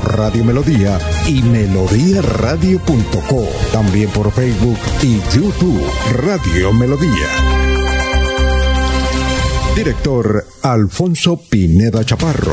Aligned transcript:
Radio 0.00 0.44
Melodía 0.44 0.98
y 1.26 1.42
melodíaradio.co. 1.42 3.48
También 3.72 4.08
por 4.10 4.30
Facebook 4.32 4.78
y 5.02 5.20
YouTube 5.34 5.82
Radio 6.14 6.72
Melodía. 6.72 7.26
Director 9.76 10.46
Alfonso 10.62 11.40
Pineda 11.48 12.04
Chaparro. 12.04 12.52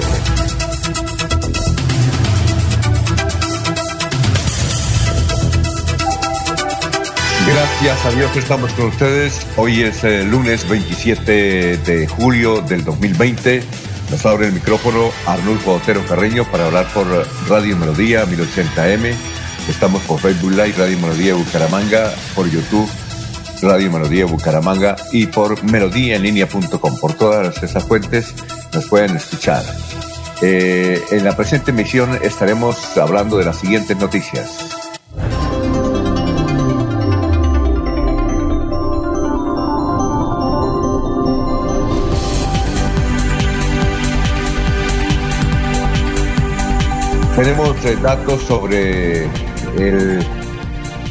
Gracias 7.47 8.05
a 8.05 8.11
Dios 8.11 8.31
que 8.31 8.39
estamos 8.39 8.73
con 8.73 8.87
ustedes. 8.87 9.45
Hoy 9.55 9.83
es 9.83 10.03
el 10.03 10.31
lunes 10.31 10.67
27 10.67 11.77
de 11.77 12.07
julio 12.07 12.61
del 12.61 12.83
2020. 12.83 13.84
Nos 14.11 14.25
abre 14.25 14.47
el 14.47 14.53
micrófono 14.53 15.11
Arnulfo 15.25 15.73
Otero 15.73 16.05
Carreño 16.05 16.49
para 16.49 16.67
hablar 16.67 16.87
por 16.93 17.07
Radio 17.49 17.75
Melodía 17.75 18.25
1080M. 18.25 19.13
Estamos 19.67 20.01
por 20.03 20.19
Facebook 20.19 20.51
Live, 20.51 20.73
Radio 20.77 20.97
Melodía 20.99 21.33
Bucaramanga, 21.33 22.13
por 22.35 22.47
YouTube, 22.49 22.89
Radio 23.61 23.91
Melodía 23.91 24.25
Bucaramanga 24.25 24.95
y 25.11 25.25
por 25.27 25.63
melodíaenlínea.com. 25.63 26.99
Por 26.99 27.13
todas 27.13 27.61
esas 27.63 27.83
fuentes 27.83 28.33
nos 28.73 28.85
pueden 28.85 29.15
escuchar. 29.15 29.63
Eh, 30.41 31.01
en 31.11 31.23
la 31.23 31.35
presente 31.35 31.71
emisión 31.71 32.19
estaremos 32.21 32.97
hablando 32.97 33.37
de 33.37 33.45
las 33.45 33.57
siguientes 33.57 33.97
noticias. 33.97 34.74
Tenemos 47.35 47.83
eh, 47.83 47.97
datos 48.01 48.43
sobre 48.43 49.25
el, 49.77 50.25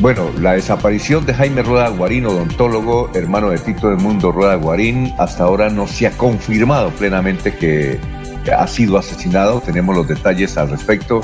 bueno, 0.00 0.30
la 0.41 0.55
desaparición 0.55 1.27
de 1.27 1.34
Jaime 1.34 1.62
Rueda 1.62 1.91
Guarín, 1.91 2.25
odontólogo, 2.25 3.11
hermano 3.12 3.50
de 3.50 3.58
Tito 3.58 3.91
del 3.91 3.98
Mundo 3.98 4.33
Rueda 4.33 4.55
Guarín. 4.55 5.12
Hasta 5.19 5.45
ahora 5.45 5.69
no 5.69 5.86
se 5.86 6.06
ha 6.06 6.12
confirmado 6.12 6.89
plenamente 6.92 7.55
que 7.55 8.00
ha 8.50 8.67
sido 8.67 8.97
asesinado. 8.97 9.61
Tenemos 9.61 9.95
los 9.95 10.08
detalles 10.08 10.56
al 10.56 10.70
respecto. 10.70 11.20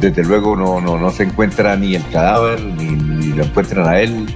Desde 0.00 0.24
luego 0.24 0.56
no, 0.56 0.80
no, 0.80 0.98
no 0.98 1.10
se 1.10 1.24
encuentra 1.24 1.76
ni 1.76 1.94
el 1.94 2.08
cadáver, 2.08 2.62
ni, 2.62 3.34
lo 3.34 3.44
encuentran 3.44 3.86
a 3.86 4.00
él. 4.00 4.34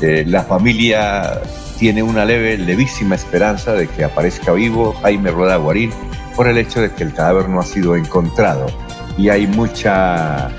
Eh, 0.00 0.24
la 0.26 0.42
familia 0.44 1.42
tiene 1.78 2.02
una 2.02 2.24
leve, 2.24 2.56
levísima 2.56 3.14
esperanza 3.14 3.74
de 3.74 3.88
que 3.88 4.04
aparezca 4.04 4.52
vivo 4.52 4.94
Jaime 5.02 5.30
Rueda 5.30 5.56
Guarín 5.56 5.90
por 6.34 6.48
el 6.48 6.56
hecho 6.56 6.80
de 6.80 6.90
que 6.92 7.04
el 7.04 7.12
cadáver 7.12 7.50
no 7.50 7.60
ha 7.60 7.64
sido 7.64 7.94
encontrado 7.94 8.83
y 9.16 9.28
hay 9.28 9.46
mucha, 9.46 10.50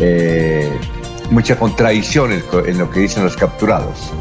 eh, 0.00 0.70
mucha 1.30 1.58
contradicción 1.58 2.32
en 2.32 2.78
lo 2.78 2.90
que 2.90 3.00
dicen 3.00 3.24
los 3.24 3.36
capturados. 3.36 4.12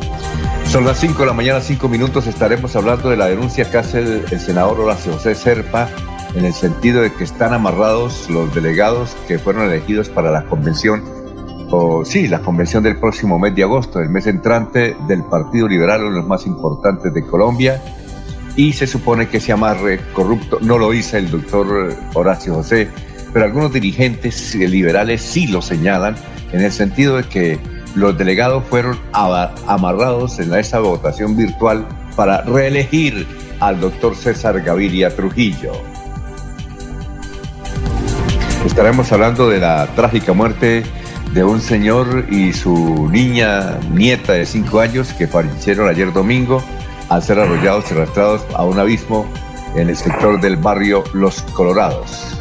Son 0.66 0.84
las 0.84 1.00
5 1.00 1.20
de 1.20 1.26
la 1.26 1.34
mañana, 1.34 1.62
5 1.62 1.88
minutos, 1.88 2.28
estaremos 2.28 2.76
hablando 2.76 3.10
de 3.10 3.16
la 3.16 3.28
denuncia 3.28 3.70
que 3.72 3.78
hace 3.78 4.00
el, 4.00 4.40
senador 4.40 4.82
Horacio 4.82 5.14
José 5.14 5.34
Serpa 5.34 5.90
en 6.36 6.44
el 6.44 6.54
sentido 6.54 7.02
de 7.02 7.12
que 7.14 7.24
están 7.24 7.54
amarrados 7.54 8.30
los 8.30 8.54
delegados 8.54 9.16
que 9.30 9.40
fueron 9.40 9.70
elegidos 9.70 10.10
para 10.10 10.30
la 10.30 10.44
convención, 10.44 11.04
o 11.72 12.04
sí, 12.04 12.28
la 12.28 12.40
convención 12.40 12.84
del 12.84 13.00
próximo 13.00 13.40
mes 13.40 13.56
de 13.56 13.64
agosto, 13.64 14.02
el 14.02 14.10
mes 14.10 14.28
entrante 14.28 14.96
del 15.08 15.24
Partido 15.24 15.70
Liberal, 15.70 16.02
uno 16.02 16.12
de 16.12 16.18
los 16.18 16.28
más 16.28 16.46
importantes 16.46 17.14
de 17.14 17.26
Colombia, 17.26 17.82
y 18.58 18.74
se 18.74 18.88
supone 18.88 19.30
que 19.30 19.38
ese 19.38 19.54
amarre 19.54 20.02
corrupto 20.14 20.60
no 20.62 20.78
lo 20.78 20.94
hizo 20.94 21.16
el 21.16 21.32
doctor 21.32 21.96
Horacio 22.14 22.56
José, 22.56 22.90
pero 23.34 23.46
algunos 23.46 23.74
dirigentes 23.74 24.56
liberales 24.56 25.22
sí 25.22 25.48
lo 25.48 25.62
señalan 25.62 26.16
en 26.52 26.62
el 26.62 26.72
sentido 26.72 27.18
de 27.18 27.24
que 27.24 27.60
los 27.96 28.18
delegados 28.18 28.64
fueron 28.70 28.98
amarrados 29.12 30.40
en 30.40 30.54
esa 30.54 30.80
votación 30.80 31.36
virtual 31.36 31.88
para 32.16 32.42
reelegir 32.42 33.28
al 33.60 33.80
doctor 33.80 34.16
César 34.16 34.62
Gaviria 34.62 35.16
Trujillo. 35.16 35.72
Estaremos 38.66 39.12
hablando 39.12 39.50
de 39.50 39.60
la 39.60 39.88
trágica 39.96 40.34
muerte 40.34 40.84
de 41.34 41.44
un 41.44 41.62
señor 41.62 42.26
y 42.30 42.54
su 42.54 43.10
niña 43.12 43.80
nieta 43.92 44.34
de 44.34 44.46
cinco 44.46 44.80
años 44.80 45.14
que 45.14 45.28
fallecieron 45.28 45.90
ayer 45.90 46.12
domingo 46.14 46.64
al 47.10 47.24
ser 47.24 47.40
arrollados 47.40 47.86
y 47.90 47.94
arrastrados 47.94 48.46
a 48.54 48.64
un 48.66 48.80
abismo 48.80 49.26
en 49.76 49.90
el 49.90 49.98
sector 49.98 50.40
del 50.42 50.58
barrio 50.58 51.04
Los 51.14 51.42
Colorados. 51.54 52.37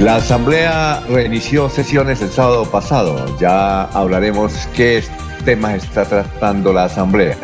La 0.00 0.14
Asamblea 0.14 1.02
reinició 1.08 1.68
sesiones 1.68 2.22
el 2.22 2.30
sábado 2.30 2.64
pasado. 2.70 3.36
Ya 3.40 3.82
hablaremos 3.86 4.68
qué 4.76 5.02
temas 5.44 5.82
está 5.82 6.04
tratando 6.04 6.72
la 6.72 6.84
Asamblea. 6.84 7.36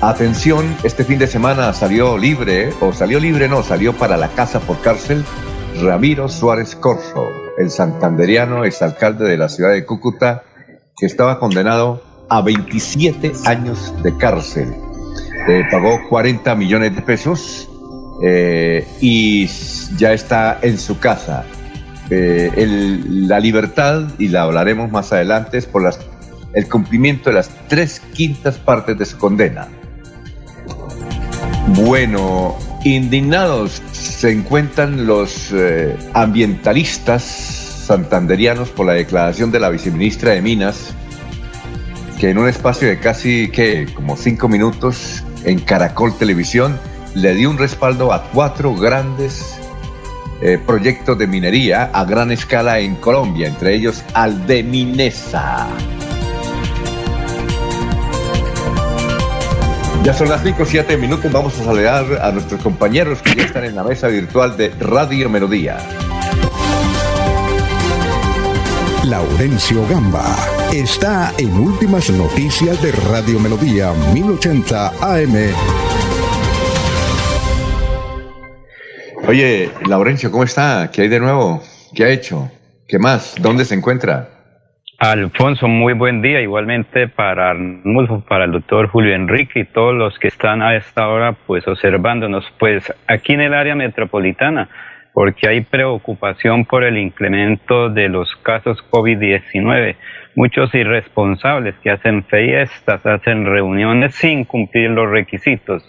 Atención, 0.00 0.76
este 0.82 1.04
fin 1.04 1.20
de 1.20 1.28
semana 1.28 1.72
salió 1.72 2.18
libre, 2.18 2.72
o 2.80 2.92
salió 2.92 3.20
libre 3.20 3.48
no, 3.48 3.62
salió 3.62 3.92
para 3.92 4.16
la 4.16 4.30
casa 4.30 4.58
por 4.58 4.80
cárcel 4.80 5.24
Ramiro 5.80 6.28
Suárez 6.28 6.74
Corso, 6.74 7.28
el 7.56 7.70
santanderiano 7.70 8.64
exalcalde 8.64 9.24
de 9.24 9.36
la 9.36 9.48
ciudad 9.48 9.70
de 9.70 9.86
Cúcuta, 9.86 10.42
que 10.96 11.06
estaba 11.06 11.38
condenado 11.38 12.02
a 12.30 12.42
27 12.42 13.30
años 13.46 13.94
de 14.02 14.16
cárcel. 14.16 14.74
Eh, 15.48 15.62
pagó 15.70 16.00
40 16.08 16.52
millones 16.56 16.96
de 16.96 17.02
pesos 17.02 17.68
eh, 18.22 18.86
y 19.00 19.46
ya 19.96 20.12
está 20.12 20.58
en 20.62 20.78
su 20.78 20.98
casa. 20.98 21.44
Eh, 22.10 23.00
la 23.08 23.40
libertad, 23.40 24.04
y 24.18 24.28
la 24.28 24.42
hablaremos 24.42 24.90
más 24.90 25.12
adelante, 25.12 25.58
es 25.58 25.66
por 25.66 25.90
el 26.52 26.68
cumplimiento 26.68 27.30
de 27.30 27.36
las 27.36 27.50
tres 27.68 28.00
quintas 28.12 28.56
partes 28.58 28.98
de 28.98 29.04
su 29.04 29.18
condena. 29.18 29.68
Bueno, 31.68 32.56
indignados 32.84 33.82
se 33.92 34.30
encuentran 34.30 35.06
los 35.06 35.50
eh, 35.52 35.96
ambientalistas 36.12 37.22
santanderianos 37.22 38.68
por 38.68 38.86
la 38.86 38.92
declaración 38.92 39.50
de 39.50 39.60
la 39.60 39.70
viceministra 39.70 40.32
de 40.32 40.42
Minas, 40.42 40.94
que 42.18 42.30
en 42.30 42.38
un 42.38 42.48
espacio 42.48 42.88
de 42.88 42.98
casi, 43.00 43.48
que 43.48 43.86
como 43.94 44.16
cinco 44.16 44.48
minutos 44.48 45.24
en 45.44 45.58
Caracol 45.58 46.16
Televisión, 46.16 46.78
le 47.14 47.34
dio 47.34 47.50
un 47.50 47.58
respaldo 47.58 48.12
a 48.12 48.24
cuatro 48.24 48.74
grandes 48.74 49.58
eh, 50.40 50.58
proyectos 50.58 51.16
de 51.16 51.26
minería 51.26 51.90
a 51.92 52.04
gran 52.04 52.32
escala 52.32 52.80
en 52.80 52.96
Colombia, 52.96 53.48
entre 53.48 53.74
ellos 53.74 54.02
al 54.14 54.46
de 54.46 54.62
Minesa. 54.62 55.68
Ya 60.02 60.12
son 60.12 60.28
las 60.28 60.42
5 60.42 60.64
7 60.66 60.98
minutos, 60.98 61.32
vamos 61.32 61.58
a 61.58 61.64
saludar 61.64 62.04
a 62.20 62.30
nuestros 62.30 62.60
compañeros 62.60 63.22
que 63.22 63.34
ya 63.34 63.44
están 63.44 63.64
en 63.64 63.74
la 63.74 63.84
mesa 63.84 64.08
virtual 64.08 64.54
de 64.56 64.68
Radio 64.78 65.30
Melodía. 65.30 65.78
Laurencio 69.04 69.86
Gamba 69.88 70.36
está 70.72 71.32
en 71.38 71.54
Últimas 71.54 72.10
Noticias 72.10 72.82
de 72.82 72.92
Radio 72.92 73.38
Melodía 73.38 73.92
1080 74.12 74.92
AM. 75.00 75.83
Oye, 79.26 79.70
Laurencio, 79.88 80.30
¿cómo 80.30 80.44
está? 80.44 80.90
¿Qué 80.92 81.02
hay 81.02 81.08
de 81.08 81.18
nuevo? 81.18 81.62
¿Qué 81.94 82.04
ha 82.04 82.10
hecho? 82.10 82.50
¿Qué 82.86 82.98
más? 82.98 83.34
¿Dónde 83.40 83.64
se 83.64 83.74
encuentra? 83.74 84.28
Alfonso, 84.98 85.66
muy 85.66 85.94
buen 85.94 86.20
día. 86.20 86.42
Igualmente 86.42 87.08
para 87.08 87.56
para 88.28 88.44
el 88.44 88.52
doctor 88.52 88.88
Julio 88.88 89.14
Enrique 89.14 89.60
y 89.60 89.64
todos 89.64 89.94
los 89.94 90.18
que 90.18 90.28
están 90.28 90.60
a 90.60 90.76
esta 90.76 91.08
hora 91.08 91.32
pues 91.46 91.66
observándonos. 91.66 92.44
Pues 92.58 92.92
aquí 93.06 93.32
en 93.32 93.40
el 93.40 93.54
área 93.54 93.74
metropolitana, 93.74 94.68
porque 95.14 95.48
hay 95.48 95.62
preocupación 95.62 96.66
por 96.66 96.84
el 96.84 96.98
incremento 96.98 97.88
de 97.88 98.10
los 98.10 98.28
casos 98.42 98.78
COVID-19. 98.90 99.96
Muchos 100.36 100.74
irresponsables 100.74 101.74
que 101.82 101.90
hacen 101.90 102.24
fiestas, 102.24 103.06
hacen 103.06 103.46
reuniones 103.46 104.14
sin 104.16 104.44
cumplir 104.44 104.90
los 104.90 105.08
requisitos 105.08 105.82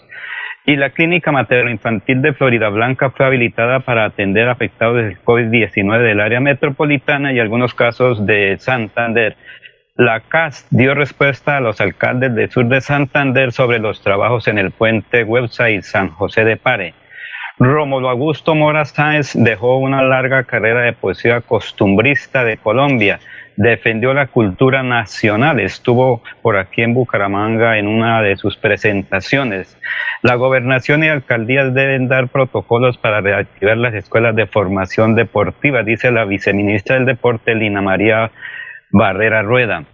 y 0.66 0.74
la 0.74 0.90
clínica 0.90 1.30
materno-infantil 1.30 2.20
de 2.22 2.32
Florida 2.32 2.68
Blanca 2.70 3.10
fue 3.10 3.24
habilitada 3.24 3.80
para 3.80 4.04
atender 4.04 4.48
afectados 4.48 4.96
del 4.96 5.22
COVID-19 5.22 6.02
del 6.02 6.20
área 6.20 6.40
metropolitana 6.40 7.32
y 7.32 7.38
algunos 7.38 7.72
casos 7.72 8.26
de 8.26 8.56
Santander. 8.58 9.36
La 9.94 10.20
CAS 10.20 10.66
dio 10.70 10.94
respuesta 10.94 11.56
a 11.56 11.60
los 11.60 11.80
alcaldes 11.80 12.34
del 12.34 12.50
sur 12.50 12.66
de 12.66 12.80
Santander 12.80 13.52
sobre 13.52 13.78
los 13.78 14.02
trabajos 14.02 14.48
en 14.48 14.58
el 14.58 14.72
puente 14.72 15.22
website 15.22 15.82
San 15.82 16.10
José 16.10 16.44
de 16.44 16.56
Pare. 16.56 16.94
Rómulo 17.60 18.10
Augusto 18.10 18.56
Mora 18.56 18.84
Sáenz 18.84 19.34
dejó 19.34 19.78
una 19.78 20.02
larga 20.02 20.42
carrera 20.44 20.82
de 20.82 20.92
poesía 20.92 21.42
costumbrista 21.42 22.42
de 22.42 22.56
Colombia 22.56 23.20
defendió 23.56 24.14
la 24.14 24.28
cultura 24.28 24.82
nacional. 24.82 25.60
Estuvo 25.60 26.22
por 26.42 26.56
aquí 26.56 26.82
en 26.82 26.94
Bucaramanga 26.94 27.78
en 27.78 27.88
una 27.88 28.22
de 28.22 28.36
sus 28.36 28.56
presentaciones. 28.56 29.78
La 30.22 30.34
gobernación 30.34 31.02
y 31.04 31.08
alcaldías 31.08 31.74
deben 31.74 32.08
dar 32.08 32.28
protocolos 32.28 32.98
para 32.98 33.20
reactivar 33.20 33.76
las 33.76 33.94
escuelas 33.94 34.36
de 34.36 34.46
formación 34.46 35.14
deportiva, 35.14 35.82
dice 35.82 36.10
la 36.10 36.24
viceministra 36.24 36.96
del 36.96 37.06
Deporte, 37.06 37.54
Lina 37.54 37.80
María 37.80 38.30
Barrera 38.90 39.42
Rueda. 39.42 39.84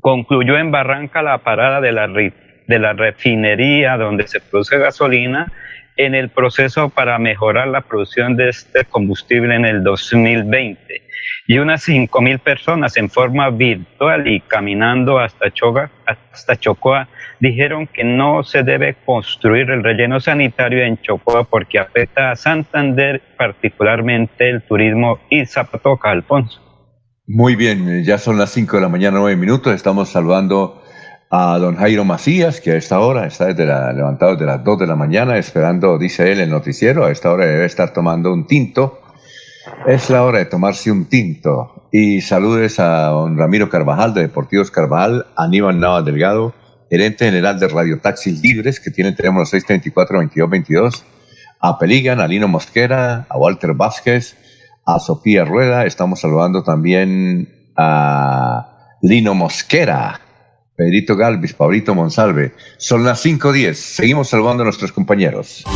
Concluyó 0.00 0.58
en 0.58 0.70
Barranca 0.70 1.22
la 1.22 1.38
parada 1.38 1.80
de 1.80 1.92
la, 1.92 2.08
de 2.08 2.78
la 2.78 2.92
refinería 2.92 3.96
donde 3.96 4.26
se 4.26 4.40
produce 4.40 4.78
gasolina 4.78 5.52
en 5.96 6.14
el 6.14 6.30
proceso 6.30 6.88
para 6.88 7.18
mejorar 7.18 7.68
la 7.68 7.82
producción 7.82 8.36
de 8.36 8.48
este 8.48 8.84
combustible 8.84 9.54
en 9.54 9.64
el 9.64 9.82
2020 9.82 11.02
y 11.46 11.58
unas 11.58 11.86
5.000 11.86 12.38
personas 12.40 12.96
en 12.96 13.10
forma 13.10 13.50
virtual 13.50 14.26
y 14.26 14.40
caminando 14.40 15.18
hasta, 15.18 15.50
Choga, 15.50 15.90
hasta 16.06 16.56
Chocoa 16.56 17.08
dijeron 17.38 17.86
que 17.86 18.04
no 18.04 18.42
se 18.44 18.62
debe 18.62 18.96
construir 19.04 19.70
el 19.70 19.82
relleno 19.82 20.20
sanitario 20.20 20.82
en 20.82 21.00
Chocoa 21.00 21.44
porque 21.44 21.78
afecta 21.78 22.30
a 22.30 22.36
Santander, 22.36 23.20
particularmente 23.36 24.48
el 24.48 24.62
turismo 24.62 25.18
y 25.28 25.44
Zapatoca, 25.44 26.10
Alfonso. 26.10 26.60
Muy 27.26 27.56
bien, 27.56 28.04
ya 28.04 28.18
son 28.18 28.38
las 28.38 28.50
5 28.50 28.76
de 28.76 28.82
la 28.82 28.88
mañana, 28.88 29.18
9 29.18 29.36
minutos. 29.36 29.74
Estamos 29.74 30.10
saludando 30.10 30.82
a 31.30 31.58
don 31.58 31.76
Jairo 31.76 32.04
Macías, 32.04 32.60
que 32.60 32.72
a 32.72 32.76
esta 32.76 33.00
hora 33.00 33.26
está 33.26 33.46
desde 33.46 33.66
la, 33.66 33.92
levantado 33.92 34.32
desde 34.32 34.46
las 34.46 34.62
2 34.62 34.78
de 34.78 34.86
la 34.86 34.96
mañana, 34.96 35.38
esperando, 35.38 35.98
dice 35.98 36.30
él, 36.30 36.40
el 36.40 36.50
noticiero. 36.50 37.04
A 37.04 37.10
esta 37.10 37.32
hora 37.32 37.46
debe 37.46 37.64
estar 37.64 37.92
tomando 37.92 38.32
un 38.32 38.46
tinto 38.46 39.00
es 39.86 40.10
la 40.10 40.24
hora 40.24 40.38
de 40.38 40.44
tomarse 40.46 40.90
un 40.90 41.06
tinto. 41.06 41.88
Y 41.90 42.20
saludes 42.20 42.78
a 42.80 43.06
don 43.06 43.38
Ramiro 43.38 43.68
Carvajal 43.68 44.14
de 44.14 44.22
Deportivos 44.22 44.70
Carvajal, 44.70 45.26
Aníbal 45.36 45.78
Nava 45.78 46.02
Delgado, 46.02 46.54
gerente 46.90 47.26
general 47.26 47.58
de 47.58 47.68
Radio 47.68 48.00
Taxis 48.00 48.42
Libres, 48.42 48.80
que 48.80 48.90
tiene 48.90 49.12
teléfono 49.12 49.44
634-2222, 49.44 51.02
a 51.60 51.78
Peligan, 51.78 52.20
a 52.20 52.28
Lino 52.28 52.48
Mosquera, 52.48 53.26
a 53.28 53.38
Walter 53.38 53.74
Vázquez, 53.74 54.36
a 54.84 54.98
Sofía 54.98 55.44
Rueda. 55.44 55.86
Estamos 55.86 56.20
saludando 56.20 56.62
también 56.62 57.72
a 57.76 58.96
Lino 59.02 59.34
Mosquera, 59.34 60.20
Pedrito 60.76 61.16
Galvis, 61.16 61.54
Pablito 61.54 61.94
Monsalve. 61.94 62.52
Son 62.78 63.04
las 63.04 63.24
5.10. 63.24 63.74
Seguimos 63.74 64.28
saludando 64.28 64.62
a 64.62 64.64
nuestros 64.64 64.92
compañeros. 64.92 65.64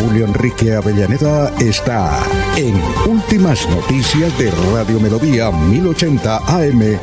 Julio 0.00 0.26
Enrique 0.26 0.74
Avellaneda 0.74 1.54
está 1.60 2.18
en 2.56 2.74
Últimas 3.08 3.68
Noticias 3.68 4.36
de 4.38 4.50
Radio 4.72 4.98
Melodía 4.98 5.50
1080 5.50 6.36
AM. 6.36 6.98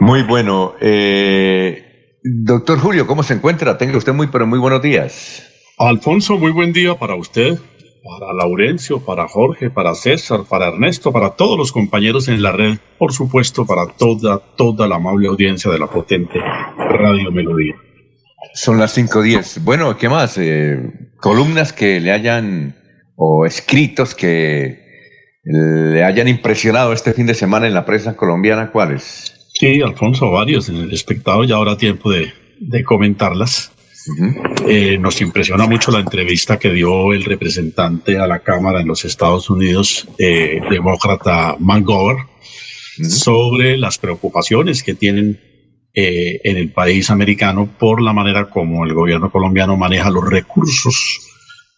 Muy 0.00 0.22
bueno. 0.24 0.74
Eh, 0.80 2.18
doctor 2.24 2.80
Julio, 2.80 3.06
¿cómo 3.06 3.22
se 3.22 3.34
encuentra? 3.34 3.78
Tenga 3.78 3.96
usted 3.96 4.12
muy, 4.12 4.26
pero 4.26 4.46
muy 4.46 4.58
buenos 4.58 4.82
días. 4.82 5.48
Alfonso, 5.78 6.38
muy 6.38 6.52
buen 6.52 6.72
día 6.72 6.94
para 6.96 7.16
usted, 7.16 7.58
para 8.02 8.32
Laurencio, 8.32 9.00
para 9.00 9.28
Jorge, 9.28 9.70
para 9.70 9.94
César, 9.94 10.40
para 10.48 10.68
Ernesto, 10.68 11.12
para 11.12 11.30
todos 11.30 11.56
los 11.56 11.72
compañeros 11.72 12.28
en 12.28 12.42
la 12.42 12.52
red, 12.52 12.78
por 12.98 13.12
supuesto, 13.12 13.64
para 13.64 13.86
toda, 13.86 14.38
toda 14.56 14.88
la 14.88 14.96
amable 14.96 15.28
audiencia 15.28 15.70
de 15.70 15.78
la 15.78 15.86
potente 15.86 16.38
Radio 16.40 17.30
Melodía. 17.30 17.74
Son 18.54 18.78
las 18.78 18.96
5.10. 18.98 19.62
Bueno, 19.62 19.96
¿qué 19.96 20.08
más? 20.08 20.36
Eh, 20.36 21.10
columnas 21.20 21.72
que 21.72 22.00
le 22.00 22.10
hayan, 22.10 22.76
o 23.16 23.46
escritos 23.46 24.14
que 24.14 24.82
le 25.44 26.04
hayan 26.04 26.28
impresionado 26.28 26.92
este 26.92 27.12
fin 27.12 27.26
de 27.26 27.34
semana 27.34 27.66
en 27.66 27.74
la 27.74 27.84
prensa 27.84 28.16
colombiana, 28.16 28.70
¿cuáles? 28.70 29.50
Sí, 29.54 29.80
Alfonso, 29.80 30.30
varios 30.30 30.68
en 30.68 30.76
el 30.76 30.92
espectador, 30.92 31.46
ya 31.46 31.56
habrá 31.56 31.76
tiempo 31.76 32.10
de, 32.10 32.32
comentarlas. 32.84 33.72
Eh, 34.66 34.98
nos 34.98 35.20
impresiona 35.20 35.66
mucho 35.66 35.90
la 35.90 36.00
entrevista 36.00 36.58
que 36.58 36.72
dio 36.72 37.12
el 37.12 37.24
representante 37.24 38.18
a 38.18 38.26
la 38.26 38.40
Cámara 38.40 38.80
en 38.80 38.88
los 38.88 39.04
Estados 39.04 39.48
Unidos, 39.50 40.08
eh, 40.18 40.60
demócrata 40.70 41.56
Mangover, 41.58 42.16
sobre 43.08 43.76
las 43.76 43.98
preocupaciones 43.98 44.82
que 44.82 44.94
tienen 44.94 45.40
eh, 45.94 46.40
en 46.44 46.56
el 46.56 46.72
país 46.72 47.10
americano 47.10 47.68
por 47.78 48.00
la 48.00 48.12
manera 48.12 48.48
como 48.48 48.84
el 48.84 48.94
gobierno 48.94 49.30
colombiano 49.30 49.76
maneja 49.76 50.10
los 50.10 50.26
recursos 50.28 51.20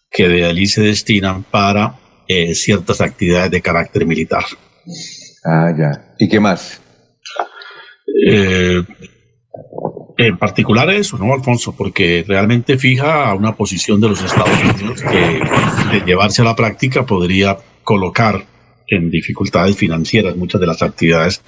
que 0.09 0.29
de 0.29 0.45
allí 0.45 0.67
se 0.67 0.81
destinan 0.81 1.43
para 1.43 1.99
eh, 2.27 2.55
ciertas 2.55 3.01
actividades 3.01 3.51
de 3.51 3.61
carácter 3.61 4.05
militar. 4.05 4.45
Ah, 5.43 5.73
ya. 5.77 6.15
¿Y 6.17 6.29
qué 6.29 6.39
más? 6.39 6.79
En 10.17 10.37
particular 10.37 10.89
eso, 10.89 11.17
¿no, 11.17 11.33
Alfonso? 11.33 11.75
Porque 11.75 12.23
realmente 12.25 12.77
fija 12.77 13.33
una 13.33 13.55
posición 13.55 13.99
de 13.99 14.09
los 14.09 14.23
Estados 14.23 14.57
Unidos 14.63 15.01
que 15.01 15.41
de 15.91 16.05
llevarse 16.05 16.41
a 16.41 16.45
la 16.45 16.55
práctica 16.55 17.05
podría 17.05 17.57
colocar 17.83 18.45
en 18.87 19.09
dificultades 19.09 19.75
financieras 19.75 20.35
muchas 20.35 20.61
de 20.61 20.67
las 20.67 20.81
actividades 20.81 21.41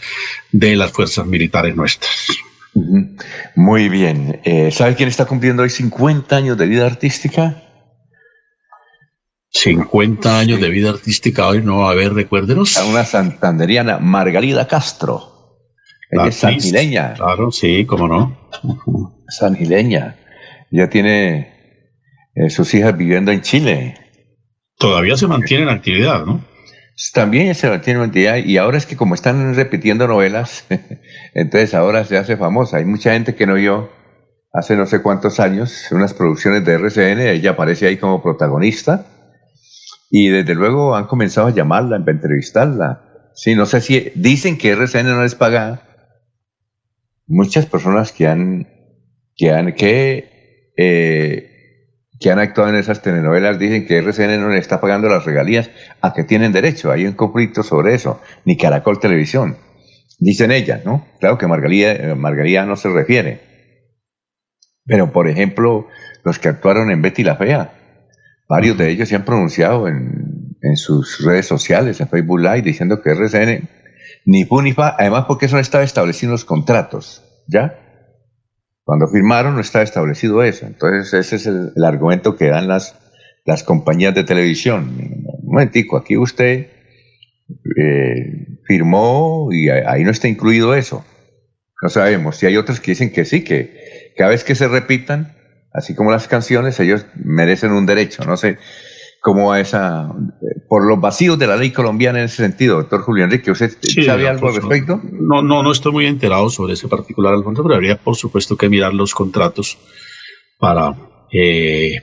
de 0.51 0.75
las 0.75 0.91
fuerzas 0.91 1.25
militares 1.25 1.75
nuestras. 1.75 2.27
Muy 3.55 3.89
bien. 3.89 4.41
Eh, 4.43 4.71
¿Sabe 4.71 4.95
quién 4.95 5.09
está 5.09 5.25
cumpliendo 5.25 5.63
hoy 5.63 5.69
50 5.69 6.35
años 6.35 6.57
de 6.57 6.67
vida 6.67 6.85
artística? 6.85 7.63
50 9.49 10.39
años 10.39 10.59
de 10.59 10.69
vida 10.69 10.89
artística 10.89 11.47
hoy, 11.47 11.63
no, 11.63 11.87
a 11.87 11.95
ver, 11.95 12.13
recuérdenos. 12.13 12.77
A 12.77 12.85
una 12.85 13.05
santanderiana, 13.05 13.97
Margarida 13.97 14.67
Castro. 14.67 15.36
Ella 16.11 16.27
es 16.27 16.35
sangileña. 16.35 17.13
Claro, 17.13 17.51
sí, 17.51 17.85
cómo 17.85 18.07
no. 18.07 18.37
Sangileña. 19.27 20.15
Ya 20.71 20.89
tiene 20.89 21.53
eh, 22.35 22.49
sus 22.49 22.73
hijas 22.73 22.95
viviendo 22.97 23.31
en 23.31 23.41
Chile. 23.41 23.95
Todavía 24.77 25.17
se 25.17 25.27
mantiene 25.27 25.63
en 25.63 25.69
actividad, 25.69 26.25
¿no? 26.25 26.45
También 27.13 27.53
se 27.55 27.69
mantiene 27.69 27.99
en 27.99 28.05
actividad 28.07 28.37
y 28.37 28.57
ahora 28.57 28.77
es 28.77 28.85
que 28.85 28.95
como 28.95 29.15
están 29.15 29.53
repitiendo 29.55 30.07
novelas, 30.07 30.65
entonces 31.33 31.73
ahora 31.73 32.03
se 32.05 32.17
hace 32.17 32.37
famosa. 32.37 32.77
Hay 32.77 32.85
mucha 32.85 33.13
gente 33.13 33.35
que 33.35 33.45
no 33.45 33.55
vio 33.55 33.89
hace 34.53 34.75
no 34.75 34.85
sé 34.85 35.01
cuántos 35.01 35.39
años 35.39 35.87
unas 35.91 36.13
producciones 36.13 36.65
de 36.65 36.73
RCN, 36.73 37.19
ella 37.19 37.51
aparece 37.51 37.87
ahí 37.87 37.97
como 37.97 38.23
protagonista 38.23 39.05
y 40.09 40.29
desde 40.29 40.55
luego 40.55 40.95
han 40.95 41.05
comenzado 41.05 41.47
a 41.47 41.53
llamarla, 41.53 41.97
a 41.97 42.11
entrevistarla. 42.11 43.03
Sí, 43.35 43.55
no 43.55 43.65
sé 43.65 43.81
si 43.81 44.11
dicen 44.15 44.57
que 44.57 44.71
RCN 44.71 45.05
no 45.05 45.21
les 45.21 45.35
paga. 45.35 45.86
Muchas 47.27 47.65
personas 47.65 48.11
que 48.11 48.27
han 48.27 48.67
que 49.35 49.51
han 49.51 49.73
que 49.73 50.73
eh, 50.77 51.53
que 52.19 52.31
han 52.31 52.39
actuado 52.39 52.69
en 52.69 52.75
esas 52.75 53.01
telenovelas 53.01 53.59
dicen 53.59 53.85
que 53.85 53.97
RCN 53.97 54.41
no 54.41 54.49
le 54.49 54.57
está 54.57 54.81
pagando 54.81 55.07
las 55.07 55.25
regalías 55.25 55.69
a 56.01 56.13
que 56.13 56.23
tienen 56.23 56.51
derecho. 56.51 56.91
Hay 56.91 57.05
un 57.05 57.13
conflicto 57.13 57.63
sobre 57.63 57.93
eso, 57.93 58.19
ni 58.45 58.57
Caracol 58.57 58.99
Televisión. 58.99 59.57
Dicen 60.19 60.51
ellas, 60.51 60.83
¿no? 60.83 61.05
Claro 61.19 61.37
que 61.37 61.45
Margarita, 61.45 61.91
eh, 61.91 62.15
Margarita 62.15 62.65
no 62.65 62.75
se 62.75 62.89
refiere. 62.89 63.41
Pero, 64.85 65.11
por 65.11 65.27
ejemplo, 65.27 65.87
los 66.23 66.39
que 66.39 66.47
actuaron 66.49 66.89
en 66.89 67.01
Betty 67.01 67.23
la 67.23 67.35
Fea, 67.35 67.73
varios 68.49 68.77
de 68.77 68.89
ellos 68.89 69.09
se 69.09 69.15
han 69.15 69.25
pronunciado 69.25 69.87
en, 69.87 70.55
en 70.61 70.75
sus 70.75 71.23
redes 71.23 71.45
sociales, 71.45 71.99
en 72.01 72.07
Facebook 72.07 72.39
Live, 72.39 72.63
diciendo 72.63 73.01
que 73.01 73.11
RCN 73.11 73.69
ni 74.27 74.43
fu 74.43 74.61
ni 74.61 74.73
fa, 74.73 74.93
además 74.99 75.23
porque 75.25 75.45
eso 75.45 75.55
no 75.55 75.61
estaba 75.61 75.85
establecido 75.85 76.29
en 76.29 76.31
los 76.33 76.43
contratos, 76.43 77.23
¿ya? 77.47 77.79
Cuando 78.83 79.07
firmaron 79.07 79.55
no 79.55 79.61
estaba 79.61 79.83
establecido 79.83 80.43
eso. 80.43 80.65
Entonces 80.65 81.13
ese 81.13 81.37
es 81.37 81.45
el, 81.47 81.83
argumento 81.83 82.35
que 82.35 82.49
dan 82.49 82.67
las, 82.67 82.95
las 83.45 83.63
compañías 83.63 84.13
de 84.13 84.25
televisión. 84.25 84.97
Un 84.99 85.45
momentico, 85.45 85.95
aquí 85.95 86.17
usted 86.17 86.67
eh, 87.77 88.59
firmó 88.65 89.47
y 89.51 89.69
ahí 89.69 90.03
no 90.03 90.11
está 90.11 90.27
incluido 90.27 90.75
eso. 90.75 91.05
No 91.81 91.87
sabemos. 91.87 92.35
Si 92.35 92.45
hay 92.45 92.57
otros 92.57 92.81
que 92.81 92.91
dicen 92.91 93.11
que 93.11 93.23
sí, 93.23 93.45
que 93.45 94.13
cada 94.17 94.31
vez 94.31 94.43
que 94.43 94.55
se 94.55 94.67
repitan, 94.67 95.33
así 95.71 95.95
como 95.95 96.11
las 96.11 96.27
canciones, 96.27 96.79
ellos 96.81 97.05
merecen 97.15 97.71
un 97.71 97.85
derecho. 97.85 98.25
No 98.25 98.35
sé. 98.35 98.57
Cómo 99.21 99.49
va 99.49 99.59
esa, 99.59 100.13
por 100.67 100.87
los 100.87 100.99
vacíos 100.99 101.37
de 101.37 101.47
la 101.47 101.55
ley 101.55 101.71
colombiana 101.71 102.19
en 102.19 102.25
ese 102.25 102.37
sentido, 102.37 102.77
doctor 102.77 103.01
Julio 103.01 103.25
Enrique. 103.25 103.51
¿Usted 103.51 103.71
sabe 104.05 104.27
algo 104.27 104.47
al 104.47 104.55
respecto? 104.55 105.01
No, 105.03 105.41
no, 105.41 105.63
no 105.63 105.71
estoy 105.71 105.91
muy 105.91 106.05
enterado 106.05 106.49
sobre 106.49 106.73
ese 106.73 106.87
particular, 106.87 107.33
Alfonso, 107.33 107.63
pero 107.63 107.75
habría 107.75 107.97
por 107.97 108.15
supuesto 108.15 108.55
que 108.55 108.69
mirar 108.69 108.93
los 108.93 109.13
contratos 109.13 109.77
para 110.59 110.95
eh, 111.31 112.01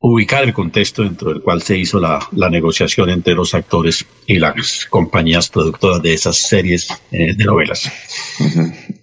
ubicar 0.00 0.44
el 0.44 0.52
contexto 0.52 1.02
dentro 1.02 1.30
del 1.30 1.42
cual 1.42 1.62
se 1.62 1.76
hizo 1.76 1.98
la, 1.98 2.20
negociación 2.50 3.10
entre 3.10 3.34
los 3.34 3.54
actores 3.54 4.06
y 4.26 4.38
las 4.38 4.86
compañías 4.88 5.48
productoras 5.48 6.02
de 6.02 6.14
esas 6.14 6.36
series 6.36 6.88
eh, 7.10 7.34
de 7.34 7.44
novelas. 7.44 7.90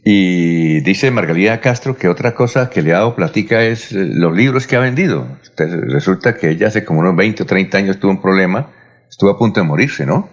Y 0.08 0.82
dice 0.82 1.10
Margarita 1.10 1.60
Castro 1.60 1.98
que 1.98 2.08
otra 2.08 2.36
cosa 2.36 2.70
que 2.70 2.84
le 2.84 2.94
ha 2.94 3.00
dado 3.00 3.16
platica 3.16 3.64
es 3.64 3.92
eh, 3.92 4.06
los 4.06 4.38
libros 4.38 4.68
que 4.68 4.76
ha 4.76 4.80
vendido. 4.80 5.28
resulta 5.58 6.36
que 6.36 6.52
ella 6.52 6.68
hace 6.68 6.86
como 6.86 7.00
unos 7.00 7.16
20 7.16 7.42
o 7.42 7.46
30 7.48 7.78
años 7.80 8.00
tuvo 8.00 8.12
un 8.12 8.22
problema, 8.22 8.72
estuvo 9.10 9.32
a 9.32 9.38
punto 9.40 9.62
de 9.62 9.66
morirse, 9.66 10.06
¿no? 10.06 10.30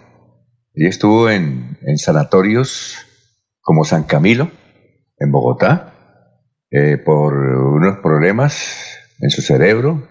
Y 0.75 0.85
estuvo 0.85 1.27
en, 1.27 1.75
sanatorios 1.97 2.99
como 3.61 3.83
San 3.83 4.03
Camilo, 4.03 4.51
en 5.17 5.31
Bogotá, 5.31 5.95
eh, 6.69 6.97
por 7.03 7.33
unos 7.33 7.97
problemas 7.97 8.99
en 9.21 9.31
su 9.31 9.41
cerebro. 9.41 10.07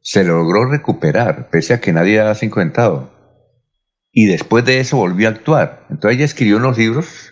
Se 0.00 0.24
logró 0.24 0.68
recuperar, 0.68 1.50
pese 1.50 1.74
a 1.74 1.80
que 1.80 1.92
nadie 1.92 2.20
ha 2.20 2.34
comentado. 2.50 3.12
Y 4.10 4.26
después 4.26 4.64
de 4.64 4.80
eso 4.80 4.96
volvió 4.96 5.28
a 5.28 5.32
actuar. 5.32 5.86
Entonces 5.88 6.16
ella 6.16 6.24
escribió 6.24 6.56
unos 6.56 6.76
libros 6.76 7.30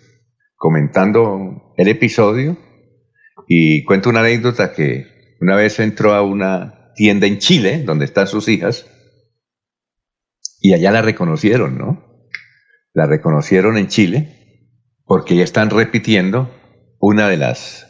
comentando 0.63 1.72
el 1.83 1.89
episodio 1.89 2.57
y 3.49 3.85
cuento 3.85 4.11
una 4.11 4.21
anécdota 4.21 4.73
que 4.73 5.37
una 5.41 5.57
vez 5.57 5.79
entró 5.81 6.15
a 6.15 6.23
una 6.23 6.93
tienda 6.95 7.27
en 7.27 7.39
Chile, 7.39 7.83
donde 7.85 8.05
están 8.05 8.27
sus 8.27 8.49
hijas, 8.49 8.87
y 10.61 10.75
allá 10.75 10.93
la 10.93 11.03
reconocieron, 11.03 11.77
¿no? 11.77 12.29
La 12.95 13.07
reconocieron 13.07 13.77
en 13.77 13.89
Chile 13.89 14.39
porque 15.05 15.35
ya 15.35 15.43
están 15.43 15.71
repitiendo 15.71 16.55
una 17.01 17.29
de 17.29 17.37
las, 17.37 17.87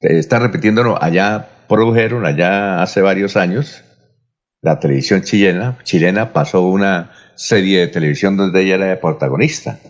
están 0.00 0.42
repitiendo, 0.42 1.02
allá 1.02 1.66
produjeron, 1.68 2.24
allá 2.24 2.82
hace 2.82 3.00
varios 3.02 3.36
años, 3.36 3.82
la 4.62 4.78
televisión 4.78 5.22
chilena, 5.22 5.78
chilena 5.82 6.32
pasó 6.32 6.62
una 6.62 7.10
serie 7.34 7.80
de 7.80 7.88
televisión 7.88 8.36
donde 8.36 8.62
ella 8.62 8.76
era 8.76 9.00
protagonista. 9.00 9.80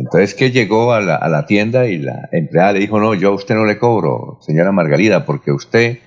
Entonces 0.00 0.34
que 0.34 0.50
llegó 0.50 0.94
a 0.94 1.00
la, 1.02 1.46
tienda 1.46 1.86
y 1.86 1.98
la 1.98 2.30
empleada 2.32 2.72
le 2.72 2.78
dijo, 2.80 2.98
no, 2.98 3.12
yo 3.12 3.28
a 3.28 3.34
usted 3.34 3.54
no 3.54 3.66
le 3.66 3.78
cobro, 3.78 4.38
señora 4.40 4.72
Margarida, 4.72 5.26
porque 5.26 5.52
usted 5.52 5.98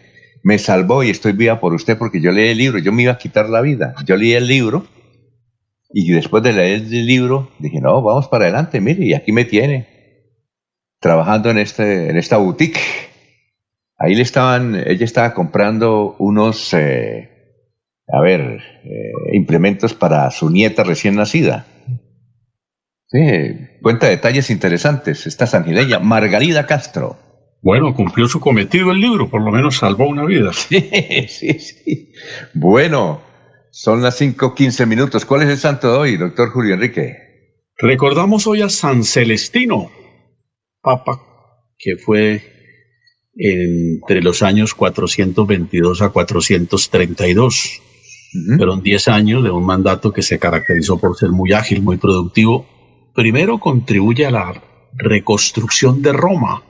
me 0.41 0.57
salvó 0.57 1.03
y 1.03 1.11
estoy 1.11 1.33
viva 1.33 1.59
por 1.59 1.73
usted 1.73 1.95
porque 1.95 2.19
yo 2.19 2.31
leí 2.31 2.49
el 2.49 2.57
libro, 2.57 2.79
yo 2.79 2.91
me 2.91 3.03
iba 3.03 3.13
a 3.13 3.19
quitar 3.19 3.49
la 3.49 3.61
vida. 3.61 3.93
Yo 4.03 4.17
leí 4.17 4.33
el 4.33 4.47
libro 4.47 4.87
y 5.91 6.11
después 6.11 6.41
de 6.41 6.53
leer 6.53 6.81
el 6.81 7.05
libro 7.05 7.51
dije, 7.59 7.79
no, 7.81 8.01
vamos 8.01 8.27
para 8.29 8.45
adelante, 8.45 8.81
mire, 8.81 9.05
y 9.05 9.13
aquí 9.13 9.31
me 9.31 9.45
tiene, 9.45 9.87
trabajando 10.99 11.51
en, 11.51 11.59
este, 11.59 12.09
en 12.09 12.17
esta 12.17 12.37
boutique. 12.37 12.79
Ahí 13.99 14.15
le 14.15 14.23
estaban, 14.23 14.73
ella 14.75 15.05
estaba 15.05 15.35
comprando 15.35 16.15
unos, 16.17 16.73
eh, 16.73 17.29
a 18.07 18.21
ver, 18.21 18.59
eh, 18.85 19.11
implementos 19.33 19.93
para 19.93 20.31
su 20.31 20.49
nieta 20.49 20.83
recién 20.83 21.15
nacida. 21.15 21.67
Sí, 23.13 23.19
cuenta 23.83 24.07
detalles 24.07 24.49
interesantes. 24.49 25.27
Esta 25.27 25.45
sangileña, 25.45 25.99
Margarida 25.99 26.65
Castro. 26.65 27.15
Bueno, 27.61 27.93
cumplió 27.93 28.27
su 28.27 28.39
cometido 28.39 28.91
el 28.91 28.99
libro, 28.99 29.29
por 29.29 29.43
lo 29.43 29.51
menos 29.51 29.77
salvó 29.77 30.07
una 30.07 30.25
vida. 30.25 30.51
Sí, 30.53 30.89
sí, 31.27 31.59
sí. 31.59 32.11
Bueno, 32.55 33.21
son 33.69 34.01
las 34.01 34.19
5.15 34.19 34.87
minutos. 34.87 35.25
¿Cuál 35.25 35.43
es 35.43 35.49
el 35.49 35.57
santo 35.59 35.91
de 35.91 35.97
hoy, 35.99 36.17
doctor 36.17 36.49
Julio 36.49 36.73
Enrique? 36.73 37.15
Recordamos 37.77 38.47
hoy 38.47 38.63
a 38.63 38.69
San 38.69 39.03
Celestino, 39.03 39.91
papa, 40.81 41.21
que 41.77 41.97
fue 41.97 42.41
entre 43.35 44.23
los 44.23 44.41
años 44.41 44.73
422 44.73 46.01
a 46.01 46.09
432. 46.09 47.79
Fueron 48.57 48.81
10 48.81 49.07
años 49.09 49.43
de 49.43 49.51
un 49.51 49.63
mandato 49.63 50.11
que 50.11 50.23
se 50.23 50.39
caracterizó 50.39 50.99
por 50.99 51.15
ser 51.15 51.29
muy 51.29 51.53
ágil, 51.53 51.83
muy 51.83 51.97
productivo 51.97 52.73
primero 53.13 53.59
contribuye 53.59 54.25
a 54.25 54.31
la 54.31 54.61
reconstrucción 54.93 56.01
de 56.01 56.13
Roma, 56.13 56.63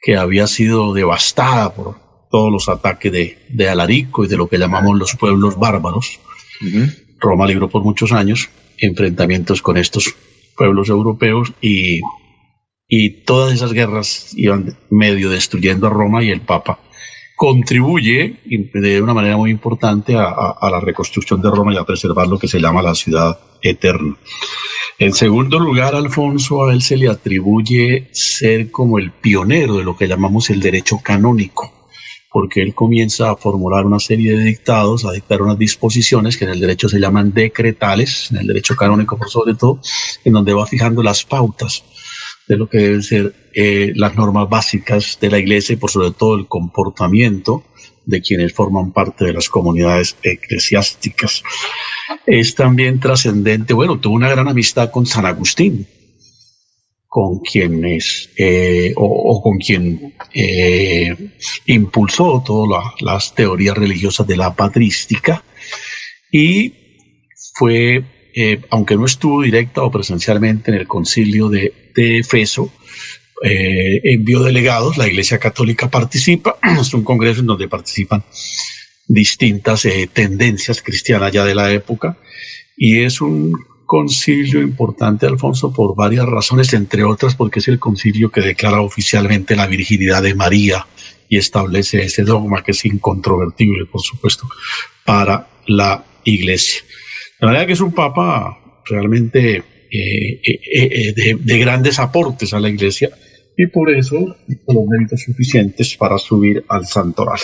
que 0.00 0.16
había 0.16 0.46
sido 0.46 0.92
devastada 0.94 1.74
por 1.74 1.96
todos 2.30 2.52
los 2.52 2.68
ataques 2.68 3.12
de, 3.12 3.68
Alarico 3.68 4.24
y 4.24 4.28
de 4.28 4.36
lo 4.36 4.48
que 4.48 4.58
llamamos 4.58 4.98
los 4.98 5.16
pueblos 5.16 5.58
bárbaros. 5.58 6.20
Roma 7.18 7.46
libró 7.46 7.68
por 7.68 7.82
muchos 7.82 8.12
años 8.12 8.48
enfrentamientos 8.78 9.62
con 9.62 9.76
estos 9.76 10.14
pueblos 10.56 10.88
europeos 10.88 11.52
y, 11.60 12.00
y 12.88 13.24
todas 13.24 13.52
esas 13.54 13.72
guerras 13.72 14.32
iban 14.36 14.76
medio 14.90 15.30
destruyendo 15.30 15.86
a 15.86 15.90
Roma 15.90 16.22
y 16.22 16.30
el 16.30 16.40
Papa 16.40 16.78
contribuye 17.40 18.36
de 18.44 19.00
una 19.00 19.14
manera 19.14 19.38
muy 19.38 19.50
importante 19.50 20.14
a, 20.14 20.68
la 20.70 20.78
reconstrucción 20.78 21.40
de 21.40 21.50
Roma 21.50 21.72
y 21.72 21.78
a 21.78 21.84
preservar 21.84 22.28
lo 22.28 22.38
que 22.38 22.46
se 22.46 22.60
llama 22.60 22.82
la 22.82 22.94
ciudad 22.94 23.40
eterna. 23.62 24.14
En 24.98 25.14
segundo 25.14 25.58
lugar, 25.58 25.94
Alfonso, 25.94 26.64
a 26.64 26.74
él 26.74 26.82
se 26.82 26.98
le 26.98 27.08
atribuye 27.08 28.10
ser 28.12 28.70
como 28.70 28.98
el 28.98 29.12
pionero 29.12 29.78
de 29.78 29.84
lo 29.84 29.96
que 29.96 30.06
llamamos 30.06 30.50
el 30.50 30.60
derecho 30.60 30.98
canónico, 31.02 31.72
porque 32.30 32.60
él 32.60 32.74
comienza 32.74 33.30
a 33.30 33.36
formular 33.36 33.86
una 33.86 34.00
serie 34.00 34.36
de 34.36 34.44
dictados, 34.44 35.06
a 35.06 35.12
dictar 35.12 35.40
unas 35.40 35.58
disposiciones 35.58 36.36
que 36.36 36.44
en 36.44 36.50
el 36.50 36.60
derecho 36.60 36.90
se 36.90 37.00
llaman 37.00 37.32
decretales, 37.32 38.30
en 38.32 38.36
el 38.36 38.48
derecho 38.48 38.76
canónico 38.76 39.16
por 39.16 39.30
sobre 39.30 39.54
todo, 39.54 39.80
en 40.26 40.34
donde 40.34 40.52
va 40.52 40.66
fijando 40.66 41.02
las 41.02 41.24
pautas 41.24 41.84
de 42.50 42.56
lo 42.56 42.68
que 42.68 42.78
deben 42.78 43.02
ser 43.04 43.32
eh, 43.54 43.92
las 43.94 44.16
normas 44.16 44.48
básicas 44.48 45.18
de 45.20 45.30
la 45.30 45.38
iglesia 45.38 45.74
y 45.74 45.76
por 45.76 45.88
sobre 45.88 46.10
todo 46.10 46.34
el 46.34 46.48
comportamiento 46.48 47.62
de 48.04 48.20
quienes 48.20 48.52
forman 48.52 48.90
parte 48.92 49.24
de 49.24 49.32
las 49.32 49.48
comunidades 49.48 50.16
eclesiásticas. 50.24 51.44
Es 52.26 52.56
también 52.56 52.98
trascendente, 52.98 53.72
bueno, 53.72 54.00
tuvo 54.00 54.14
una 54.16 54.28
gran 54.28 54.48
amistad 54.48 54.90
con 54.90 55.06
San 55.06 55.26
Agustín, 55.26 55.86
con 57.06 57.38
quienes 57.38 58.30
eh, 58.36 58.94
o, 58.96 59.40
con 59.40 59.58
quien 59.58 60.14
eh, 60.34 61.14
impulsó 61.66 62.42
todas 62.44 62.82
las 63.00 63.32
teorías 63.32 63.78
religiosas 63.78 64.26
de 64.26 64.36
la 64.36 64.56
patrística 64.56 65.44
y 66.32 66.74
fue, 67.54 68.04
eh, 68.34 68.60
aunque 68.70 68.96
no 68.96 69.06
estuvo 69.06 69.42
directa 69.42 69.82
o 69.82 69.90
presencialmente 69.90 70.70
en 70.70 70.78
el 70.78 70.86
concilio 70.86 71.48
de, 71.48 71.90
de 71.94 72.18
Efeso, 72.18 72.72
envió 73.42 74.42
delegados, 74.42 74.98
la 74.98 75.08
Iglesia 75.08 75.38
Católica 75.38 75.90
participa, 75.90 76.58
es 76.80 76.92
un 76.92 77.02
congreso 77.02 77.40
en 77.40 77.46
donde 77.46 77.68
participan 77.68 78.22
distintas 79.10 79.84
eh, 79.86 80.08
tendencias 80.12 80.82
cristianas 80.82 81.32
ya 81.32 81.44
de 81.44 81.54
la 81.54 81.72
época 81.72 82.16
y 82.76 83.00
es 83.00 83.20
un 83.20 83.52
concilio 83.84 84.62
importante, 84.62 85.26
Alfonso, 85.26 85.72
por 85.72 85.96
varias 85.96 86.26
razones, 86.26 86.72
entre 86.74 87.02
otras 87.02 87.34
porque 87.34 87.58
es 87.58 87.66
el 87.66 87.80
concilio 87.80 88.30
que 88.30 88.40
declara 88.40 88.80
oficialmente 88.80 89.56
la 89.56 89.66
virginidad 89.66 90.22
de 90.22 90.36
María 90.36 90.86
y 91.28 91.38
establece 91.38 92.04
ese 92.04 92.22
dogma 92.22 92.62
que 92.62 92.70
es 92.70 92.84
incontrovertible, 92.84 93.86
por 93.86 94.00
supuesto, 94.00 94.48
para 95.04 95.48
la 95.66 96.04
Iglesia. 96.22 96.82
La 97.40 97.50
verdad 97.50 97.66
que 97.66 97.72
es 97.72 97.80
un 97.80 97.92
papa 97.92 98.58
realmente 98.86 99.56
eh, 99.56 100.40
eh, 100.42 101.12
de, 101.14 101.38
de, 101.40 101.58
grandes 101.58 101.98
aportes 101.98 102.52
a 102.52 102.60
la 102.60 102.68
Iglesia 102.68 103.10
y 103.56 103.66
por 103.66 103.90
eso 103.90 104.16
los 104.18 104.86
méritos 104.88 105.22
suficientes 105.22 105.96
para 105.96 106.18
subir 106.18 106.64
al 106.68 106.86
santoral. 106.86 107.38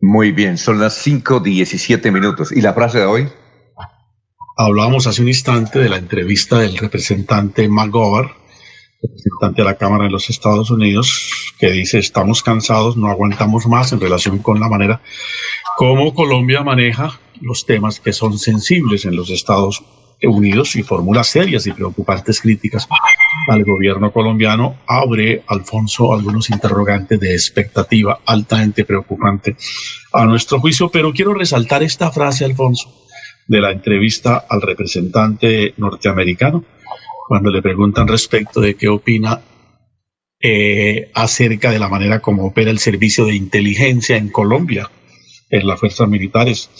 Muy 0.00 0.32
bien, 0.32 0.58
son 0.58 0.80
las 0.80 1.06
5.17 1.06 2.10
minutos. 2.10 2.50
¿Y 2.50 2.60
la 2.60 2.74
frase 2.74 2.98
de 2.98 3.04
hoy? 3.04 3.28
Hablábamos 4.56 5.06
hace 5.06 5.22
un 5.22 5.28
instante 5.28 5.78
de 5.78 5.88
la 5.88 5.96
entrevista 5.96 6.58
del 6.58 6.76
representante 6.76 7.68
McGovern, 7.68 8.30
representante 9.00 9.62
de 9.62 9.64
la 9.64 9.76
Cámara 9.76 10.04
de 10.04 10.10
los 10.10 10.28
Estados 10.28 10.70
Unidos, 10.70 11.54
que 11.58 11.70
dice, 11.70 11.98
estamos 11.98 12.42
cansados, 12.42 12.96
no 12.96 13.08
aguantamos 13.08 13.66
más 13.66 13.92
en 13.92 14.00
relación 14.00 14.38
con 14.38 14.60
la 14.60 14.68
manera 14.68 15.02
como 15.82 16.14
Colombia 16.14 16.62
maneja 16.62 17.18
los 17.40 17.66
temas 17.66 17.98
que 17.98 18.12
son 18.12 18.38
sensibles 18.38 19.04
en 19.04 19.16
los 19.16 19.30
Estados 19.30 19.82
Unidos 20.22 20.76
y 20.76 20.84
formula 20.84 21.24
serias 21.24 21.66
y 21.66 21.72
preocupantes 21.72 22.40
críticas 22.40 22.86
al 23.48 23.64
gobierno 23.64 24.12
colombiano, 24.12 24.76
abre, 24.86 25.42
Alfonso, 25.48 26.14
algunos 26.14 26.50
interrogantes 26.50 27.18
de 27.18 27.32
expectativa 27.32 28.20
altamente 28.24 28.84
preocupante 28.84 29.56
a 30.12 30.24
nuestro 30.24 30.60
juicio. 30.60 30.88
Pero 30.88 31.12
quiero 31.12 31.34
resaltar 31.34 31.82
esta 31.82 32.12
frase, 32.12 32.44
Alfonso, 32.44 32.94
de 33.48 33.60
la 33.60 33.72
entrevista 33.72 34.46
al 34.48 34.62
representante 34.62 35.74
norteamericano, 35.78 36.64
cuando 37.26 37.50
le 37.50 37.60
preguntan 37.60 38.06
respecto 38.06 38.60
de 38.60 38.76
qué 38.76 38.88
opina 38.88 39.40
eh, 40.40 41.10
acerca 41.12 41.72
de 41.72 41.80
la 41.80 41.88
manera 41.88 42.20
como 42.20 42.46
opera 42.46 42.70
el 42.70 42.78
servicio 42.78 43.24
de 43.24 43.34
inteligencia 43.34 44.16
en 44.16 44.28
Colombia, 44.28 44.88
en 45.52 45.66
las 45.68 45.78
fuerzas 45.78 46.08
militares 46.08 46.70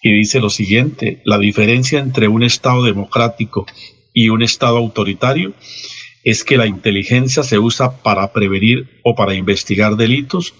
y 0.00 0.12
dice 0.12 0.40
lo 0.40 0.50
siguiente, 0.50 1.20
la 1.24 1.38
diferencia 1.38 2.00
entre 2.00 2.26
un 2.28 2.42
Estado 2.42 2.82
democrático 2.82 3.66
y 4.14 4.30
un 4.30 4.42
Estado 4.42 4.78
autoritario 4.78 5.52
es 6.24 6.44
que 6.44 6.56
la 6.56 6.66
inteligencia 6.66 7.42
se 7.42 7.58
usa 7.58 8.02
para 8.02 8.32
prevenir 8.32 9.00
o 9.04 9.14
para 9.14 9.34
investigar 9.34 9.96
delitos, 9.96 10.54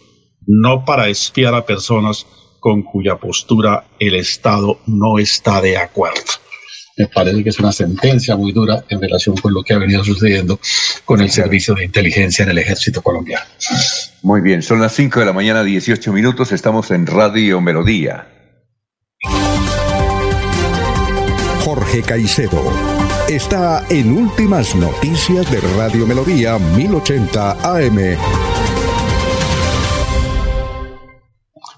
no 0.47 0.85
para 0.85 1.09
espiar 1.09 1.55
a 1.55 1.67
personas 1.67 2.27
con 2.61 2.83
cuya 2.83 3.17
postura 3.17 3.87
el 3.99 4.15
Estado 4.15 4.79
no 4.87 5.19
está 5.19 5.61
de 5.61 5.77
acuerdo. 5.77 6.42
Me 6.97 7.07
parece 7.07 7.43
que 7.43 7.51
es 7.51 7.59
una 7.59 7.73
sentencia 7.73 8.37
muy 8.37 8.53
dura 8.53 8.85
en 8.89 9.01
relación 9.01 9.37
con 9.37 9.55
lo 9.55 9.63
que 9.63 9.73
ha 9.73 9.79
venido 9.79 10.05
sucediendo 10.05 10.61
con 11.05 11.21
el 11.21 11.31
servicio 11.31 11.75
de 11.75 11.85
inteligencia 11.85 12.43
en 12.43 12.51
el 12.51 12.59
ejército 12.59 13.01
colombiano. 13.01 13.45
Muy 14.23 14.41
bien, 14.41 14.63
son 14.63 14.81
las 14.81 14.93
5 14.95 15.21
de 15.21 15.27
la 15.27 15.33
mañana, 15.33 15.65
18 15.65 16.13
minutos, 16.13 16.53
estamos 16.53 16.91
en 16.91 17.07
Radio 17.07 17.61
Melodía. 17.61 18.29
Jorge 21.65 22.03
Caicedo 22.03 22.61
está 23.29 23.85
en 23.89 24.13
Últimas 24.13 24.75
Noticias 24.75 25.51
de 25.51 25.61
Radio 25.79 26.07
Melodía 26.07 26.59
1080 26.59 27.53
AM. 27.53 28.17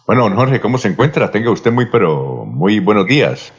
Bueno, 0.06 0.24
don 0.24 0.34
Jorge, 0.34 0.60
¿cómo 0.60 0.78
se 0.78 0.88
encuentra? 0.88 1.30
Tenga 1.30 1.50
usted 1.50 1.70
muy, 1.70 1.86
pero 1.86 2.44
muy 2.44 2.80
buenos 2.80 3.06
días. 3.06 3.52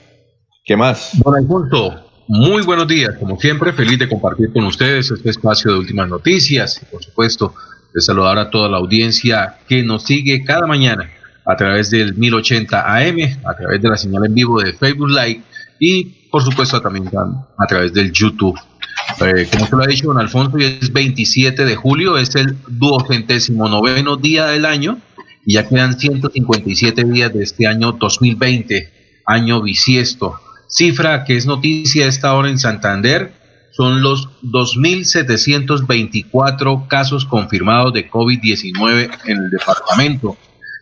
¿Qué 0.68 0.76
más? 0.76 1.12
Don 1.24 1.36
Alfonso, 1.36 1.94
muy 2.28 2.64
buenos 2.64 2.88
días. 2.88 3.12
Como 3.20 3.40
siempre, 3.40 3.72
feliz 3.72 4.00
de 4.00 4.10
compartir 4.10 4.52
con 4.52 4.66
ustedes 4.66 5.12
este 5.12 5.30
espacio 5.30 5.72
de 5.72 5.78
últimas 5.78 6.10
noticias 6.10 6.82
y, 6.82 6.86
por 6.86 7.04
supuesto, 7.04 7.54
de 7.94 8.02
saludar 8.02 8.40
a 8.40 8.50
toda 8.50 8.68
la 8.68 8.78
audiencia 8.78 9.60
que 9.68 9.84
nos 9.84 10.06
sigue 10.06 10.44
cada 10.44 10.66
mañana 10.66 11.08
a 11.46 11.56
través 11.56 11.92
del 11.92 12.16
1080 12.16 12.80
AM, 12.80 13.18
a 13.46 13.56
través 13.56 13.80
de 13.80 13.90
la 13.90 13.96
señal 13.96 14.26
en 14.26 14.34
vivo 14.34 14.60
de 14.60 14.74
Facebook 14.74 15.10
Live 15.10 15.44
y, 15.80 16.06
por 16.32 16.42
supuesto, 16.42 16.82
también 16.82 17.12
a 17.60 17.68
través 17.68 17.94
del 17.94 18.12
YouTube. 18.12 18.60
Eh, 19.22 19.48
como 19.52 19.68
se 19.68 19.76
lo 19.76 19.84
ha 19.84 19.88
dicho 19.88 20.08
don 20.08 20.18
Alfonso, 20.18 20.58
hoy 20.58 20.80
es 20.82 20.92
27 20.92 21.64
de 21.64 21.76
julio, 21.76 22.18
es 22.18 22.34
el 22.36 22.58
duocentésimo 22.68 23.70
noveno 23.70 24.18
día 24.18 24.48
del 24.48 24.66
año 24.66 24.98
y 25.46 25.54
ya 25.54 25.70
quedan 25.70 26.00
157 26.00 27.04
días 27.04 27.32
de 27.32 27.44
este 27.44 27.68
año 27.68 27.92
2020, 27.92 29.22
año 29.28 29.62
bisiesto. 29.62 30.40
Cifra 30.68 31.24
que 31.26 31.38
es 31.38 31.46
noticia 31.46 32.08
esta 32.08 32.34
hora 32.34 32.50
en 32.50 32.58
Santander 32.58 33.32
son 33.72 34.02
los 34.02 34.30
2.724 34.42 36.88
casos 36.88 37.26
confirmados 37.26 37.94
de 37.94 38.10
COVID-19 38.10 39.12
en 39.26 39.38
el 39.38 39.50
departamento. 39.50 40.38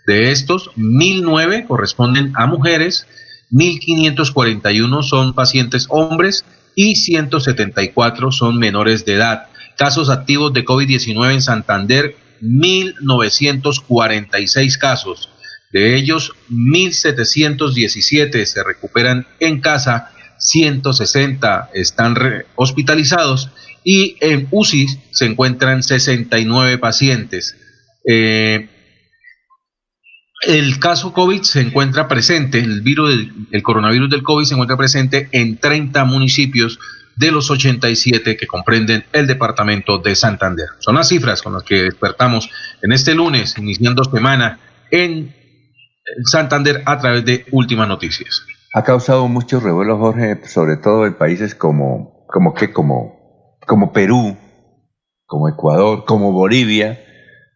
De 0.05 0.31
estos, 0.31 0.69
1.009 0.75 1.65
corresponden 1.65 2.33
a 2.35 2.45
mujeres, 2.45 3.07
1.541 3.51 5.01
son 5.03 5.33
pacientes 5.33 5.87
hombres 5.89 6.45
y 6.75 6.95
174 6.95 8.31
son 8.31 8.59
menores 8.59 9.05
de 9.05 9.15
edad. 9.15 9.47
Casos 9.77 10.09
activos 10.09 10.53
de 10.53 10.63
COVID-19 10.63 11.33
en 11.33 11.41
Santander, 11.41 12.15
1.946 12.41 14.77
casos. 14.77 15.32
De 15.73 15.97
ellos, 15.97 16.33
1.717 16.51 18.45
se 18.45 18.63
recuperan 18.63 19.25
en 19.39 19.59
casa, 19.59 20.11
160 20.37 21.71
están 21.73 22.15
hospitalizados 22.55 23.49
y 23.83 24.15
en 24.21 24.47
UCI 24.51 24.87
se 25.09 25.25
encuentran 25.25 25.81
69 25.81 26.77
pacientes. 26.77 27.57
Eh, 28.07 28.69
el 30.45 30.77
caso 30.77 31.11
COVID 31.11 31.41
se 31.41 31.61
encuentra 31.61 32.07
presente, 32.07 32.59
el 32.59 32.81
virus 32.81 33.27
el 33.51 33.63
coronavirus 33.63 34.11
del 34.11 34.21
COVID 34.21 34.45
se 34.45 34.53
encuentra 34.53 34.77
presente 34.77 35.27
en 35.31 35.57
30 35.57 36.05
municipios 36.05 36.77
de 37.15 37.31
los 37.31 37.49
87 37.49 38.37
que 38.37 38.45
comprenden 38.45 39.05
el 39.11 39.25
departamento 39.25 39.97
de 39.97 40.15
Santander. 40.15 40.67
Son 40.79 40.95
las 40.95 41.09
cifras 41.09 41.41
con 41.41 41.53
las 41.53 41.63
que 41.63 41.83
despertamos 41.83 42.47
en 42.83 42.91
este 42.91 43.15
lunes, 43.15 43.57
iniciando 43.57 44.03
semana 44.03 44.59
en 44.91 45.42
Santander 46.25 46.81
a 46.85 46.97
través 46.97 47.25
de 47.25 47.45
Últimas 47.51 47.87
Noticias. 47.87 48.45
Ha 48.73 48.83
causado 48.83 49.27
mucho 49.27 49.59
revuelo, 49.59 49.97
Jorge, 49.97 50.47
sobre 50.47 50.77
todo 50.77 51.05
en 51.05 51.13
países 51.13 51.55
como, 51.55 52.25
como 52.27 52.53
que, 52.53 52.71
como, 52.71 53.59
como 53.67 53.93
Perú, 53.93 54.35
como 55.25 55.49
Ecuador, 55.49 56.05
como 56.05 56.31
Bolivia, 56.31 56.99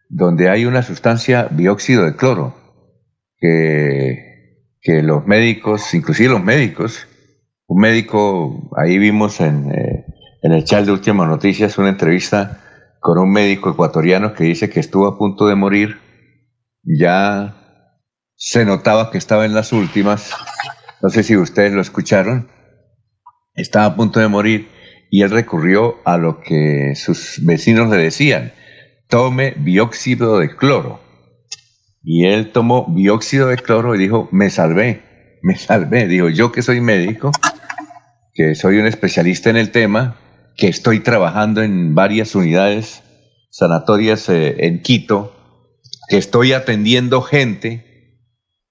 donde 0.08 0.48
hay 0.48 0.64
una 0.64 0.82
sustancia 0.82 1.48
dióxido 1.50 2.04
de 2.04 2.16
cloro, 2.16 2.54
que, 3.38 4.74
que 4.80 5.02
los 5.02 5.26
médicos, 5.26 5.92
inclusive 5.94 6.30
los 6.30 6.42
médicos, 6.42 7.06
un 7.66 7.80
médico, 7.80 8.70
ahí 8.76 8.98
vimos 8.98 9.40
en, 9.40 9.70
eh, 9.70 10.06
en 10.42 10.52
el 10.52 10.64
chat 10.64 10.86
de 10.86 10.92
Últimas 10.92 11.28
Noticias 11.28 11.78
una 11.78 11.90
entrevista 11.90 12.60
con 13.00 13.18
un 13.18 13.30
médico 13.30 13.70
ecuatoriano 13.70 14.32
que 14.34 14.44
dice 14.44 14.70
que 14.70 14.80
estuvo 14.80 15.06
a 15.06 15.18
punto 15.18 15.46
de 15.46 15.54
morir, 15.54 15.98
ya 16.82 17.67
se 18.38 18.64
notaba 18.64 19.10
que 19.10 19.18
estaba 19.18 19.44
en 19.44 19.52
las 19.52 19.72
últimas, 19.72 20.30
no 21.02 21.10
sé 21.10 21.24
si 21.24 21.36
ustedes 21.36 21.72
lo 21.72 21.80
escucharon, 21.80 22.48
estaba 23.56 23.86
a 23.86 23.96
punto 23.96 24.20
de 24.20 24.28
morir 24.28 24.68
y 25.10 25.22
él 25.22 25.30
recurrió 25.30 25.96
a 26.04 26.18
lo 26.18 26.40
que 26.40 26.94
sus 26.94 27.40
vecinos 27.42 27.90
le 27.90 27.96
decían, 27.96 28.52
tome 29.08 29.54
dióxido 29.58 30.38
de 30.38 30.54
cloro. 30.54 31.00
Y 32.04 32.26
él 32.26 32.52
tomó 32.52 32.86
dióxido 32.94 33.48
de 33.48 33.56
cloro 33.56 33.96
y 33.96 33.98
dijo, 33.98 34.28
me 34.30 34.50
salvé, 34.50 35.38
me 35.42 35.56
salvé. 35.56 36.06
Dijo, 36.06 36.28
yo 36.28 36.52
que 36.52 36.62
soy 36.62 36.80
médico, 36.80 37.32
que 38.34 38.54
soy 38.54 38.78
un 38.78 38.86
especialista 38.86 39.50
en 39.50 39.56
el 39.56 39.72
tema, 39.72 40.16
que 40.56 40.68
estoy 40.68 41.00
trabajando 41.00 41.62
en 41.62 41.96
varias 41.96 42.36
unidades 42.36 43.02
sanatorias 43.50 44.28
eh, 44.28 44.66
en 44.66 44.80
Quito, 44.80 45.34
que 46.08 46.18
estoy 46.18 46.52
atendiendo 46.52 47.20
gente, 47.20 47.87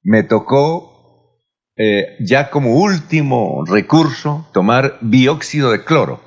me 0.07 0.23
tocó 0.23 1.43
eh, 1.75 2.15
ya 2.21 2.49
como 2.49 2.77
último 2.77 3.65
recurso 3.65 4.47
tomar 4.53 4.97
dióxido 5.01 5.69
de 5.69 5.83
cloro 5.83 6.21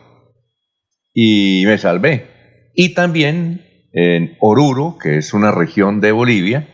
y 1.14 1.62
me 1.64 1.78
salvé. 1.78 2.72
Y 2.74 2.92
también 2.92 3.64
en 3.92 4.36
Oruro, 4.38 4.98
que 5.02 5.16
es 5.16 5.32
una 5.32 5.50
región 5.50 6.02
de 6.02 6.12
Bolivia, 6.12 6.68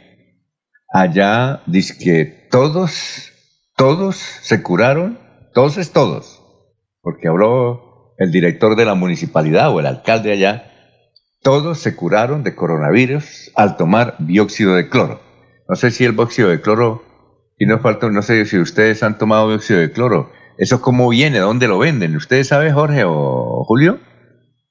allá 0.93 1.63
dice 1.67 1.97
que 1.97 2.49
todos, 2.51 3.31
todos 3.77 4.17
se 4.17 4.61
curaron, 4.65 5.21
todos 5.55 5.79
es 5.79 5.93
todos, 5.93 6.43
porque 7.03 7.29
habló 7.29 8.15
el 8.19 8.33
director 8.33 8.75
de 8.75 8.85
la 8.85 8.97
municipalidad 8.97 9.73
o 9.73 9.79
el 9.79 9.87
alcalde 9.87 10.33
allá, 10.33 10.73
todos 11.41 11.79
se 11.79 11.95
curaron 11.95 12.43
de 12.43 12.57
coronavirus 12.57 13.53
al 13.55 13.77
tomar 13.77 14.17
dióxido 14.19 14.75
de 14.75 14.89
cloro. 14.89 15.26
No 15.69 15.77
sé 15.77 15.91
si 15.91 16.05
el 16.05 16.15
dióxido 16.15 16.49
de 16.49 16.61
cloro, 16.61 17.03
y 17.59 17.67
no 17.67 17.79
falta, 17.79 18.09
no 18.11 18.23
sé 18.23 18.45
si 18.45 18.59
ustedes 18.59 19.03
han 19.03 19.19
tomado 19.19 19.49
dióxido 19.49 19.81
de 19.81 19.91
cloro. 19.91 20.31
¿Eso 20.59 20.81
cómo 20.81 21.09
viene? 21.09 21.39
¿Dónde 21.39 21.69
lo 21.69 21.79
venden? 21.79 22.17
¿Ustedes 22.17 22.49
saben, 22.49 22.73
Jorge 22.73 23.05
o 23.05 23.65
Julio? 23.67 23.99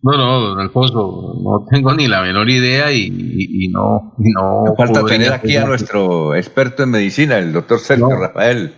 No, 0.01 0.17
no, 0.17 0.39
don 0.39 0.59
Alfonso, 0.59 1.33
no 1.43 1.65
tengo 1.69 1.91
ni 1.95 2.07
la 2.07 2.21
menor 2.21 2.47
idea 2.47 2.91
y, 2.91 3.69
no, 3.71 4.13
no. 4.17 4.75
falta 4.77 5.03
tener 5.03 5.33
aquí 5.33 5.57
a 5.57 5.65
nuestro 5.65 6.35
experto 6.35 6.83
en 6.83 6.91
medicina, 6.91 7.39
el 7.39 7.51
doctor 7.51 7.79
Sergio 7.79 8.15
Rafael. 8.15 8.71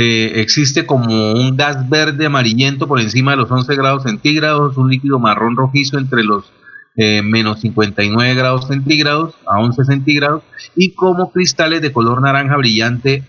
eh, 0.00 0.42
existe 0.42 0.86
como 0.86 1.32
un 1.32 1.56
gas 1.56 1.88
verde 1.88 2.26
amarillento 2.26 2.86
por 2.86 3.00
encima 3.00 3.32
de 3.32 3.38
los 3.38 3.50
11 3.50 3.74
grados 3.74 4.04
centígrados, 4.04 4.76
un 4.76 4.90
líquido 4.90 5.18
marrón 5.18 5.56
rojizo 5.56 5.98
entre 5.98 6.22
los 6.22 6.52
eh, 6.96 7.20
menos 7.22 7.62
59 7.62 8.36
grados 8.36 8.68
centígrados 8.68 9.34
a 9.44 9.60
11 9.60 9.84
centígrados 9.84 10.44
y 10.76 10.94
como 10.94 11.32
cristales 11.32 11.82
de 11.82 11.92
color 11.92 12.22
naranja 12.22 12.56
brillante 12.56 13.24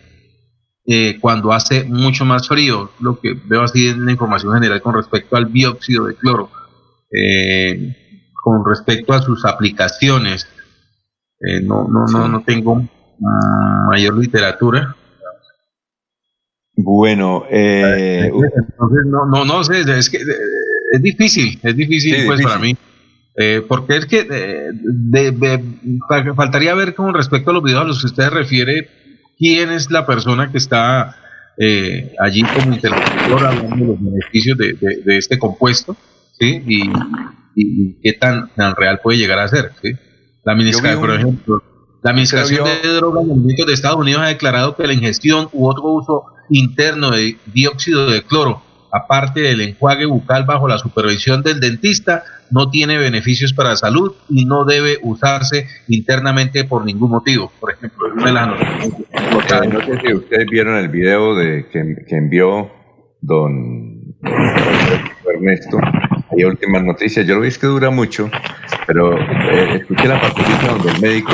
eh, 0.86 1.18
cuando 1.20 1.54
hace 1.54 1.86
mucho 1.86 2.24
más 2.24 2.48
frío, 2.48 2.92
lo 3.00 3.20
que 3.20 3.34
veo 3.34 3.64
así 3.64 3.88
en 3.88 4.06
la 4.06 4.12
información 4.12 4.54
general 4.54 4.80
con 4.84 4.94
respecto 4.94 5.38
al 5.38 5.52
dióxido 5.52 6.06
de 6.06 6.16
cloro. 6.16 6.52
con 8.44 8.64
respecto 8.64 9.14
a 9.14 9.24
sus 9.24 9.44
aplicaciones, 9.44 10.48
eh, 11.42 11.62
no, 11.62 11.88
no, 11.88 12.06
no, 12.06 12.28
no 12.28 12.44
tengo 12.44 12.82
mayor 13.90 14.18
literatura. 14.18 14.96
Bueno, 16.76 17.44
eh, 17.50 18.28
entonces 18.28 19.06
no, 19.06 19.26
no, 19.26 19.44
no 19.44 19.64
sé, 19.64 19.82
es 19.82 20.10
que 20.10 20.18
eh, 20.18 20.24
es 20.94 21.02
difícil, 21.02 21.60
es 21.62 21.76
difícil 21.76 22.26
pues 22.26 22.42
para 22.42 22.58
mí. 22.58 22.76
porque 23.68 23.98
es 23.98 24.06
que 24.06 24.24
de, 24.24 25.64
faltaría 26.36 26.74
ver 26.74 26.96
con 26.96 27.14
respecto 27.14 27.52
a 27.52 27.54
los 27.54 27.64
videos 27.64 27.82
a 27.82 27.86
los 27.86 28.00
que 28.00 28.08
usted 28.08 28.30
refiere 28.30 28.90
quién 29.38 29.72
es 29.72 29.92
la 29.92 30.06
persona 30.06 30.52
que 30.52 30.58
está 30.58 31.16
eh, 31.62 32.16
allí 32.18 32.42
como 32.42 32.74
interlocutor 32.74 33.46
hablando 33.46 33.76
de 33.76 33.86
los 33.86 34.02
beneficios 34.02 34.58
de, 34.58 35.18
este 35.18 35.38
compuesto, 35.38 35.98
¿sí? 36.40 36.64
Y, 36.66 36.90
qué 38.02 38.14
tan, 38.14 38.50
tan, 38.56 38.76
real 38.78 39.02
puede 39.04 39.18
llegar 39.18 39.40
a 39.40 39.48
ser, 39.50 39.74
¿sí? 39.82 39.92
La 40.50 40.54
administración, 40.54 41.00
por 41.00 41.14
ejemplo, 41.14 41.64
la 42.02 42.10
Administración 42.10 42.66
de 42.66 42.94
Drogas 42.94 43.24
y 43.28 43.32
Alimentos 43.32 43.68
de 43.68 43.74
Estados 43.74 44.00
Unidos 44.00 44.24
ha 44.24 44.30
declarado 44.30 44.76
que 44.76 44.88
la 44.88 44.94
ingestión 44.94 45.48
u 45.54 45.68
otro 45.70 45.84
uso 45.84 46.24
interno 46.50 47.12
de 47.12 47.38
dióxido 47.54 48.10
de 48.10 48.24
cloro, 48.24 48.64
aparte 48.92 49.42
del 49.42 49.62
enjuague 49.62 50.08
bucal 50.08 50.46
bajo 50.46 50.68
la 50.68 50.80
supervisión 50.80 51.44
del 51.44 51.60
dentista, 51.60 52.24
no 52.50 52.72
tiene 52.72 52.98
beneficios 52.98 53.54
para 53.54 53.70
la 53.70 53.76
salud 53.76 54.16
y 54.28 54.46
no 54.46 54.66
debe 54.66 54.98
usarse 55.04 55.68
internamente 55.88 56.64
por 56.64 56.84
ningún 56.84 57.12
motivo. 57.12 57.52
Por 57.60 57.74
ejemplo, 57.74 58.08
las 58.16 58.48
No 58.48 59.82
sé 59.82 60.02
si 60.04 60.14
ustedes 60.16 60.48
vieron 60.50 60.78
el 60.78 60.90
video 60.90 61.36
de 61.36 61.68
que, 61.72 62.18
envió 62.18 62.72
don 63.22 64.16
Ernesto. 65.32 65.78
Hay 66.32 66.44
últimas 66.44 66.84
noticias. 66.84 67.26
Yo 67.26 67.36
lo 67.36 67.42
vi 67.42 67.48
es 67.48 67.58
que 67.58 67.68
dura 67.68 67.90
mucho, 67.90 68.30
pero 68.86 69.18
eh, 69.18 69.78
escuché 69.78 70.08
la 70.08 70.22
participación 70.22 70.78
donde 70.78 70.92
el 70.92 71.02
médico 71.02 71.34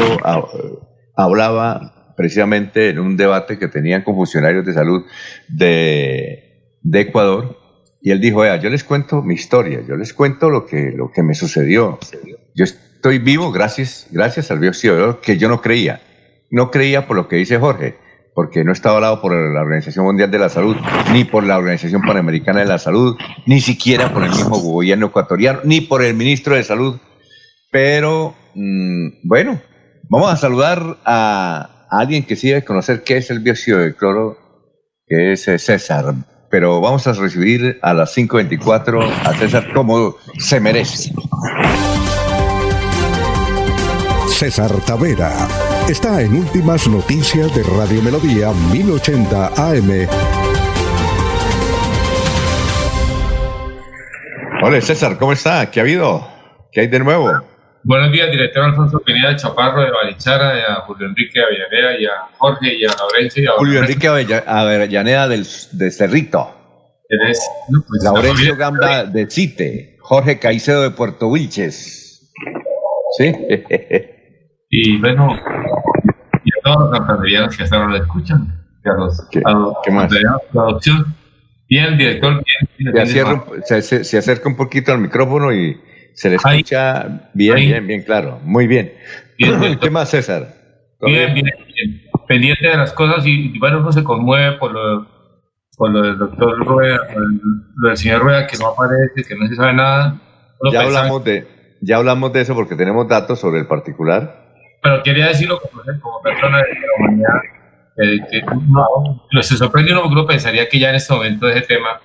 hablaba 1.16 2.14
precisamente 2.16 2.90
en 2.90 3.00
un 3.00 3.18
debate 3.18 3.60
que 3.60 3.68
tenían 3.68 4.04
con 4.04 4.16
funcionarios 4.16 4.66
de 4.66 4.74
salud 4.74 5.04
de, 5.50 6.42
Ecuador 6.94 7.58
y 8.02 8.12
él 8.12 8.22
dijo, 8.22 8.46
yo 8.58 8.70
les 8.70 8.84
cuento 8.84 9.22
mi 9.22 9.34
historia, 9.34 9.82
yo 9.88 9.98
les 9.98 10.14
cuento 10.14 10.50
lo 10.50 10.66
que, 10.66 10.92
lo 10.92 11.12
que 11.12 11.24
me 11.24 11.34
sucedió. 11.34 12.00
Yo 12.54 12.64
estoy 12.64 13.20
vivo 13.20 13.52
gracias, 13.52 14.08
gracias 14.12 14.52
al 14.52 14.62
dióxido 14.62 15.20
que 15.20 15.38
yo 15.38 15.50
no 15.50 15.62
creía. 15.62 16.02
No 16.52 16.72
creía 16.72 17.08
por 17.08 17.18
lo 17.18 17.28
que 17.28 17.36
dice 17.38 17.58
Jorge, 17.58 17.98
porque 18.36 18.66
no 18.66 18.74
estaba 18.74 18.98
hablado 18.98 19.22
por 19.22 19.32
la 19.34 19.62
Organización 19.62 20.06
Mundial 20.06 20.30
de 20.30 20.38
la 20.38 20.50
Salud, 20.50 20.76
ni 21.14 21.24
por 21.24 21.46
la 21.46 21.58
Organización 21.58 22.02
Panamericana 22.02 22.60
de 22.60 22.66
la 22.66 22.78
Salud, 22.78 23.16
ni 23.48 23.62
siquiera 23.62 24.14
por 24.14 24.24
el 24.24 24.30
mismo 24.30 24.60
gobierno 24.60 25.08
ecuatoriano, 25.08 25.62
ni 25.64 25.80
por 25.80 26.04
el 26.04 26.16
ministro 26.16 26.54
de 26.54 26.64
Salud. 26.64 27.00
Pero, 27.72 28.36
mm, 28.54 29.08
bueno, 29.24 29.62
vamos 30.10 30.32
a 30.32 30.36
saludar 30.36 30.98
a, 31.06 31.88
a 31.90 32.00
alguien 32.00 32.24
que 32.24 32.36
sí 32.36 32.50
debe 32.50 32.66
conocer 32.66 33.04
qué 33.04 33.18
es 33.18 33.32
el 33.32 33.42
dióxido 33.42 33.80
de 33.80 33.96
cloro, 33.96 34.38
que 35.08 35.32
es 35.32 35.48
eh, 35.48 35.58
César 35.58 36.14
pero 36.48 36.80
vamos 36.80 37.06
a 37.06 37.12
recibir 37.12 37.80
a 37.82 37.94
las 37.94 38.16
5.24 38.16 39.12
a 39.26 39.34
César 39.34 39.74
como 39.74 40.16
se 40.38 40.60
merece. 40.62 41.12
César 44.30 44.72
Tavera 44.86 45.65
está 45.90 46.20
en 46.22 46.34
Últimas 46.34 46.88
Noticias 46.88 47.54
de 47.56 47.62
Radio 47.62 48.02
Melodía 48.02 48.52
1080 48.74 49.48
AM. 49.56 50.08
Hola 54.64 54.82
César, 54.82 55.18
¿cómo 55.20 55.34
está? 55.34 55.70
¿Qué 55.70 55.80
ha 55.80 55.84
habido? 55.84 56.28
¿Qué 56.72 56.82
hay 56.82 56.88
de 56.88 57.00
nuevo? 57.00 57.32
Buenos 57.84 58.12
días, 58.12 58.32
director 58.32 58.64
Alfonso 58.64 59.00
Pineda 59.02 59.36
Chaparro 59.36 59.82
de 59.82 59.92
Barichara, 59.92 60.58
y 60.58 60.62
a 60.62 60.76
Julio 60.88 61.08
Enrique 61.08 61.40
Avellaneda, 61.40 62.00
y 62.00 62.06
a 62.06 62.12
Jorge, 62.36 62.74
y 62.74 62.84
a 62.84 62.88
Laurencio. 62.88 63.44
Y 63.44 63.46
a 63.46 63.52
Julio 63.52 63.80
Enrique 63.82 64.08
Avellaneda 64.08 65.28
del, 65.28 65.46
de 65.72 65.92
Cerrito. 65.92 66.50
Pues, 67.08 67.48
Laurencio 68.02 68.56
Gamba 68.56 69.04
de 69.04 69.30
Cite. 69.30 69.98
Jorge 70.00 70.40
Caicedo 70.40 70.82
de 70.82 70.90
Puerto 70.90 71.28
Wilches. 71.28 72.32
¿Sí? 73.18 73.32
y 74.78 74.98
bueno, 75.00 75.30
y 76.44 76.50
a 76.50 76.62
todos 76.64 76.90
los 76.90 76.98
santanderianos 76.98 77.56
que 77.56 77.64
hasta 77.64 77.76
ahora 77.78 77.90
lo 77.90 77.98
escuchan. 77.98 78.66
Y 78.84 78.90
a 78.90 78.94
los, 78.94 79.28
¿Qué, 79.32 79.42
¿qué 79.84 79.92
más? 79.92 80.12
producción. 80.52 81.16
Bien, 81.70 81.98
director, 81.98 82.44
bien. 82.78 83.08
Se, 83.66 83.82
se, 83.82 84.04
se 84.04 84.18
acerca 84.18 84.50
un 84.50 84.56
poquito 84.56 84.92
al 84.92 85.00
micrófono 85.00 85.54
y 85.54 85.80
se 86.14 86.30
le 86.30 86.36
escucha 86.36 87.30
bien, 87.34 87.56
bien, 87.56 87.88
bien 87.88 88.04
claro. 88.04 88.40
Muy 88.44 88.68
bien. 88.68 88.94
¿Qué 89.38 89.90
más, 89.90 90.10
César? 90.10 90.56
Bien, 91.02 91.34
bien, 91.34 91.46
bien, 91.46 92.02
Pendiente 92.28 92.68
de 92.68 92.78
las 92.78 92.94
cosas 92.94 93.26
y, 93.26 93.58
bueno, 93.60 93.80
uno 93.80 93.92
se 93.92 94.04
conmueve 94.04 94.58
por 94.58 94.72
lo, 94.72 95.08
por 95.78 95.92
lo 95.92 96.02
del 96.02 96.18
doctor 96.18 96.66
Rueda, 96.66 97.00
lo 97.76 97.90
del 97.90 97.98
señor 97.98 98.24
Rueda 98.24 98.48
que 98.48 98.58
no 98.58 98.68
aparece, 98.68 99.24
que 99.28 99.36
no 99.36 99.48
se 99.48 99.56
sabe 99.56 99.74
nada. 99.74 100.20
ya 100.72 100.82
hablamos, 100.82 101.24
de, 101.24 101.48
ya 101.82 101.98
hablamos 101.98 102.34
de 102.34 102.42
eso 102.42 102.56
porque 102.56 102.76
tenemos 102.76 103.08
datos 103.08 103.40
sobre 103.40 103.60
el 103.60 103.68
particular. 103.68 104.45
Pero 104.86 105.02
quería 105.02 105.30
decirlo 105.30 105.60
como, 105.60 105.82
como 106.00 106.22
persona 106.22 106.60
de 106.60 106.64
la 106.64 106.88
humanidad. 107.00 107.42
Eh, 107.98 108.20
que 108.30 108.42
no, 109.32 109.42
se 109.42 109.58
sorprende 109.58 109.92
uno 109.92 110.02
porque 110.02 110.14
uno 110.14 110.28
pensaría 110.28 110.70
que 110.70 110.78
ya 110.78 110.90
en 110.90 110.96
este 110.96 111.12
momento 111.12 111.50
ese 111.50 111.62
tema 111.62 112.00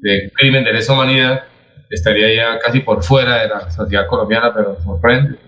de 0.00 0.30
crimen 0.36 0.62
de 0.62 0.72
lesa 0.72 0.92
humanidad 0.92 1.42
estaría 1.88 2.32
ya 2.32 2.58
casi 2.60 2.80
por 2.80 3.02
fuera 3.02 3.38
de 3.38 3.48
la 3.48 3.68
sociedad 3.68 4.06
colombiana, 4.06 4.54
pero 4.54 4.80
sorprende. 4.80 5.38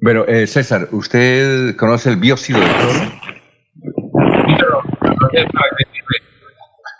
Bueno, 0.00 0.26
eh, 0.28 0.46
César, 0.46 0.88
¿usted 0.92 1.74
conoce 1.76 2.10
el 2.10 2.16
bióxido 2.16 2.60
de 2.60 2.66
cloro? 2.66 3.00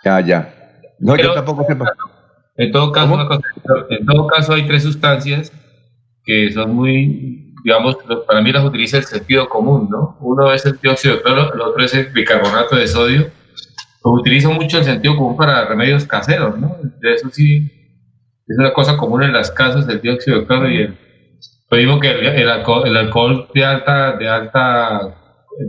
Ya, 0.03 0.21
ya. 0.21 0.55
No, 0.97 1.15
yo 1.17 1.35
tampoco 1.35 1.65
sé. 1.65 1.77
En 2.57 2.71
todo, 2.71 2.91
caso, 2.91 3.29
en 3.91 4.05
todo 4.07 4.25
caso, 4.25 4.53
hay 4.53 4.65
tres 4.65 4.81
sustancias 4.81 5.51
que 6.23 6.51
son 6.51 6.75
muy, 6.75 7.48
digamos, 7.63 7.97
para 8.27 8.41
mí 8.41 8.51
las 8.51 8.63
utiliza 8.63 8.97
el 8.97 9.03
sentido 9.03 9.47
común, 9.49 9.87
¿no? 9.89 10.17
Uno 10.21 10.51
es 10.51 10.65
el 10.65 10.79
dióxido 10.79 11.15
de 11.15 11.21
cloro, 11.21 11.53
el 11.53 11.61
otro 11.61 11.83
es 11.83 11.93
el 11.93 12.07
bicarbonato 12.07 12.75
de 12.75 12.87
sodio. 12.87 13.31
Lo 14.03 14.11
utilizo 14.11 14.51
mucho 14.51 14.77
el 14.77 14.85
sentido 14.85 15.15
común 15.15 15.35
para 15.35 15.65
remedios 15.65 16.05
caseros, 16.05 16.57
¿no? 16.57 16.77
De 16.99 17.13
eso 17.13 17.29
sí, 17.31 17.69
es 18.47 18.57
una 18.57 18.73
cosa 18.73 18.97
común 18.97 19.23
en 19.23 19.33
las 19.33 19.51
casas 19.51 19.87
el 19.87 20.01
dióxido 20.01 20.39
de 20.39 20.45
cloro 20.45 20.69
y 20.69 20.77
el 20.77 20.97
lo 21.69 21.77
mismo 21.77 21.99
que 21.99 22.09
el, 22.09 22.49
alcohol, 22.49 23.47
de 23.53 23.63
alta 23.63 24.17
de 24.17 24.27
alta 24.27 25.15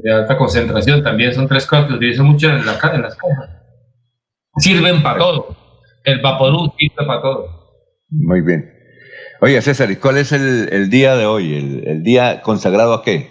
de 0.03 0.12
alta 0.12 0.37
concentración 0.37 1.03
también 1.03 1.35
son 1.35 1.46
tres 1.46 1.66
cosas 1.66 1.87
que 1.88 1.94
utilizan 1.94 2.26
mucho 2.26 2.48
en, 2.48 2.64
la, 2.64 2.79
en 2.94 3.03
las 3.03 3.16
casas 3.16 3.50
sirven 4.57 5.03
para 5.03 5.18
todo 5.18 5.57
el 6.05 6.20
vaporú 6.20 6.72
sirve 6.79 7.07
para 7.07 7.20
todo 7.20 7.46
muy 8.09 8.40
bien 8.40 8.80
oye 9.40 9.61
César 9.62 9.90
¿y 9.90 9.96
cuál 9.96 10.18
es 10.18 10.33
el, 10.33 10.90
día 10.90 11.16
de 11.16 11.26
hoy 11.26 11.55
el, 11.55 11.88
el 11.88 12.03
día 12.03 12.42
consagrado 12.42 12.94
a 12.94 13.03
qué 13.03 13.31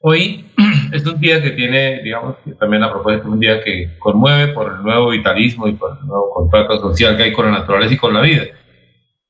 hoy 0.00 0.44
es 0.92 1.06
un 1.06 1.20
día 1.20 1.42
que 1.42 1.50
tiene, 1.50 2.02
digamos, 2.02 2.36
también 2.58 2.82
la 2.82 2.92
propuesta 2.92 3.22
es 3.22 3.28
un 3.28 3.40
día 3.40 3.62
que 3.62 3.96
conmueve 3.98 4.52
por 4.52 4.72
el 4.72 4.82
nuevo 4.82 5.10
vitalismo 5.10 5.68
y 5.68 5.72
por 5.72 5.98
el 6.00 6.06
nuevo 6.06 6.30
contrato 6.32 6.78
social 6.80 7.16
que 7.16 7.24
hay 7.24 7.32
con 7.32 7.46
la 7.46 7.58
naturaleza 7.58 7.94
y 7.94 7.98
con 7.98 8.14
la 8.14 8.22
vida. 8.22 8.44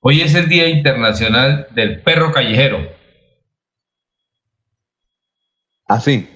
Hoy 0.00 0.20
es 0.20 0.34
el 0.34 0.48
Día 0.48 0.68
Internacional 0.68 1.66
del 1.74 2.00
Perro 2.02 2.30
Callejero. 2.32 2.78
Ah, 5.88 6.00
sí. 6.00 6.28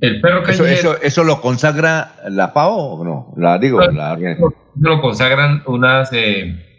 El 0.00 0.20
perro 0.20 0.42
callejero. 0.42 0.96
¿Eso, 1.00 1.24
lo 1.24 1.40
consagra 1.40 2.16
la 2.28 2.48
FAO 2.48 2.76
o 2.76 3.04
no? 3.04 3.34
La 3.38 3.58
digo, 3.58 3.80
la 3.80 4.18
lo 4.76 5.00
consagran 5.00 5.62
unas, 5.66 6.12
eh, 6.12 6.69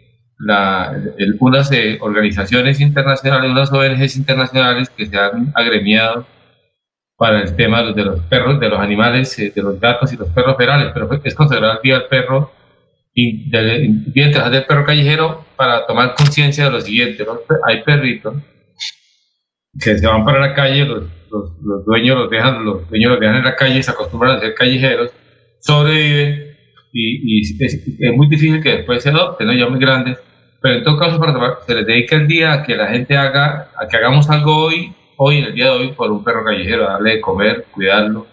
unas 1.40 1.72
eh, 1.72 1.98
organizaciones 2.00 2.80
internacionales, 2.80 3.50
unas 3.50 3.72
ONGs 3.72 4.16
internacionales 4.16 4.90
que 4.90 5.06
se 5.06 5.16
han 5.16 5.52
agremiado 5.54 6.26
para 7.16 7.42
el 7.42 7.54
tema 7.54 7.82
de 7.82 8.04
los 8.04 8.20
perros, 8.22 8.58
de 8.58 8.68
los 8.68 8.80
animales, 8.80 9.38
eh, 9.38 9.52
de 9.54 9.62
los 9.62 9.78
gatos 9.78 10.12
y 10.12 10.16
los 10.16 10.28
perros 10.30 10.56
ferales, 10.56 10.90
pero 10.92 11.08
es 11.22 11.34
considerado 11.34 11.74
el 11.74 11.82
Día 11.82 11.98
del 11.98 12.08
Perro 12.08 12.52
y 13.14 13.50
del 13.50 14.12
Día 14.12 14.28
del 14.48 14.64
Perro 14.64 14.84
Callejero 14.84 15.44
para 15.56 15.86
tomar 15.86 16.14
conciencia 16.14 16.64
de 16.64 16.70
lo 16.70 16.80
siguiente, 16.80 17.24
hay 17.66 17.82
perritos 17.82 18.34
que 19.78 19.96
se 19.96 20.06
van 20.06 20.24
para 20.24 20.40
la 20.40 20.54
calle, 20.54 20.84
los, 20.84 21.04
dueños 21.86 22.18
los 22.18 22.30
dejan, 22.30 22.64
los 22.64 22.88
dueños 22.90 23.12
los 23.12 23.20
dejan 23.20 23.36
en 23.36 23.44
la 23.44 23.56
calle, 23.56 23.82
se 23.82 23.90
acostumbran 23.90 24.36
a 24.36 24.40
ser 24.40 24.54
callejeros, 24.54 25.12
sobreviven 25.60 26.52
y, 26.92 27.64
es, 27.64 28.16
muy 28.16 28.28
difícil 28.28 28.62
que 28.62 28.76
después 28.78 29.02
se 29.02 29.10
adopten, 29.10 29.46
¿no? 29.46 29.54
ya 29.54 29.68
muy 29.68 29.80
grandes, 29.80 30.18
pero 30.62 30.76
en 30.76 30.84
todo 30.84 30.98
caso 30.98 31.18
para, 31.18 31.58
se 31.66 31.74
les 31.74 31.86
dedica 31.86 32.16
el 32.16 32.28
día 32.28 32.52
a 32.52 32.62
que 32.62 32.76
la 32.76 32.88
gente 32.88 33.16
haga, 33.16 33.70
a 33.76 33.88
que 33.88 33.96
hagamos 33.96 34.30
algo 34.30 34.56
hoy 34.56 34.94
hoy, 35.24 35.38
en 35.38 35.44
el 35.44 35.54
día 35.54 35.66
de 35.66 35.70
hoy, 35.70 35.92
por 35.92 36.10
un 36.10 36.24
perro 36.24 36.44
callejero, 36.44 36.84
darle 36.84 37.12
de 37.12 37.20
comer, 37.20 37.66
cuidarlo, 37.72 38.26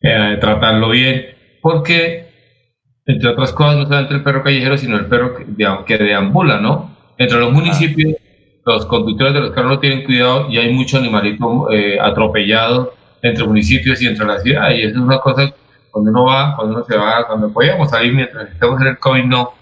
eh, 0.00 0.36
tratarlo 0.40 0.90
bien, 0.90 1.26
porque, 1.60 2.28
entre 3.06 3.28
otras 3.28 3.52
cosas, 3.52 3.76
no 3.76 3.84
solamente 3.84 4.14
el 4.14 4.22
perro 4.22 4.42
callejero, 4.42 4.76
sino 4.76 4.96
el 4.96 5.06
perro 5.06 5.36
que, 5.36 5.46
que 5.86 5.98
deambula, 5.98 6.58
¿no? 6.60 6.96
Entre 7.18 7.38
los 7.38 7.52
municipios, 7.52 8.14
los 8.64 8.86
conductores 8.86 9.34
de 9.34 9.40
los 9.40 9.50
carros 9.50 9.72
no 9.72 9.78
tienen 9.78 10.04
cuidado 10.04 10.48
y 10.48 10.58
hay 10.58 10.72
mucho 10.72 10.98
animalito 10.98 11.70
eh, 11.70 11.98
atropellado 12.00 12.94
entre 13.22 13.44
municipios 13.44 14.02
y 14.02 14.06
entre 14.08 14.26
la 14.26 14.40
ciudad, 14.40 14.70
y 14.70 14.82
eso 14.82 14.96
es 14.96 15.04
una 15.04 15.20
cosa, 15.20 15.52
cuando 15.90 16.10
uno 16.10 16.24
va, 16.24 16.56
cuando 16.56 16.74
uno 16.74 16.84
se 16.84 16.96
va, 16.96 17.26
cuando 17.28 17.52
podíamos 17.52 17.90
salir 17.90 18.12
mientras 18.12 18.50
estamos 18.50 18.80
en 18.80 18.88
el 18.88 18.98
COVID, 18.98 19.24
no, 19.24 19.52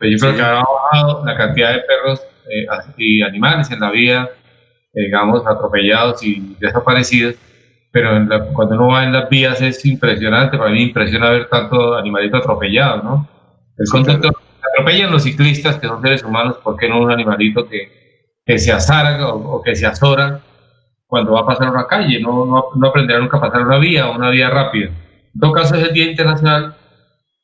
pero 0.00 0.10
yo 0.10 0.18
creo 0.18 0.34
que 0.34 0.42
ha 0.42 0.64
bajado 0.64 1.24
la 1.24 1.36
cantidad 1.36 1.74
de 1.74 1.82
perros 1.82 2.20
eh, 2.48 2.66
y 2.96 3.22
animales 3.22 3.70
en 3.70 3.78
la 3.78 3.92
vida 3.92 4.28
digamos, 4.92 5.46
atropellados 5.46 6.22
y 6.22 6.56
desaparecidos. 6.58 7.36
pero 7.92 8.10
cuando 8.52 8.76
uno 8.76 8.88
va 8.88 9.04
en 9.04 9.12
las 9.12 9.28
vías 9.28 9.60
es 9.60 9.84
impresionante, 9.84 10.56
para 10.56 10.70
mí 10.70 10.82
impresiona 10.82 11.30
ver 11.30 11.48
tanto 11.48 11.96
animalito 11.96 12.36
atropellado, 12.36 13.02
¿no? 13.02 13.28
El 13.76 13.88
conductor 13.90 14.32
atropellan 14.72 15.10
los 15.10 15.24
ciclistas 15.24 15.76
que 15.76 15.88
son 15.88 16.02
seres 16.02 16.22
humanos, 16.22 16.58
¿por 16.62 16.76
qué 16.76 16.88
no 16.88 17.00
un 17.00 17.10
animalito 17.10 17.68
que, 17.68 18.36
que 18.44 18.58
se 18.58 18.72
azara 18.72 19.26
o, 19.26 19.62
que 19.62 19.74
se 19.74 19.86
azora 19.86 20.40
cuando 21.06 21.32
va 21.32 21.40
a 21.40 21.46
pasar 21.46 21.70
una 21.70 21.86
calle? 21.86 22.20
No, 22.20 22.44
no, 22.46 22.64
no 22.76 22.88
aprenderá 22.88 23.18
nunca 23.18 23.38
a 23.38 23.40
pasar 23.40 23.62
una 23.62 23.78
vía 23.78 24.08
o 24.08 24.16
una 24.16 24.30
vía 24.30 24.50
rápida. 24.50 24.90
En 25.34 25.40
todo 25.40 25.52
caso 25.52 25.74
es 25.76 25.88
el 25.88 25.94
Día 25.94 26.10
Internacional 26.10 26.76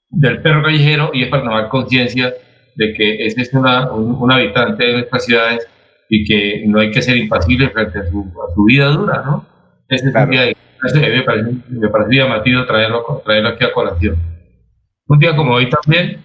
del 0.08 0.42
Perro 0.42 0.62
Callejero 0.62 1.10
y 1.12 1.24
es 1.24 1.28
para 1.28 1.42
tomar 1.42 1.68
conciencia 1.68 2.32
de 2.76 2.92
que 2.92 3.26
ese 3.26 3.42
es 3.42 3.52
una, 3.54 3.90
un, 3.90 4.30
habitante 4.30 4.84
de 4.84 4.92
nuestras 4.92 5.24
ciudades 5.24 5.66
y 6.08 6.24
que 6.24 6.62
no 6.66 6.78
hay 6.78 6.90
que 6.90 7.02
ser 7.02 7.16
impasible 7.16 7.70
frente 7.70 7.98
a 7.98 8.04
su, 8.04 8.20
a 8.20 8.54
su 8.54 8.64
vida 8.64 8.88
dura, 8.88 9.22
¿no? 9.24 9.46
Ese 9.88 10.08
es 10.08 10.14
un 10.14 10.30
día 10.30 10.42
de, 10.42 10.56
me, 10.82 11.22
parece, 11.22 11.52
me 11.68 11.88
parecía 11.88 12.24
llamativo 12.24 12.66
traerlo, 12.66 13.22
traerlo 13.24 13.48
aquí 13.50 13.64
a 13.64 13.72
colación. 13.72 14.16
Un 15.08 15.18
día 15.18 15.34
como 15.34 15.54
hoy 15.54 15.70
también 15.70 16.24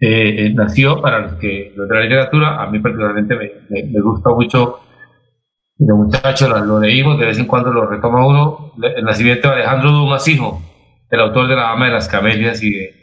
eh, 0.00 0.46
eh, 0.46 0.52
nació 0.54 1.00
para 1.00 1.20
los 1.20 1.34
que 1.34 1.72
los 1.76 1.88
de 1.88 1.94
la 1.94 2.02
literatura, 2.02 2.62
a 2.62 2.70
mí 2.70 2.78
particularmente 2.80 3.34
me, 3.36 3.50
me, 3.70 4.00
gusta 4.00 4.30
mucho 4.30 4.80
de 5.78 5.94
muchachos, 5.94 6.48
lo, 6.66 6.80
leímos, 6.80 7.18
de 7.18 7.26
vez 7.26 7.38
en 7.38 7.46
cuando 7.46 7.72
lo 7.72 7.88
retoma 7.88 8.26
uno, 8.26 8.74
el 8.82 9.04
nacimiento 9.04 9.48
de 9.48 9.54
Alejandro 9.54 9.92
Dumas, 9.92 10.26
hijo, 10.28 10.60
el 11.10 11.20
autor 11.20 11.48
de 11.48 11.56
La 11.56 11.62
Dama 11.62 11.86
de 11.86 11.92
las 11.92 12.08
Camelias 12.08 12.62
y 12.62 12.70
de, 12.70 13.01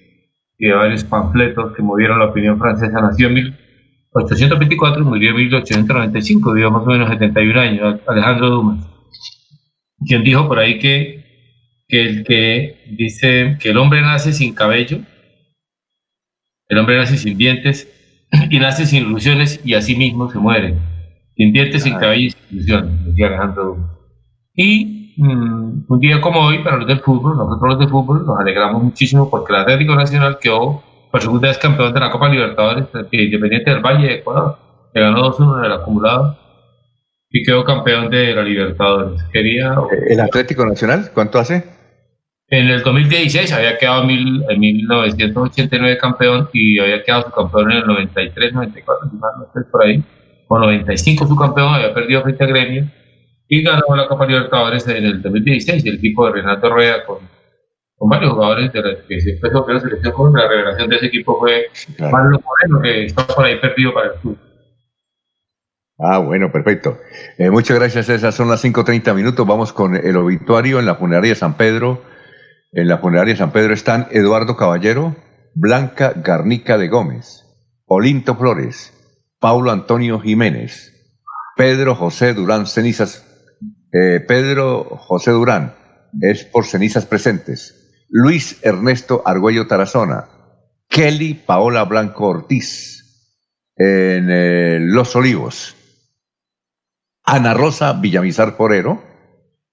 y 0.60 0.68
de 0.68 0.74
varios 0.74 1.06
panfletos 1.06 1.74
que 1.74 1.82
movieron 1.82 2.20
la 2.20 2.26
opinión 2.26 2.60
francesa, 2.60 3.02
nació 3.02 3.28
en 3.28 3.34
1824 3.36 5.02
y 5.02 5.06
murió 5.06 5.30
en 5.30 5.38
1895, 5.38 6.54
vivió 6.54 6.70
más 6.70 6.84
o 6.84 6.86
menos 6.88 7.10
71 7.10 7.60
años, 7.60 8.00
Alejandro 8.06 8.50
Dumas, 8.50 8.86
quien 10.06 10.24
dijo 10.24 10.48
por 10.48 10.60
ahí 10.60 10.78
que, 10.78 11.24
que 11.88 12.02
el 12.02 12.24
que 12.26 12.84
dice 12.98 13.58
que 13.62 13.70
el 13.70 13.78
hombre 13.78 14.02
nace 14.02 14.34
sin 14.34 14.54
cabello, 14.54 15.00
el 16.68 16.78
hombre 16.78 16.98
nace 16.98 17.18
sin 17.18 17.38
dientes 17.38 17.90
y 18.50 18.60
nace 18.60 18.86
sin 18.86 19.08
ilusiones 19.08 19.62
y 19.64 19.74
así 19.76 19.96
mismo 19.96 20.30
se 20.30 20.40
muere. 20.40 20.76
Sin 21.36 21.54
dientes, 21.54 21.84
sin 21.84 21.94
cabello 21.94 22.28
y 22.28 22.30
sin 22.32 22.42
ilusiones, 22.52 23.06
decía 23.06 23.28
Alejandro. 23.28 23.98
Y 24.54 24.99
mm, 25.20 25.86
un 25.88 26.00
día 26.00 26.22
como 26.22 26.42
hoy, 26.42 26.60
para 26.64 26.78
los 26.78 26.88
del 26.88 27.00
fútbol, 27.00 27.38
nosotros 27.38 27.70
los 27.70 27.80
de 27.80 27.88
fútbol, 27.88 28.26
nos 28.26 28.40
alegramos 28.40 28.84
muchísimo 28.84 29.30
porque 29.30 29.54
el 29.54 29.60
Atlético 29.60 29.96
Nacional 29.96 30.38
quedó 30.40 30.84
por 31.12 31.22
segunda 31.22 31.48
vez 31.48 31.58
campeón 31.58 31.94
de 31.94 32.00
la 32.00 32.12
Copa 32.12 32.30
Libertadores, 32.30 32.86
Independiente 33.12 33.72
del 33.72 33.82
Valle 33.82 34.08
de 34.08 34.14
Ecuador, 34.16 34.58
que 34.94 35.00
ganó 35.00 35.32
2-1 35.32 35.60
en 35.60 35.66
el 35.66 35.72
acumulado 35.72 36.38
y 37.30 37.44
quedó 37.44 37.64
campeón 37.64 38.10
de 38.10 38.34
la 38.34 38.44
Libertadores. 38.44 39.24
Quería... 39.32 39.76
¿El 40.08 40.20
Atlético 40.20 40.66
Nacional 40.66 41.12
cuánto 41.14 41.40
hace? 41.40 41.64
En 42.48 42.68
el 42.68 42.82
2016 42.82 43.52
había 43.54 43.78
quedado 43.78 44.06
mil, 44.06 44.44
en 44.50 44.60
1989 44.60 45.98
campeón 46.00 46.50
y 46.52 46.80
había 46.80 47.04
quedado 47.04 47.24
su 47.24 47.32
campeón 47.32 47.72
en 47.72 47.78
el 47.78 47.86
93, 47.86 48.54
94, 48.54 49.10
no 49.12 49.48
sé, 49.54 49.70
por 49.72 49.84
ahí, 49.84 50.04
o 50.48 50.58
95 50.58 51.28
su 51.28 51.36
campeón, 51.36 51.76
había 51.76 51.94
perdido 51.94 52.24
frente 52.24 52.44
a 52.44 52.48
Gremio 52.48 52.90
y 53.50 53.62
ganó 53.64 53.96
la 53.96 54.08
Copa 54.08 54.26
Libertadores 54.26 54.88
en 54.88 55.04
el 55.06 55.22
2016. 55.22 55.86
El 55.86 55.96
equipo 55.96 56.26
de 56.28 56.34
Renato 56.34 56.70
Rueda 56.70 57.06
con, 57.06 57.18
con 57.98 58.10
varios 58.10 58.32
jugadores 58.32 58.72
de 58.72 58.82
la, 58.82 58.96
que 59.08 59.20
se 59.20 59.32
empezó 59.32 59.68
a 59.68 59.74
la 59.74 59.80
selección 59.82 60.14
con 60.14 60.34
la 60.34 60.48
revelación 60.48 60.90
de 60.90 60.96
ese 60.96 61.08
equipo 61.08 61.38
fue 61.38 61.66
claro. 61.98 62.12
Marlon 62.14 62.42
Moreno, 62.46 62.82
que 62.82 63.06
está 63.06 63.28
por 63.28 63.44
ahí 63.44 63.60
perdido 63.60 63.94
para 63.94 64.14
el 64.14 64.20
club. 64.22 64.38
Ah, 65.98 66.20
bueno, 66.20 66.50
perfecto. 66.50 66.98
Eh, 67.38 67.50
muchas 67.50 67.78
gracias, 67.78 68.08
esas 68.08 68.34
son 68.34 68.48
las 68.48 68.64
5.30 68.64 69.14
minutos. 69.14 69.46
Vamos 69.46 69.74
con 69.74 69.98
el 69.98 70.16
obituario 70.16 70.80
en 70.80 70.86
la 70.86 70.96
funeraria 70.96 71.32
de 71.32 71.36
San 71.36 71.58
Pedro 71.58 72.02
en 72.72 72.88
la 72.88 73.00
funeraria 73.00 73.36
San 73.36 73.52
Pedro 73.52 73.74
están 73.74 74.08
Eduardo 74.12 74.56
Caballero, 74.56 75.16
Blanca 75.56 76.14
Garnica 76.16 76.78
de 76.78 76.88
Gómez, 76.88 77.46
Olinto 77.86 78.36
Flores, 78.36 78.94
Paulo 79.40 79.72
Antonio 79.72 80.20
Jiménez, 80.20 80.94
Pedro 81.56 81.96
José 81.96 82.36
Durán 82.36 82.68
Cenizas, 82.68 83.26
eh, 83.92 84.20
Pedro 84.28 84.84
José 84.84 85.32
Durán 85.32 85.74
es 86.22 86.44
por 86.44 86.66
cenizas 86.66 87.06
presentes, 87.06 88.06
Luis 88.10 88.60
Ernesto 88.62 89.22
Argüello 89.26 89.68
Tarazona, 89.68 90.30
Kelly 90.88 91.34
Paola 91.34 91.84
Blanco 91.86 92.28
Ortiz 92.28 93.00
en 93.76 94.28
eh, 94.30 94.80
Los 94.82 95.16
Olivos, 95.16 95.76
Ana 97.24 97.54
Rosa 97.54 97.94
Villamizar 97.94 98.58
Porero, 98.58 99.04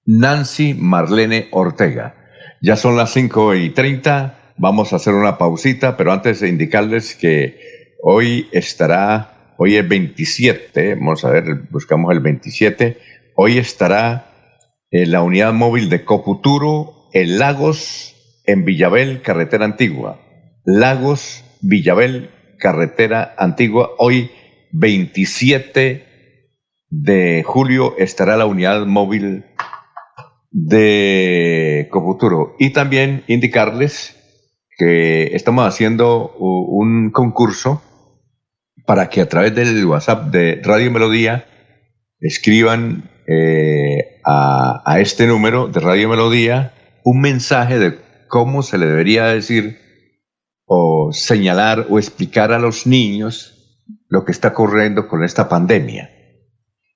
Nancy 0.05 0.75
Marlene 0.75 1.49
Ortega. 1.51 2.15
Ya 2.63 2.77
son 2.77 2.97
las 2.97 3.13
5 3.13 3.55
y 3.57 3.71
30, 3.71 4.55
vamos 4.57 4.93
a 4.93 4.97
hacer 4.97 5.15
una 5.15 5.39
pausita, 5.39 5.97
pero 5.97 6.13
antes 6.13 6.41
de 6.41 6.49
indicarles 6.49 7.15
que 7.15 7.97
hoy 8.03 8.49
estará, 8.53 9.55
hoy 9.57 9.77
es 9.77 9.89
27, 9.89 10.95
vamos 10.95 11.25
a 11.25 11.31
ver, 11.31 11.55
buscamos 11.71 12.13
el 12.13 12.21
27, 12.21 12.99
hoy 13.37 13.59
estará 13.59 14.33
en 14.91 15.13
la 15.13 15.23
unidad 15.23 15.53
móvil 15.53 15.91
de 15.91 16.05
Coputuro 16.05 17.09
en 17.13 17.39
Lagos, 17.39 18.15
en 18.45 18.65
Villabel, 18.65 19.23
carretera 19.23 19.65
antigua. 19.65 20.21
Lagos, 20.65 21.45
Villabel, 21.61 22.31
carretera 22.59 23.35
antigua. 23.39 23.91
Hoy, 23.99 24.31
27 24.73 26.07
de 26.89 27.43
julio, 27.45 27.95
estará 27.99 28.37
la 28.37 28.47
unidad 28.47 28.87
móvil 28.87 29.45
de 30.51 31.89
Cofuturo. 31.91 32.57
Y 32.59 32.71
también 32.71 33.23
indicarles 33.27 34.17
que 34.79 35.35
estamos 35.37 35.67
haciendo 35.67 36.35
un 36.39 37.11
concurso 37.11 37.83
para 38.87 39.11
que 39.11 39.21
a 39.21 39.29
través 39.29 39.55
del 39.55 39.85
WhatsApp 39.85 40.31
de 40.31 40.61
Radio 40.63 40.91
Melodía 40.91 41.47
escriban 42.21 43.11
eh, 43.29 44.21
a, 44.25 44.99
este 45.01 45.27
número 45.27 45.69
de 45.69 45.81
Radio 45.81 46.09
Melodía 46.09 46.73
un 47.05 47.21
mensaje 47.21 47.79
de 47.79 47.99
cómo 48.29 48.63
se 48.63 48.79
le 48.79 48.87
debería 48.87 49.27
decir 49.27 49.79
o 50.65 51.11
señalar 51.13 51.87
o 51.91 51.99
explicar 51.99 52.53
a 52.53 52.59
los 52.59 52.87
niños 52.87 53.83
lo 54.09 54.25
que 54.25 54.33
está 54.33 54.49
ocurriendo 54.49 55.09
con 55.09 55.25
esta 55.25 55.49
pandemia. 55.49 56.11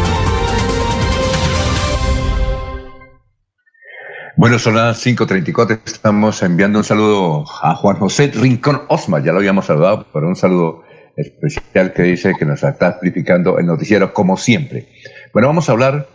Bueno, 4.41 4.57
son 4.57 4.75
las 4.75 5.05
5.34. 5.05 5.81
Estamos 5.85 6.41
enviando 6.41 6.79
un 6.79 6.83
saludo 6.83 7.45
a 7.61 7.75
Juan 7.75 7.97
José 7.97 8.31
Rincón 8.33 8.81
Osma. 8.87 9.23
Ya 9.23 9.33
lo 9.33 9.37
habíamos 9.37 9.67
saludado, 9.67 10.07
pero 10.11 10.27
un 10.27 10.35
saludo 10.35 10.81
especial 11.15 11.93
que 11.93 12.01
dice 12.01 12.33
que 12.39 12.43
nos 12.43 12.63
está 12.63 12.97
explicando 13.03 13.59
el 13.59 13.67
noticiero 13.67 14.15
como 14.15 14.37
siempre. 14.37 14.87
Bueno, 15.31 15.47
vamos 15.47 15.69
a 15.69 15.73
hablar 15.73 16.07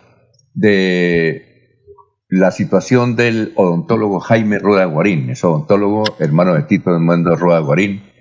de 0.53 1.87
la 2.27 2.51
situación 2.51 3.15
del 3.15 3.53
odontólogo 3.55 4.19
Jaime 4.19 4.59
Rueda 4.59 4.83
Guarín, 4.83 5.29
es 5.29 5.45
odontólogo, 5.45 6.03
hermano 6.19 6.53
de 6.53 6.63
Tito 6.63 6.91
de 6.91 6.99
Mundo 6.99 7.33
Rueda 7.37 7.59
Guarín. 7.59 8.11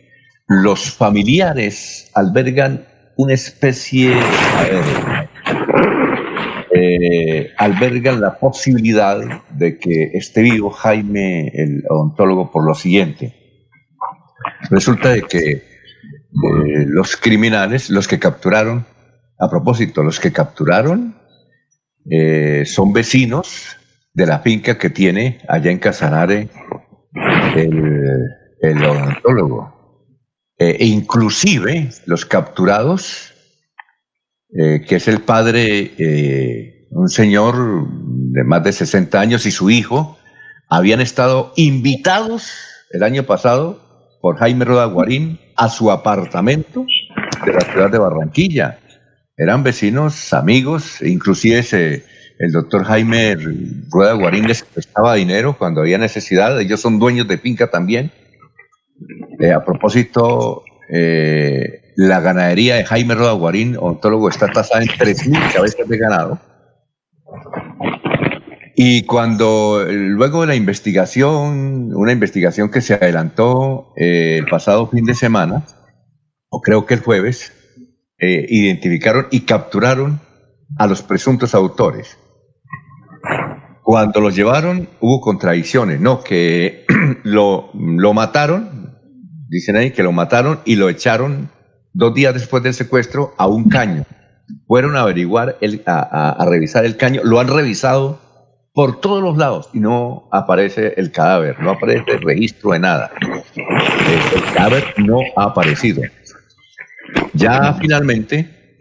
Los 0.46 0.92
familiares 0.92 2.12
albergan 2.14 2.86
una 3.16 3.34
especie, 3.34 4.14
eh, 6.76 7.52
albergan 7.56 8.20
la 8.20 8.38
posibilidad 8.38 9.18
de 9.50 9.78
que 9.78 10.10
esté 10.14 10.42
vivo 10.42 10.70
Jaime, 10.70 11.48
el 11.54 11.82
odontólogo, 11.88 12.50
por 12.50 12.66
lo 12.66 12.74
siguiente. 12.74 13.34
Resulta 14.70 15.10
de 15.10 15.22
que 15.22 15.50
eh, 15.52 16.84
los 16.86 17.16
criminales, 17.16 17.90
los 17.90 18.08
que 18.08 18.18
capturaron, 18.18 18.84
a 19.38 19.48
propósito, 19.48 20.02
los 20.02 20.20
que 20.20 20.32
capturaron 20.32 21.16
eh, 22.10 22.64
son 22.66 22.92
vecinos 22.92 23.76
de 24.12 24.26
la 24.26 24.40
finca 24.40 24.78
que 24.78 24.90
tiene 24.90 25.40
allá 25.48 25.70
en 25.70 25.78
Casanare 25.78 26.48
el, 27.54 28.84
odontólogo. 28.84 29.74
Eh, 30.58 30.76
e 30.80 30.86
inclusive 30.86 31.90
los 32.06 32.24
capturados, 32.24 33.34
que 34.56 34.96
es 34.96 35.08
el 35.08 35.20
padre, 35.20 36.86
un 36.90 37.08
señor 37.08 37.88
de 38.32 38.44
más 38.44 38.64
de 38.64 38.72
60 38.72 39.20
años 39.20 39.46
y 39.46 39.50
su 39.50 39.70
hijo, 39.70 40.16
habían 40.68 41.00
estado 41.00 41.52
invitados 41.56 42.52
el 42.90 43.02
año 43.02 43.24
pasado 43.24 43.80
por 44.20 44.38
Jaime 44.38 44.64
Roda 44.64 44.86
Guarín 44.86 45.38
a 45.56 45.68
su 45.68 45.90
apartamento 45.90 46.84
de 47.44 47.52
la 47.52 47.60
ciudad 47.60 47.90
de 47.90 47.98
Barranquilla. 47.98 48.78
Eran 49.36 49.62
vecinos, 49.62 50.32
amigos, 50.32 51.02
e 51.02 51.10
inclusive 51.10 52.04
el 52.38 52.52
doctor 52.52 52.84
Jaime 52.84 53.36
Rueda 53.90 54.14
Guarín 54.14 54.46
les 54.46 54.62
prestaba 54.62 55.14
dinero 55.14 55.56
cuando 55.58 55.82
había 55.82 55.98
necesidad. 55.98 56.60
Ellos 56.60 56.80
son 56.80 56.98
dueños 56.98 57.28
de 57.28 57.38
finca 57.38 57.70
también. 57.70 58.10
Eh, 59.38 59.52
a 59.52 59.64
propósito, 59.64 60.64
eh, 60.88 61.92
la 61.96 62.20
ganadería 62.20 62.76
de 62.76 62.84
Jaime 62.84 63.14
Rueda 63.14 63.32
Guarín, 63.32 63.76
ontólogo, 63.78 64.28
está 64.28 64.48
tasada 64.48 64.82
en 64.82 64.88
3.000 64.88 65.52
cabezas 65.52 65.88
de 65.88 65.98
ganado. 65.98 66.40
Y 68.78 69.04
cuando 69.06 69.86
luego 69.88 70.42
de 70.42 70.48
la 70.48 70.54
investigación, 70.54 71.94
una 71.94 72.12
investigación 72.12 72.70
que 72.70 72.82
se 72.82 72.92
adelantó 72.92 73.94
eh, 73.96 74.36
el 74.38 74.46
pasado 74.46 74.88
fin 74.88 75.06
de 75.06 75.14
semana, 75.14 75.64
o 76.50 76.60
creo 76.60 76.84
que 76.84 76.94
el 76.94 77.00
jueves, 77.00 77.52
eh, 78.18 78.44
identificaron 78.48 79.28
y 79.30 79.40
capturaron 79.40 80.20
a 80.78 80.86
los 80.86 81.02
presuntos 81.02 81.54
autores. 81.54 82.18
Cuando 83.82 84.20
los 84.20 84.36
llevaron 84.36 84.88
hubo 85.00 85.20
contradicciones, 85.20 86.00
no, 86.00 86.22
que 86.22 86.84
lo, 87.24 87.70
lo 87.72 88.12
mataron, 88.12 88.75
dicen 89.48 89.76
ahí 89.76 89.90
que 89.90 90.02
lo 90.02 90.12
mataron 90.12 90.60
y 90.64 90.76
lo 90.76 90.88
echaron 90.88 91.50
dos 91.92 92.14
días 92.14 92.34
después 92.34 92.62
del 92.62 92.74
secuestro 92.74 93.34
a 93.38 93.46
un 93.46 93.68
caño. 93.68 94.04
Fueron 94.66 94.96
a 94.96 95.02
averiguar, 95.02 95.56
el, 95.60 95.82
a, 95.86 96.30
a 96.30 96.44
revisar 96.48 96.84
el 96.84 96.96
caño, 96.96 97.22
lo 97.24 97.40
han 97.40 97.48
revisado 97.48 98.20
por 98.76 99.00
todos 99.00 99.22
los 99.22 99.38
lados 99.38 99.70
y 99.72 99.80
no 99.80 100.28
aparece 100.30 100.92
el 100.98 101.10
cadáver, 101.10 101.58
no 101.60 101.70
aparece 101.70 102.12
el 102.12 102.20
registro 102.20 102.72
de 102.72 102.78
nada. 102.78 103.10
El 103.56 104.52
cadáver 104.52 104.84
no 104.98 105.20
ha 105.34 105.44
aparecido. 105.44 106.02
Ya 107.32 107.72
finalmente, 107.80 108.76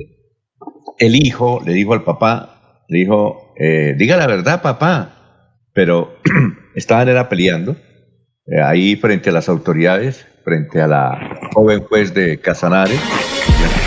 el 0.99 1.15
hijo 1.15 1.61
le 1.65 1.71
dijo 1.71 1.93
al 1.93 2.03
papá, 2.03 2.83
le 2.89 2.99
dijo, 2.99 3.53
eh, 3.57 3.95
diga 3.97 4.17
la 4.17 4.27
verdad, 4.27 4.61
papá, 4.61 5.61
pero 5.73 6.17
estaban 6.75 7.07
era 7.07 7.29
peleando 7.29 7.77
eh, 8.47 8.61
ahí 8.61 8.97
frente 8.97 9.29
a 9.29 9.33
las 9.33 9.47
autoridades, 9.47 10.27
frente 10.45 10.79
a 10.79 10.87
la 10.87 11.49
joven 11.53 11.83
juez 11.83 12.13
de 12.13 12.39
Casanare, 12.39 12.93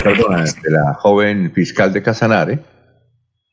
de 0.05 0.71
la 0.71 0.95
joven 0.95 1.53
fiscal 1.53 1.93
de 1.93 2.03
Casanare, 2.03 2.59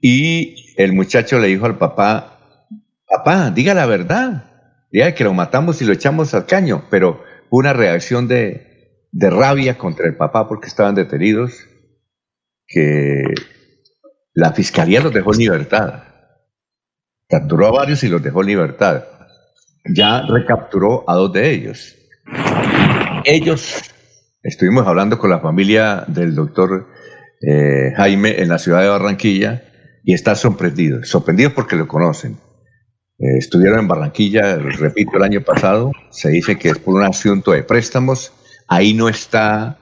y 0.01 0.73
el 0.77 0.93
muchacho 0.93 1.39
le 1.39 1.47
dijo 1.47 1.67
al 1.67 1.77
papá, 1.77 2.67
papá, 3.07 3.51
diga 3.51 3.73
la 3.75 3.85
verdad, 3.85 4.51
diga 4.91 5.13
que 5.13 5.23
lo 5.23 5.33
matamos 5.33 5.81
y 5.81 5.85
lo 5.85 5.93
echamos 5.93 6.33
al 6.33 6.47
caño, 6.47 6.85
pero 6.89 7.23
una 7.49 7.73
reacción 7.73 8.27
de, 8.27 9.07
de 9.11 9.29
rabia 9.29 9.77
contra 9.77 10.07
el 10.07 10.17
papá 10.17 10.47
porque 10.47 10.67
estaban 10.67 10.95
detenidos, 10.95 11.53
que 12.67 13.23
la 14.33 14.51
fiscalía 14.51 14.99
los 14.99 15.13
dejó 15.13 15.33
en 15.33 15.39
libertad. 15.39 16.03
Capturó 17.29 17.67
a 17.67 17.71
varios 17.71 18.03
y 18.03 18.09
los 18.09 18.21
dejó 18.21 18.41
en 18.41 18.47
libertad. 18.47 19.05
Ya 19.85 20.23
recapturó 20.23 21.03
a 21.07 21.15
dos 21.15 21.31
de 21.31 21.51
ellos. 21.51 21.95
Ellos, 23.27 23.81
estuvimos 24.43 24.85
hablando 24.85 25.17
con 25.17 25.31
la 25.31 25.39
familia 25.39 26.03
del 26.07 26.35
doctor 26.35 26.88
eh, 27.41 27.91
Jaime 27.97 28.39
en 28.39 28.49
la 28.49 28.59
ciudad 28.59 28.83
de 28.83 28.89
Barranquilla 28.89 29.63
y 30.03 30.13
están 30.13 30.35
sorprendidos, 30.35 31.09
sorprendidos 31.09 31.53
porque 31.53 31.75
lo 31.75 31.88
conocen. 31.88 32.38
Eh, 33.17 33.38
estuvieron 33.39 33.79
en 33.79 33.88
Barranquilla, 33.88 34.57
repito, 34.57 35.17
el 35.17 35.23
año 35.23 35.41
pasado. 35.41 35.91
Se 36.11 36.29
dice 36.29 36.59
que 36.59 36.69
es 36.69 36.77
por 36.77 36.93
un 36.93 37.03
asunto 37.03 37.51
de 37.51 37.63
préstamos. 37.63 38.31
Ahí 38.67 38.93
no 38.93 39.09
está 39.09 39.79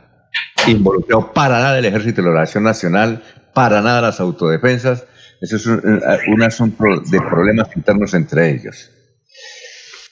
involucrado 0.65 1.33
para 1.33 1.59
nada 1.59 1.79
el 1.79 1.85
Ejército 1.85 2.21
de 2.21 2.27
la 2.29 2.33
Oración 2.35 2.63
Nacional, 2.63 3.23
para 3.53 3.81
nada 3.81 4.01
las 4.01 4.21
autodefensas. 4.21 5.05
Eso 5.41 5.57
es 5.57 5.65
un, 5.65 6.41
asunto 6.43 6.85
de 7.11 7.19
problemas 7.19 7.75
internos 7.75 8.13
entre 8.13 8.51
ellos. 8.51 8.89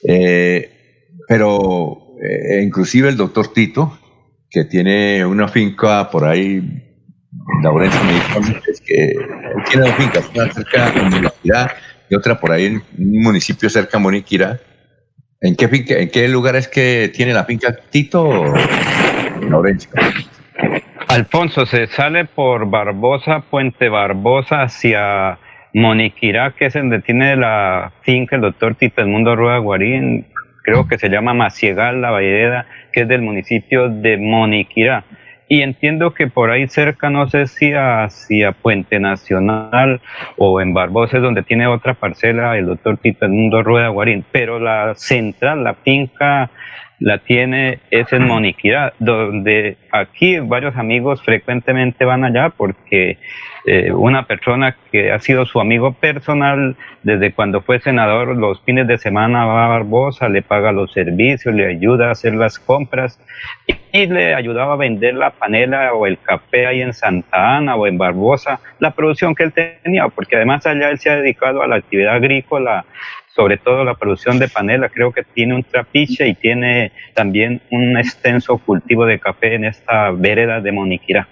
Eh, 0.06 1.08
pero 1.26 2.01
eh, 2.22 2.62
inclusive 2.62 3.08
el 3.08 3.16
doctor 3.16 3.52
Tito, 3.52 3.98
que 4.48 4.64
tiene 4.64 5.26
una 5.26 5.48
finca 5.48 6.08
por 6.10 6.24
ahí, 6.24 6.62
Laurencio 7.62 8.00
me 8.04 8.12
dijo 8.12 8.60
es 8.70 8.80
que 8.80 9.16
tiene 9.68 9.86
una 9.86 9.94
finca, 9.94 10.20
cerca 10.52 10.90
de 10.90 11.30
ciudad 11.42 11.70
y 12.08 12.14
otra 12.14 12.38
por 12.38 12.52
ahí 12.52 12.66
en 12.66 12.82
un 12.98 13.22
municipio 13.22 13.68
cerca 13.68 13.98
de 13.98 14.04
Moniquira. 14.04 14.60
¿En 15.40 15.56
qué, 15.56 15.66
finca, 15.66 15.94
¿En 15.94 16.08
qué 16.10 16.28
lugar 16.28 16.54
es 16.54 16.68
que 16.68 17.10
tiene 17.12 17.32
la 17.32 17.44
finca 17.44 17.74
Tito 17.90 18.22
o 18.22 18.54
Alfonso, 21.08 21.66
se 21.66 21.88
sale 21.88 22.26
por 22.26 22.70
Barbosa, 22.70 23.40
Puente 23.50 23.88
Barbosa, 23.88 24.62
hacia 24.62 25.38
Moniquirá, 25.74 26.52
que 26.52 26.66
es 26.66 26.74
donde 26.74 27.00
tiene 27.00 27.34
la 27.34 27.92
finca 28.02 28.36
el 28.36 28.42
doctor 28.42 28.76
Tito 28.76 29.02
el 29.02 29.08
Mundo 29.08 29.34
Rueda 29.34 29.58
Guarín, 29.58 30.26
creo 30.62 30.86
que 30.86 30.98
se 30.98 31.08
llama 31.08 31.34
Maciegal, 31.34 32.00
la 32.00 32.10
Valleda, 32.10 32.66
que 32.92 33.02
es 33.02 33.08
del 33.08 33.22
municipio 33.22 33.88
de 33.88 34.16
Moniquirá. 34.16 35.04
Y 35.48 35.60
entiendo 35.60 36.14
que 36.14 36.28
por 36.28 36.50
ahí 36.50 36.66
cerca, 36.68 37.10
no 37.10 37.28
sé 37.28 37.46
si 37.46 37.72
hacia 37.74 38.52
Puente 38.52 38.98
Nacional 38.98 40.00
o 40.38 40.60
en 40.62 40.72
Barbosa, 40.72 41.18
donde 41.18 41.42
tiene 41.42 41.66
otra 41.66 41.94
parcela 41.94 42.56
el 42.56 42.66
doctor 42.66 42.96
Tito 42.96 43.28
Mundo 43.28 43.62
Rueda 43.62 43.88
Guarín, 43.88 44.24
pero 44.32 44.58
la 44.58 44.94
central, 44.94 45.62
la 45.62 45.74
finca 45.74 46.50
la 47.02 47.18
tiene 47.18 47.80
es 47.90 48.12
en 48.12 48.26
Moniquirá, 48.26 48.92
donde 48.98 49.76
aquí 49.90 50.38
varios 50.38 50.76
amigos 50.76 51.22
frecuentemente 51.22 52.04
van 52.04 52.24
allá 52.24 52.50
porque 52.50 53.18
eh, 53.64 53.92
una 53.92 54.26
persona 54.26 54.76
que 54.90 55.12
ha 55.12 55.18
sido 55.18 55.44
su 55.46 55.60
amigo 55.60 55.92
personal 55.92 56.76
desde 57.02 57.32
cuando 57.32 57.60
fue 57.60 57.80
senador, 57.80 58.36
los 58.36 58.60
fines 58.62 58.86
de 58.86 58.98
semana 58.98 59.44
va 59.44 59.66
a 59.66 59.68
Barbosa, 59.68 60.28
le 60.28 60.42
paga 60.42 60.72
los 60.72 60.92
servicios, 60.92 61.54
le 61.54 61.66
ayuda 61.66 62.08
a 62.08 62.12
hacer 62.12 62.34
las 62.34 62.58
compras 62.58 63.20
y, 63.92 64.06
le 64.06 64.34
ayudaba 64.34 64.74
a 64.74 64.76
vender 64.76 65.14
la 65.14 65.30
panela 65.30 65.92
o 65.94 66.06
el 66.06 66.18
café 66.18 66.66
ahí 66.66 66.82
en 66.82 66.92
Santa 66.92 67.56
Ana 67.56 67.76
o 67.76 67.86
en 67.86 67.98
Barbosa, 67.98 68.60
la 68.78 68.92
producción 68.92 69.34
que 69.34 69.44
él 69.44 69.52
tenía, 69.52 70.08
porque 70.08 70.36
además 70.36 70.66
allá 70.66 70.90
él 70.90 70.98
se 70.98 71.10
ha 71.10 71.16
dedicado 71.16 71.62
a 71.62 71.66
la 71.66 71.76
actividad 71.76 72.14
agrícola, 72.14 72.84
sobre 73.34 73.58
todo 73.58 73.84
la 73.84 73.94
producción 73.94 74.38
de 74.38 74.48
panela. 74.48 74.88
Creo 74.88 75.12
que 75.12 75.22
tiene 75.22 75.54
un 75.54 75.64
trapiche 75.64 76.28
y 76.28 76.34
tiene 76.34 76.92
también 77.14 77.62
un 77.70 77.96
extenso 77.96 78.58
cultivo 78.58 79.06
de 79.06 79.20
café 79.20 79.54
en 79.54 79.64
esta 79.64 80.10
vereda 80.10 80.60
de 80.60 80.72
Moniquirá. 80.72 81.28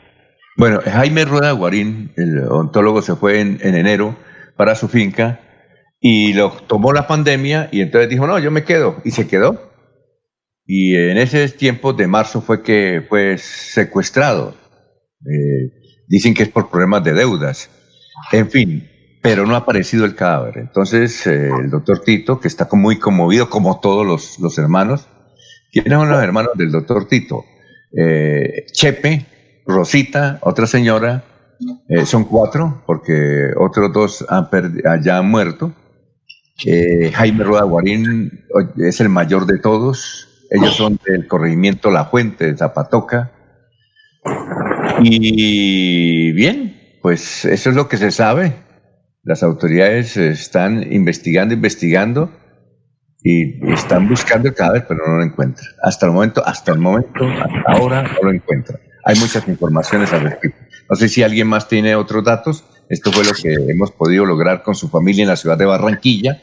Bueno, 0.56 0.80
Jaime 0.84 1.24
Rueda 1.24 1.52
Guarín, 1.52 2.12
el 2.16 2.40
ontólogo, 2.50 3.02
se 3.02 3.16
fue 3.16 3.40
en, 3.40 3.58
enero 3.62 4.16
para 4.56 4.74
su 4.74 4.88
finca 4.88 5.40
y 6.00 6.32
lo 6.34 6.50
tomó 6.50 6.92
la 6.92 7.06
pandemia 7.06 7.68
y 7.72 7.80
entonces 7.80 8.10
dijo, 8.10 8.26
no, 8.26 8.38
yo 8.38 8.50
me 8.50 8.64
quedo. 8.64 9.00
Y 9.04 9.12
se 9.12 9.26
quedó. 9.26 9.70
Y 10.66 10.96
en 10.96 11.18
ese 11.18 11.48
tiempo 11.48 11.92
de 11.92 12.06
marzo 12.06 12.40
fue 12.40 12.62
que 12.62 13.04
fue 13.08 13.38
secuestrado. 13.38 14.54
Eh, 15.20 15.72
dicen 16.08 16.34
que 16.34 16.42
es 16.42 16.48
por 16.48 16.70
problemas 16.70 17.04
de 17.04 17.12
deudas. 17.12 17.70
En 18.32 18.50
fin, 18.50 18.89
pero 19.22 19.46
no 19.46 19.54
ha 19.54 19.58
aparecido 19.58 20.04
el 20.04 20.14
cadáver. 20.14 20.58
Entonces, 20.58 21.26
eh, 21.26 21.50
el 21.62 21.70
doctor 21.70 22.00
Tito, 22.00 22.40
que 22.40 22.48
está 22.48 22.68
muy 22.72 22.98
conmovido, 22.98 23.50
como 23.50 23.80
todos 23.80 24.06
los, 24.38 24.58
hermanos, 24.58 25.06
¿quiénes 25.72 25.92
son 25.92 26.08
los 26.08 26.22
hermanos 26.22 26.52
del 26.56 26.72
doctor 26.72 27.06
Tito? 27.06 27.44
Eh, 27.96 28.66
Chepe, 28.72 29.26
Rosita, 29.66 30.38
otra 30.42 30.66
señora, 30.66 31.24
eh, 31.88 32.06
son 32.06 32.24
cuatro, 32.24 32.82
porque 32.86 33.50
otros 33.58 33.92
dos 33.92 34.24
han 34.28 34.48
ya 35.02 35.18
han 35.18 35.30
muerto. 35.30 35.72
Jaime 37.14 37.44
Rueda 37.44 37.62
Guarín 37.62 38.44
es 38.76 39.00
el 39.00 39.08
mayor 39.08 39.46
de 39.46 39.58
todos. 39.58 40.28
Ellos 40.50 40.74
son 40.74 40.98
del 41.06 41.26
corregimiento 41.26 41.90
La 41.90 42.06
Fuente 42.06 42.46
de 42.46 42.56
Zapatoca. 42.56 43.32
Y 45.00 46.32
bien, 46.32 46.98
pues 47.00 47.46
eso 47.46 47.70
es 47.70 47.76
lo 47.76 47.88
que 47.88 47.96
se 47.96 48.10
sabe. 48.10 48.54
Las 49.22 49.42
autoridades 49.42 50.16
están 50.16 50.92
investigando, 50.92 51.52
investigando 51.52 52.32
y 53.22 53.70
están 53.70 54.08
buscando 54.08 54.48
el 54.48 54.54
cadáver, 54.54 54.86
pero 54.88 55.06
no 55.06 55.18
lo 55.18 55.22
encuentran. 55.22 55.68
Hasta 55.82 56.06
el 56.06 56.12
momento, 56.12 56.42
hasta 56.46 56.72
el 56.72 56.78
momento, 56.78 57.26
hasta 57.26 57.72
ahora 57.72 58.02
no 58.02 58.22
lo 58.22 58.32
encuentran. 58.32 58.80
Hay 59.04 59.18
muchas 59.18 59.46
informaciones 59.46 60.10
al 60.14 60.22
respecto. 60.22 60.58
No 60.88 60.96
sé 60.96 61.08
si 61.08 61.22
alguien 61.22 61.48
más 61.48 61.68
tiene 61.68 61.94
otros 61.96 62.24
datos. 62.24 62.64
Esto 62.88 63.12
fue 63.12 63.24
lo 63.24 63.32
que 63.32 63.52
hemos 63.70 63.92
podido 63.92 64.24
lograr 64.24 64.62
con 64.62 64.74
su 64.74 64.88
familia 64.88 65.22
en 65.22 65.28
la 65.28 65.36
ciudad 65.36 65.58
de 65.58 65.66
Barranquilla, 65.66 66.40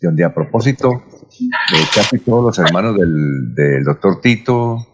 donde 0.00 0.22
a 0.22 0.32
propósito, 0.32 1.02
casi 1.92 2.18
todos 2.20 2.44
los 2.44 2.58
hermanos 2.64 2.96
del, 2.96 3.82
doctor 3.84 4.20
Tito 4.20 4.86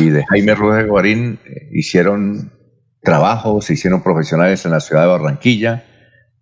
y 0.00 0.08
de 0.08 0.24
Jaime 0.24 0.54
Rueda 0.54 0.82
Guarín 0.84 1.38
eh, 1.44 1.68
hicieron 1.72 2.52
trabajos, 3.02 3.66
se 3.66 3.74
hicieron 3.74 4.02
profesionales 4.02 4.64
en 4.64 4.70
la 4.70 4.80
ciudad 4.80 5.02
de 5.02 5.08
Barranquilla 5.08 5.84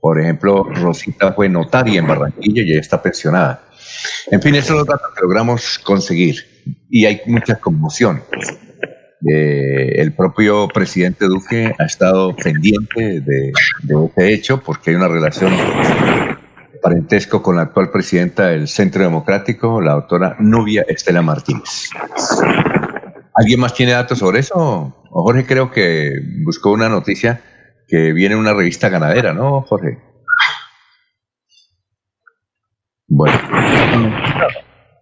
por 0.02 0.20
ejemplo, 0.20 0.64
Rosita 0.64 1.32
fue 1.32 1.48
notaria 1.48 2.00
en 2.00 2.08
Barranquilla 2.08 2.62
y 2.62 2.74
ya 2.74 2.80
está 2.80 3.00
pensionada. 3.00 3.62
En 4.32 4.42
fin, 4.42 4.52
esos 4.56 4.66
son 4.66 4.78
los 4.78 4.86
datos 4.88 5.12
que 5.14 5.22
logramos 5.22 5.78
conseguir 5.78 6.38
y 6.90 7.06
hay 7.06 7.20
mucha 7.26 7.54
conmoción. 7.60 8.20
Eh, 9.32 9.92
el 10.02 10.12
propio 10.12 10.66
presidente 10.66 11.26
Duque 11.26 11.72
ha 11.78 11.84
estado 11.84 12.34
pendiente 12.34 13.20
de, 13.20 13.52
de 13.84 14.04
este 14.06 14.34
hecho 14.34 14.60
porque 14.60 14.90
hay 14.90 14.96
una 14.96 15.06
relación 15.06 15.52
parentesco 16.82 17.40
con 17.40 17.54
la 17.54 17.62
actual 17.62 17.92
presidenta 17.92 18.48
del 18.48 18.66
Centro 18.66 19.04
Democrático, 19.04 19.80
la 19.80 19.92
doctora 19.92 20.34
Nubia 20.40 20.84
Estela 20.88 21.22
Martínez. 21.22 21.90
¿Alguien 23.36 23.60
más 23.60 23.72
tiene 23.72 23.92
datos 23.92 24.18
sobre 24.18 24.40
eso? 24.40 24.96
Jorge 25.10 25.46
creo 25.46 25.70
que 25.70 26.20
buscó 26.44 26.72
una 26.72 26.88
noticia 26.88 27.40
que 27.92 28.14
viene 28.14 28.34
una 28.34 28.54
revista 28.54 28.88
ganadera, 28.88 29.34
¿no, 29.34 29.60
Jorge? 29.68 29.98
Bueno. 33.06 33.34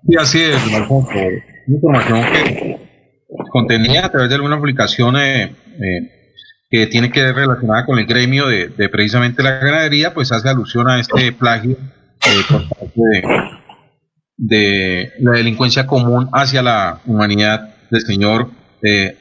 Sí, 0.09 0.17
así 0.19 0.43
es, 0.43 0.61
Información 1.69 2.21
que 2.33 2.79
contenía 3.53 4.07
a 4.07 4.11
través 4.11 4.29
de 4.29 4.35
alguna 4.35 4.59
publicación 4.59 5.17
eh, 5.19 5.45
eh, 5.45 6.11
que 6.69 6.89
tiene 6.89 7.13
que 7.13 7.23
ver 7.23 7.37
relacionada 7.37 7.87
con 7.87 8.01
el 8.01 8.07
gremio 8.07 8.49
de, 8.49 8.71
precisamente 8.89 9.45
la 9.45 9.61
ganadería, 9.61 10.13
pues 10.13 10.33
hace 10.33 10.49
alusión 10.49 10.89
a 10.89 10.99
este 10.99 11.31
plagio 11.31 11.77
eh, 12.27 12.43
por 12.51 12.69
parte 12.71 13.01
de, 14.37 15.13
la 15.21 15.31
delincuencia 15.31 15.87
común 15.87 16.29
hacia 16.33 16.61
la 16.61 17.03
humanidad 17.07 17.73
del 17.89 18.01
señor 18.01 18.51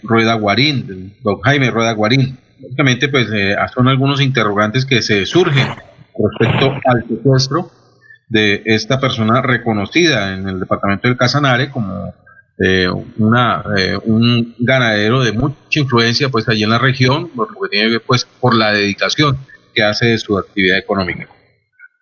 Rueda 0.01 0.33
Guarín, 0.33 1.13
don 1.21 1.39
Jaime 1.41 1.69
Rueda 1.69 1.91
Guarín 1.91 2.39
básicamente 2.61 3.09
pues 3.09 3.27
eh, 3.33 3.55
son 3.73 3.87
algunos 3.87 4.21
interrogantes 4.21 4.85
que 4.85 5.01
se 5.01 5.25
surgen 5.25 5.67
respecto 6.17 6.73
al 6.85 7.05
secuestro 7.07 7.71
de 8.27 8.61
esta 8.65 8.99
persona 8.99 9.41
reconocida 9.41 10.33
en 10.33 10.47
el 10.47 10.59
departamento 10.59 11.07
del 11.07 11.17
Casanare 11.17 11.71
como 11.71 12.13
eh, 12.59 12.87
una, 13.17 13.63
eh, 13.77 13.97
un 14.03 14.55
ganadero 14.59 15.23
de 15.23 15.31
mucha 15.31 15.79
influencia 15.79 16.29
pues 16.29 16.47
allí 16.49 16.63
en 16.63 16.69
la 16.69 16.77
región, 16.77 17.29
por 17.29 17.51
lo 17.53 17.61
que 17.61 17.69
tiene 17.69 17.91
que 17.91 17.99
pues 17.99 18.25
por 18.25 18.53
la 18.55 18.71
dedicación 18.71 19.37
que 19.73 19.83
hace 19.83 20.07
de 20.07 20.17
su 20.17 20.37
actividad 20.37 20.77
económica. 20.77 21.27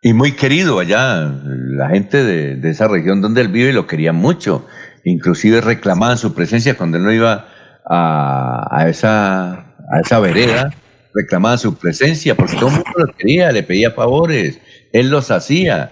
Y 0.02 0.14
muy 0.14 0.34
querido 0.34 0.80
allá, 0.80 1.32
la 1.44 1.90
gente 1.90 2.24
de, 2.24 2.56
de 2.56 2.70
esa 2.70 2.88
región 2.88 3.22
donde 3.22 3.42
él 3.42 3.48
vive 3.50 3.74
lo 3.74 3.88
quería 3.88 4.14
mucho, 4.14 4.66
inclusive 5.04 5.62
reclamaban 5.62 6.18
su 6.18 6.34
presencia 6.34 6.76
cuando 6.76 6.98
él 6.98 7.04
no 7.04 7.12
iba 7.12 7.48
a, 7.86 8.68
a 8.70 8.90
esa 8.90 9.67
a 9.92 10.00
esa 10.02 10.20
vereda, 10.20 10.74
reclamaba 11.14 11.58
su 11.58 11.76
presencia, 11.76 12.36
porque 12.36 12.56
todo 12.56 12.68
el 12.68 12.76
mundo 12.76 12.92
lo 12.96 13.14
quería, 13.14 13.52
le 13.52 13.64
pedía 13.64 13.92
favores, 13.92 14.60
él 14.94 15.10
los 15.10 15.32
hacía. 15.32 15.92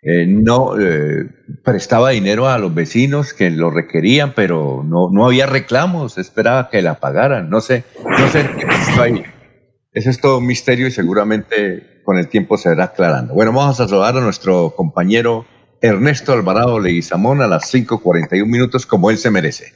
Eh, 0.00 0.26
no 0.26 0.78
eh, 0.80 1.28
prestaba 1.64 2.10
dinero 2.10 2.48
a 2.48 2.58
los 2.58 2.72
vecinos 2.72 3.34
que 3.34 3.50
lo 3.50 3.70
requerían, 3.70 4.32
pero 4.32 4.84
no, 4.86 5.10
no 5.10 5.26
había 5.26 5.46
reclamos, 5.46 6.18
esperaba 6.18 6.70
que 6.70 6.82
la 6.82 7.00
pagaran. 7.00 7.50
No 7.50 7.60
sé, 7.60 7.84
no 8.04 8.28
sé 8.28 8.48
qué 8.58 9.00
ahí. 9.00 9.24
Eso 9.92 10.10
es 10.10 10.20
todo 10.20 10.38
un 10.38 10.46
misterio 10.46 10.86
y 10.86 10.92
seguramente 10.92 12.02
con 12.04 12.16
el 12.16 12.28
tiempo 12.28 12.56
se 12.56 12.72
irá 12.72 12.84
aclarando. 12.84 13.34
Bueno, 13.34 13.52
vamos 13.52 13.80
a 13.80 13.88
saludar 13.88 14.16
a 14.16 14.20
nuestro 14.20 14.72
compañero 14.76 15.46
Ernesto 15.80 16.32
Alvarado 16.32 16.78
Leguizamón 16.78 17.42
a 17.42 17.48
las 17.48 17.72
5.41 17.74 18.46
minutos 18.46 18.86
como 18.86 19.10
él 19.10 19.18
se 19.18 19.30
merece. 19.30 19.72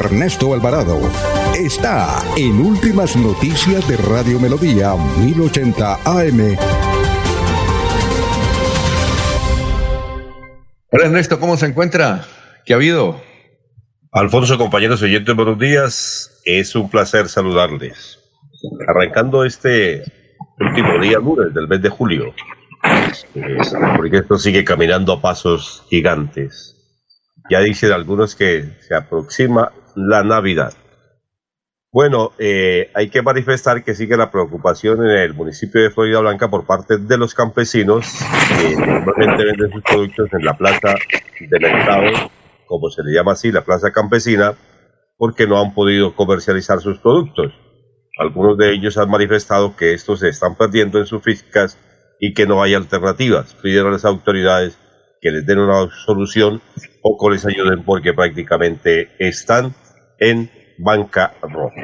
Ernesto 0.00 0.54
Alvarado 0.54 0.98
está 1.54 2.22
en 2.34 2.58
Últimas 2.58 3.16
Noticias 3.16 3.86
de 3.86 3.98
Radio 3.98 4.40
Melodía 4.40 4.94
1080 5.18 5.94
AM. 6.06 6.56
Hola 10.90 11.04
Ernesto, 11.04 11.38
¿cómo 11.38 11.58
se 11.58 11.66
encuentra? 11.66 12.24
¿Qué 12.64 12.72
ha 12.72 12.76
habido? 12.76 13.20
Alfonso, 14.12 14.56
compañeros 14.56 15.02
oyentes, 15.02 15.36
buenos 15.36 15.58
días. 15.58 16.40
Es 16.46 16.74
un 16.74 16.88
placer 16.88 17.28
saludarles. 17.28 18.18
Arrancando 18.88 19.44
este 19.44 20.02
último 20.60 20.98
día 20.98 21.18
lunes 21.18 21.52
del 21.52 21.68
mes 21.68 21.82
de 21.82 21.90
julio, 21.90 22.34
eh, 23.34 23.58
porque 23.98 24.16
esto 24.16 24.38
sigue 24.38 24.64
caminando 24.64 25.12
a 25.12 25.20
pasos 25.20 25.84
gigantes. 25.90 26.74
Ya 27.50 27.60
dicen 27.60 27.92
algunos 27.92 28.34
que 28.34 28.78
se 28.80 28.94
aproxima 28.94 29.72
la 29.94 30.22
Navidad. 30.22 30.74
Bueno, 31.92 32.30
eh, 32.38 32.88
hay 32.94 33.10
que 33.10 33.20
manifestar 33.20 33.82
que 33.82 33.96
sigue 33.96 34.16
la 34.16 34.30
preocupación 34.30 35.04
en 35.04 35.10
el 35.10 35.34
municipio 35.34 35.82
de 35.82 35.90
Florida 35.90 36.20
Blanca 36.20 36.48
por 36.48 36.64
parte 36.64 36.98
de 36.98 37.18
los 37.18 37.34
campesinos 37.34 38.06
que 38.60 38.76
normalmente 38.76 39.44
venden 39.44 39.72
sus 39.72 39.82
productos 39.82 40.32
en 40.32 40.44
la 40.44 40.56
plaza 40.56 40.94
de 41.40 41.58
mercado, 41.58 42.30
como 42.66 42.90
se 42.90 43.02
le 43.02 43.12
llama 43.12 43.32
así, 43.32 43.50
la 43.50 43.64
plaza 43.64 43.90
campesina, 43.90 44.54
porque 45.16 45.48
no 45.48 45.60
han 45.60 45.74
podido 45.74 46.14
comercializar 46.14 46.80
sus 46.80 46.98
productos. 46.98 47.52
Algunos 48.18 48.56
de 48.56 48.72
ellos 48.72 48.96
han 48.96 49.10
manifestado 49.10 49.74
que 49.74 49.92
estos 49.92 50.20
se 50.20 50.28
están 50.28 50.54
perdiendo 50.54 50.98
en 51.00 51.06
sus 51.06 51.22
físicas 51.22 51.76
y 52.20 52.34
que 52.34 52.46
no 52.46 52.62
hay 52.62 52.74
alternativas. 52.74 53.54
Piden 53.54 53.86
a 53.86 53.90
las 53.90 54.04
autoridades 54.04 54.78
que 55.20 55.30
les 55.30 55.46
den 55.46 55.58
una 55.58 55.88
solución 56.04 56.60
o 57.02 57.18
que 57.18 57.34
les 57.34 57.46
ayuden 57.46 57.84
porque 57.84 58.12
prácticamente 58.12 59.10
están 59.18 59.74
en 60.18 60.50
banca 60.78 61.34
roja. 61.42 61.82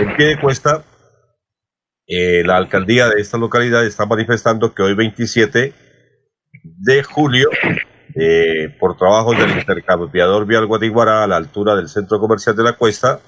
En 0.00 0.16
pie 0.16 0.26
de 0.26 0.40
cuesta, 0.40 0.82
eh, 2.06 2.42
la 2.44 2.56
alcaldía 2.56 3.08
de 3.08 3.20
esta 3.20 3.36
localidad 3.36 3.84
está 3.84 4.06
manifestando 4.06 4.74
que 4.74 4.82
hoy 4.82 4.94
27 4.94 5.74
de 6.62 7.02
julio 7.02 7.50
eh, 8.14 8.74
por 8.80 8.96
trabajos 8.96 9.36
del 9.38 9.50
intercambiador 9.50 10.46
vial 10.46 10.66
Guatiguará 10.66 11.24
a 11.24 11.26
la 11.26 11.36
altura 11.36 11.76
del 11.76 11.88
centro 11.88 12.18
comercial 12.18 12.56
de 12.56 12.62
la 12.62 12.72
Cuesta. 12.72 13.20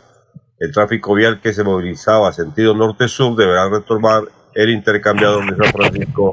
El 0.59 0.73
tráfico 0.73 1.15
vial 1.15 1.41
que 1.41 1.53
se 1.53 1.63
movilizaba 1.65 2.33
sentido 2.33 2.75
norte-sur 2.75 3.37
deberá 3.37 3.69
retomar 3.69 4.25
el 4.55 4.71
intercambiador 4.71 5.45
de 5.51 5.63
San 5.63 5.73
Francisco 5.73 6.33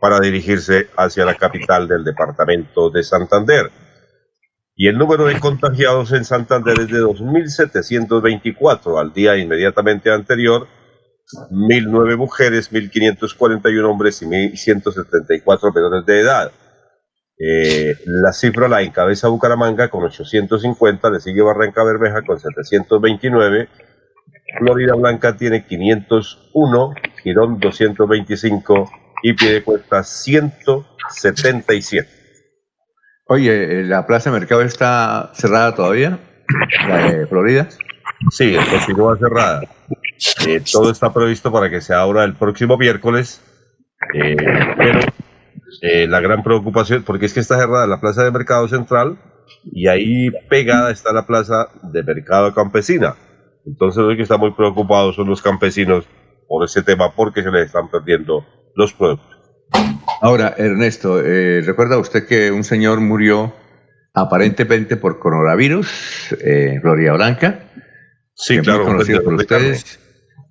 para 0.00 0.20
dirigirse 0.20 0.88
hacia 0.96 1.24
la 1.24 1.34
capital 1.34 1.88
del 1.88 2.04
departamento 2.04 2.90
de 2.90 3.02
Santander. 3.02 3.70
Y 4.74 4.86
el 4.86 4.96
número 4.96 5.26
de 5.26 5.40
contagiados 5.40 6.12
en 6.12 6.24
Santander 6.24 6.78
es 6.80 6.88
de 6.88 7.00
2.724 7.00 9.00
al 9.00 9.12
día 9.12 9.36
inmediatamente 9.36 10.12
anterior, 10.12 10.68
1.009 11.50 12.16
mujeres, 12.16 12.72
1.541 12.72 13.84
hombres 13.84 14.22
y 14.22 14.26
1.174 14.26 15.74
menores 15.74 16.06
de 16.06 16.20
edad. 16.20 16.52
Eh, 17.40 17.96
la 18.04 18.32
cifra 18.32 18.68
la 18.68 18.82
encabeza 18.82 19.28
Bucaramanga 19.28 19.88
con 19.88 20.04
850, 20.04 21.10
le 21.10 21.20
sigue 21.20 21.42
Barranca 21.42 21.84
Bermeja 21.84 22.22
con 22.22 22.38
729, 22.38 23.68
Florida 24.58 24.94
Blanca 24.94 25.36
tiene 25.36 25.66
501, 25.66 26.94
Girón 27.22 27.60
225 27.60 28.90
y 29.22 29.34
Piedecuesta 29.34 30.02
177. 30.02 32.08
Oye, 33.26 33.84
¿la 33.84 34.06
Plaza 34.06 34.30
de 34.30 34.38
Mercado 34.38 34.62
está 34.62 35.30
cerrada 35.34 35.74
todavía? 35.74 36.18
¿La 36.88 37.12
de 37.12 37.26
Florida? 37.26 37.68
Sí, 38.30 38.56
continúa 38.70 39.18
cerrada. 39.18 39.62
Eh, 40.46 40.62
todo 40.72 40.90
está 40.90 41.12
previsto 41.12 41.52
para 41.52 41.70
que 41.70 41.80
se 41.80 41.94
abra 41.94 42.24
el 42.24 42.34
próximo 42.34 42.76
miércoles, 42.76 43.42
eh, 44.14 44.36
pero 44.76 45.00
eh, 45.82 46.06
la 46.08 46.20
gran 46.20 46.42
preocupación, 46.42 47.04
porque 47.04 47.26
es 47.26 47.34
que 47.34 47.40
está 47.40 47.58
cerrada 47.58 47.86
la 47.86 48.00
Plaza 48.00 48.24
de 48.24 48.30
Mercado 48.30 48.66
Central 48.66 49.18
y 49.64 49.88
ahí 49.88 50.30
pegada 50.48 50.90
está 50.90 51.12
la 51.12 51.26
Plaza 51.26 51.68
de 51.82 52.02
Mercado 52.02 52.54
Campesina. 52.54 53.14
Entonces 53.66 54.02
los 54.02 54.16
que 54.16 54.22
están 54.22 54.40
muy 54.40 54.52
preocupados 54.52 55.16
son 55.16 55.28
los 55.28 55.42
campesinos 55.42 56.06
por 56.48 56.64
ese 56.64 56.82
tema 56.82 57.14
porque 57.14 57.42
se 57.42 57.50
les 57.50 57.66
están 57.66 57.90
perdiendo 57.90 58.44
los 58.74 58.92
productos. 58.92 59.38
Ahora, 60.20 60.54
Ernesto, 60.56 61.20
eh, 61.24 61.62
¿recuerda 61.62 61.98
usted 61.98 62.26
que 62.26 62.50
un 62.50 62.64
señor 62.64 63.00
murió 63.00 63.54
aparentemente 64.14 64.96
por 64.96 65.18
coronavirus 65.20 66.34
eh, 66.40 66.78
Florida 66.80 67.12
Blanca? 67.12 67.70
Sí, 68.34 68.58
claro. 68.58 68.84
conocido 68.84 69.22
por 69.22 69.34
ustedes. 69.34 70.00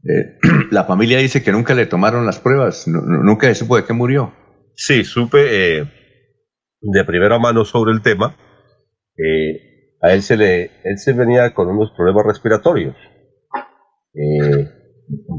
Eh, 0.07 0.37
la 0.71 0.85
familia 0.85 1.17
dice 1.17 1.43
que 1.43 1.51
nunca 1.51 1.73
le 1.73 1.85
tomaron 1.85 2.25
las 2.25 2.39
pruebas, 2.39 2.87
nunca 2.87 3.47
se 3.47 3.55
supo 3.55 3.75
de 3.75 3.83
qué 3.83 3.93
murió. 3.93 4.33
Sí, 4.75 5.03
supe 5.03 5.87
de 6.79 7.03
primera 7.05 7.39
mano 7.39 7.65
sobre 7.65 7.91
el 7.91 8.01
tema. 8.01 8.37
a 10.01 10.13
él 10.13 10.21
se 10.21 10.37
le, 10.37 10.71
él 10.83 10.97
se 10.97 11.13
venía 11.13 11.53
con 11.53 11.67
unos 11.67 11.91
problemas 11.97 12.25
respiratorios. 12.25 12.95
Eh, 14.13 14.76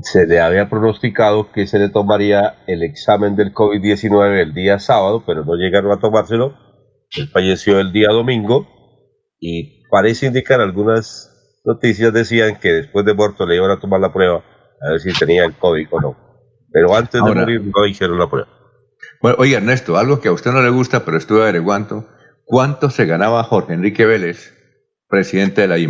se 0.02 0.26
le 0.26 0.40
había 0.40 0.68
pronosticado 0.68 1.52
que 1.52 1.66
se 1.66 1.78
le 1.78 1.88
tomaría 1.88 2.62
el 2.66 2.82
examen 2.82 3.36
del 3.36 3.52
COVID-19 3.52 4.40
el 4.40 4.54
día 4.54 4.78
sábado, 4.78 5.24
pero 5.26 5.44
no 5.44 5.54
llegaron 5.54 5.92
a 5.92 6.00
tomárselo. 6.00 6.54
Él 7.16 7.28
falleció 7.28 7.80
el 7.80 7.92
día 7.92 8.08
domingo 8.08 8.66
y 9.40 9.86
parece 9.90 10.26
indicar 10.26 10.60
algunas 10.60 11.60
noticias 11.64 12.12
decían 12.12 12.58
que 12.60 12.72
después 12.72 13.04
de 13.04 13.14
muerto 13.14 13.46
le 13.46 13.56
iban 13.56 13.70
a 13.70 13.80
tomar 13.80 14.00
la 14.00 14.12
prueba 14.12 14.42
a 14.80 14.90
ver 14.90 15.00
si 15.00 15.12
tenía 15.12 15.44
el 15.44 15.54
COVID 15.54 15.86
o 15.90 16.00
no. 16.00 16.16
Pero 16.72 16.94
antes 16.94 17.22
de 17.22 17.34
morir 17.34 17.62
no 17.62 17.86
hicieron 17.86 18.18
la 18.18 18.28
prueba. 18.28 18.48
Bueno, 19.20 19.36
oye 19.40 19.56
Ernesto, 19.56 19.96
algo 19.96 20.20
que 20.20 20.28
a 20.28 20.32
usted 20.32 20.52
no 20.52 20.62
le 20.62 20.70
gusta, 20.70 21.04
pero 21.04 21.16
estuve 21.16 21.42
averiguando, 21.42 22.06
¿cuánto 22.44 22.90
se 22.90 23.06
ganaba 23.06 23.42
Jorge 23.44 23.74
Enrique 23.74 24.06
Vélez, 24.06 24.54
presidente 25.08 25.62
de 25.62 25.68
la 25.68 25.78
I 25.78 25.88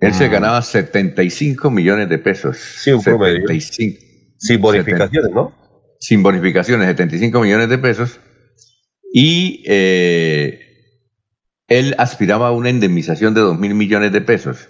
Él 0.00 0.14
se 0.14 0.28
ganaba 0.28 0.62
75 0.62 1.70
millones 1.70 2.08
de 2.08 2.18
pesos. 2.18 2.56
Sí, 2.56 2.90
un 2.90 3.02
promedio. 3.02 3.46
Sin 4.38 4.60
bonificaciones, 4.60 5.30
¿no? 5.32 5.54
Sin 6.00 6.22
bonificaciones, 6.22 6.86
75 6.88 7.40
millones 7.40 7.68
de 7.68 7.78
pesos. 7.78 8.18
Y 9.12 9.62
eh, 9.66 10.60
él 11.68 11.94
aspiraba 11.98 12.48
a 12.48 12.52
una 12.52 12.70
indemnización 12.70 13.34
de 13.34 13.42
2 13.42 13.58
mil 13.58 13.74
millones 13.74 14.12
de 14.12 14.22
pesos. 14.22 14.68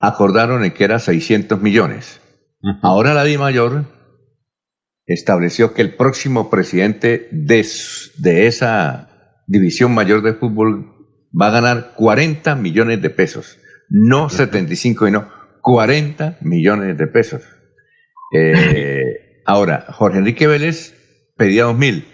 Acordaron 0.00 0.64
en 0.64 0.72
que 0.72 0.84
era 0.84 0.98
600 0.98 1.60
millones. 1.62 2.20
Ahora 2.82 3.14
la 3.14 3.22
Di 3.22 3.38
Mayor 3.38 3.84
estableció 5.06 5.74
que 5.74 5.82
el 5.82 5.94
próximo 5.94 6.50
presidente 6.50 7.28
de, 7.30 7.66
de 8.18 8.46
esa 8.46 9.42
división 9.46 9.94
mayor 9.94 10.22
de 10.22 10.34
fútbol 10.34 10.92
va 11.38 11.48
a 11.48 11.52
ganar 11.52 11.92
40 11.94 12.54
millones 12.56 13.00
de 13.02 13.10
pesos 13.10 13.60
no 13.90 14.30
75 14.30 15.08
y 15.08 15.10
no 15.10 15.28
40 15.62 16.38
millones 16.40 16.96
de 16.96 17.06
pesos. 17.06 17.42
Eh, 18.32 19.42
ahora, 19.44 19.86
Jorge 19.90 20.18
Enrique 20.18 20.46
Vélez 20.46 20.94
pedía 21.36 21.64
2 21.64 21.76
mil, 21.76 22.06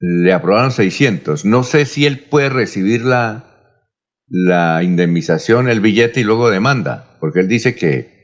le 0.00 0.32
aprobaron 0.32 0.72
600. 0.72 1.44
No 1.44 1.62
sé 1.62 1.86
si 1.86 2.04
él 2.04 2.26
puede 2.28 2.50
recibir 2.50 3.04
la, 3.04 3.46
la 4.28 4.82
indemnización, 4.82 5.68
el 5.68 5.80
billete 5.80 6.20
y 6.20 6.24
luego 6.24 6.50
demanda, 6.50 7.16
porque 7.20 7.40
él 7.40 7.48
dice 7.48 7.74
que, 7.74 8.16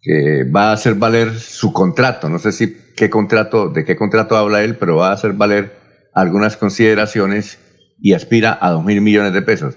que 0.00 0.44
va 0.44 0.70
a 0.70 0.72
hacer 0.72 0.94
valer 0.94 1.34
su 1.34 1.72
contrato. 1.72 2.28
No 2.28 2.38
sé 2.38 2.52
si 2.52 2.76
qué 2.96 3.10
contrato, 3.10 3.68
de 3.68 3.84
qué 3.84 3.96
contrato 3.96 4.36
habla 4.36 4.62
él, 4.62 4.76
pero 4.76 4.96
va 4.96 5.10
a 5.10 5.14
hacer 5.14 5.32
valer 5.32 5.72
algunas 6.14 6.56
consideraciones 6.56 7.58
y 8.00 8.12
aspira 8.12 8.56
a 8.60 8.70
2 8.70 8.84
mil 8.84 9.00
millones 9.00 9.32
de 9.32 9.42
pesos. 9.42 9.76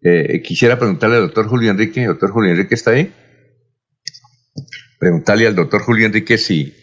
Eh, 0.00 0.42
quisiera 0.42 0.78
preguntarle 0.78 1.16
al 1.16 1.22
doctor 1.22 1.48
Julio 1.48 1.70
Enrique, 1.70 2.06
doctor 2.06 2.30
Julio 2.30 2.52
Enrique 2.52 2.74
está 2.74 2.92
ahí, 2.92 3.12
preguntarle 4.98 5.46
al 5.46 5.56
doctor 5.56 5.82
Julio 5.82 6.06
Enrique 6.06 6.38
si 6.38 6.74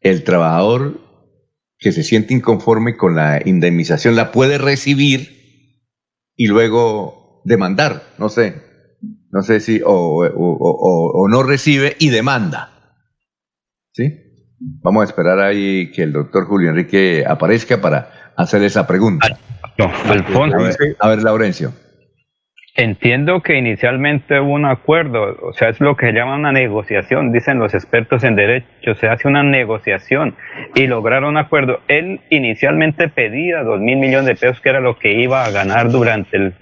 el 0.00 0.22
trabajador 0.24 1.00
que 1.78 1.92
se 1.92 2.02
siente 2.02 2.34
inconforme 2.34 2.96
con 2.96 3.16
la 3.16 3.40
indemnización 3.44 4.16
la 4.16 4.32
puede 4.32 4.58
recibir 4.58 5.40
y 6.36 6.46
luego 6.46 7.42
demandar, 7.44 8.02
no 8.18 8.28
sé, 8.28 8.54
no 9.30 9.42
sé 9.42 9.60
si, 9.60 9.80
o, 9.84 10.24
o 10.26 11.28
no 11.28 11.42
recibe 11.42 11.96
y 11.98 12.10
demanda. 12.10 12.68
¿Sí? 13.92 14.18
Vamos 14.82 15.02
a 15.02 15.04
esperar 15.06 15.40
ahí 15.40 15.90
que 15.90 16.02
el 16.02 16.12
doctor 16.12 16.46
Julio 16.46 16.70
Enrique 16.70 17.24
aparezca 17.26 17.80
para 17.80 18.32
hacer 18.36 18.62
esa 18.62 18.86
pregunta. 18.86 19.38
No, 19.78 19.86
Alfonso. 19.86 20.56
A 20.56 20.62
ver, 20.62 20.96
a 20.98 21.08
ver 21.08 21.22
Laurencio. 21.22 21.72
Entiendo 22.74 23.42
que 23.42 23.58
inicialmente 23.58 24.40
hubo 24.40 24.54
un 24.54 24.64
acuerdo, 24.64 25.36
o 25.42 25.52
sea, 25.52 25.68
es 25.68 25.78
lo 25.78 25.94
que 25.94 26.06
se 26.06 26.12
llama 26.12 26.36
una 26.36 26.52
negociación, 26.52 27.30
dicen 27.30 27.58
los 27.58 27.74
expertos 27.74 28.24
en 28.24 28.34
derecho, 28.34 28.94
se 28.94 29.08
hace 29.08 29.28
una 29.28 29.42
negociación 29.42 30.34
y 30.74 30.86
lograron 30.86 31.30
un 31.30 31.36
acuerdo. 31.36 31.80
Él 31.88 32.20
inicialmente 32.30 33.08
pedía 33.08 33.62
dos 33.62 33.78
mil 33.78 33.98
millones 33.98 34.24
de 34.24 34.36
pesos, 34.36 34.62
que 34.62 34.70
era 34.70 34.80
lo 34.80 34.98
que 34.98 35.12
iba 35.20 35.44
a 35.44 35.50
ganar 35.50 35.90
durante 35.90 36.34
el, 36.38 36.54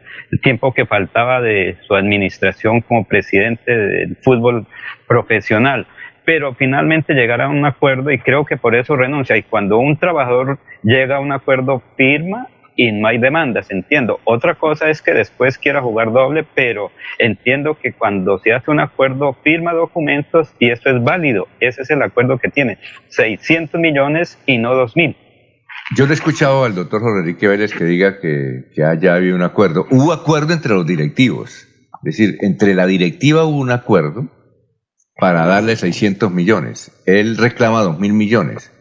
tiempo 0.43 0.75
que 0.75 0.85
faltaba 0.85 1.41
de 1.41 1.77
su 1.87 1.95
administración 1.95 2.81
como 2.81 3.05
presidente 3.05 3.77
del 3.77 4.17
fútbol 4.17 4.67
profesional 5.07 5.87
pero 6.23 6.55
finalmente 6.55 7.15
llegará 7.15 7.47
a 7.47 7.49
un 7.49 7.65
acuerdo 7.65 8.13
y 8.13 8.19
creo 8.19 8.45
que 8.45 8.57
por 8.57 8.77
eso 8.77 8.95
renuncia. 8.95 9.37
Y 9.37 9.43
cuando 9.43 9.79
un 9.79 9.97
trabajador 9.97 10.61
llega 10.85 11.17
a 11.17 11.21
un 11.21 11.33
acuerdo, 11.33 11.83
firma 11.97 12.47
y 12.77 12.93
no 12.93 13.09
hay 13.09 13.18
demandas, 13.18 13.71
entiendo. 13.71 14.21
Otra 14.25 14.55
cosa 14.55 14.89
es 14.89 15.03
que 15.03 15.12
después 15.12 15.59
quiera 15.59 15.83
jugar 15.83 16.12
doble, 16.12 16.47
pero 16.55 16.91
entiendo 17.18 17.77
que 17.81 17.93
cuando 17.93 18.39
se 18.39 18.53
hace 18.53 18.71
un 18.71 18.81
acuerdo, 18.81 19.37
firma 19.43 19.73
documentos 19.73 20.55
y 20.59 20.71
eso 20.71 20.91
es 20.91 21.03
válido. 21.03 21.47
Ese 21.61 21.83
es 21.83 21.91
el 21.91 22.03
acuerdo 22.03 22.39
que 22.39 22.49
tiene. 22.49 22.79
600 23.09 23.81
millones 23.81 24.39
y 24.47 24.59
no 24.59 24.75
2.000. 24.75 25.16
Yo 25.97 26.07
le 26.07 26.12
he 26.12 26.14
escuchado 26.14 26.64
al 26.64 26.75
doctor 26.75 27.01
Jorge 27.01 27.21
Enrique 27.21 27.49
Vélez 27.49 27.73
que 27.75 27.85
diga 27.85 28.21
que, 28.21 28.71
que 28.75 28.85
haya 28.85 29.14
habido 29.14 29.35
un 29.35 29.43
acuerdo. 29.43 29.87
Hubo 29.91 30.12
acuerdo 30.12 30.53
entre 30.53 30.75
los 30.75 30.87
directivos. 30.87 31.66
Es 32.05 32.16
decir, 32.16 32.39
entre 32.41 32.75
la 32.75 32.87
directiva 32.87 33.45
hubo 33.45 33.59
un 33.59 33.71
acuerdo 33.71 34.29
para 35.16 35.47
darle 35.47 35.77
600 35.77 36.33
millones. 36.33 36.93
Él 37.07 37.37
reclama 37.37 37.85
2.000 37.85 38.12
millones. 38.12 38.73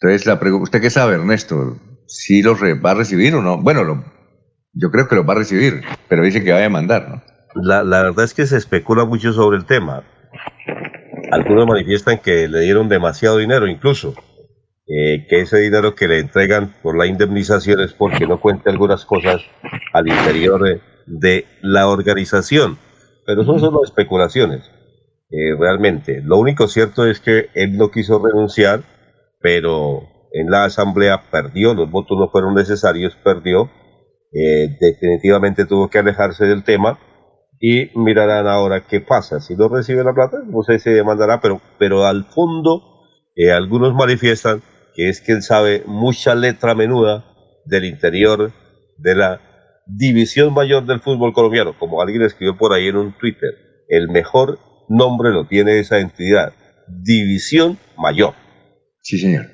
Entonces, 0.00 0.26
la 0.26 0.34
¿usted 0.34 0.80
qué 0.80 0.90
sabe, 0.90 1.14
Ernesto? 1.14 1.78
Si 2.06 2.42
los 2.42 2.60
va 2.60 2.90
a 2.90 2.94
recibir 2.94 3.34
o 3.34 3.42
no. 3.42 3.58
Bueno, 3.58 4.04
yo 4.72 4.90
creo 4.90 5.08
que 5.08 5.16
los 5.16 5.28
va 5.28 5.32
a 5.32 5.38
recibir, 5.38 5.82
pero 6.08 6.24
dice 6.24 6.44
que 6.44 6.52
va 6.52 6.58
a 6.58 6.62
demandar, 6.62 7.08
¿no? 7.08 7.22
La, 7.54 7.82
la 7.82 8.02
verdad 8.02 8.24
es 8.24 8.34
que 8.34 8.46
se 8.46 8.56
especula 8.56 9.04
mucho 9.04 9.32
sobre 9.32 9.56
el 9.56 9.64
tema. 9.64 10.04
Algunos 11.32 11.66
manifiestan 11.66 12.18
que 12.18 12.48
le 12.48 12.60
dieron 12.60 12.88
demasiado 12.88 13.38
dinero 13.38 13.66
incluso, 13.66 14.14
eh, 14.88 15.26
que 15.28 15.40
ese 15.40 15.58
dinero 15.58 15.96
que 15.96 16.06
le 16.06 16.20
entregan 16.20 16.74
por 16.80 16.96
la 16.96 17.06
indemnización 17.06 17.80
es 17.80 17.92
porque 17.92 18.26
no 18.26 18.40
cuenta 18.40 18.70
algunas 18.70 19.04
cosas 19.04 19.42
al 19.92 20.06
interior 20.06 20.80
de, 21.06 21.44
la 21.62 21.88
organización. 21.88 22.78
Pero 23.26 23.44
son 23.44 23.58
solo 23.58 23.82
especulaciones, 23.82 24.70
eh, 25.30 25.56
realmente. 25.58 26.22
Lo 26.22 26.36
único 26.36 26.68
cierto 26.68 27.04
es 27.04 27.18
que 27.18 27.48
él 27.54 27.76
no 27.76 27.90
quiso 27.90 28.24
renunciar, 28.24 28.82
pero 29.40 30.15
en 30.32 30.50
la 30.50 30.64
asamblea, 30.64 31.30
perdió, 31.30 31.74
los 31.74 31.90
votos 31.90 32.18
no 32.18 32.28
fueron 32.28 32.54
necesarios, 32.54 33.16
perdió, 33.24 33.70
eh, 34.32 34.76
definitivamente 34.80 35.64
tuvo 35.64 35.88
que 35.88 35.98
alejarse 35.98 36.44
del 36.46 36.64
tema 36.64 36.98
y 37.60 37.90
mirarán 37.98 38.46
ahora 38.46 38.86
qué 38.86 39.00
pasa. 39.00 39.40
Si 39.40 39.54
no 39.56 39.68
recibe 39.68 40.04
la 40.04 40.12
plata, 40.12 40.38
no 40.46 40.62
sé 40.62 40.78
si 40.78 40.90
demandará, 40.90 41.40
pero, 41.40 41.60
pero 41.78 42.04
al 42.04 42.24
fondo 42.24 42.82
eh, 43.34 43.52
algunos 43.52 43.94
manifiestan 43.94 44.62
que 44.94 45.08
es 45.08 45.20
que 45.20 45.32
él 45.32 45.42
sabe 45.42 45.82
mucha 45.86 46.34
letra 46.34 46.74
menuda 46.74 47.24
del 47.64 47.84
interior 47.84 48.52
de 48.98 49.14
la 49.14 49.40
división 49.86 50.52
mayor 50.52 50.86
del 50.86 51.00
fútbol 51.00 51.32
colombiano, 51.32 51.78
como 51.78 52.02
alguien 52.02 52.22
escribió 52.22 52.56
por 52.56 52.72
ahí 52.72 52.88
en 52.88 52.96
un 52.96 53.16
Twitter. 53.16 53.50
El 53.88 54.08
mejor 54.08 54.58
nombre 54.88 55.30
lo 55.30 55.46
tiene 55.46 55.78
esa 55.78 55.98
entidad, 55.98 56.52
División 56.88 57.78
Mayor. 57.96 58.34
Sí, 59.02 59.18
señor. 59.18 59.46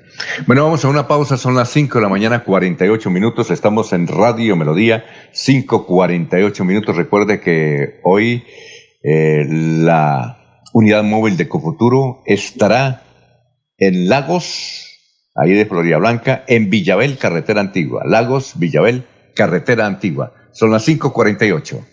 Bueno, 0.45 0.63
vamos 0.63 0.83
a 0.85 0.89
una 0.89 1.07
pausa, 1.07 1.37
son 1.37 1.55
las 1.55 1.69
5 1.69 1.97
de 1.97 2.01
la 2.01 2.09
mañana, 2.09 2.43
48 2.43 3.09
minutos, 3.09 3.51
estamos 3.51 3.93
en 3.93 4.07
Radio 4.07 4.55
Melodía, 4.55 5.05
5.48 5.33 6.63
minutos. 6.63 6.95
Recuerde 6.95 7.39
que 7.39 7.99
hoy 8.03 8.43
eh, 9.03 9.45
la 9.49 10.65
unidad 10.73 11.03
móvil 11.03 11.37
de 11.37 11.47
Cofuturo 11.47 12.21
estará 12.25 13.03
en 13.77 14.07
Lagos, 14.07 14.87
ahí 15.35 15.51
de 15.51 15.65
Florida 15.65 15.97
Blanca, 15.97 16.43
en 16.47 16.69
Villabel, 16.69 17.17
carretera 17.17 17.61
antigua. 17.61 18.03
Lagos, 18.05 18.53
Villabel, 18.55 19.05
carretera 19.35 19.85
antigua. 19.85 20.33
Son 20.51 20.71
las 20.71 20.87
5.48. 20.87 21.92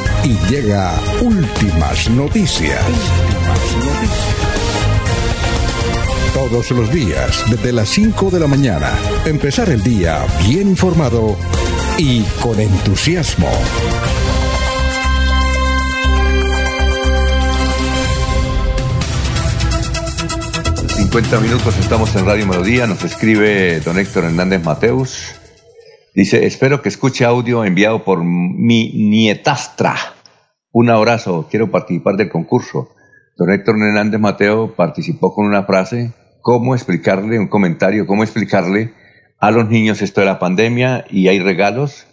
y 0.23 0.37
llega 0.49 0.93
últimas 1.21 2.09
noticias. 2.09 2.83
Todos 6.33 6.71
los 6.71 6.91
días, 6.91 7.43
desde 7.49 7.71
las 7.71 7.89
5 7.89 8.29
de 8.29 8.39
la 8.39 8.47
mañana, 8.47 8.91
empezar 9.25 9.69
el 9.69 9.81
día 9.83 10.25
bien 10.47 10.69
informado 10.69 11.37
y 11.97 12.23
con 12.41 12.59
entusiasmo. 12.59 13.49
50 21.11 21.39
minutos 21.39 21.77
estamos 21.77 22.15
en 22.15 22.25
Radio 22.25 22.47
Melodía, 22.47 22.87
nos 22.87 23.03
escribe 23.03 23.79
don 23.81 23.97
Héctor 23.97 24.25
Hernández 24.25 24.63
Mateus. 24.63 25.40
Dice, 26.13 26.45
espero 26.45 26.81
que 26.81 26.89
escuche 26.89 27.23
audio 27.23 27.63
enviado 27.63 28.03
por 28.03 28.21
mi 28.25 28.91
nietastra. 29.09 29.95
Un 30.73 30.89
abrazo, 30.89 31.47
quiero 31.49 31.71
participar 31.71 32.17
del 32.17 32.29
concurso. 32.29 32.89
Don 33.37 33.49
Héctor 33.49 33.75
Hernández 33.77 34.19
Mateo 34.19 34.75
participó 34.75 35.33
con 35.33 35.45
una 35.45 35.63
frase 35.63 36.11
cómo 36.41 36.75
explicarle, 36.75 37.39
un 37.39 37.47
comentario, 37.47 38.05
cómo 38.05 38.23
explicarle 38.23 38.93
a 39.39 39.51
los 39.51 39.69
niños 39.69 40.01
esto 40.01 40.19
de 40.19 40.27
la 40.27 40.37
pandemia 40.37 41.05
y 41.09 41.29
hay 41.29 41.39
regalos 41.39 42.07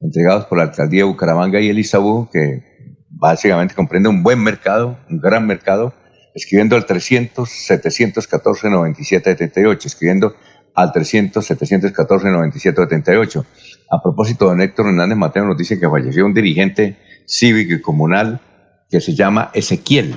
entregados 0.00 0.46
por 0.46 0.56
la 0.56 0.64
alcaldía 0.64 1.00
de 1.00 1.10
Bucaramanga 1.10 1.60
y 1.60 1.68
el 1.68 1.78
ISABU 1.78 2.30
que 2.32 2.64
básicamente 3.10 3.74
comprende 3.74 4.08
un 4.08 4.22
buen 4.22 4.42
mercado, 4.42 4.98
un 5.10 5.20
gran 5.20 5.46
mercado, 5.46 5.92
escribiendo 6.34 6.74
al 6.74 6.86
300 6.86 7.48
714 7.50 8.70
97 8.70 9.30
78, 9.30 9.88
escribiendo 9.88 10.34
al 10.74 10.92
300 10.92 11.44
714 11.44 12.28
97 12.28 12.82
78. 12.82 13.46
A 13.90 14.02
propósito, 14.02 14.46
don 14.46 14.60
Héctor 14.60 14.86
Hernández 14.86 15.18
Mateo 15.18 15.44
nos 15.44 15.56
dice 15.56 15.78
que 15.78 15.88
falleció 15.88 16.24
un 16.24 16.34
dirigente 16.34 16.98
cívico 17.26 17.74
y 17.74 17.80
comunal 17.80 18.40
que 18.88 19.00
se 19.00 19.14
llama 19.14 19.50
Ezequiel, 19.54 20.16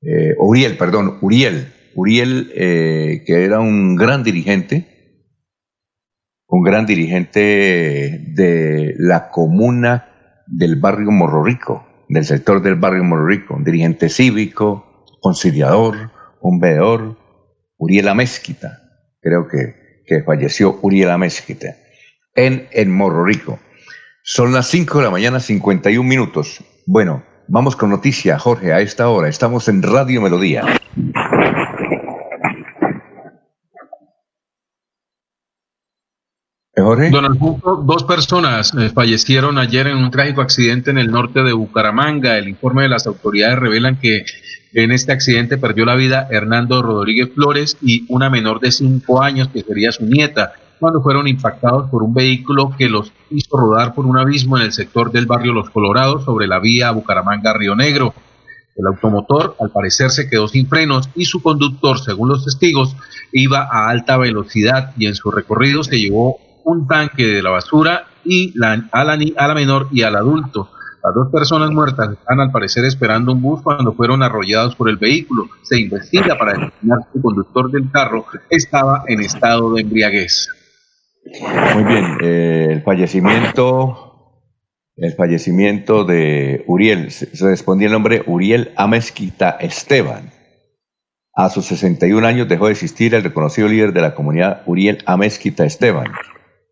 eh, 0.00 0.34
Uriel, 0.38 0.76
perdón, 0.76 1.18
Uriel, 1.20 1.72
Uriel, 1.94 2.50
eh, 2.54 3.22
que 3.26 3.44
era 3.44 3.60
un 3.60 3.96
gran 3.96 4.24
dirigente, 4.24 4.88
un 6.48 6.62
gran 6.62 6.86
dirigente 6.86 7.40
de 8.34 8.94
la 8.98 9.28
comuna 9.28 10.42
del 10.46 10.76
barrio 10.76 11.10
Morro 11.10 11.44
Rico, 11.44 11.86
del 12.08 12.24
sector 12.24 12.62
del 12.62 12.74
barrio 12.74 13.04
Morro 13.04 13.26
Rico, 13.26 13.54
un 13.54 13.64
dirigente 13.64 14.08
cívico, 14.08 15.04
conciliador, 15.20 16.10
un 16.40 16.58
veedor, 16.58 17.16
Uriel 17.76 18.08
Amezquita, 18.08 18.81
creo 19.22 19.48
que, 19.48 20.02
que 20.06 20.22
falleció 20.22 20.78
Uriel 20.82 21.10
Amezquita, 21.10 21.76
en, 22.34 22.68
en 22.72 22.90
Morro 22.90 23.24
Rico. 23.24 23.58
Son 24.22 24.52
las 24.52 24.66
5 24.68 24.98
de 24.98 25.04
la 25.04 25.10
mañana, 25.10 25.40
51 25.40 26.06
minutos. 26.06 26.62
Bueno, 26.86 27.24
vamos 27.48 27.76
con 27.76 27.90
noticia, 27.90 28.38
Jorge, 28.38 28.72
a 28.72 28.80
esta 28.80 29.08
hora. 29.08 29.28
Estamos 29.28 29.68
en 29.68 29.82
Radio 29.82 30.20
Melodía. 30.20 30.64
Don 36.74 37.26
Alfonso, 37.26 37.84
dos 37.84 38.04
personas 38.04 38.72
eh, 38.72 38.88
fallecieron 38.88 39.58
ayer 39.58 39.88
en 39.88 39.98
un 39.98 40.10
trágico 40.10 40.40
accidente 40.40 40.90
en 40.90 40.96
el 40.96 41.10
norte 41.10 41.42
de 41.42 41.52
Bucaramanga. 41.52 42.38
El 42.38 42.48
informe 42.48 42.84
de 42.84 42.88
las 42.88 43.06
autoridades 43.06 43.58
revelan 43.58 43.96
que 43.96 44.24
en 44.72 44.90
este 44.90 45.12
accidente 45.12 45.58
perdió 45.58 45.84
la 45.84 45.96
vida 45.96 46.28
Hernando 46.30 46.80
Rodríguez 46.80 47.28
Flores 47.34 47.76
y 47.82 48.06
una 48.08 48.30
menor 48.30 48.58
de 48.60 48.72
cinco 48.72 49.22
años 49.22 49.48
que 49.48 49.60
sería 49.60 49.92
su 49.92 50.06
nieta 50.06 50.54
cuando 50.80 51.02
fueron 51.02 51.28
impactados 51.28 51.90
por 51.90 52.02
un 52.02 52.14
vehículo 52.14 52.74
que 52.78 52.88
los 52.88 53.12
hizo 53.28 53.54
rodar 53.54 53.92
por 53.92 54.06
un 54.06 54.16
abismo 54.16 54.56
en 54.56 54.64
el 54.64 54.72
sector 54.72 55.12
del 55.12 55.26
barrio 55.26 55.52
Los 55.52 55.68
Colorados 55.68 56.24
sobre 56.24 56.46
la 56.46 56.58
vía 56.58 56.90
Bucaramanga-Río 56.90 57.76
Negro. 57.76 58.14
El 58.76 58.86
automotor 58.86 59.56
al 59.60 59.70
parecer 59.70 60.10
se 60.10 60.26
quedó 60.26 60.48
sin 60.48 60.66
frenos 60.66 61.10
y 61.14 61.26
su 61.26 61.42
conductor, 61.42 61.98
según 61.98 62.30
los 62.30 62.46
testigos, 62.46 62.96
iba 63.30 63.68
a 63.70 63.90
alta 63.90 64.16
velocidad 64.16 64.94
y 64.96 65.04
en 65.04 65.14
su 65.14 65.30
recorrido 65.30 65.84
se 65.84 66.00
llevó 66.00 66.38
un 66.64 66.86
tanque 66.86 67.26
de 67.26 67.42
la 67.42 67.50
basura 67.50 68.06
y 68.24 68.54
a, 68.62 69.04
la, 69.04 69.54
menor 69.54 69.88
y 69.90 70.02
al 70.02 70.16
adulto. 70.16 70.70
Las 71.02 71.14
dos 71.14 71.32
personas 71.32 71.70
muertas 71.70 72.12
están 72.12 72.40
al 72.40 72.52
parecer 72.52 72.84
esperando 72.84 73.32
un 73.32 73.42
bus 73.42 73.60
cuando 73.62 73.92
fueron 73.92 74.22
arrollados 74.22 74.76
por 74.76 74.88
el 74.88 74.96
vehículo. 74.96 75.48
Se 75.62 75.80
investiga 75.80 76.38
para 76.38 76.52
determinar 76.52 76.98
si 77.10 77.18
el 77.18 77.22
conductor 77.22 77.70
del 77.70 77.90
carro 77.90 78.26
estaba 78.48 79.04
en 79.08 79.20
estado 79.20 79.74
de 79.74 79.82
embriaguez. 79.82 80.48
Muy 81.74 81.84
bien, 81.84 82.18
eh, 82.20 82.68
el 82.70 82.82
fallecimiento, 82.82 84.42
el 84.96 85.12
fallecimiento 85.14 86.04
de 86.04 86.64
Uriel, 86.68 87.10
se, 87.10 87.34
se 87.34 87.46
respondía 87.46 87.86
el 87.88 87.92
nombre 87.92 88.22
Uriel 88.26 88.72
Amezquita 88.76 89.50
Esteban. 89.50 90.30
A 91.34 91.48
sus 91.48 91.64
61 91.66 92.26
años 92.26 92.48
dejó 92.48 92.66
de 92.66 92.72
existir 92.72 93.14
el 93.14 93.24
reconocido 93.24 93.66
líder 93.66 93.92
de 93.92 94.02
la 94.02 94.14
comunidad 94.14 94.62
Uriel 94.66 95.02
Amezquita 95.06 95.64
Esteban. 95.64 96.12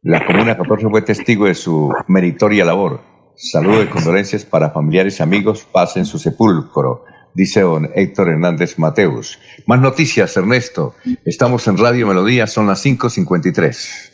La 0.02 0.24
Comuna 0.24 0.56
14 0.56 0.88
fue 0.88 1.02
testigo 1.02 1.44
de 1.44 1.54
su 1.54 1.92
meritoria 2.08 2.64
labor. 2.64 3.02
Saludos 3.36 3.84
y 3.84 3.88
condolencias 3.88 4.46
para 4.46 4.70
familiares 4.70 5.20
y 5.20 5.22
amigos, 5.22 5.68
paz 5.70 5.98
en 5.98 6.06
su 6.06 6.18
sepulcro, 6.18 7.04
dice 7.34 7.60
don 7.60 7.90
Héctor 7.94 8.30
Hernández 8.30 8.78
Mateus. 8.78 9.38
Más 9.66 9.78
noticias, 9.78 10.34
Ernesto. 10.38 10.94
Estamos 11.26 11.68
en 11.68 11.76
Radio 11.76 12.06
Melodía, 12.06 12.46
son 12.46 12.66
las 12.66 12.82
5.53. 12.82 14.10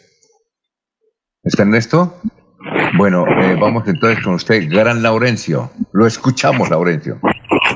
¿Está 1.45 1.63
Ernesto? 1.63 2.17
Bueno, 2.99 3.25
eh, 3.25 3.55
vamos 3.55 3.87
entonces 3.87 4.25
con 4.25 4.35
usted, 4.35 4.69
Gran 4.69 5.05
Laurencio. 5.05 5.71
Lo 5.93 6.09
escuchamos, 6.09 6.69
Laurencio. 6.69 7.21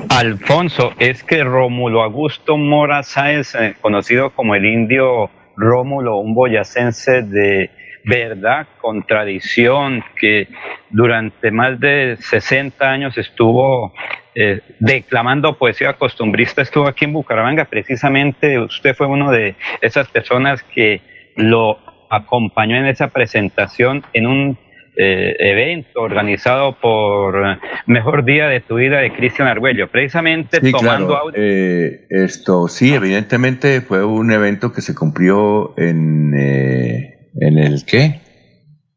Alfonso, 0.09 0.91
es 0.99 1.23
que 1.23 1.45
Rómulo 1.45 2.03
Augusto 2.03 2.57
Mora 2.57 3.03
Sáez, 3.03 3.55
eh, 3.55 3.75
conocido 3.79 4.31
como 4.35 4.53
el 4.55 4.65
indio 4.65 5.29
Rómulo, 5.55 6.17
un 6.17 6.33
boyacense 6.33 7.21
de 7.21 7.69
verdad, 8.03 8.67
contradicción, 8.79 10.03
que 10.19 10.47
durante 10.89 11.51
más 11.51 11.79
de 11.79 12.17
60 12.19 12.89
años 12.89 13.17
estuvo 13.17 13.93
eh, 14.35 14.61
declamando 14.79 15.57
poesía 15.57 15.93
costumbrista, 15.93 16.61
estuvo 16.61 16.87
aquí 16.87 17.05
en 17.05 17.13
Bucaramanga, 17.13 17.65
precisamente 17.65 18.59
usted 18.59 18.95
fue 18.95 19.07
uno 19.07 19.31
de 19.31 19.55
esas 19.81 20.07
personas 20.09 20.63
que 20.63 21.01
lo 21.35 21.77
acompañó 22.09 22.75
en 22.75 22.87
esa 22.87 23.07
presentación 23.07 24.03
en 24.13 24.27
un 24.27 24.57
eh, 24.97 25.35
evento 25.39 26.01
organizado 26.01 26.77
por 26.79 27.57
Mejor 27.85 28.25
Día 28.25 28.47
de 28.47 28.59
tu 28.59 28.75
Vida 28.75 28.99
de 28.99 29.13
Cristian 29.13 29.47
Argüello, 29.47 29.89
precisamente 29.89 30.59
tomando 30.69 31.31
eh, 31.33 32.07
esto 32.09 32.67
sí, 32.67 32.93
evidentemente 32.93 33.79
fue 33.79 34.03
un 34.03 34.33
evento 34.33 34.73
que 34.73 34.81
se 34.81 34.93
cumplió 34.93 35.73
en, 35.77 36.33
eh, 36.35 37.20
¿en 37.39 37.57
el 37.57 37.85
qué? 37.85 38.21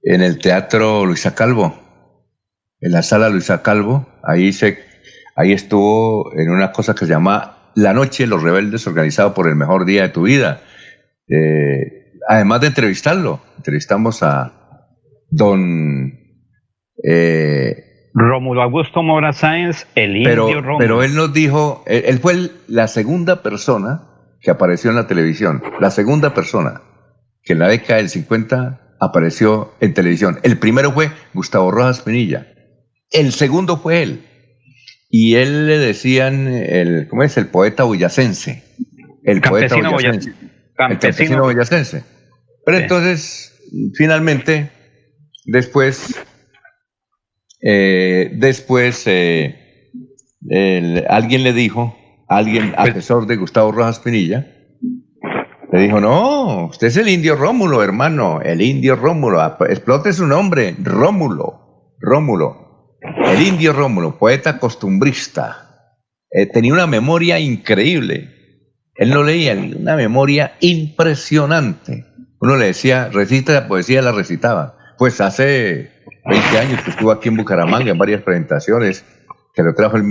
En 0.02 0.22
el 0.22 0.38
Teatro 0.38 1.06
Luisa 1.06 1.34
Calvo, 1.34 1.74
en 2.80 2.92
la 2.92 3.02
sala 3.02 3.28
Luisa 3.28 3.62
Calvo, 3.62 4.06
ahí 4.22 4.52
se 4.52 4.78
ahí 5.36 5.52
estuvo 5.52 6.32
en 6.36 6.50
una 6.50 6.72
cosa 6.72 6.94
que 6.94 7.06
se 7.06 7.12
llama 7.12 7.70
La 7.74 7.92
Noche 7.92 8.24
de 8.24 8.28
los 8.28 8.42
Rebeldes, 8.42 8.86
organizado 8.86 9.34
por 9.34 9.48
el 9.48 9.56
Mejor 9.56 9.84
Día 9.84 10.02
de 10.02 10.08
tu 10.10 10.22
Vida. 10.22 10.60
además 12.28 12.60
de 12.60 12.68
entrevistarlo, 12.68 13.40
entrevistamos 13.56 14.22
a 14.22 14.52
don... 15.30 16.12
Eh, 17.02 18.10
Rómulo 18.16 18.62
Augusto 18.62 19.02
Mora 19.02 19.32
Sáenz, 19.32 19.88
el 19.96 20.22
pero, 20.22 20.44
indio 20.44 20.60
Rómulo. 20.60 20.78
Pero 20.78 21.02
él 21.02 21.16
nos 21.16 21.32
dijo, 21.32 21.82
él, 21.86 22.18
fue 22.20 22.50
la 22.68 22.86
segunda 22.86 23.42
persona 23.42 24.02
que 24.40 24.52
apareció 24.52 24.90
en 24.90 24.96
la 24.96 25.08
televisión, 25.08 25.62
la 25.80 25.90
segunda 25.90 26.32
persona 26.32 26.82
que 27.44 27.52
en 27.52 27.58
la 27.58 27.68
década 27.68 27.98
del 27.98 28.08
50 28.08 28.96
apareció 29.00 29.74
en 29.80 29.94
televisión. 29.94 30.38
El 30.42 30.58
primero 30.58 30.92
fue 30.92 31.10
Gustavo 31.34 31.70
Rojas 31.70 32.00
Pinilla, 32.00 32.46
el 33.10 33.32
segundo 33.32 33.76
fue 33.76 34.02
él. 34.02 34.24
Y 35.10 35.36
él 35.36 35.66
le 35.66 35.78
decían, 35.78 36.48
el, 36.48 37.06
¿cómo 37.08 37.22
es? 37.22 37.36
El 37.36 37.46
poeta 37.46 37.84
boyacense. 37.84 38.64
El 39.22 39.40
poeta 39.40 39.76
boyacense. 39.76 40.30
El 40.30 40.98
campesino 40.98 41.42
boyacense. 41.42 42.04
Pero 42.64 42.78
entonces, 42.78 43.54
finalmente, 43.94 44.70
Después, 45.44 46.24
eh, 47.60 48.30
después 48.34 49.02
eh, 49.06 49.56
alguien 51.08 51.42
le 51.42 51.52
dijo, 51.52 51.96
alguien, 52.28 52.72
pues 52.74 52.90
asesor 52.90 53.26
de 53.26 53.36
Gustavo 53.36 53.70
Rojas 53.70 54.00
Pinilla, 54.00 54.53
le 55.74 55.82
dijo, 55.82 56.00
no, 56.00 56.66
usted 56.66 56.86
es 56.86 56.96
el 56.96 57.08
indio 57.08 57.34
Rómulo, 57.34 57.82
hermano, 57.82 58.40
el 58.40 58.62
indio 58.62 58.94
Rómulo, 58.94 59.44
explote 59.68 60.12
su 60.12 60.24
nombre, 60.24 60.76
Rómulo, 60.78 61.96
Rómulo, 61.98 62.96
el 63.26 63.42
indio 63.42 63.72
Rómulo, 63.72 64.16
poeta 64.16 64.60
costumbrista, 64.60 65.96
eh, 66.30 66.46
tenía 66.46 66.72
una 66.72 66.86
memoria 66.86 67.40
increíble, 67.40 68.30
él 68.94 69.10
no 69.10 69.24
leía, 69.24 69.54
una 69.54 69.96
memoria 69.96 70.52
impresionante. 70.60 72.06
Uno 72.40 72.56
le 72.56 72.66
decía, 72.66 73.08
recita 73.12 73.52
la 73.52 73.66
poesía, 73.66 74.00
la 74.00 74.12
recitaba. 74.12 74.78
Pues 74.96 75.20
hace 75.20 75.90
20 76.26 76.58
años 76.58 76.82
que 76.82 76.90
estuvo 76.90 77.10
aquí 77.10 77.28
en 77.28 77.36
Bucaramanga 77.36 77.90
en 77.90 77.98
varias 77.98 78.22
presentaciones, 78.22 79.04
que 79.52 79.64
lo 79.64 79.74
trajo 79.74 79.96
el, 79.96 80.04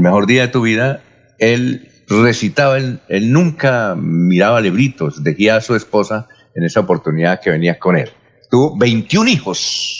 mejor 0.00 0.26
día 0.26 0.42
de 0.42 0.48
tu 0.48 0.62
vida, 0.62 1.02
él 1.38 1.89
recitaba, 2.10 2.76
él, 2.76 3.00
él 3.08 3.32
nunca 3.32 3.94
miraba 3.96 4.60
libritos, 4.60 5.22
decía 5.22 5.56
a 5.56 5.60
su 5.60 5.74
esposa 5.74 6.28
en 6.54 6.64
esa 6.64 6.80
oportunidad 6.80 7.40
que 7.40 7.50
venía 7.50 7.78
con 7.78 7.96
él. 7.96 8.10
Tuvo 8.50 8.76
21 8.76 9.30
hijos 9.30 9.99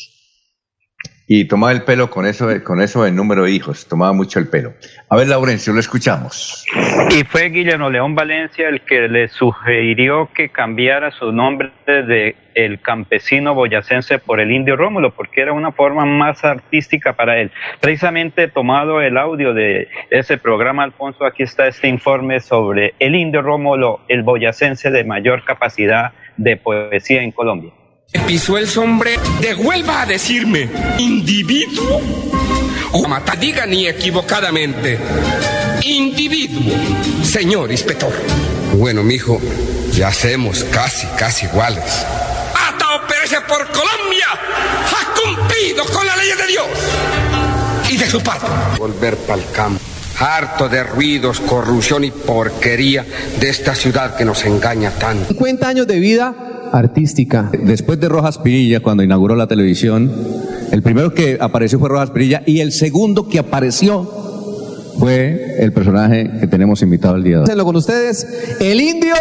y 1.32 1.44
tomaba 1.44 1.70
el 1.70 1.84
pelo 1.84 2.10
con 2.10 2.26
eso, 2.26 2.48
con 2.64 2.82
eso 2.82 3.06
en 3.06 3.14
número 3.14 3.44
de 3.44 3.52
hijos, 3.52 3.86
tomaba 3.86 4.12
mucho 4.12 4.40
el 4.40 4.48
pelo. 4.48 4.72
A 5.08 5.16
ver, 5.16 5.28
Laurencio, 5.28 5.72
lo 5.72 5.78
escuchamos. 5.78 6.66
Y 7.08 7.22
fue 7.22 7.50
Guillermo 7.50 7.88
León 7.88 8.16
Valencia 8.16 8.68
el 8.68 8.80
que 8.80 9.06
le 9.06 9.28
sugirió 9.28 10.28
que 10.34 10.48
cambiara 10.48 11.12
su 11.12 11.30
nombre 11.30 11.70
de 11.86 12.34
el 12.54 12.80
campesino 12.80 13.54
boyacense 13.54 14.18
por 14.18 14.40
el 14.40 14.50
indio 14.50 14.74
Rómulo, 14.74 15.12
porque 15.14 15.42
era 15.42 15.52
una 15.52 15.70
forma 15.70 16.04
más 16.04 16.44
artística 16.44 17.12
para 17.12 17.38
él. 17.38 17.52
Precisamente 17.78 18.48
tomado 18.48 19.00
el 19.00 19.16
audio 19.16 19.54
de 19.54 19.86
ese 20.10 20.36
programa, 20.36 20.82
Alfonso, 20.82 21.24
aquí 21.24 21.44
está 21.44 21.68
este 21.68 21.86
informe 21.86 22.40
sobre 22.40 22.94
el 22.98 23.14
indio 23.14 23.40
Rómulo, 23.40 24.00
el 24.08 24.24
boyacense 24.24 24.90
de 24.90 25.04
mayor 25.04 25.44
capacidad 25.44 26.10
de 26.36 26.56
poesía 26.56 27.22
en 27.22 27.30
Colombia 27.30 27.70
pisó 28.18 28.58
el 28.58 28.68
sombrero, 28.68 29.22
de 29.40 29.54
vuelva 29.54 30.02
a 30.02 30.06
decirme, 30.06 30.68
individuo 30.98 32.00
o 32.92 33.08
mata, 33.08 33.36
diga 33.36 33.66
ni 33.66 33.86
equivocadamente, 33.86 34.98
individuo, 35.82 36.74
señor 37.24 37.70
inspector. 37.70 38.12
Bueno, 38.74 39.02
mijo, 39.02 39.40
ya 39.92 40.08
hacemos 40.08 40.64
casi, 40.64 41.06
casi 41.18 41.46
iguales. 41.46 41.84
Hasta 42.54 42.96
operarse 42.96 43.40
por 43.42 43.66
Colombia 43.68 44.26
ha 44.32 45.14
cumplido 45.20 45.84
con 45.86 46.06
la 46.06 46.16
ley 46.16 46.30
de 46.36 46.46
Dios 46.46 46.66
y 47.90 47.96
de 47.96 48.10
su 48.10 48.20
parte. 48.20 48.46
Volver 48.78 49.16
para 49.18 49.40
el 49.40 49.50
campo 49.52 49.99
harto 50.20 50.68
de 50.68 50.84
ruidos, 50.84 51.40
corrupción 51.40 52.04
y 52.04 52.10
porquería 52.10 53.04
de 53.40 53.48
esta 53.48 53.74
ciudad 53.74 54.16
que 54.16 54.24
nos 54.24 54.44
engaña 54.44 54.90
tanto. 54.90 55.28
50 55.28 55.66
años 55.66 55.86
de 55.86 55.98
vida 55.98 56.34
artística. 56.72 57.50
Después 57.52 57.98
de 57.98 58.08
Rojas 58.08 58.38
Pirilla, 58.38 58.80
cuando 58.80 59.02
inauguró 59.02 59.34
la 59.34 59.46
televisión, 59.46 60.12
el 60.70 60.82
primero 60.82 61.14
que 61.14 61.38
apareció 61.40 61.78
fue 61.78 61.88
Rojas 61.88 62.10
Pirilla 62.10 62.42
y 62.46 62.60
el 62.60 62.72
segundo 62.72 63.28
que 63.28 63.38
apareció 63.38 64.08
fue 64.98 65.56
el 65.58 65.72
personaje 65.72 66.30
que 66.38 66.46
tenemos 66.46 66.82
invitado 66.82 67.16
el 67.16 67.24
día 67.24 67.40
de 67.40 67.52
hoy. 67.52 67.64
con 67.64 67.76
ustedes, 67.76 68.26
el 68.60 68.80
indio 68.80 69.14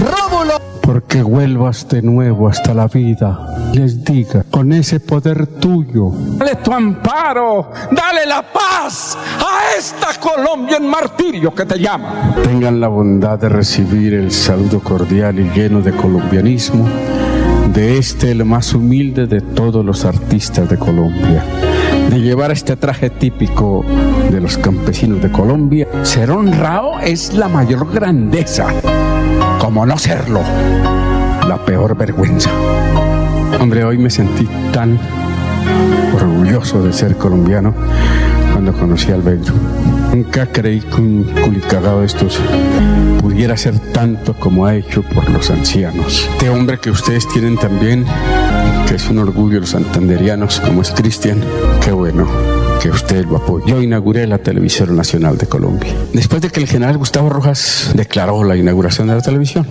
Rómulo. 0.00 0.73
Porque 0.84 1.22
vuelvas 1.22 1.88
de 1.88 2.02
nuevo 2.02 2.48
hasta 2.48 2.74
la 2.74 2.88
vida, 2.88 3.70
les 3.72 4.04
diga, 4.04 4.44
con 4.50 4.72
ese 4.72 5.00
poder 5.00 5.46
tuyo. 5.46 6.10
Dale 6.36 6.56
tu 6.56 6.72
amparo, 6.72 7.70
dale 7.90 8.26
la 8.26 8.42
paz 8.42 9.16
a 9.38 9.78
esta 9.78 10.08
Colombia 10.20 10.76
en 10.76 10.86
martirio 10.88 11.54
que 11.54 11.64
te 11.64 11.78
llama. 11.78 12.34
Tengan 12.42 12.80
la 12.80 12.88
bondad 12.88 13.38
de 13.38 13.48
recibir 13.48 14.14
el 14.14 14.30
saludo 14.30 14.80
cordial 14.80 15.38
y 15.40 15.50
lleno 15.50 15.80
de 15.80 15.92
colombianismo 15.92 16.86
de 17.72 17.98
este, 17.98 18.30
el 18.30 18.44
más 18.44 18.74
humilde 18.74 19.26
de 19.26 19.40
todos 19.40 19.84
los 19.84 20.04
artistas 20.04 20.68
de 20.68 20.78
Colombia 20.78 21.44
de 22.10 22.20
llevar 22.20 22.50
este 22.50 22.76
traje 22.76 23.10
típico 23.10 23.84
de 24.30 24.40
los 24.40 24.58
campesinos 24.58 25.22
de 25.22 25.30
Colombia. 25.30 25.88
Ser 26.02 26.30
honrado 26.30 27.00
es 27.00 27.34
la 27.34 27.48
mayor 27.48 27.92
grandeza, 27.92 28.66
como 29.64 29.86
no 29.86 29.96
serlo, 29.96 30.42
la 31.48 31.56
peor 31.64 31.96
vergüenza. 31.96 32.50
Hombre, 33.58 33.82
hoy 33.82 33.96
me 33.96 34.10
sentí 34.10 34.46
tan 34.74 34.98
orgulloso 36.14 36.82
de 36.82 36.92
ser 36.92 37.16
colombiano 37.16 37.72
cuando 38.52 38.74
conocí 38.74 39.10
al 39.10 39.22
Bello. 39.22 39.54
Nunca 40.12 40.44
creí 40.44 40.80
que 40.82 40.96
un 41.00 41.24
culicagado 41.42 42.00
de 42.00 42.06
estos 42.06 42.38
pudiera 43.22 43.56
ser 43.56 43.78
tanto 43.78 44.34
como 44.34 44.66
ha 44.66 44.74
hecho 44.74 45.02
por 45.02 45.30
los 45.30 45.48
ancianos. 45.48 46.28
Este 46.32 46.50
hombre 46.50 46.78
que 46.78 46.90
ustedes 46.90 47.26
tienen 47.28 47.56
también, 47.56 48.04
que 48.86 48.96
es 48.96 49.08
un 49.08 49.18
orgullo 49.18 49.60
los 49.60 49.70
santanderianos, 49.70 50.60
como 50.60 50.82
es 50.82 50.90
Cristian, 50.90 51.42
qué 51.82 51.90
bueno 51.90 52.53
que 52.82 52.90
usted 52.90 53.24
lo 53.24 53.36
apoye. 53.36 53.70
Yo 53.70 53.80
inauguré 53.80 54.26
la 54.26 54.38
Televisión 54.38 54.96
Nacional 54.96 55.38
de 55.38 55.46
Colombia. 55.46 55.94
Después 56.12 56.42
de 56.42 56.50
que 56.50 56.60
el 56.60 56.66
general 56.66 56.98
Gustavo 56.98 57.28
Rojas 57.28 57.92
declaró 57.94 58.44
la 58.44 58.56
inauguración 58.56 59.08
de 59.08 59.14
la 59.14 59.22
televisión, 59.22 59.66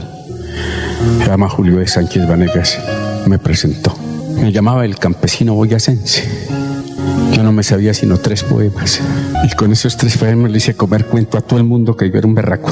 se 1.20 1.26
llama 1.28 1.50
Julio 1.50 1.78
de 1.78 1.88
Sánchez 1.88 2.28
Vanegas, 2.28 2.80
me 3.28 3.40
presentó. 3.40 3.94
Me 4.36 4.52
llamaba 4.52 4.86
el 4.86 4.98
campesino 4.98 5.54
boyacense 5.54 6.24
yo 7.34 7.44
no 7.44 7.52
me 7.52 7.64
sabía 7.64 7.94
sino 7.94 8.18
tres 8.18 8.44
poemas. 8.44 9.02
Y 9.44 9.56
con 9.56 9.72
esos 9.72 9.98
tres 9.98 10.18
poemas 10.18 10.52
le 10.52 10.58
hice 10.58 10.76
comer 10.76 11.06
cuento 11.06 11.38
a 11.38 11.42
todo 11.42 11.60
el 11.60 11.66
mundo 11.66 11.98
que 11.98 12.10
yo 12.10 12.18
era 12.20 12.28
un 12.28 12.36
berraco. 12.36 12.72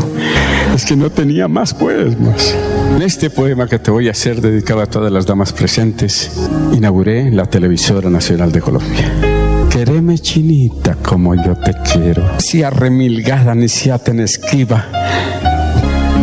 Es 0.75 0.85
que 0.85 0.95
no 0.95 1.09
tenía 1.09 1.47
más 1.47 1.73
poemas. 1.73 2.55
En 2.95 3.01
este 3.01 3.29
poema 3.29 3.67
que 3.67 3.79
te 3.79 3.89
voy 3.89 4.07
a 4.07 4.11
hacer, 4.11 4.39
dedicado 4.39 4.81
a 4.81 4.85
todas 4.85 5.11
las 5.11 5.25
damas 5.25 5.51
presentes, 5.51 6.31
inauguré 6.73 7.31
la 7.31 7.45
Televisora 7.45 8.09
Nacional 8.09 8.51
de 8.51 8.61
Colombia. 8.61 9.40
Quereme 9.71 10.19
chinita 10.19 10.95
como 10.95 11.33
yo 11.35 11.55
te 11.55 11.73
quiero, 11.91 12.23
si 12.39 12.61
arremilgada 12.61 13.55
ni 13.55 13.67
si 13.67 13.89
ten 14.03 14.19
esquiva. 14.19 14.85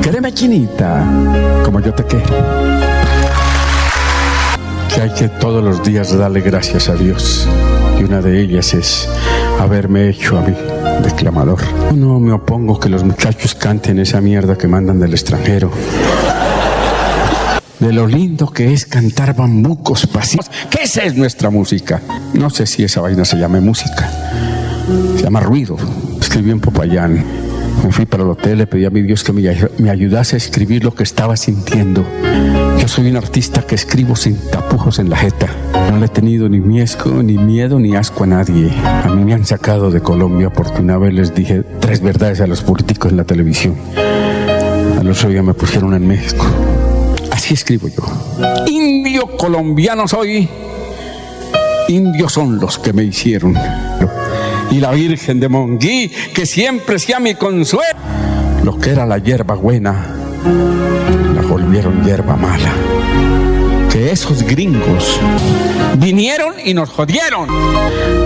Quereme 0.03 0.33
chinita 0.33 1.05
como 1.65 1.81
yo 1.81 1.95
te 1.95 2.05
quiero 2.05 2.79
que 4.95 5.03
hay 5.03 5.11
que 5.11 5.29
todos 5.29 5.63
los 5.63 5.83
días 5.83 6.17
darle 6.17 6.41
gracias 6.41 6.89
a 6.89 6.95
Dios. 6.95 7.49
Y 7.99 8.05
una 8.05 8.21
de 8.21 8.41
ellas 8.41 8.75
es 8.75 9.09
haberme 9.59 10.09
hecho 10.09 10.39
a 10.39 10.43
mí 10.43 10.55
declamador. 11.03 11.61
No 11.95 12.19
me 12.21 12.33
opongo 12.33 12.79
que 12.79 12.89
los 12.89 13.05
muchachos 13.05 13.55
canten 13.55 13.99
esa 13.99 14.21
mierda 14.21 14.57
que 14.57 14.67
mandan 14.67 14.99
del 15.01 15.13
extranjero. 15.13 15.71
De 17.81 17.93
lo 17.93 18.09
lindo 18.09 18.51
que 18.51 18.73
es 18.73 18.87
cantar 18.87 19.37
bambucos 19.37 20.07
pasivos. 20.07 20.51
¿Qué 20.69 20.83
esa 20.83 21.05
es 21.05 21.17
nuestra 21.17 21.49
música? 21.49 22.03
No 22.35 22.51
sé 22.51 22.67
si 22.67 22.83
esa 22.83 23.01
vaina 23.01 23.25
se 23.25 23.37
llame 23.37 23.61
música. 23.61 24.11
Se 25.17 25.23
llama 25.23 25.41
ruido. 25.41 25.77
Escribí 26.21 26.51
en 26.51 26.59
Popayán. 26.61 27.25
Me 27.85 27.93
fui 27.93 28.05
para 28.05 28.25
el 28.25 28.31
hotel, 28.31 28.59
le 28.59 28.67
pedí 28.67 28.85
a 28.85 28.91
mi 28.91 29.03
Dios 29.03 29.23
que 29.23 29.33
me, 29.33 29.91
ayudase 29.91 30.35
a 30.35 30.39
escribir 30.39 30.83
lo 30.83 30.95
que 30.95 31.05
estaba 31.05 31.37
sintiendo. 31.37 32.05
Yo 32.81 32.89
soy 32.89 33.09
un 33.09 33.17
artista 33.17 33.63
que 33.63 33.77
escribo 33.77 34.17
sin 34.17 34.37
tapujos 34.51 34.99
en 34.99 35.09
la 35.09 35.17
jeta. 35.17 35.47
No 35.93 35.99
le 35.99 36.07
he 36.07 36.09
tenido 36.09 36.49
ni 36.49 36.59
ni 36.59 37.39
miedo, 37.39 37.79
ni 37.79 37.95
asco 37.95 38.25
a 38.25 38.27
nadie. 38.27 38.73
A 38.83 39.09
mí 39.15 39.25
me 39.25 39.35
han 39.35 39.47
sacado 39.47 39.93
de 39.93 40.01
Colombia 40.01 40.51
porque 40.51 40.81
una 40.81 40.99
vez 40.99 41.15
les 41.15 41.35
dije 41.35 41.63
tres 41.79 42.01
verdades 42.01 42.41
a 42.41 42.49
los 42.49 42.63
políticos 42.63 43.13
en 43.13 43.19
la 43.19 43.25
televisión. 43.25 43.77
A 44.99 45.03
los 45.05 45.27
día 45.29 45.43
me 45.45 45.55
pusieron 45.55 45.95
en 45.95 46.09
México. 46.09 46.45
Así 47.39 47.55
escribo 47.55 47.87
yo. 47.87 48.03
Indio 48.67 49.29
colombiano 49.37 50.09
soy. 50.09 50.49
Indios 51.87 52.33
son 52.33 52.59
los 52.59 52.81
que 52.81 52.93
me 52.93 53.05
hicieron 53.05 53.57
y 54.73 54.81
la 54.81 54.91
Virgen 54.91 55.39
de 55.39 55.49
Monguí, 55.49 56.11
que 56.35 56.47
siempre 56.47 56.99
sea 56.99 57.21
mi 57.21 57.37
consuelo. 57.37 57.97
Lo 58.65 58.77
que 58.77 58.91
era 58.91 59.07
la 59.07 59.19
hierba 59.19 59.55
buena, 59.55 60.05
la 61.33 61.43
volvieron 61.43 62.05
hierba 62.05 62.35
mala. 62.35 62.73
Que 63.89 64.11
esos 64.11 64.43
gringos 64.43 65.21
vinieron 65.97 66.55
y 66.65 66.75
nos 66.75 66.91
jodieron. 66.91 67.47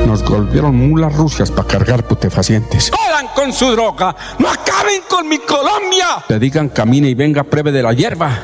Nos 0.07 0.25
volvieron 0.25 0.75
mulas 0.75 1.15
rusias 1.15 1.51
para 1.51 1.69
cargar 1.69 2.09
putefacientes. 2.09 2.91
¡Jodan 2.91 3.29
con 3.35 3.53
su 3.53 3.73
droga! 3.73 4.17
¡No 4.39 4.49
acaben 4.49 5.03
con 5.07 5.29
mi 5.29 5.37
Colombia! 5.37 6.25
Le 6.31 6.39
digan 6.39 6.71
camine 6.71 7.11
y 7.11 7.15
venga 7.15 7.45
pruebe 7.45 7.73
de 7.73 7.83
la 7.83 7.93
hierba. 7.93 8.41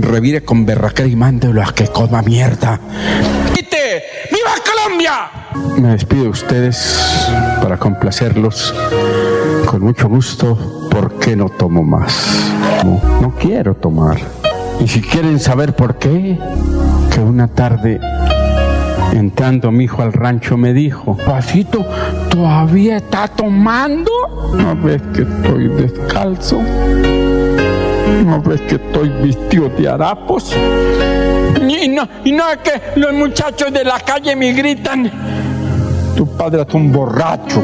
Revire 0.00 0.44
con 0.44 0.66
berraquera 0.66 1.08
y 1.08 1.16
mándelo 1.16 1.62
a 1.62 1.72
que 1.72 1.86
coma 1.88 2.22
mierda. 2.22 2.80
¡Viva 4.30 4.54
Colombia! 4.64 5.30
Me 5.76 5.90
despido 5.90 6.24
de 6.24 6.28
ustedes 6.30 7.28
para 7.62 7.76
complacerlos 7.76 8.74
con 9.66 9.82
mucho 9.82 10.08
gusto 10.08 10.88
porque 10.90 11.36
no 11.36 11.48
tomo 11.48 11.82
más. 11.82 12.52
No, 12.84 13.00
no 13.20 13.34
quiero 13.36 13.74
tomar. 13.74 14.18
Y 14.80 14.88
si 14.88 15.00
quieren 15.00 15.38
saber 15.38 15.76
por 15.76 15.98
qué, 15.98 16.38
que 17.12 17.20
una 17.20 17.46
tarde 17.48 18.00
entrando 19.12 19.70
mi 19.70 19.84
hijo 19.84 20.02
al 20.02 20.12
rancho 20.12 20.56
me 20.56 20.72
dijo, 20.72 21.16
Pasito, 21.16 21.86
¿todavía 22.30 22.96
está 22.96 23.28
tomando? 23.28 24.10
¿No 24.54 24.74
ves 24.76 25.02
que 25.14 25.22
estoy 25.22 25.68
descalzo? 25.68 26.60
¿No 28.24 28.40
ves 28.42 28.60
que 28.62 28.76
estoy 28.76 29.08
vestido 29.08 29.68
de 29.70 29.88
harapos? 29.88 30.54
Y 31.56 31.88
no, 31.88 32.08
y 32.24 32.32
no 32.32 32.50
es 32.50 32.58
que 32.58 33.00
los 33.00 33.12
muchachos 33.12 33.72
de 33.72 33.84
la 33.84 34.00
calle 34.00 34.34
me 34.36 34.52
gritan, 34.52 35.10
tu 36.16 36.26
padre 36.36 36.64
es 36.66 36.74
un 36.74 36.92
borracho. 36.92 37.62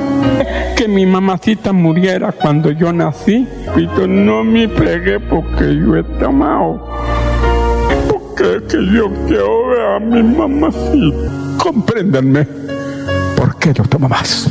Que 0.76 0.88
mi 0.88 1.06
mamacita 1.06 1.72
muriera 1.72 2.32
cuando 2.32 2.70
yo 2.70 2.92
nací. 2.92 3.46
Y 3.76 3.86
yo 3.96 4.06
no 4.06 4.42
me 4.44 4.68
pegué 4.68 5.20
porque 5.20 5.76
yo 5.76 5.96
he 5.96 6.02
tomado. 6.18 6.88
Porque 8.08 8.56
es 8.56 8.62
que 8.62 8.86
yo 8.92 9.10
quiero 9.26 9.68
ver 9.68 9.80
a 9.80 10.00
mi 10.00 10.22
mamacita. 10.22 11.56
Compréndanme. 11.58 12.46
¿Por 13.36 13.56
qué 13.56 13.72
no 13.76 13.84
tomo 13.84 14.08
más? 14.08 14.48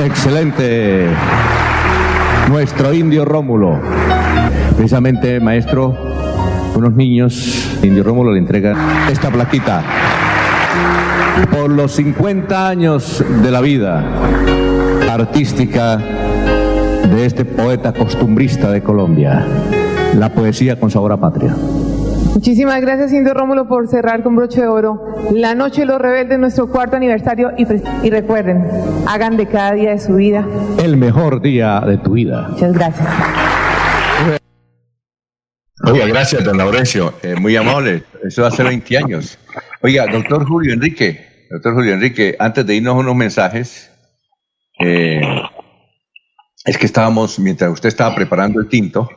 Excelente. 0.00 1.08
Nuestro 2.48 2.92
indio 2.92 3.24
Rómulo. 3.24 3.80
Precisamente, 4.82 5.38
maestro, 5.38 5.96
unos 6.74 6.96
niños, 6.96 7.78
Indio 7.84 8.02
Rómulo 8.02 8.32
le 8.32 8.40
entrega 8.40 8.74
esta 9.08 9.30
plaquita 9.30 9.80
por 11.52 11.70
los 11.70 11.92
50 11.92 12.68
años 12.68 13.24
de 13.44 13.50
la 13.52 13.60
vida 13.60 14.04
artística 15.08 15.98
de 15.98 17.24
este 17.24 17.44
poeta 17.44 17.92
costumbrista 17.92 18.72
de 18.72 18.82
Colombia, 18.82 19.46
la 20.18 20.30
poesía 20.30 20.80
con 20.80 20.90
sabor 20.90 21.12
a 21.12 21.16
patria. 21.16 21.54
Muchísimas 22.34 22.80
gracias, 22.80 23.12
Indio 23.12 23.34
Rómulo, 23.34 23.68
por 23.68 23.86
cerrar 23.86 24.24
con 24.24 24.34
broche 24.34 24.62
de 24.62 24.66
oro 24.66 25.14
la 25.30 25.54
Noche 25.54 25.82
de 25.82 25.86
los 25.86 26.00
Rebeldes, 26.00 26.40
nuestro 26.40 26.68
cuarto 26.68 26.96
aniversario. 26.96 27.52
Y, 27.56 27.68
y, 28.04 28.10
recuerden, 28.10 28.66
hagan 29.06 29.36
de 29.36 29.46
cada 29.46 29.74
día 29.74 29.90
de 29.90 30.00
su 30.00 30.16
vida 30.16 30.44
el 30.82 30.96
mejor 30.96 31.40
día 31.40 31.80
de 31.86 31.98
tu 31.98 32.14
vida. 32.14 32.48
Muchas 32.50 32.72
gracias. 32.72 33.08
Oiga, 35.84 36.06
gracias, 36.06 36.44
don 36.44 36.56
Laurencio. 36.56 37.14
Eh, 37.22 37.34
muy 37.34 37.56
amable. 37.56 38.04
Eso 38.22 38.46
hace 38.46 38.62
20 38.62 38.98
años. 38.98 39.38
Oiga, 39.80 40.06
doctor 40.06 40.46
Julio 40.46 40.72
Enrique, 40.72 41.46
doctor 41.50 41.74
Julio 41.74 41.94
Enrique, 41.94 42.36
antes 42.38 42.64
de 42.64 42.76
irnos 42.76 42.96
unos 42.96 43.16
mensajes, 43.16 43.90
eh, 44.78 45.20
es 46.64 46.78
que 46.78 46.86
estábamos, 46.86 47.38
mientras 47.38 47.72
usted 47.72 47.88
estaba 47.88 48.14
preparando 48.14 48.60
el 48.60 48.68
tinto, 48.68 49.08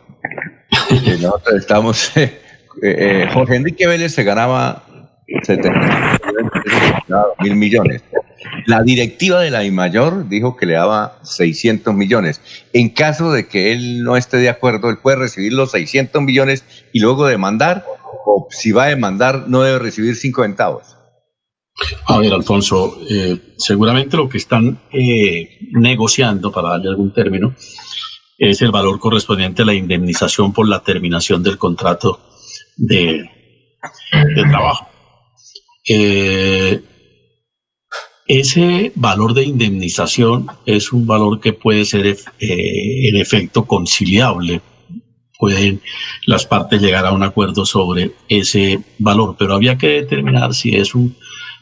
eh, 0.89 1.17
nosotros 1.21 1.55
estábamos, 1.55 2.11
Jorge 3.33 3.55
Enrique 3.55 3.85
Vélez 3.85 4.13
se 4.13 4.23
ganaba 4.23 4.83
70 5.43 6.19
mil 7.41 7.55
millones. 7.55 8.01
La 8.65 8.83
directiva 8.83 9.41
de 9.41 9.51
la 9.51 9.63
I-Mayor 9.63 10.27
dijo 10.27 10.55
que 10.55 10.65
le 10.65 10.73
daba 10.73 11.19
600 11.23 11.93
millones. 11.93 12.41
En 12.73 12.89
caso 12.89 13.31
de 13.31 13.47
que 13.47 13.71
él 13.71 14.03
no 14.03 14.17
esté 14.17 14.37
de 14.37 14.49
acuerdo, 14.49 14.89
él 14.89 14.97
puede 14.97 15.17
recibir 15.17 15.53
los 15.53 15.71
600 15.71 16.21
millones 16.21 16.63
y 16.93 16.99
luego 16.99 17.25
demandar, 17.25 17.85
o 18.25 18.47
si 18.49 18.71
va 18.71 18.85
a 18.85 18.89
demandar, 18.89 19.45
no 19.47 19.61
debe 19.61 19.79
recibir 19.79 20.15
cinco 20.15 20.43
centavos. 20.43 20.95
A 22.07 22.19
ver, 22.19 22.33
Alfonso, 22.33 22.97
eh, 23.09 23.37
seguramente 23.57 24.15
lo 24.15 24.29
que 24.29 24.37
están 24.37 24.79
eh, 24.91 25.59
negociando, 25.71 26.51
para 26.51 26.69
darle 26.69 26.89
algún 26.89 27.13
término, 27.13 27.53
es 28.37 28.61
el 28.61 28.71
valor 28.71 28.99
correspondiente 28.99 29.61
a 29.61 29.65
la 29.65 29.73
indemnización 29.73 30.53
por 30.53 30.67
la 30.67 30.83
terminación 30.83 31.43
del 31.43 31.57
contrato 31.57 32.19
de, 32.77 33.29
de 34.11 34.43
trabajo. 34.49 34.87
Eh, 35.87 36.81
ese 38.27 38.91
valor 38.95 39.33
de 39.33 39.43
indemnización 39.43 40.47
es 40.65 40.91
un 40.91 41.05
valor 41.05 41.39
que 41.39 41.53
puede 41.53 41.85
ser 41.85 42.07
eh, 42.07 42.17
en 42.39 43.17
efecto 43.17 43.65
conciliable. 43.65 44.61
Pueden 45.37 45.81
las 46.25 46.45
partes 46.45 46.81
llegar 46.81 47.05
a 47.05 47.11
un 47.11 47.21
acuerdo 47.21 47.65
sobre 47.65 48.13
ese 48.29 48.81
valor, 48.97 49.35
pero 49.37 49.53
había 49.53 49.77
que 49.77 49.89
determinar 49.89 50.53
si 50.53 50.75
es 50.75 50.93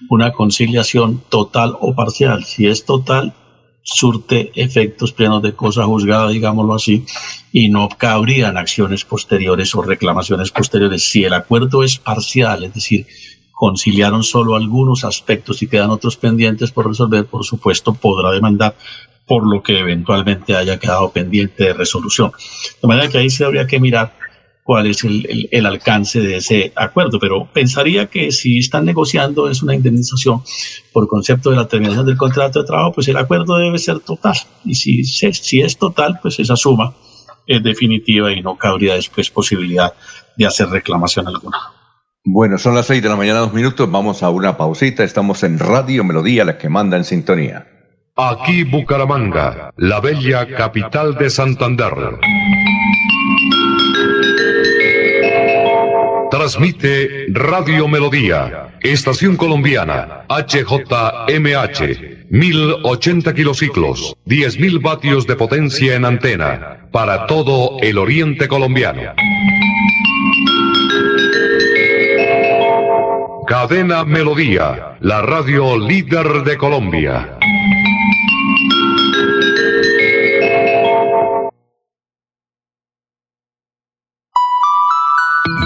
una 0.09 0.31
conciliación 0.31 1.23
total 1.27 1.75
o 1.79 1.95
parcial. 1.95 2.45
Si 2.45 2.67
es 2.67 2.85
total, 2.85 3.33
surte 3.81 4.51
efectos 4.55 5.11
plenos 5.11 5.41
de 5.41 5.53
cosa 5.53 5.83
juzgada, 5.83 6.29
digámoslo 6.29 6.75
así, 6.75 7.05
y 7.51 7.69
no 7.69 7.89
cabrían 7.89 8.57
acciones 8.57 9.03
posteriores 9.03 9.75
o 9.75 9.81
reclamaciones 9.81 10.51
posteriores. 10.51 11.03
Si 11.03 11.25
el 11.25 11.33
acuerdo 11.33 11.83
es 11.83 11.97
parcial, 11.97 12.63
es 12.63 12.73
decir, 12.73 13.05
conciliaron 13.63 14.23
solo 14.23 14.57
algunos 14.57 15.05
aspectos 15.05 15.63
y 15.63 15.67
quedan 15.67 15.89
otros 15.89 16.17
pendientes 16.17 16.73
por 16.73 16.85
resolver, 16.85 17.25
por 17.27 17.45
supuesto 17.45 17.93
podrá 17.93 18.31
demandar 18.31 18.75
por 19.25 19.49
lo 19.49 19.63
que 19.63 19.79
eventualmente 19.79 20.53
haya 20.53 20.77
quedado 20.77 21.11
pendiente 21.11 21.63
de 21.63 21.73
resolución. 21.73 22.33
De 22.81 22.87
manera 22.89 23.07
que 23.07 23.19
ahí 23.19 23.29
sí 23.29 23.41
habría 23.41 23.65
que 23.65 23.79
mirar 23.79 24.17
cuál 24.65 24.87
es 24.87 25.05
el, 25.05 25.65
alcance 25.65 26.19
de 26.19 26.35
ese 26.35 26.73
acuerdo, 26.75 27.19
pero 27.19 27.47
pensaría 27.53 28.07
que 28.07 28.33
si 28.33 28.57
están 28.57 28.83
negociando 28.83 29.49
es 29.49 29.63
una 29.63 29.75
indemnización 29.75 30.43
por 30.91 31.07
concepto 31.07 31.49
de 31.49 31.55
la 31.55 31.69
terminación 31.69 32.05
del 32.05 32.17
contrato 32.17 32.59
de 32.59 32.67
trabajo, 32.67 32.91
pues 32.91 33.07
el 33.07 33.15
acuerdo 33.15 33.55
debe 33.55 33.79
ser 33.79 34.01
total. 34.01 34.35
Y 34.65 34.75
si 34.75 35.61
es 35.61 35.77
total, 35.77 36.19
pues 36.21 36.37
esa 36.37 36.57
suma 36.57 36.93
es 37.47 37.63
definitiva 37.63 38.29
y 38.33 38.41
no 38.41 38.57
cabría 38.57 38.95
después 38.95 39.29
posibilidad 39.29 39.93
de 40.35 40.47
hacer 40.47 40.67
reclamación 40.67 41.29
alguna. 41.29 41.82
Bueno, 42.25 42.57
son 42.57 42.73
las 42.75 42.85
seis 42.85 43.03
de 43.03 43.09
la 43.09 43.17
mañana, 43.17 43.39
dos 43.39 43.53
minutos. 43.53 43.91
Vamos 43.91 44.23
a 44.23 44.29
una 44.29 44.55
pausita. 44.55 45.03
Estamos 45.03 45.43
en 45.43 45.59
Radio 45.59 46.05
Melodía, 46.05 46.45
la 46.45 46.57
que 46.57 46.69
manda 46.69 46.95
en 46.95 47.03
sintonía. 47.03 47.67
Aquí 48.15 48.63
Bucaramanga, 48.63 49.71
la 49.75 49.99
bella 49.99 50.47
capital 50.55 51.15
de 51.15 51.29
Santander. 51.29 51.93
Transmite 56.31 57.25
Radio 57.29 57.89
Melodía, 57.89 58.77
Estación 58.81 59.35
Colombiana, 59.35 60.25
HJMH, 60.29 62.27
1080 62.29 63.33
kilociclos, 63.33 64.15
10.000 64.25 64.81
vatios 64.81 65.27
de 65.27 65.35
potencia 65.35 65.95
en 65.95 66.05
antena, 66.05 66.87
para 66.91 67.27
todo 67.27 67.77
el 67.81 67.97
oriente 67.97 68.47
colombiano. 68.47 69.13
Cadena 73.53 74.01
Melodía, 74.03 74.97
la 75.01 75.21
radio 75.21 75.77
líder 75.77 76.43
de 76.43 76.57
Colombia. 76.57 77.37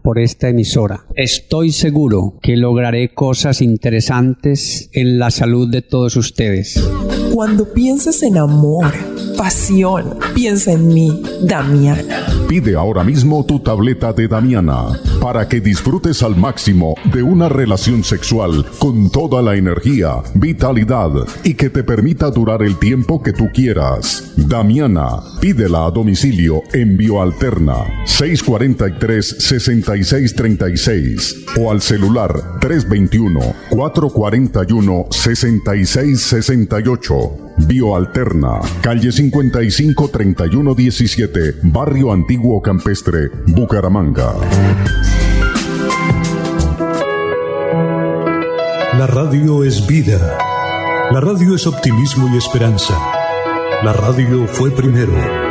por 0.01 0.19
esta 0.19 0.49
emisora. 0.49 1.05
Estoy 1.15 1.71
seguro 1.71 2.35
que 2.41 2.57
lograré 2.57 3.13
cosas 3.13 3.61
interesantes 3.61 4.89
en 4.93 5.19
la 5.19 5.31
salud 5.31 5.69
de 5.69 5.81
todos 5.81 6.15
ustedes. 6.15 6.81
Cuando 7.33 7.73
pienses 7.73 8.23
en 8.23 8.37
amor, 8.37 8.93
pasión, 9.37 10.17
piensa 10.35 10.73
en 10.73 10.87
mí, 10.89 11.21
Damiana. 11.41 12.25
Pide 12.47 12.75
ahora 12.75 13.03
mismo 13.03 13.45
tu 13.45 13.59
tableta 13.59 14.11
de 14.11 14.27
Damiana 14.27 14.99
para 15.21 15.47
que 15.47 15.61
disfrutes 15.61 16.23
al 16.23 16.35
máximo 16.35 16.95
de 17.13 17.23
una 17.23 17.47
relación 17.47 18.03
sexual 18.03 18.65
con 18.79 19.09
toda 19.09 19.41
la 19.41 19.55
energía, 19.55 20.15
vitalidad 20.33 21.11
y 21.43 21.53
que 21.53 21.69
te 21.69 21.83
permita 21.83 22.29
durar 22.31 22.63
el 22.63 22.77
tiempo 22.77 23.21
que 23.21 23.31
tú 23.31 23.49
quieras. 23.53 24.33
Damiana, 24.35 25.21
pídela 25.39 25.85
a 25.85 25.91
domicilio 25.91 26.63
en 26.73 26.97
Bioalterna 26.97 28.03
643 28.05 29.37
6636 29.93 31.45
o 31.59 31.71
al 31.71 31.81
celular 31.81 32.59
321 32.59 33.39
441 33.69 35.07
6668. 35.09 37.37
Bioalterna, 37.67 38.61
calle 38.81 39.11
55 39.11 40.09
31 40.09 40.73
17, 40.73 41.55
Barrio 41.63 42.11
Antiguo 42.11 42.61
Campestre, 42.61 43.29
Bucaramanga. 43.47 44.33
La 48.97 49.07
radio 49.07 49.63
es 49.63 49.85
vida. 49.87 50.37
La 51.11 51.19
radio 51.19 51.55
es 51.55 51.67
optimismo 51.67 52.33
y 52.33 52.37
esperanza. 52.37 52.97
La 53.83 53.93
radio 53.93 54.47
fue 54.47 54.71
primero. 54.71 55.50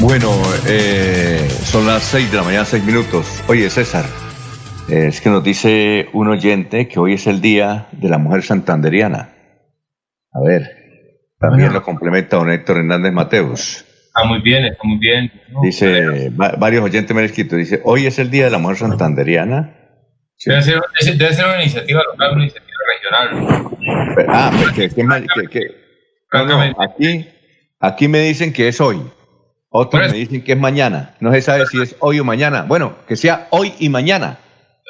Bueno, 0.00 0.30
eh, 0.68 1.48
son 1.64 1.86
las 1.86 2.02
6 2.04 2.30
de 2.30 2.36
la 2.36 2.42
mañana, 2.44 2.64
6 2.64 2.84
minutos. 2.84 3.42
Oye, 3.48 3.68
César, 3.68 4.04
es 4.88 5.20
que 5.20 5.28
nos 5.28 5.42
dice 5.42 6.08
un 6.12 6.28
oyente 6.28 6.86
que 6.88 7.00
hoy 7.00 7.14
es 7.14 7.26
el 7.26 7.40
Día 7.40 7.88
de 7.92 8.08
la 8.08 8.18
Mujer 8.18 8.42
Santanderiana. 8.42 9.30
A 10.32 10.40
ver, 10.44 10.62
también 11.40 11.72
lo 11.72 11.82
complementa 11.82 12.36
don 12.36 12.50
Héctor 12.50 12.78
Hernández 12.78 13.12
Mateus. 13.12 13.84
Está 14.06 14.24
muy 14.24 14.40
bien, 14.40 14.64
está 14.66 14.82
muy 14.84 14.98
bien. 14.98 15.32
Dice, 15.62 16.30
va- 16.30 16.54
varios 16.58 16.84
oyentes 16.84 17.12
me 17.14 17.20
han 17.22 17.26
escrito, 17.26 17.56
dice, 17.56 17.80
hoy 17.84 18.06
es 18.06 18.18
el 18.18 18.30
Día 18.30 18.44
de 18.44 18.50
la 18.50 18.58
Mujer 18.58 18.76
Santanderiana. 18.78 19.74
Debe, 20.44 20.62
ser, 20.62 20.80
debe 21.16 21.32
ser 21.34 21.46
una 21.46 21.60
iniciativa 21.62 22.00
local, 22.12 22.32
una 22.34 22.42
iniciativa 22.44 22.76
regional. 22.94 23.76
Pero- 24.14 24.28
Ah, 24.32 24.52
que, 24.74 24.88
que 24.90 25.02
ma- 25.02 25.20
que- 25.20 25.48
que- 25.50 25.70
no, 26.32 26.44
no, 26.46 26.60
aquí, 26.80 27.26
aquí 27.80 28.06
me 28.08 28.20
dicen 28.20 28.52
que 28.52 28.68
es 28.68 28.80
hoy. 28.80 29.00
Otros 29.70 30.10
me 30.10 30.18
dicen 30.18 30.42
que 30.42 30.52
es 30.52 30.58
mañana. 30.58 31.14
No 31.20 31.32
se 31.32 31.42
sabe 31.42 31.66
si 31.66 31.80
es 31.80 31.96
hoy 32.00 32.20
o 32.20 32.24
mañana. 32.24 32.62
Bueno, 32.62 32.96
que 33.06 33.16
sea 33.16 33.48
hoy 33.50 33.72
y 33.78 33.88
mañana. 33.88 34.38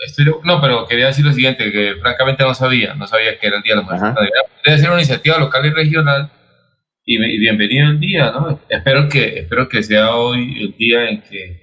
Estoy- 0.07 0.27
no, 0.45 0.61
pero 0.61 0.87
quería 0.87 1.07
decir 1.07 1.25
lo 1.25 1.33
siguiente, 1.33 1.73
que 1.73 1.95
francamente 2.01 2.45
no 2.45 2.55
sabía, 2.55 2.95
no 2.95 3.07
sabía 3.09 3.37
que 3.39 3.47
era 3.49 3.57
el 3.57 3.63
Día 3.63 3.73
de 3.75 3.77
la 3.79 3.83
Mujer 3.83 3.99
Santanderiana. 3.99 4.49
Debe 4.65 4.79
ser 4.79 4.89
una 4.91 4.99
iniciativa 4.99 5.39
local 5.39 5.67
y 5.67 5.71
regional 5.71 6.31
y, 7.05 7.17
y 7.17 7.39
bienvenido 7.39 7.89
el 7.89 7.99
día, 7.99 8.31
¿no? 8.31 8.61
Espero 8.69 9.09
que, 9.09 9.41
espero 9.41 9.69
que 9.69 9.83
sea 9.83 10.15
hoy 10.15 10.63
el 10.63 10.77
día 10.77 11.09
en 11.11 11.23
que 11.23 11.63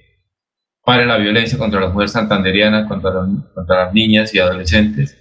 pare 0.84 1.06
la 1.06 1.16
violencia 1.16 1.56
contra 1.58 1.80
las 1.80 1.92
mujeres 1.92 2.12
santanderianas, 2.12 2.86
contra, 2.86 3.12
contra 3.54 3.86
las 3.86 3.94
niñas 3.94 4.34
y 4.34 4.38
adolescentes, 4.38 5.16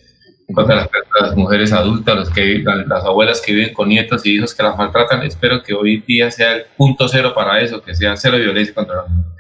contra 0.54 0.76
las, 0.76 0.90
las 1.22 1.36
mujeres 1.36 1.72
adultas, 1.72 2.16
los 2.16 2.30
que, 2.30 2.60
las, 2.60 2.88
las 2.88 3.04
abuelas 3.04 3.42
que 3.42 3.54
viven 3.54 3.74
con 3.74 3.90
nietos 3.90 4.26
y 4.26 4.36
hijos 4.36 4.54
que 4.54 4.64
las 4.64 4.78
maltratan. 4.78 5.24
Espero 5.24 5.64
que 5.64 5.74
hoy 5.74 6.04
día 6.08 6.30
sea 6.32 6.54
el 6.54 6.66
punto 6.78 7.08
cero 7.08 7.34
para 7.34 7.62
eso, 7.62 7.82
que 7.82 7.96
sea 7.96 8.16
cero 8.16 8.38
violencia 8.38 8.74
contra 8.74 8.98
las 8.98 9.10
mujeres. 9.10 9.36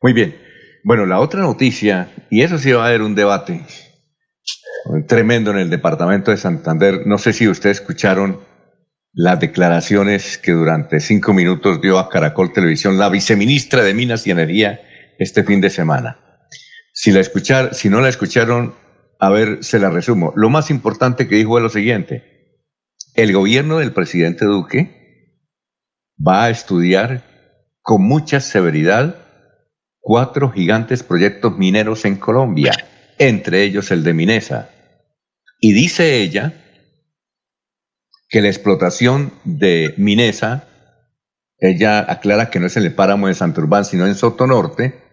Muy 0.00 0.12
bien. 0.12 0.36
Bueno, 0.84 1.06
la 1.06 1.20
otra 1.20 1.40
noticia, 1.40 2.08
y 2.30 2.42
eso 2.42 2.58
sí 2.58 2.72
va 2.72 2.84
a 2.84 2.88
haber 2.88 3.02
un 3.02 3.14
debate 3.14 3.64
tremendo 5.06 5.50
en 5.50 5.58
el 5.58 5.70
departamento 5.70 6.30
de 6.30 6.36
Santander. 6.36 7.06
No 7.06 7.18
sé 7.18 7.32
si 7.32 7.48
ustedes 7.48 7.80
escucharon 7.80 8.40
las 9.12 9.40
declaraciones 9.40 10.38
que 10.38 10.52
durante 10.52 11.00
cinco 11.00 11.34
minutos 11.34 11.80
dio 11.80 11.98
a 11.98 12.08
Caracol 12.08 12.52
Televisión 12.52 12.98
la 12.98 13.08
viceministra 13.08 13.82
de 13.82 13.94
Minas 13.94 14.26
y 14.26 14.30
Energía 14.30 14.80
este 15.18 15.42
fin 15.42 15.60
de 15.60 15.70
semana. 15.70 16.18
Si 16.92 17.10
la 17.10 17.20
escuchar, 17.20 17.74
si 17.74 17.88
no 17.88 18.00
la 18.00 18.08
escucharon, 18.08 18.74
a 19.18 19.30
ver, 19.30 19.64
se 19.64 19.78
la 19.78 19.90
resumo. 19.90 20.32
Lo 20.36 20.48
más 20.48 20.70
importante 20.70 21.26
que 21.26 21.36
dijo 21.36 21.58
es 21.58 21.62
lo 21.62 21.70
siguiente. 21.70 22.64
El 23.14 23.32
gobierno 23.32 23.78
del 23.78 23.92
presidente 23.92 24.44
Duque 24.44 25.42
va 26.24 26.44
a 26.44 26.50
estudiar 26.50 27.24
con 27.82 28.02
mucha 28.02 28.40
severidad 28.40 29.16
cuatro 29.98 30.50
gigantes 30.50 31.02
proyectos 31.02 31.58
mineros 31.58 32.04
en 32.04 32.16
Colombia, 32.16 32.72
entre 33.18 33.62
ellos 33.62 33.90
el 33.90 34.04
de 34.04 34.14
Minesa. 34.14 34.70
Y 35.60 35.72
dice 35.72 36.22
ella 36.22 36.52
que 38.28 38.40
la 38.40 38.48
explotación 38.48 39.32
de 39.44 39.94
Minesa, 39.96 40.68
ella 41.58 41.98
aclara 42.08 42.50
que 42.50 42.60
no 42.60 42.66
es 42.66 42.76
en 42.76 42.84
el 42.84 42.94
páramo 42.94 43.26
de 43.26 43.34
Santurbán, 43.34 43.84
sino 43.84 44.06
en 44.06 44.14
Soto 44.14 44.46
Norte, 44.46 45.07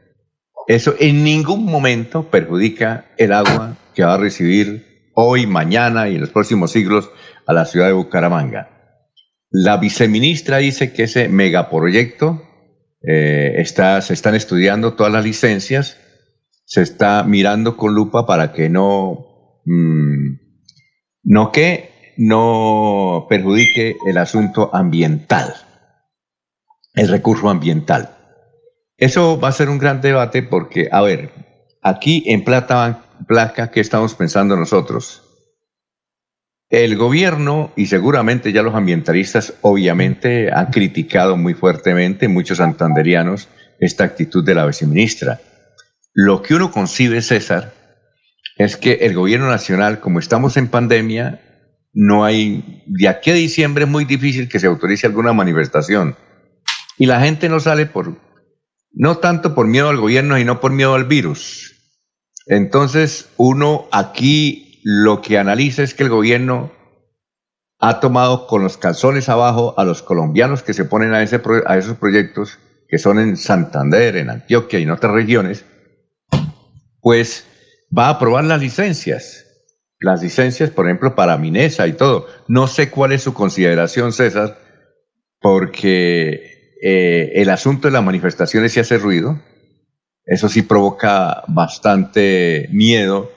eso 0.68 0.96
en 1.00 1.24
ningún 1.24 1.66
momento 1.66 2.30
perjudica 2.30 3.06
el 3.18 3.34
agua 3.34 3.78
que 3.94 4.04
va 4.04 4.16
a 4.16 4.18
recibir 4.18 5.12
hoy, 5.14 5.48
mañana 5.48 6.10
y 6.10 6.16
en 6.16 6.22
los 6.22 6.30
próximos 6.30 6.72
siglos 6.72 7.10
a 7.46 7.54
la 7.54 7.66
ciudad 7.66 7.88
de 7.88 7.94
Bucaramanga. 7.94 8.70
La 9.50 9.78
viceministra 9.78 10.58
dice 10.58 10.92
que 10.92 11.04
ese 11.04 11.30
megaproyecto 11.30 12.42
eh, 13.08 13.54
está, 13.58 14.02
se 14.02 14.14
están 14.14 14.36
estudiando 14.36 14.96
todas 14.96 15.14
las 15.14 15.24
licencias, 15.24 15.98
se 16.66 16.82
está 16.82 17.24
mirando 17.24 17.78
con 17.78 17.94
lupa 17.94 18.26
para 18.26 18.52
que 18.52 18.68
no, 18.70 19.62
mm, 19.66 20.38
no 21.24 21.52
que 21.52 22.14
no 22.18 23.28
perjudique 23.30 23.98
el 24.08 24.18
asunto 24.18 24.72
ambiental, 24.74 25.54
el 26.96 27.08
recurso 27.08 27.50
ambiental. 27.50 28.15
Eso 28.98 29.40
va 29.40 29.50
a 29.50 29.54
ser 29.54 29.70
un 29.70 29.78
gran 29.78 30.00
debate 30.02 30.42
porque, 30.42 30.88
a 30.92 31.02
ver, 31.02 31.32
aquí 31.82 32.24
en 32.28 32.44
Plata 32.44 33.04
Placa, 33.28 33.70
¿qué 33.70 33.82
estamos 33.82 34.16
pensando 34.16 34.56
nosotros? 34.56 35.22
El 36.70 36.96
gobierno 36.96 37.72
y 37.76 37.88
seguramente 37.88 38.52
ya 38.52 38.64
los 38.64 38.74
ambientalistas 38.74 39.54
obviamente 39.62 40.52
han 40.52 40.68
criticado 40.68 41.38
muy 41.38 41.54
fuertemente, 41.54 42.28
muchos 42.28 42.58
santanderianos, 42.58 43.50
esta 43.80 44.06
actitud 44.06 44.44
de 44.44 44.56
la 44.56 44.66
viceministra. 44.66 45.40
Lo 46.14 46.42
que 46.42 46.56
uno 46.56 46.72
concibe, 46.72 47.22
César, 47.22 47.74
es 48.58 48.78
que 48.78 48.94
el 49.02 49.14
gobierno 49.14 49.50
nacional, 49.50 50.00
como 50.00 50.20
estamos 50.20 50.56
en 50.56 50.70
pandemia, 50.70 51.42
no 51.94 52.24
hay, 52.24 52.84
de 52.88 53.10
aquí 53.10 53.32
a 53.32 53.34
diciembre 53.34 53.84
es 53.84 53.90
muy 53.90 54.06
difícil 54.06 54.48
que 54.48 54.60
se 54.60 54.68
autorice 54.68 55.08
alguna 55.08 55.34
manifestación. 55.34 56.16
Y 56.98 57.06
la 57.06 57.20
gente 57.20 57.50
no 57.50 57.60
sale 57.60 57.86
por, 57.86 58.18
no 58.96 59.18
tanto 59.18 59.54
por 59.54 59.68
miedo 59.68 59.90
al 59.90 59.98
gobierno, 59.98 60.38
sino 60.38 60.60
por 60.60 60.72
miedo 60.72 60.96
al 60.96 61.04
virus. 61.04 61.76
Entonces, 62.48 63.30
uno 63.38 63.88
aquí 63.92 64.82
lo 64.84 65.22
que 65.22 65.38
analiza 65.38 65.84
es 65.84 65.94
que 65.94 66.04
el 66.04 66.10
gobierno 66.10 66.72
ha 67.80 68.00
tomado 68.00 68.48
con 68.48 68.64
los 68.64 68.78
calzones 68.78 69.30
abajo 69.30 69.74
a 69.78 69.84
los 69.84 70.02
colombianos 70.02 70.64
que 70.64 70.74
se 70.74 70.86
ponen 70.86 71.14
a, 71.14 71.22
ese, 71.22 71.42
a 71.66 71.78
esos 71.78 71.98
proyectos, 71.98 72.58
que 72.88 72.98
son 72.98 73.20
en 73.20 73.36
Santander, 73.36 74.16
en 74.16 74.30
Antioquia 74.30 74.80
y 74.80 74.84
en 74.84 74.92
otras 74.92 75.12
regiones, 75.12 75.66
pues 77.02 77.46
va 77.96 78.08
a 78.08 78.12
aprobar 78.12 78.46
las 78.46 78.62
licencias. 78.62 79.42
Las 80.00 80.22
licencias, 80.22 80.70
por 80.70 80.86
ejemplo, 80.86 81.16
para 81.16 81.38
Minesa 81.38 81.88
y 81.88 81.94
todo. 81.94 82.28
No 82.48 82.68
sé 82.68 82.90
cuál 82.90 83.12
es 83.12 83.24
su 83.24 83.34
consideración, 83.34 84.14
César, 84.14 84.58
porque 85.40 86.55
eh, 86.88 87.42
el 87.42 87.50
asunto 87.50 87.88
de 87.88 87.94
las 87.94 88.04
manifestaciones 88.04 88.74
sí 88.74 88.80
hace 88.80 89.00
ruido. 89.00 89.42
Eso 90.24 90.50
sí 90.50 90.62
provoca 90.62 91.42
bastante 91.48 92.70
miedo 92.72 93.32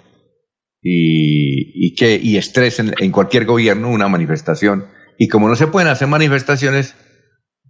y, 0.82 1.94
que, 1.94 2.20
y 2.22 2.36
estrés 2.36 2.78
en, 2.78 3.10
cualquier 3.10 3.46
gobierno, 3.46 3.88
una 3.88 4.06
manifestación. 4.06 4.88
Y 5.16 5.28
como 5.28 5.48
no 5.48 5.56
se 5.56 5.66
pueden 5.66 5.88
hacer 5.88 6.08
manifestaciones, 6.08 6.94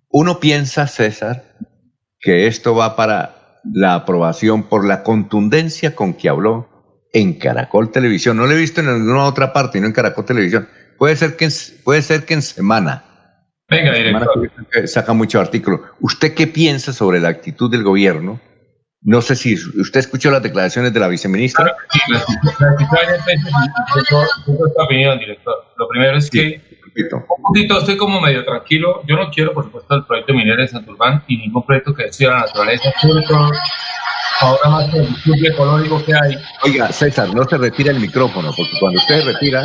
uno 0.09 0.41
piensa, 0.41 0.89
César, 0.89 1.57
que 2.19 2.49
esto 2.49 2.75
va 2.75 2.97
para 2.97 3.61
la 3.73 3.95
aprobación 3.95 4.65
por 4.65 4.85
la 4.85 5.05
contundencia 5.05 5.95
con 5.95 6.15
que 6.15 6.29
habló 6.29 7.07
en 7.13 7.35
Caracol 7.35 7.93
Televisión. 7.93 8.37
No 8.37 8.47
lo 8.47 8.53
he 8.53 8.59
visto 8.59 8.81
en 8.81 8.89
ninguna 8.89 9.27
otra 9.27 9.53
parte, 9.53 9.81
no 9.81 9.87
en 9.87 9.93
Caracol 9.93 10.25
Televisión. 10.25 10.69
Puede 10.99 11.15
ser 11.15 11.37
que 11.37 11.49
puede 11.85 12.03
ser 12.03 12.25
que 12.25 12.35
en 12.35 12.43
semana. 12.43 13.08
Venga, 13.71 13.93
director. 13.93 14.51
saca 14.87 15.13
mucho 15.13 15.41
artículo. 15.41 15.83
¿Usted 16.01 16.35
qué 16.35 16.47
piensa 16.47 16.93
sobre 16.93 17.21
la 17.21 17.29
actitud 17.29 17.71
del 17.71 17.83
gobierno 17.83 18.41
no 19.03 19.23
sé 19.23 19.37
si 19.37 19.55
usted 19.55 20.01
escuchó 20.01 20.31
las 20.31 20.43
declaraciones 20.43 20.93
de 20.93 21.01
la 21.01 21.09
viceministra. 21.09 21.77
Sí, 21.91 22.01
opinión, 24.77 25.19
director. 25.19 25.55
Lo 25.77 25.89
primero 25.89 26.19
es 26.19 26.29
que 26.29 26.61
un 27.13 27.25
poquito 27.43 27.79
estoy 27.79 27.97
como 27.97 28.21
medio 28.21 28.45
tranquilo. 28.45 29.03
Yo 29.07 29.15
no 29.15 29.31
quiero, 29.31 29.55
por 29.55 29.65
supuesto, 29.65 29.95
el 29.95 30.05
proyecto 30.05 30.35
minero 30.35 30.61
de 30.61 30.69
Santurbán 30.69 31.23
y 31.29 31.37
ningún 31.37 31.65
proyecto 31.65 31.95
que 31.95 32.05
destruya 32.05 32.33
la 32.33 32.41
naturaleza, 32.41 32.93
sobre 33.01 33.25
todo 33.25 33.51
ahora 34.41 34.69
más 34.69 34.91
que 34.91 34.99
el 34.99 35.07
disfrute 35.07 35.47
ecológico 35.49 36.05
que 36.05 36.15
hay. 36.15 36.37
Oiga, 36.65 36.91
César, 36.91 37.33
no 37.33 37.45
se 37.45 37.57
retira 37.57 37.93
el 37.93 38.01
micrófono, 38.01 38.53
porque 38.57 38.73
cuando 38.81 38.99
usted 38.99 39.25
retira, 39.25 39.65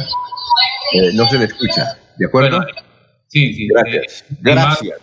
eh, 0.93 1.12
no 1.16 1.26
se 1.26 1.39
le 1.39 1.45
escucha. 1.45 1.97
¿De 2.18 2.28
acuerdo? 2.28 2.64
Sí, 3.34 3.53
sí. 3.53 3.67
Gracias. 3.67 4.25
Eh, 4.31 4.36
Gracias 4.39 4.99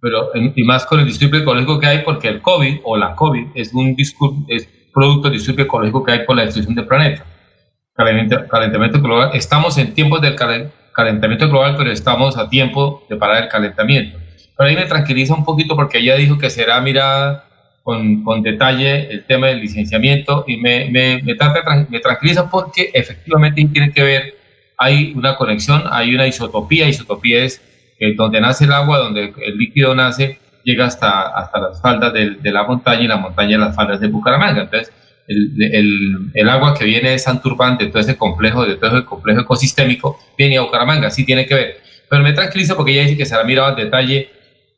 pero 0.00 0.30
y 0.34 0.62
más 0.64 0.86
con 0.86 1.00
el 1.00 1.06
disturbio 1.06 1.40
ecológico 1.40 1.78
que 1.78 1.86
hay, 1.86 1.98
porque 2.02 2.28
el 2.28 2.40
COVID 2.40 2.80
o 2.84 2.96
la 2.96 3.14
COVID 3.14 3.48
es 3.54 3.72
un 3.74 3.94
es 4.48 4.68
producto 4.92 5.28
del 5.28 5.38
disturbio 5.38 5.64
ecológico 5.64 6.02
que 6.04 6.12
hay 6.12 6.24
por 6.24 6.36
la 6.36 6.44
destrucción 6.44 6.74
del 6.74 6.86
planeta. 6.86 7.24
Calentamiento, 7.94 9.02
global. 9.02 9.30
Estamos 9.34 9.76
en 9.76 9.92
tiempos 9.92 10.22
del 10.22 10.34
calentamiento 10.94 11.48
global, 11.48 11.74
pero 11.76 11.90
estamos 11.92 12.38
a 12.38 12.48
tiempo 12.48 13.04
de 13.10 13.16
parar 13.16 13.42
el 13.42 13.48
calentamiento. 13.48 14.18
Pero 14.56 14.70
ahí 14.70 14.76
me 14.76 14.86
tranquiliza 14.86 15.34
un 15.34 15.44
poquito 15.44 15.76
porque 15.76 15.98
ella 15.98 16.16
dijo 16.16 16.38
que 16.38 16.48
será 16.48 16.80
mirada 16.80 17.44
con, 17.82 18.24
con 18.24 18.42
detalle 18.42 19.12
el 19.12 19.24
tema 19.24 19.48
del 19.48 19.60
licenciamiento 19.60 20.44
y 20.46 20.56
me, 20.56 20.88
me, 20.90 21.22
me, 21.22 21.36
me 21.90 22.00
tranquiliza 22.00 22.48
porque 22.50 22.90
efectivamente 22.94 23.68
tiene 23.70 23.92
que 23.92 24.02
ver, 24.02 24.34
hay 24.80 25.12
una 25.14 25.36
conexión, 25.36 25.82
hay 25.90 26.14
una 26.14 26.26
isotopía, 26.26 26.88
isotopía 26.88 27.44
es 27.44 27.60
donde 28.16 28.40
nace 28.40 28.64
el 28.64 28.72
agua, 28.72 28.96
donde 28.96 29.34
el 29.44 29.58
líquido 29.58 29.94
nace, 29.94 30.38
llega 30.64 30.86
hasta, 30.86 31.28
hasta 31.28 31.58
las 31.60 31.82
faldas 31.82 32.14
de, 32.14 32.30
de 32.30 32.50
la 32.50 32.64
montaña 32.64 33.02
y 33.02 33.06
la 33.06 33.18
montaña 33.18 33.58
las 33.58 33.76
faldas 33.76 34.00
de 34.00 34.08
Bucaramanga. 34.08 34.62
Entonces, 34.62 34.90
el, 35.28 35.52
el, 35.58 36.16
el, 36.32 36.48
agua 36.48 36.74
que 36.74 36.86
viene 36.86 37.10
de 37.10 37.18
Santurbán, 37.18 37.76
de 37.76 37.88
todo 37.88 38.00
ese 38.00 38.16
complejo, 38.16 38.64
de 38.64 38.76
todo 38.76 38.96
ese 38.96 39.04
complejo 39.04 39.42
ecosistémico, 39.42 40.18
viene 40.38 40.56
a 40.56 40.62
Bucaramanga, 40.62 41.10
sí 41.10 41.26
tiene 41.26 41.44
que 41.44 41.54
ver. 41.54 41.76
Pero 42.08 42.22
me 42.22 42.32
tranquiliza 42.32 42.74
porque 42.74 42.92
ella 42.92 43.02
dice 43.02 43.18
que 43.18 43.26
se 43.26 43.36
la 43.36 43.44
mirado 43.44 43.68
al 43.68 43.76
detalle 43.76 44.30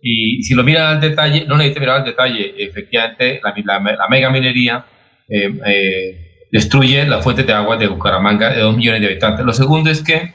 y 0.03 0.43
si 0.43 0.55
lo 0.55 0.65
miran 0.65 0.97
al 0.97 1.01
detalle, 1.01 1.45
no 1.47 1.57
necesita 1.57 1.79
mirar 1.79 1.99
al 2.01 2.05
detalle, 2.05 2.55
efectivamente 2.59 3.41
la, 3.43 3.79
la, 3.79 4.09
mega 4.09 4.31
minería 4.31 4.85
eh, 5.29 5.61
eh, 5.65 6.32
destruye 6.53 7.07
la 7.07 7.23
fuente 7.23 7.45
de 7.45 7.53
agua 7.55 7.79
de 7.79 7.89
Bucaramanga 7.89 8.51
de 8.51 8.61
dos 8.61 8.77
millones 8.77 9.01
de 9.01 9.07
habitantes. 9.09 9.45
Lo 9.45 9.55
segundo 9.55 9.91
es 9.91 10.03
que 10.03 10.35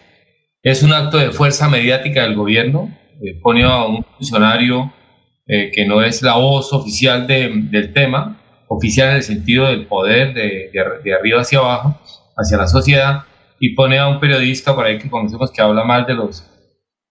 es 0.64 0.82
un 0.82 0.92
acto 0.92 1.20
de 1.20 1.32
fuerza 1.32 1.70
mediática 1.70 2.24
del 2.24 2.36
gobierno, 2.36 2.90
eh, 3.22 3.40
pone 3.42 3.64
a 3.64 3.86
un 3.86 4.04
funcionario 4.04 4.92
eh, 5.46 5.72
que 5.72 5.86
no 5.86 6.02
es 6.02 6.24
la 6.24 6.36
voz 6.36 6.74
oficial 6.74 7.28
del 7.28 7.94
tema, 7.94 8.42
oficial 8.68 9.12
en 9.12 9.16
el 9.18 9.24
sentido 9.24 9.68
del 9.68 9.86
poder 9.86 10.34
de, 10.34 10.72
de, 10.74 11.14
arriba 11.14 11.42
hacia 11.42 11.60
abajo, 11.60 12.02
hacia 12.36 12.58
la 12.58 12.68
sociedad, 12.68 13.24
y 13.60 13.76
pone 13.76 14.00
a 14.00 14.08
un 14.08 14.20
periodista 14.20 14.76
por 14.76 14.86
ahí 14.86 14.98
que 14.98 15.10
conocemos 15.10 15.52
que 15.52 15.62
habla 15.62 15.84
mal 15.84 16.06
de, 16.06 16.16
los, 16.16 16.44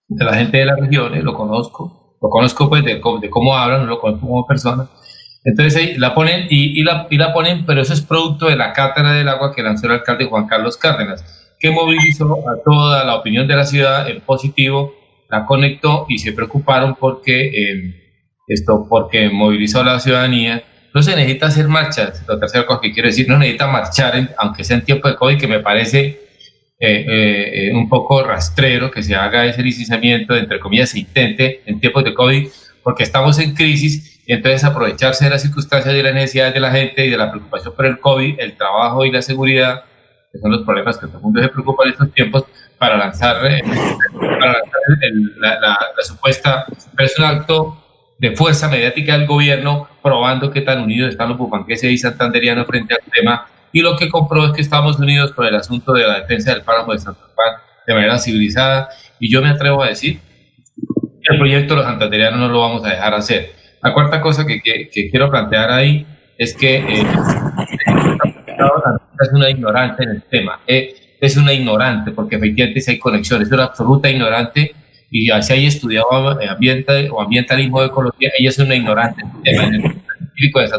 de 0.07 0.23
la 0.23 0.35
gente 0.35 0.57
de 0.57 0.65
las 0.65 0.79
regiones, 0.79 1.23
lo 1.23 1.33
conozco, 1.33 2.17
lo 2.21 2.29
conozco 2.29 2.69
pues 2.69 2.83
de, 2.83 2.95
de 2.95 3.29
cómo 3.29 3.55
hablan, 3.55 3.81
no 3.81 3.87
lo 3.87 3.99
conozco 3.99 4.27
como 4.27 4.45
persona. 4.45 4.87
Entonces 5.49 5.75
ahí 5.75 5.97
la 5.97 6.13
ponen 6.13 6.47
y, 6.49 6.79
y, 6.79 6.83
la, 6.83 7.07
y 7.09 7.17
la 7.17 7.33
ponen, 7.33 7.65
pero 7.65 7.81
eso 7.81 7.93
es 7.93 8.01
producto 8.01 8.47
de 8.47 8.57
la 8.57 8.73
cátedra 8.73 9.13
del 9.13 9.29
agua 9.29 9.53
que 9.55 9.63
lanzó 9.63 9.87
el 9.87 9.93
alcalde 9.93 10.25
Juan 10.25 10.45
Carlos 10.47 10.77
Cárdenas 10.77 11.37
que 11.59 11.71
movilizó 11.71 12.47
a 12.49 12.61
toda 12.63 13.03
la 13.03 13.15
opinión 13.15 13.47
de 13.47 13.55
la 13.55 13.65
ciudad 13.65 14.09
en 14.09 14.21
positivo, 14.21 14.95
la 15.29 15.45
conectó 15.45 16.05
y 16.07 16.19
se 16.19 16.31
preocuparon 16.31 16.95
porque 16.95 17.71
em, 17.71 17.95
esto, 18.47 18.85
porque 18.89 19.29
movilizó 19.29 19.81
a 19.81 19.83
la 19.83 19.99
ciudadanía. 19.99 20.63
No 20.93 21.03
se 21.03 21.15
necesita 21.15 21.47
hacer 21.47 21.67
marchas, 21.67 22.23
la 22.27 22.39
tercera 22.39 22.65
cosa 22.65 22.81
que 22.81 22.91
quiero 22.91 23.07
decir, 23.07 23.27
no 23.27 23.37
necesita 23.37 23.67
marchar, 23.67 24.35
aunque 24.37 24.63
sea 24.63 24.77
en 24.77 24.85
tiempo 24.85 25.07
de 25.07 25.15
COVID, 25.15 25.37
que 25.37 25.47
me 25.47 25.59
parece 25.59 26.21
eh, 26.79 27.05
eh, 27.69 27.71
un 27.73 27.89
poco 27.89 28.23
rastrero 28.23 28.89
que 28.89 29.03
se 29.03 29.15
haga 29.15 29.45
ese 29.45 29.61
licenciamiento, 29.61 30.35
entre 30.35 30.59
comillas, 30.59 30.89
se 30.89 30.99
intente 30.99 31.61
en 31.65 31.79
tiempos 31.79 32.03
de 32.03 32.13
COVID, 32.13 32.47
porque 32.83 33.03
estamos 33.03 33.37
en 33.39 33.53
crisis 33.53 34.16
y 34.27 34.33
entonces 34.33 34.63
aprovecharse 34.65 35.23
de 35.23 35.31
las 35.31 35.41
circunstancias 35.41 35.95
y 35.95 36.03
las 36.03 36.13
necesidades 36.13 36.53
de 36.53 36.59
la 36.59 36.69
gente 36.69 37.05
y 37.05 37.09
de 37.09 37.17
la 37.17 37.31
preocupación 37.31 37.73
por 37.73 37.85
el 37.85 37.99
COVID, 37.99 38.39
el 38.39 38.57
trabajo 38.57 39.05
y 39.05 39.11
la 39.11 39.21
seguridad 39.21 39.85
que 40.31 40.39
son 40.39 40.51
los 40.51 40.63
problemas 40.63 40.97
que 40.97 41.07
todo 41.07 41.17
el 41.17 41.23
mundo 41.23 41.41
se 41.41 41.47
preocupa 41.47 41.85
en 41.85 41.91
estos 41.91 42.11
tiempos, 42.11 42.43
para 42.77 42.97
lanzar, 42.97 43.43
eh, 43.45 43.61
para 43.63 44.53
lanzar 44.53 44.81
la, 45.37 45.59
la, 45.59 46.03
supuesta, 46.03 46.65
pero 46.95 47.07
es 47.07 47.17
un 47.17 47.25
acto 47.25 47.83
de 48.19 48.35
fuerza 48.35 48.67
mediática 48.67 49.17
del 49.17 49.25
gobierno 49.25 49.87
probando 50.03 50.51
que 50.51 50.61
tan 50.61 50.81
unidos 50.81 51.11
están 51.11 51.29
los 51.29 51.37
bufanqueses 51.37 51.89
y 51.91 51.97
santanderianos 51.97 52.67
frente 52.67 52.93
al 52.93 53.11
tema 53.11 53.47
y 53.71 53.81
lo 53.81 53.95
que 53.95 54.09
comprobó 54.09 54.47
es 54.47 54.51
que 54.53 54.61
estamos 54.61 54.99
unidos 54.99 55.31
con 55.31 55.45
el 55.45 55.55
asunto 55.55 55.93
de 55.93 56.05
la 56.05 56.19
defensa 56.19 56.51
del 56.51 56.63
páramo 56.63 56.93
de 56.93 56.99
Santa 56.99 57.21
de 57.85 57.93
manera 57.93 58.17
civilizada 58.17 58.89
y 59.19 59.31
yo 59.31 59.41
me 59.41 59.49
atrevo 59.49 59.81
a 59.81 59.87
decir 59.87 60.19
que 60.75 61.33
el 61.33 61.39
proyecto 61.39 61.73
de 61.73 61.77
los 61.77 61.85
santanderianos 61.85 62.39
no 62.39 62.49
lo 62.49 62.59
vamos 62.59 62.85
a 62.85 62.89
dejar 62.89 63.13
hacer. 63.13 63.53
La 63.81 63.93
cuarta 63.93 64.21
cosa 64.21 64.45
que, 64.45 64.89
quiero 64.91 65.29
plantear 65.29 65.71
ahí 65.71 66.05
es 66.37 66.55
que 66.55 66.77
eh, 66.77 67.07
es 69.19 69.33
una 69.33 69.49
ignorante 69.49 70.03
en 70.03 70.09
el 70.09 70.23
tema. 70.23 70.59
Eh, 70.67 70.95
es 71.19 71.37
una 71.37 71.53
ignorante, 71.53 72.11
porque 72.11 72.35
efectivamente 72.35 72.81
si 72.81 72.91
hay 72.91 72.99
conexiones, 72.99 73.47
es 73.47 73.53
una 73.53 73.65
absoluta 73.65 74.09
ignorante 74.09 74.73
y 75.09 75.31
así 75.31 75.53
haya 75.53 75.67
estudiado 75.67 76.39
ambiente 76.49 77.09
o 77.09 77.21
ambientalismo 77.21 77.81
de 77.81 77.87
ecología, 77.87 78.29
ella 78.37 78.49
es 78.49 78.59
una 78.59 78.75
ignorante 78.75 79.21
en 79.21 79.73
el 79.73 79.81
tema 79.81 80.03
científico 80.17 80.59
de. 80.59 80.69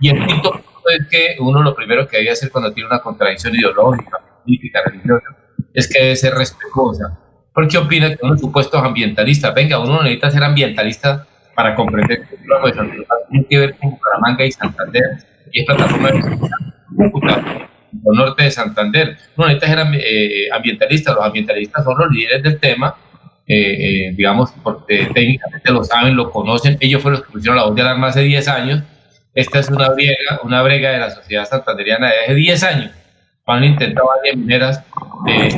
Y 0.00 0.08
el 0.08 0.24
punto 0.24 0.60
es 0.90 1.06
que 1.08 1.36
uno 1.38 1.62
lo 1.62 1.74
primero 1.74 2.06
que 2.08 2.18
debe 2.18 2.30
hacer 2.30 2.50
cuando 2.50 2.72
tiene 2.72 2.88
una 2.88 3.00
contradicción 3.00 3.54
ideológica, 3.54 4.18
política, 4.44 4.80
religiosa, 4.84 5.36
es 5.72 5.88
que 5.88 6.02
debe 6.02 6.16
ser 6.16 6.34
respetuosa. 6.34 7.18
porque 7.52 7.78
opina 7.78 8.08
que 8.08 8.26
unos 8.26 8.40
supuestos 8.40 8.82
ambientalistas, 8.82 9.54
venga, 9.54 9.78
uno 9.78 10.02
necesita 10.02 10.30
ser 10.30 10.42
ambientalista 10.42 11.28
para 11.54 11.74
comprender 11.74 12.26
que 12.28 12.34
el 12.34 13.06
tiene 13.30 13.46
que 13.48 13.58
ver 13.58 13.76
con 13.76 13.90
Bucaramanga 13.90 14.44
y 14.44 14.52
Santander 14.52 15.18
y 15.52 15.60
es 15.60 15.66
plataforma 15.66 16.10
de 16.10 16.20
norte 18.12 18.44
de 18.44 18.50
Santander. 18.50 19.16
Uno 19.36 19.48
necesita 19.48 19.66
ser 19.68 19.86
eh, 19.94 20.48
ambientalista, 20.52 21.14
los 21.14 21.24
ambientalistas 21.24 21.84
son 21.84 21.96
los 21.98 22.10
líderes 22.10 22.42
del 22.42 22.58
tema, 22.58 22.94
eh, 23.46 24.08
eh, 24.08 24.14
digamos, 24.14 24.52
porque 24.62 25.08
técnicamente 25.14 25.72
lo 25.72 25.84
saben, 25.84 26.16
lo 26.16 26.30
conocen, 26.30 26.76
ellos 26.80 27.02
fueron 27.02 27.20
los 27.20 27.26
que 27.26 27.32
pusieron 27.32 27.56
la 27.56 27.64
voz 27.64 27.74
de 27.74 27.82
alarma 27.82 28.08
hace 28.08 28.22
10 28.22 28.48
años, 28.48 28.82
esta 29.34 29.58
es 29.58 29.68
una 29.68 29.90
brega, 29.90 30.40
una 30.42 30.62
brega 30.62 30.90
de 30.90 30.98
la 30.98 31.10
sociedad 31.10 31.44
santanderiana 31.44 32.08
de 32.08 32.20
hace 32.20 32.34
10 32.34 32.62
años, 32.64 32.90
han 33.46 33.64
intentado 33.64 34.08
varias 34.16 34.36
mineras 34.36 34.84
de 35.26 35.50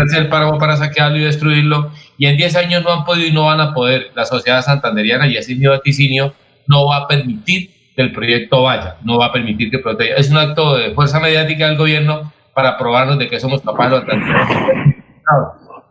hacer 0.00 0.22
el 0.22 0.28
páramo 0.28 0.58
para 0.58 0.76
saquearlo 0.76 1.18
y 1.18 1.24
destruirlo, 1.24 1.90
y 2.16 2.26
en 2.26 2.36
10 2.36 2.56
años 2.56 2.82
no 2.82 2.92
han 2.92 3.04
podido 3.04 3.28
y 3.28 3.32
no 3.32 3.44
van 3.44 3.60
a 3.60 3.74
poder. 3.74 4.10
La 4.14 4.24
sociedad 4.24 4.62
santanderiana, 4.62 5.26
y 5.26 5.36
así 5.36 5.54
mi 5.54 5.66
vaticinio, 5.66 6.34
no 6.66 6.86
va 6.86 6.98
a 6.98 7.08
permitir 7.08 7.70
que 7.94 8.02
el 8.02 8.12
proyecto 8.12 8.62
vaya, 8.62 8.96
no 9.02 9.18
va 9.18 9.26
a 9.26 9.32
permitir 9.32 9.70
que 9.70 9.78
proteja. 9.78 10.16
Es 10.16 10.30
un 10.30 10.38
acto 10.38 10.76
de 10.76 10.94
fuerza 10.94 11.20
mediática 11.20 11.66
del 11.66 11.76
gobierno 11.76 12.32
para 12.54 12.78
probarnos 12.78 13.18
de 13.18 13.28
que 13.28 13.40
somos 13.40 13.60
capaces 13.62 14.06
de 14.06 14.94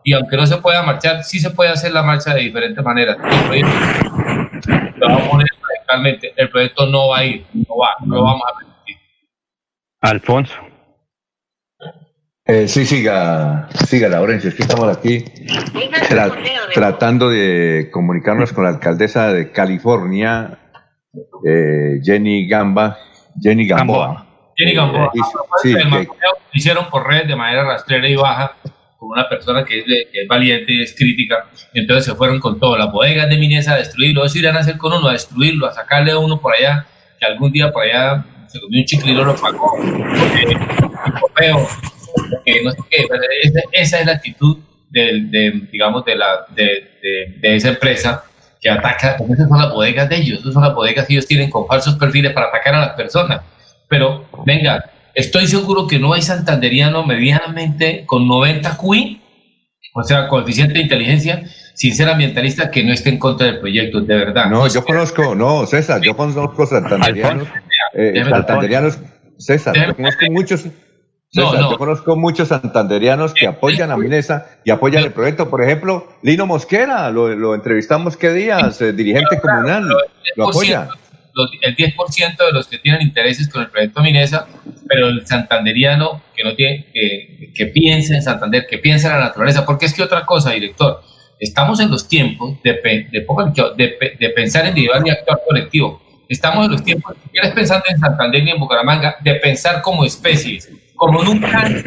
Y 0.04 0.14
aunque 0.14 0.38
no 0.38 0.46
se 0.46 0.58
pueda 0.58 0.84
marchar, 0.84 1.24
sí 1.24 1.40
se 1.40 1.52
puede 1.52 1.70
hacer 1.70 1.92
la 1.92 2.04
marcha 2.04 2.34
de 2.34 2.42
diferentes 2.42 2.84
maneras. 2.84 3.18
El 3.18 3.46
proyecto 3.46 3.72
lo 4.98 5.08
vamos 5.08 5.28
a 5.28 5.30
poner 5.30 5.48
radicalmente. 5.70 6.34
El 6.36 6.50
proyecto 6.50 6.88
no 6.88 7.10
va 7.10 7.20
a 7.20 7.26
ir, 7.26 7.46
no 7.54 7.78
va, 7.78 7.90
no 8.06 8.16
lo 8.16 8.24
vamos 8.24 8.44
a 8.52 8.58
permitir. 8.58 8.98
Alfonso. 10.02 10.71
Eh, 12.54 12.68
sí, 12.68 12.86
siga, 12.86 13.70
siga, 13.88 14.10
Laurencio, 14.10 14.50
es 14.50 14.56
que 14.56 14.64
estamos 14.64 14.86
aquí 14.98 15.24
tratando 16.74 17.30
de 17.30 17.88
comunicarnos 17.94 18.52
con 18.52 18.66
la 18.66 18.72
alcaldesa 18.72 19.32
de 19.32 19.54
California, 19.54 20.60
eh, 21.48 22.02
Jenny 22.04 22.50
Gamba, 22.50 22.98
Jenny 23.42 23.66
Gamboa. 23.66 24.28
Jenny 24.58 24.74
Gamboa. 24.74 25.14
sí, 25.64 25.74
hicieron 26.52 26.90
por 26.90 27.08
red 27.08 27.26
de 27.26 27.38
manera 27.38 27.64
rastrera 27.64 28.10
y 28.10 28.18
baja 28.18 28.58
con 28.98 29.12
una 29.12 29.30
persona 29.30 29.64
que 29.64 29.80
es, 29.80 29.86
que 29.86 30.24
es, 30.24 30.28
valiente 30.28 30.74
y 30.74 30.84
es 30.84 30.94
crítica. 30.94 31.46
Entonces 31.74 32.04
se 32.04 32.16
fueron 32.16 32.42
con 32.42 32.60
todo, 32.60 32.78
las 32.78 32.92
bodegas 32.92 33.30
de 33.30 33.38
Minesa 33.38 33.76
a 33.76 33.78
destruirlo. 33.78 34.26
Eso 34.26 34.40
irán 34.40 34.58
a 34.58 34.60
hacer 34.60 34.78
con 34.78 34.92
uno, 34.92 35.08
a 35.08 35.14
destruirlo, 35.14 35.68
a 35.68 35.74
sacarle 35.74 36.12
a 36.12 36.20
uno 36.20 36.42
por 36.42 36.54
allá, 36.54 36.86
que 37.18 37.26
algún 37.26 37.54
día 37.54 37.72
por 37.72 37.84
allá 37.84 38.26
se 38.48 38.60
comió 38.60 38.82
un 38.82 38.86
chiclino, 38.86 39.24
lo 39.24 39.38
pagó. 39.38 39.72
Porque, 41.22 41.54
no 42.64 42.72
sé 42.72 42.78
qué. 42.90 43.08
Esa, 43.72 44.00
es 44.00 44.06
la 44.06 44.14
actitud 44.14 44.58
de, 44.90 45.68
digamos, 45.72 46.04
de, 46.06 46.16
la, 46.16 46.46
de, 46.56 47.38
de, 47.42 47.56
esa 47.56 47.70
empresa 47.70 48.24
que 48.60 48.70
ataca, 48.70 49.18
esas 49.18 49.48
son 49.48 49.60
las 49.60 49.72
bodegas 49.72 50.10
de 50.10 50.18
ellos, 50.18 50.40
esas 50.40 50.54
son 50.54 50.64
las 50.64 50.76
bodegas 50.76 51.08
que 51.08 51.14
ellos 51.14 51.26
tienen 51.26 51.50
con 51.50 51.66
falsos 51.66 51.96
perfiles 51.96 52.34
para 52.34 52.48
atacar 52.48 52.76
a 52.76 52.80
las 52.80 52.90
personas. 52.92 53.42
Pero, 53.88 54.26
venga, 54.46 54.86
estoy 55.16 55.48
seguro 55.48 55.88
que 55.88 56.00
no 56.00 56.14
hay 56.14 56.22
santanderiano 56.22 57.06
medianamente 57.06 58.04
con 58.06 58.28
90 58.28 58.78
QI, 58.78 59.22
o 59.94 60.04
sea, 60.04 60.28
coeficiente 60.28 60.76
de 60.76 60.82
inteligencia, 60.82 61.44
sin 61.74 61.96
ser 61.96 62.10
ambientalista, 62.10 62.70
que 62.70 62.84
no 62.84 62.94
esté 62.94 63.10
en 63.10 63.18
contra 63.18 63.48
del 63.48 63.60
proyecto, 63.60 64.02
de 64.02 64.16
verdad. 64.16 64.46
No, 64.46 64.68
yo 64.68 64.84
conozco, 64.86 65.36
no, 65.36 65.66
César, 65.66 66.02
yo 66.02 66.16
conozco 66.16 66.66
santanderianos, 66.66 67.48
eh, 67.94 68.24
santanderianos, 68.30 69.00
César, 69.38 69.76
yo 69.76 69.96
conozco 69.96 70.26
muchos 70.30 70.66
no, 71.34 71.54
no. 71.54 71.72
Yo 71.72 71.78
conozco 71.78 72.18
muchos 72.18 72.50
santanderianos 72.50 73.34
que 73.34 73.48
apoyan 73.48 73.90
a 73.92 73.98
Minesa 73.98 74.60
y 74.66 74.72
apoyan 74.72 75.04
el 75.04 75.14
proyecto. 75.14 75.50
Por 75.50 75.64
ejemplo, 75.64 76.08
Lino 76.24 76.46
Mosquera, 76.46 77.10
lo, 77.10 77.56
entrevistamos 77.56 78.18
qué 78.18 78.32
días, 78.34 78.82
eh, 78.82 78.92
dirigente 78.92 79.40
comunal, 79.40 79.88
lo 80.36 80.50
apoya. 80.50 80.90
el 81.62 81.76
10% 81.78 82.38
de 82.38 82.52
los 82.52 82.68
que 82.68 82.80
tienen 82.80 83.02
intereses 83.02 83.48
con 83.48 83.62
el 83.62 83.70
proyecto 83.70 84.02
Minesa, 84.02 84.46
pero 84.90 85.08
el 85.08 85.26
santanderiano 85.26 86.22
que 86.36 86.44
no 86.44 86.54
tiene, 86.54 86.88
que, 86.94 87.54
que 87.56 87.66
piensa 87.68 88.14
en 88.14 88.22
Santander, 88.22 88.68
que 88.70 88.80
piensa 88.80 89.08
en 89.08 89.20
la 89.20 89.26
naturaleza, 89.28 89.66
porque 89.66 89.86
es 89.86 89.94
que 89.94 90.04
otra 90.04 90.26
cosa, 90.26 90.52
director, 90.52 91.02
estamos 91.40 91.80
en 91.80 91.90
los 91.90 92.10
tiempos 92.10 92.62
de, 92.62 92.74
de, 92.74 94.18
de 94.20 94.30
pensar 94.32 94.68
individual 94.68 95.02
y 95.06 95.12
actuar 95.12 95.40
colectivo. 95.48 96.02
Estamos 96.28 96.66
en 96.66 96.72
los 96.74 96.84
tiempos, 96.84 97.16
si 97.24 97.30
quieres 97.30 97.52
pensando 97.52 97.86
en 97.88 98.00
Santander 98.00 98.46
y 98.46 98.52
en 98.52 98.60
Bucaramanga, 98.60 99.16
de 99.22 99.36
pensar 99.36 99.82
como 99.82 100.04
especies 100.04 100.70
como 101.02 101.24
nunca 101.24 101.62
antes, 101.62 101.84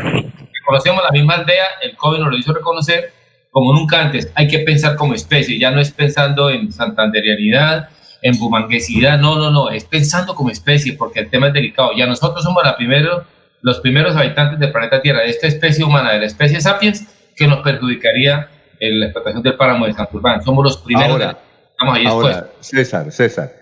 conocemos 0.67 1.05
la 1.05 1.13
misma 1.13 1.35
aldea, 1.35 1.67
el 1.85 1.97
COVID 1.97 2.19
nos 2.19 2.31
lo 2.33 2.37
hizo 2.37 2.53
reconocer, 2.53 3.13
como 3.49 3.73
nunca 3.73 4.03
antes, 4.03 4.33
hay 4.35 4.49
que 4.49 4.59
pensar 4.59 4.97
como 4.97 5.15
especie, 5.15 5.57
ya 5.57 5.71
no 5.71 5.81
es 5.81 5.93
pensando 5.93 6.51
en 6.51 6.73
santanderianidad, 6.73 7.91
en 8.23 8.37
bumanguesidad, 8.41 9.21
no, 9.21 9.37
no, 9.37 9.53
no, 9.53 9.71
es 9.71 9.85
pensando 9.85 10.35
como 10.35 10.51
especie, 10.51 10.95
porque 10.95 11.21
el 11.21 11.31
tema 11.31 11.47
es 11.47 11.53
delicado. 11.53 11.91
Ya 11.97 12.09
nosotros 12.09 12.43
somos 12.43 12.65
la 12.65 12.77
primero, 12.77 13.23
los 13.63 13.79
primeros 13.79 14.17
habitantes 14.17 14.59
del 14.59 14.73
planeta 14.73 15.01
Tierra, 15.01 15.21
de 15.21 15.31
esta 15.31 15.47
especie 15.47 15.85
humana, 15.85 16.13
de 16.13 16.19
la 16.19 16.27
especie 16.27 16.61
sapiens, 16.61 17.07
que 17.37 17.47
nos 17.47 17.61
perjudicaría 17.61 18.49
en 18.81 18.99
la 18.99 19.07
explotación 19.07 19.45
del 19.45 19.55
páramo 19.55 19.87
de 19.87 19.93
Santurbán. 19.93 20.43
Somos 20.43 20.65
los 20.65 20.79
primeros. 20.79 21.13
Ahora, 21.13 21.39
estamos 21.71 21.97
ahí 21.97 22.05
ahora 22.05 22.49
César, 22.59 23.13
César, 23.13 23.53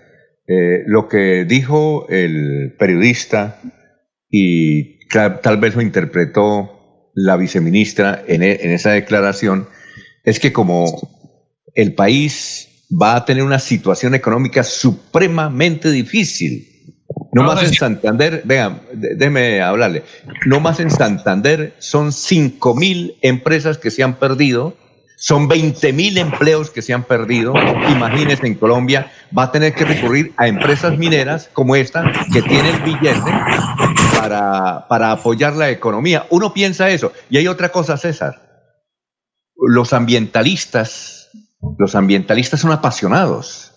eh, 0.47 0.81
lo 0.87 1.07
que 1.07 1.45
dijo 1.45 2.07
el 2.09 2.75
periodista 2.79 3.59
y 4.35 4.92
tal 5.13 5.57
vez 5.57 5.75
lo 5.75 5.81
interpretó 5.81 7.11
la 7.13 7.35
viceministra 7.37 8.23
en, 8.27 8.43
e, 8.43 8.59
en 8.61 8.71
esa 8.71 8.91
declaración, 8.91 9.67
es 10.23 10.39
que 10.39 10.51
como 10.51 10.85
el 11.75 11.93
país 11.93 12.69
va 12.89 13.15
a 13.15 13.25
tener 13.25 13.43
una 13.43 13.59
situación 13.59 14.15
económica 14.15 14.63
supremamente 14.63 15.91
difícil, 15.91 16.69
no, 17.31 17.43
más 17.43 17.63
en 17.63 17.73
Santander, 17.73 18.41
vean, 18.45 18.81
déjeme 18.93 19.61
hablarle, 19.61 20.03
no 20.45 20.59
más 20.59 20.79
en 20.79 20.91
Santander 20.91 21.75
son 21.79 22.11
5 22.11 22.75
mil 22.75 23.15
empresas 23.21 23.77
que 23.77 23.91
se 23.91 24.03
han 24.03 24.15
perdido, 24.15 24.77
son 25.17 25.47
20 25.47 25.93
mil 25.93 26.17
empleos 26.17 26.69
que 26.69 26.81
se 26.81 26.93
han 26.93 27.03
perdido. 27.03 27.53
Imagínense 27.89 28.45
en 28.45 28.55
Colombia, 28.55 29.11
va 29.35 29.43
a 29.43 29.51
tener 29.51 29.73
que 29.73 29.85
recurrir 29.85 30.33
a 30.37 30.47
empresas 30.47 30.97
mineras 30.97 31.49
como 31.53 31.75
esta, 31.75 32.11
que 32.31 32.41
tienen 32.41 32.83
billete 32.83 33.31
para, 34.29 34.87
para 34.87 35.11
apoyar 35.11 35.53
la 35.53 35.69
economía. 35.69 36.25
Uno 36.29 36.53
piensa 36.53 36.89
eso. 36.89 37.11
Y 37.29 37.37
hay 37.37 37.47
otra 37.47 37.69
cosa, 37.69 37.97
César. 37.97 38.41
Los 39.55 39.93
ambientalistas, 39.93 41.29
los 41.77 41.95
ambientalistas 41.95 42.59
son 42.59 42.71
apasionados. 42.71 43.71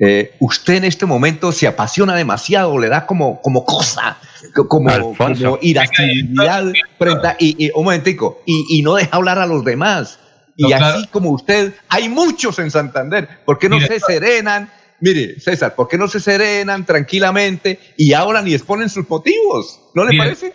Eh, 0.00 0.36
usted 0.38 0.74
en 0.74 0.84
este 0.84 1.06
momento 1.06 1.50
se 1.50 1.66
apasiona 1.66 2.14
demasiado, 2.14 2.78
le 2.78 2.88
da 2.88 3.04
como, 3.04 3.42
como 3.42 3.64
cosa, 3.64 4.16
como, 4.54 5.16
como 5.16 5.58
irascibilidad 5.60 6.66
frente 6.96 7.28
y, 7.40 7.70
un 7.74 7.84
momentico, 7.84 8.40
y, 8.46 8.78
y, 8.78 8.82
no 8.82 8.94
deja 8.94 9.16
hablar 9.16 9.40
a 9.40 9.46
los 9.46 9.64
demás. 9.64 10.20
Y 10.56 10.72
así 10.72 11.06
como 11.08 11.30
usted, 11.30 11.74
hay 11.88 12.08
muchos 12.08 12.58
en 12.58 12.70
Santander. 12.70 13.28
¿Por 13.44 13.58
qué 13.58 13.68
no 13.68 13.80
se 13.80 14.00
serenan 14.00 14.70
Mire, 15.00 15.38
César, 15.38 15.74
¿por 15.74 15.88
qué 15.88 15.96
no 15.96 16.08
se 16.08 16.18
serenan 16.18 16.84
tranquilamente 16.84 17.78
y 17.96 18.12
hablan 18.12 18.48
y 18.48 18.54
exponen 18.54 18.88
sus 18.88 19.08
motivos? 19.08 19.80
¿No 19.94 20.04
le 20.04 20.16
parece? 20.16 20.52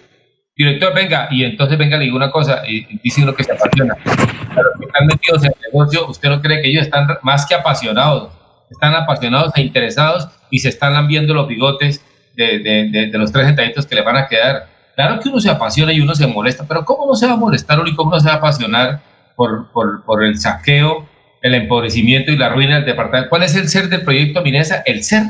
Director, 0.56 0.94
venga, 0.94 1.28
y 1.32 1.44
entonces 1.44 1.78
venga, 1.78 1.98
le 1.98 2.06
digo 2.06 2.18
una 2.18 2.30
cosa, 2.30 2.62
y, 2.68 3.00
diciendo 3.00 3.34
que 3.34 3.44
se 3.44 3.54
apasiona. 3.54 3.96
Pero 4.04 4.70
que 4.78 4.86
están 4.86 5.08
metidos 5.08 5.44
en 5.46 5.52
el 5.52 5.72
negocio, 5.72 6.08
¿usted 6.08 6.30
no 6.30 6.42
cree 6.42 6.62
que 6.62 6.70
ellos 6.70 6.84
están 6.84 7.08
más 7.24 7.46
que 7.46 7.56
apasionados? 7.56 8.34
Están 8.70 8.94
apasionados 8.94 9.54
e 9.56 9.62
interesados 9.62 10.28
y 10.52 10.60
se 10.60 10.70
están 10.70 10.94
lambiendo 10.94 11.34
los 11.34 11.48
bigotes 11.48 12.04
de, 12.36 12.60
de, 12.60 13.08
de, 13.10 13.18
los 13.18 13.32
tres 13.32 13.48
detallitos 13.48 13.86
que 13.88 13.96
le 13.96 14.02
van 14.02 14.18
a 14.18 14.28
quedar. 14.28 14.68
Claro 14.96 15.20
que 15.20 15.30
uno 15.30 15.40
se 15.40 15.50
apasiona 15.50 15.94
y 15.94 16.02
uno 16.02 16.14
se 16.14 16.28
molesta, 16.28 16.66
pero 16.68 16.86
¿cómo 16.86 17.08
no 17.08 17.16
se 17.16 17.26
va 17.26 17.34
a 17.34 17.38
molestar 17.38 17.80
uno 17.80 17.90
y 17.90 17.96
cómo 17.96 18.12
no 18.12 18.20
se 18.20 18.28
va 18.28 18.34
a 18.34 18.38
apasionar 18.38 19.02
por, 19.36 19.72
por, 19.72 20.04
por 20.04 20.24
el 20.24 20.38
saqueo 20.38 21.08
el 21.44 21.56
empobrecimiento 21.56 22.32
y 22.32 22.38
la 22.38 22.50
ruina 22.50 22.78
del 22.78 22.86
departamento. 22.86 23.30
¿Cuál 23.30 23.44
es 23.44 23.56
el 23.56 23.68
ser 23.68 23.90
del 23.90 24.02
proyecto 24.02 24.42
Minesa? 24.42 24.82
El 24.86 25.04
ser, 25.04 25.24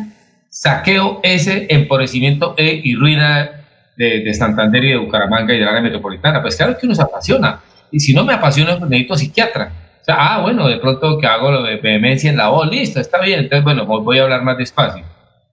saqueo, 0.48 1.20
ese 1.24 1.66
empobrecimiento 1.70 2.54
e, 2.56 2.82
y 2.84 2.96
ruina 2.96 3.66
de, 3.98 4.34
Santander 4.34 4.84
y 4.84 4.92
de 4.92 4.98
Bucaramanga 4.98 5.54
y 5.54 5.58
de 5.58 5.66
la 5.66 5.72
área 5.72 5.82
metropolitana. 5.82 6.42
Pues 6.42 6.56
claro 6.56 6.78
que 6.78 6.86
uno 6.86 6.94
se 6.94 7.02
apasiona. 7.02 7.60
Y 7.92 8.00
si 8.00 8.14
no 8.14 8.24
me 8.24 8.34
apasiona, 8.34 8.78
pues 8.78 8.90
necesito 8.92 9.18
psiquiatra. 9.18 9.72
O 10.02 10.06
sea, 10.06 10.16
ah, 10.20 10.42
bueno, 10.42 10.68
de 10.68 10.78
pronto 10.78 11.18
que 11.18 11.26
hago 11.26 11.52
lo 11.52 11.64
de 11.64 11.78
vehemencia 11.78 12.30
en 12.30 12.38
la 12.38 12.50
voz, 12.50 12.70
listo, 12.70 13.00
está 13.00 13.20
bien. 13.20 13.40
Entonces, 13.40 13.64
bueno, 13.64 13.86
voy 13.86 14.20
a 14.20 14.24
hablar 14.24 14.44
más 14.44 14.58
despacio. 14.58 15.04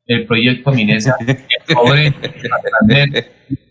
El 0.07 0.27
proyecto 0.27 0.73
Minesa 0.73 1.17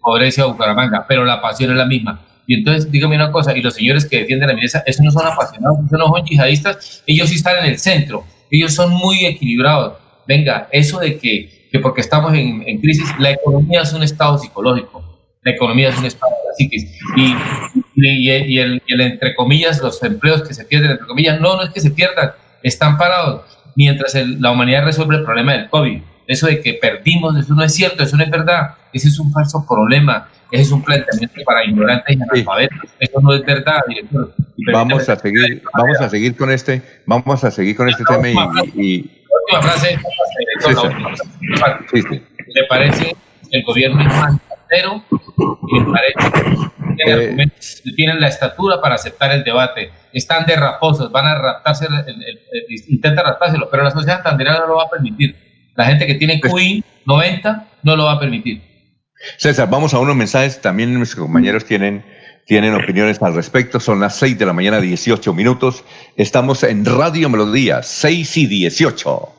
pobrece 0.02 0.42
a 0.42 0.46
Bucaramanga, 0.46 1.06
pero 1.08 1.24
la 1.24 1.40
pasión 1.40 1.72
es 1.72 1.78
la 1.78 1.86
misma. 1.86 2.22
Y 2.50 2.56
entonces, 2.56 2.92
dígame 2.92 3.16
una 3.16 3.32
cosa, 3.32 3.56
y 3.56 3.62
los 3.62 3.76
señores 3.76 4.08
que 4.08 4.18
defienden 4.18 4.48
la 4.48 4.56
minería, 4.56 4.82
esos 4.88 5.06
no 5.06 5.12
son 5.12 5.28
apasionados, 5.28 5.86
esos 5.86 6.00
no 6.00 6.08
son 6.08 6.26
yihadistas, 6.26 7.04
ellos 7.06 7.30
sí 7.30 7.36
están 7.36 7.64
en 7.64 7.66
el 7.66 7.78
centro, 7.78 8.24
ellos 8.50 8.74
son 8.74 8.92
muy 8.92 9.24
equilibrados. 9.24 10.00
Venga, 10.28 10.68
eso 10.72 11.00
de 11.00 11.20
que, 11.20 11.68
que 11.72 11.78
porque 11.78 12.02
estamos 12.02 12.34
en, 12.34 12.64
en 12.66 12.82
crisis, 12.82 13.08
la 13.20 13.30
economía 13.30 13.84
es 13.84 13.94
un 13.94 14.02
estado 14.02 14.40
psicológico, 14.40 15.04
la 15.44 15.52
economía 15.52 15.90
es 15.90 16.00
un 16.00 16.08
estado 16.08 16.32
de 16.32 16.50
la 16.50 16.56
chiquis. 16.58 16.92
Y, 17.16 17.36
y, 17.96 18.58
el, 18.58 18.82
el, 18.88 19.02
entre 19.02 19.36
comillas, 19.36 19.80
los 19.84 20.02
empleos 20.02 20.42
que 20.42 20.56
se 20.56 20.66
pierden, 20.66 20.90
entre 20.90 21.06
comillas, 21.06 21.40
no, 21.40 21.56
no 21.56 21.62
es 21.62 21.70
que 21.70 21.82
se 21.82 21.92
pierdan, 21.92 22.32
están 22.64 22.98
parados 22.98 23.44
mientras 23.76 24.16
la 24.16 24.50
humanidad 24.50 24.86
resuelve 24.86 25.18
el 25.18 25.24
problema 25.24 25.54
del 25.54 25.70
COVID. 25.70 26.02
Eso 26.26 26.48
de 26.48 26.62
que 26.62 26.74
perdimos, 26.74 27.38
eso 27.38 27.54
no 27.54 27.64
es 27.64 27.76
cierto, 27.76 28.02
eso 28.02 28.18
no 28.18 28.24
es 28.24 28.32
verdad, 28.32 28.72
ese 28.92 29.08
es 29.08 29.20
un 29.20 29.32
falso 29.32 29.64
problema, 29.70 30.30
es 30.52 30.72
un 30.72 30.84
planteamiento 30.84 31.42
para 31.46 31.66
ignorantes 31.66 32.18
y 32.18 32.22
analfabetos, 32.22 32.90
eso 33.00 33.22
no 33.22 33.34
es 33.34 33.46
verdad, 33.46 33.82
director. 33.88 34.34
Vamos 34.74 35.08
a 35.10 35.16
seguir, 35.16 35.64
vamos 35.74 36.02
a 36.02 36.10
seguir 36.10 36.36
con 36.36 36.52
este, 36.52 36.82
vamos 37.06 37.44
a 37.44 37.52
seguir 37.52 37.76
con 37.76 37.90
este 37.90 38.04
tema 38.04 38.28
y, 38.76 39.10
última 39.30 39.62
frase, 39.62 40.00
¿Le 42.48 42.64
parece 42.68 43.16
el 43.52 43.64
gobierno 43.64 44.04
pero 44.70 45.04
me 45.72 45.92
parece 45.92 46.32
que 46.98 47.44
eh, 47.44 47.52
tienen 47.96 48.20
la 48.20 48.28
estatura 48.28 48.82
para 48.82 48.96
aceptar 48.96 49.32
el 49.32 49.44
debate. 49.44 49.92
Están 50.14 50.46
de 50.46 50.56
raposos, 50.56 51.12
van 51.12 51.26
a 51.26 51.36
raptarse, 51.36 51.88
intentan 52.88 53.26
raptárselo, 53.26 53.70
pero 53.70 53.84
la 53.84 53.92
sociedad 53.92 54.18
santandereana 54.18 54.60
no 54.60 54.68
lo 54.68 54.76
va 54.76 54.84
a 54.84 54.90
permitir. 54.90 55.36
La 55.76 55.86
gente 55.86 56.06
que 56.06 56.16
tiene 56.16 56.40
QI 56.40 56.84
90 57.06 57.68
no 57.84 57.96
lo 57.96 58.06
va 58.06 58.14
a 58.14 58.20
permitir. 58.20 58.69
César, 59.38 59.70
vamos 59.70 59.94
a 59.94 60.00
unos 60.00 60.16
mensajes. 60.16 60.62
También 60.62 60.94
nuestros 60.94 61.24
compañeros 61.24 61.66
tienen, 61.66 62.04
tienen 62.46 62.74
opiniones 62.74 63.22
al 63.22 63.34
respecto. 63.34 63.80
Son 63.80 64.00
las 64.00 64.18
6 64.18 64.38
de 64.38 64.46
la 64.46 64.54
mañana, 64.54 64.80
18 64.82 65.34
minutos. 65.34 65.84
Estamos 66.16 66.64
en 66.64 66.86
Radio 66.86 67.30
Melodía, 67.30 67.84
6 67.84 68.38
y 68.38 68.46
18 68.48 69.39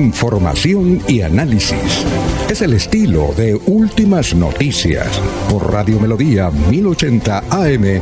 Información 0.00 1.02
y 1.06 1.20
análisis. 1.20 2.06
Es 2.48 2.62
el 2.62 2.72
estilo 2.72 3.34
de 3.36 3.54
Últimas 3.66 4.34
Noticias 4.34 5.06
por 5.50 5.70
Radio 5.70 6.00
Melodía 6.00 6.50
1080 6.50 7.44
AM. 7.50 8.00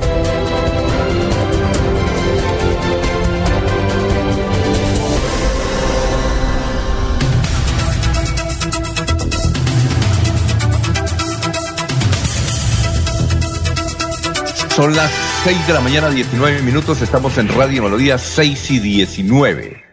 Son 14.76 14.94
las 14.94 15.10
6 15.42 15.66
de 15.66 15.72
la 15.72 15.80
mañana, 15.80 16.10
19 16.10 16.62
minutos. 16.62 17.02
Estamos 17.02 17.36
en 17.38 17.48
Radio 17.48 17.82
Melodía 17.82 18.18
6 18.18 18.70
y 18.70 18.78
19. 18.78 19.87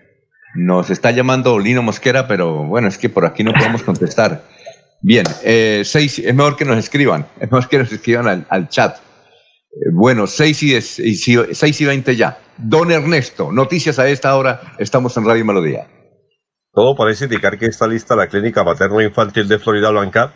Nos 0.55 0.89
está 0.89 1.11
llamando 1.11 1.59
Lino 1.59 1.83
Mosquera, 1.83 2.27
pero 2.27 2.63
bueno, 2.63 2.87
es 2.87 2.97
que 2.97 3.09
por 3.09 3.25
aquí 3.25 3.43
no 3.43 3.51
podemos 3.51 3.83
contestar. 3.83 4.43
Bien, 5.01 5.25
eh, 5.43 5.81
seis, 5.83 6.17
es 6.19 6.33
mejor 6.33 6.55
que 6.55 6.63
nos 6.63 6.77
escriban, 6.77 7.27
es 7.39 7.51
mejor 7.51 7.67
que 7.67 7.77
nos 7.77 7.91
escriban 7.91 8.45
al, 8.49 8.69
chat. 8.69 8.97
Eh, 8.97 9.91
bueno, 9.93 10.27
seis 10.27 10.63
y, 10.63 10.81
seis 10.81 11.81
y 11.81 11.85
20 11.85 12.15
ya. 12.15 12.39
Don 12.57 12.89
Ernesto, 12.89 13.51
noticias 13.51 13.99
a 13.99 14.07
esta 14.07 14.35
hora, 14.37 14.75
estamos 14.79 15.15
en 15.17 15.25
Radio 15.25 15.43
Melodía. 15.43 15.87
Todo 16.71 16.95
parece 16.95 17.25
indicar 17.25 17.59
que 17.59 17.65
está 17.65 17.85
lista 17.85 18.15
la 18.15 18.27
clínica 18.27 18.63
materno-infantil 18.63 19.49
de 19.49 19.59
Florida 19.59 19.89
Blanca 19.91 20.33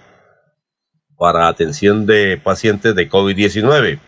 para 1.17 1.47
atención 1.47 2.05
de 2.05 2.37
pacientes 2.37 2.93
de 2.93 3.09
COVID-19. 3.09 3.99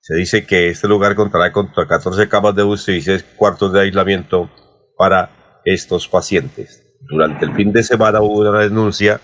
Se 0.00 0.14
dice 0.16 0.46
que 0.46 0.70
este 0.70 0.88
lugar 0.88 1.14
contará 1.14 1.52
con 1.52 1.68
14 1.68 2.28
camas 2.28 2.56
de 2.56 2.64
UCI 2.64 2.92
y 2.96 3.00
6 3.02 3.24
cuartos 3.36 3.72
de 3.72 3.80
aislamiento 3.82 4.50
para 4.98 5.30
estos 5.64 6.08
pacientes. 6.08 6.84
Durante 7.00 7.46
el 7.46 7.54
fin 7.54 7.72
de 7.72 7.82
semana 7.82 8.20
hubo 8.20 8.40
una 8.40 8.58
denuncia 8.58 9.20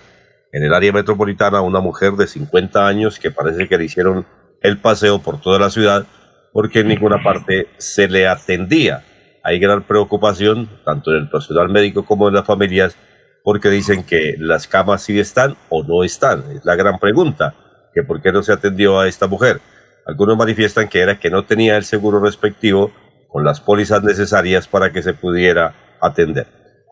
en 0.53 0.63
el 0.63 0.73
área 0.73 0.93
metropolitana 0.93 1.59
a 1.59 1.63
una 1.63 1.81
mujer 1.81 2.13
de 2.13 2.27
50 2.27 2.87
años 2.87 3.19
que 3.19 3.31
parece 3.31 3.69
que 3.69 3.77
le 3.77 3.85
hicieron 3.85 4.25
el 4.63 4.79
paseo 4.79 5.19
por 5.19 5.41
toda 5.41 5.59
la 5.59 5.69
ciudad 5.69 6.07
porque 6.55 6.81
en 6.81 6.89
ninguna 6.89 7.21
parte 7.23 7.67
se 7.79 8.09
le 8.09 8.29
atendía. 8.29 9.03
Hay 9.43 9.59
gran 9.59 9.83
preocupación, 9.83 10.71
tanto 10.85 11.11
en 11.11 11.23
el 11.23 11.29
personal 11.29 11.69
médico 11.69 12.05
como 12.05 12.29
en 12.29 12.35
las 12.35 12.47
familias, 12.47 12.97
porque 13.43 13.69
dicen 13.69 14.05
que 14.05 14.37
las 14.39 14.69
camas 14.69 15.03
sí 15.03 15.19
están 15.19 15.57
o 15.69 15.83
no 15.83 16.05
están. 16.05 16.45
Es 16.53 16.65
la 16.65 16.77
gran 16.77 17.01
pregunta, 17.01 17.55
que 17.93 18.05
por 18.05 18.23
qué 18.23 18.31
no 18.31 18.45
se 18.45 18.53
atendió 18.53 19.01
a 19.01 19.09
esta 19.09 19.27
mujer. 19.27 19.61
Algunos 20.07 20.37
manifiestan 20.37 20.89
que 20.89 21.01
era 21.01 21.19
que 21.19 21.29
no 21.29 21.45
tenía 21.45 21.77
el 21.77 21.85
seguro 21.85 22.21
respectivo 22.21 22.93
con 23.35 23.45
las 23.45 23.61
pólizas 23.61 24.05
necesarias 24.05 24.69
para 24.69 24.93
que 24.93 25.03
se 25.03 25.13
pudiera 25.13 25.75
atender. 26.01 26.47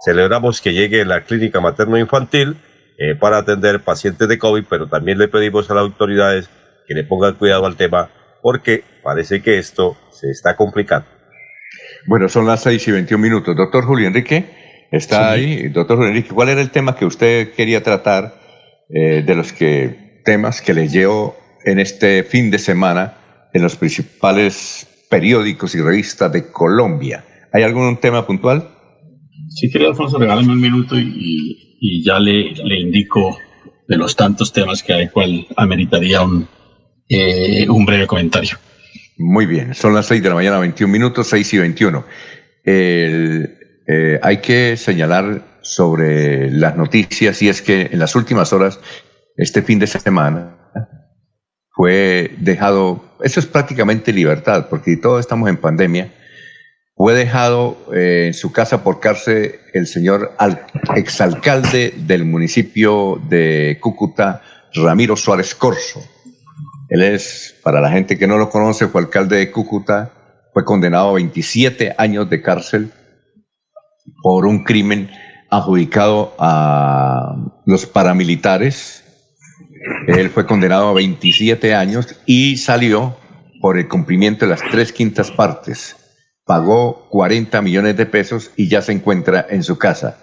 Celebramos 0.05 0.61
que 0.61 0.73
llegue 0.73 1.05
la 1.05 1.21
clínica 1.21 1.61
materno-infantil 1.61 2.57
eh, 2.99 3.15
para 3.15 3.37
atender 3.37 3.79
pacientes 3.85 4.27
de 4.27 4.41
COVID, 4.41 4.65
pero 4.69 4.89
también 4.89 5.19
le 5.19 5.29
pedimos 5.29 5.71
a 5.71 5.75
las 5.75 5.83
autoridades 5.83 6.51
que 6.89 6.95
le 6.95 7.05
pongan 7.05 7.35
cuidado 7.35 7.65
al 7.65 7.77
tema 7.77 8.11
porque 8.43 8.83
parece 9.05 9.41
que 9.41 9.59
esto 9.59 9.97
se 10.11 10.33
está 10.33 10.57
complicando. 10.57 11.07
Bueno, 12.09 12.29
son 12.29 12.45
las 12.45 12.65
6 12.65 12.89
y 12.89 12.91
21 12.91 13.23
minutos. 13.23 13.57
Doctor 13.57 13.85
Julio 13.85 14.09
Enrique, 14.09 14.89
está 14.91 15.31
ahí. 15.31 15.69
Doctor 15.69 15.99
Julio 15.99 16.11
Enrique, 16.11 16.35
¿cuál 16.35 16.49
era 16.49 16.61
el 16.61 16.71
tema 16.71 16.97
que 16.97 17.05
usted 17.05 17.53
quería 17.53 17.85
tratar 17.85 18.35
eh, 18.93 19.23
de 19.25 19.35
los 19.37 19.53
que 19.53 20.21
temas 20.25 20.61
que 20.61 20.75
le 20.75 20.89
llevo 20.89 21.37
en 21.65 21.79
este 21.79 22.25
fin 22.25 22.51
de 22.51 22.59
semana 22.59 23.15
en 23.53 23.63
los 23.63 23.77
principales 23.77 24.89
periódicos 25.13 25.75
y 25.75 25.83
revistas 25.83 26.33
de 26.33 26.51
Colombia. 26.51 27.23
¿Hay 27.53 27.63
algún 27.65 27.99
tema 27.99 28.27
puntual? 28.27 28.67
Sí, 29.51 29.71
querido 29.71 29.91
Alfonso, 29.91 30.17
regálame 30.19 30.53
un 30.53 30.61
minuto 30.61 30.99
y, 30.99 32.03
ya 32.03 32.19
le, 32.19 32.55
le, 32.55 32.81
indico 32.81 33.37
de 33.87 33.97
los 33.99 34.17
tantos 34.17 34.55
temas 34.55 34.83
que 34.83 34.95
hay, 34.95 35.09
cuál 35.11 35.47
ameritaría 35.57 36.23
un, 36.23 36.49
eh, 37.11 37.69
un 37.69 37.85
breve 37.85 38.07
comentario. 38.07 38.57
Muy 39.19 39.45
bien, 39.45 39.75
son 39.75 39.93
las 39.95 40.07
6 40.07 40.23
de 40.23 40.29
la 40.31 40.35
mañana, 40.35 40.59
21 40.59 40.91
minutos, 40.91 41.27
6 41.27 41.53
y 41.53 41.59
21. 41.59 42.05
Eh, 42.65 44.19
hay 44.23 44.39
que 44.39 44.79
señalar 44.79 45.59
sobre 45.61 46.51
las 46.51 46.75
noticias 46.75 47.43
y 47.43 47.51
es 47.51 47.61
que 47.61 47.91
en 47.93 47.99
las 47.99 48.17
últimas 48.17 48.55
horas, 48.55 48.81
este 49.37 49.61
fin 49.61 49.79
de 49.79 49.89
semana, 49.89 50.62
fue 51.73 52.35
dejado, 52.39 53.05
eso 53.23 53.41
es 53.41 53.47
prácticamente 53.47 54.13
libertad, 54.13 54.67
porque 54.69 54.97
todos 54.97 55.21
estamos 55.21 55.49
en 55.49 55.57
pandemia, 55.57 56.13
fue 56.95 57.15
dejado 57.15 57.77
eh, 57.95 58.27
en 58.29 58.35
su 58.35 58.53
casa 58.53 58.85
por 58.85 59.01
cárcel 59.01 59.57
el 59.73 59.87
señor 59.87 60.33
exalcalde 60.95 61.95
del 61.97 62.25
municipio 62.25 63.21
de 63.29 63.79
Cúcuta, 63.81 64.43
Ramiro 64.75 65.17
Suárez 65.17 65.55
Corso. 65.55 66.03
Él 66.91 67.03
es, 67.03 67.55
para 67.63 67.81
la 67.81 67.91
gente 67.91 68.19
que 68.19 68.27
no 68.27 68.37
lo 68.37 68.51
conoce, 68.51 68.89
fue 68.89 69.01
alcalde 69.01 69.39
de 69.39 69.51
Cúcuta, 69.51 70.13
fue 70.53 70.65
condenado 70.65 71.09
a 71.09 71.15
27 71.15 71.95
años 71.97 72.29
de 72.29 72.43
cárcel 72.43 72.93
por 74.23 74.45
un 74.45 74.63
crimen 74.63 75.11
adjudicado 75.51 76.35
a 76.39 77.35
los 77.65 77.87
paramilitares 77.87 79.02
él 80.07 80.31
fue 80.31 80.47
condenado 80.47 80.89
a 80.89 80.95
27 80.95 81.75
años 81.75 82.17
y 82.27 82.57
salió 82.57 83.17
por 83.61 83.79
el 83.79 83.89
cumplimiento 83.89 84.45
de 84.45 84.51
las 84.51 84.63
tres 84.71 84.93
quintas 84.93 85.31
partes. 85.31 85.97
Pagó 86.45 87.09
40 87.11 87.63
millones 87.63 87.97
de 87.97 88.07
pesos 88.07 88.51
y 88.57 88.69
ya 88.69 88.83
se 88.83 88.93
encuentra 88.93 89.47
en 89.49 89.63
su 89.63 89.79
casa. 89.79 90.19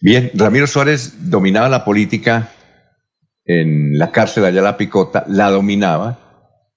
Bien, 0.00 0.30
Ramiro 0.34 0.66
Suárez 0.66 1.30
dominaba 1.30 1.68
la 1.68 1.84
política 1.84 2.50
en 3.46 3.98
la 3.98 4.12
cárcel 4.12 4.42
de 4.42 4.50
Ayala 4.50 4.76
Picota, 4.76 5.24
la 5.28 5.50
dominaba. 5.50 6.18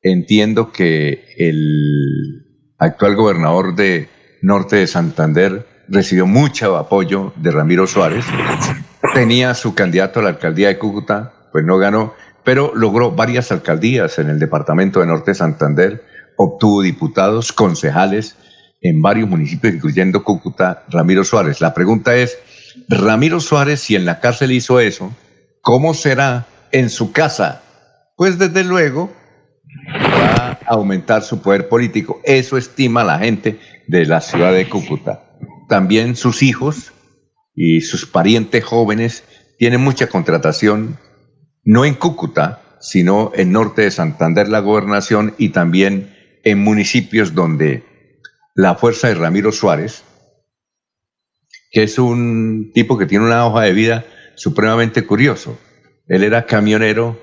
Entiendo 0.02 0.72
que 0.72 1.26
el 1.38 2.46
actual 2.78 3.16
gobernador 3.16 3.76
de 3.76 4.08
Norte 4.42 4.78
de 4.78 4.88
Santander 4.88 5.66
recibió 5.90 6.26
mucho 6.26 6.78
apoyo 6.78 7.34
de 7.36 7.52
Ramiro 7.52 7.88
Suárez. 7.88 8.26
Tenía 9.14 9.54
su 9.54 9.74
candidato 9.74 10.20
a 10.20 10.24
la 10.24 10.30
alcaldía 10.30 10.70
de 10.70 10.78
Cúcuta, 10.78 11.34
pues 11.52 11.66
no 11.66 11.78
ganó, 11.78 12.14
pero 12.44 12.72
logró 12.76 13.12
varias 13.12 13.52
alcaldías 13.52 14.20
en 14.20 14.30
el 14.30 14.40
departamento 14.40 15.00
de 15.00 15.08
Norte 15.08 15.34
Santander, 15.34 16.04
obtuvo 16.38 16.82
diputados, 16.82 17.52
concejales 17.52 18.36
en 18.82 19.02
varios 19.02 19.28
municipios, 19.28 19.74
incluyendo 19.74 20.24
Cúcuta, 20.24 20.84
Ramiro 20.90 21.24
Suárez. 21.24 21.62
La 21.62 21.74
pregunta 21.74 22.16
es, 22.16 22.38
Ramiro 22.88 23.40
Suárez, 23.40 23.82
si 23.82 23.96
en 23.96 24.06
la 24.06 24.20
cárcel 24.20 24.52
hizo 24.52 24.80
eso, 24.80 25.12
¿Cómo 25.68 25.94
será 25.94 26.48
en 26.72 26.90
su 26.90 27.12
casa? 27.12 27.62
Pues 28.16 28.40
desde 28.40 28.64
luego 28.64 29.12
va 29.94 30.52
a 30.52 30.60
aumentar 30.68 31.24
su 31.24 31.42
poder 31.42 31.68
político. 31.68 32.22
Eso 32.24 32.56
estima 32.56 33.04
la 33.04 33.20
gente 33.20 33.60
de 33.86 34.06
la 34.06 34.22
ciudad 34.22 34.54
de 34.54 34.70
Cúcuta. 34.70 35.26
También 35.68 36.16
sus 36.16 36.42
hijos 36.42 36.94
y 37.54 37.82
sus 37.82 38.06
parientes 38.06 38.64
jóvenes 38.64 39.26
tienen 39.58 39.82
mucha 39.82 40.08
contratación, 40.08 40.98
no 41.68 41.84
en 41.84 41.96
Cúcuta, 41.96 42.62
sino 42.80 43.34
en 43.36 43.52
norte 43.52 43.82
de 43.82 43.92
Santander, 43.92 44.48
la 44.48 44.62
gobernación, 44.62 45.36
y 45.38 45.50
también 45.50 46.16
en 46.46 46.60
municipios 46.60 47.36
donde 47.36 47.84
la 48.56 48.76
fuerza 48.76 49.10
de 49.10 49.16
Ramiro 49.16 49.52
Suárez, 49.52 50.06
que 51.72 51.84
es 51.84 52.00
un 52.00 52.72
tipo 52.74 52.98
que 52.98 53.06
tiene 53.06 53.26
una 53.26 53.46
hoja 53.46 53.64
de 53.64 53.74
vida 53.74 54.06
supremamente 54.36 55.06
curioso. 55.06 55.60
Él 56.08 56.24
era 56.24 56.46
camionero 56.46 57.20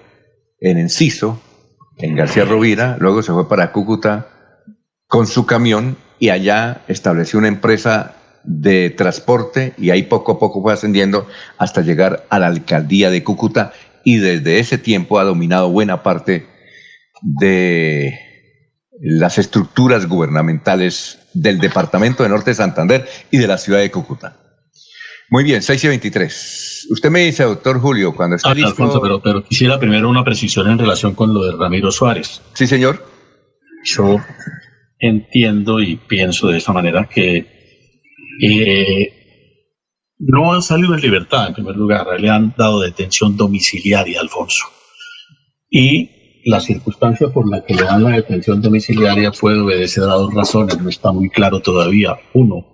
en 0.61 0.77
Enciso, 0.77 1.41
en 1.97 2.15
García 2.15 2.45
Rovira, 2.45 2.99
luego 3.01 3.23
se 3.23 3.33
fue 3.33 3.49
para 3.49 3.73
Cúcuta 3.73 4.29
con 5.07 5.27
su 5.27 5.47
camión 5.47 5.97
y 6.19 6.29
allá 6.29 6.83
estableció 6.87 7.39
una 7.39 7.49
empresa 7.49 8.17
de 8.45 8.91
transporte 8.91 9.73
y 9.79 9.89
ahí 9.89 10.03
poco 10.03 10.33
a 10.33 10.39
poco 10.39 10.61
fue 10.61 10.75
ascendiendo 10.75 11.27
hasta 11.57 11.81
llegar 11.81 12.27
a 12.29 12.39
la 12.39 12.49
alcaldía 12.49 13.09
de 13.09 13.25
Cúcuta 13.25 13.73
y 14.05 14.17
desde 14.19 14.59
ese 14.59 14.79
tiempo 14.79 15.19
ha 15.19 15.25
dominado 15.25 15.71
buena 15.71 16.03
parte 16.03 16.47
de 17.23 18.19
las 19.01 19.39
estructuras 19.39 20.07
gubernamentales 20.07 21.19
del 21.35 21.59
departamento 21.59 22.23
de 22.23 22.29
Norte 22.29 22.51
de 22.51 22.55
Santander 22.55 23.09
y 23.31 23.39
de 23.39 23.47
la 23.47 23.59
ciudad 23.59 23.81
de 23.81 23.91
Cúcuta. 23.91 24.37
Muy 25.31 25.43
bien, 25.43 25.63
6 25.63 25.85
y 25.85 25.89
23. 25.89 26.87
Usted 26.91 27.11
me 27.11 27.21
dice, 27.21 27.45
doctor 27.45 27.81
Julio, 27.81 28.15
cuando 28.15 28.37
esté 28.37 28.49
Ah, 28.49 28.55
listo... 28.55 28.69
Alfonso, 28.71 29.01
pero, 29.01 29.21
pero 29.21 29.43
quisiera 29.43 29.81
primero 29.81 30.09
una 30.09 30.23
precisión 30.23 30.71
en 30.71 30.79
relación 30.79 31.15
con 31.15 31.33
lo 31.33 31.45
de 31.45 31.57
Ramiro 31.57 31.91
Suárez. 31.91 32.43
Sí, 32.53 32.67
señor. 32.67 33.05
Yo 33.85 34.21
entiendo 34.99 35.81
y 35.81 35.97
pienso 35.97 36.49
de 36.49 36.59
esta 36.59 36.73
manera 36.73 37.09
que 37.09 37.47
eh, 38.41 39.24
no 40.27 40.53
han 40.53 40.63
salido 40.63 40.95
en 40.95 41.01
libertad, 41.01 41.49
en 41.49 41.55
primer 41.55 41.77
lugar, 41.77 42.07
le 42.19 42.31
han 42.31 42.55
dado 42.57 42.81
detención 42.81 43.37
domiciliaria, 43.37 44.21
Alfonso. 44.21 44.65
Y 45.71 46.41
la 46.47 46.61
circunstancia 46.61 47.29
por 47.29 47.51
la 47.51 47.65
que 47.65 47.75
le 47.75 47.83
dan 47.83 48.05
la 48.05 48.11
detención 48.11 48.61
domiciliaria 48.63 49.33
puede 49.33 49.61
obedecer 49.61 50.05
a 50.05 50.15
dos 50.15 50.33
razones, 50.33 50.81
no 50.81 50.89
está 50.89 51.13
muy 51.13 51.29
claro 51.29 51.61
todavía. 51.61 52.17
Uno, 52.33 52.67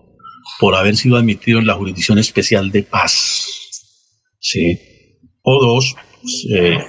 por 0.60 0.74
haber 0.74 0.96
sido 0.96 1.16
admitido 1.16 1.58
en 1.58 1.66
la 1.66 1.74
Jurisdicción 1.74 2.18
Especial 2.18 2.70
de 2.70 2.82
Paz. 2.82 3.46
¿sí? 4.38 4.78
O 5.42 5.60
dos, 5.64 5.96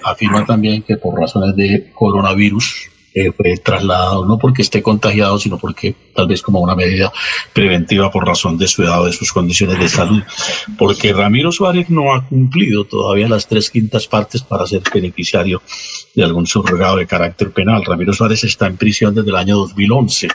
afirma 0.04 0.46
también 0.46 0.84
que 0.84 0.98
por 0.98 1.20
razones 1.20 1.56
de 1.56 1.92
coronavirus 1.94 2.90
eh, 3.14 3.32
fue 3.32 3.58
trasladado, 3.58 4.26
no 4.26 4.38
porque 4.38 4.62
esté 4.62 4.82
contagiado, 4.82 5.38
sino 5.38 5.58
porque 5.58 5.96
tal 6.16 6.28
vez 6.28 6.42
como 6.42 6.62
una 6.62 6.76
medida 6.76 7.12
preventiva 7.54 8.10
por 8.10 8.26
razón 8.26 8.58
de 8.58 8.68
su 8.68 8.84
edad 8.84 9.02
o 9.02 9.06
de 9.06 9.12
sus 9.12 9.34
condiciones 9.34 9.80
de 9.80 9.90
salud. 9.90 10.22
Porque 10.78 11.12
Ramiro 11.12 11.52
Suárez 11.52 11.90
no 11.90 12.14
ha 12.14 12.26
cumplido 12.26 12.86
todavía 12.86 13.28
las 13.28 13.48
tres 13.48 13.70
quintas 13.70 14.08
partes 14.08 14.44
para 14.44 14.66
ser 14.66 14.82
beneficiario 14.94 15.62
de 16.16 16.24
algún 16.24 16.48
subrogado 16.48 16.98
de 16.98 17.08
carácter 17.08 17.52
penal. 17.52 17.84
Ramiro 17.84 18.14
Suárez 18.14 18.44
está 18.46 18.68
en 18.68 18.78
prisión 18.78 19.14
desde 19.14 19.30
el 19.30 19.36
año 19.36 19.58
2011. 19.58 20.30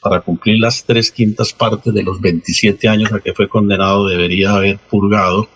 Para 0.00 0.20
cumplir 0.20 0.58
las 0.58 0.84
tres 0.84 1.10
quintas 1.10 1.52
partes 1.52 1.92
de 1.92 2.02
los 2.02 2.20
27 2.20 2.88
años 2.88 3.12
a 3.12 3.20
que 3.20 3.34
fue 3.34 3.48
condenado, 3.48 4.06
debería 4.06 4.54
haber 4.54 4.78
purgado 4.78 5.48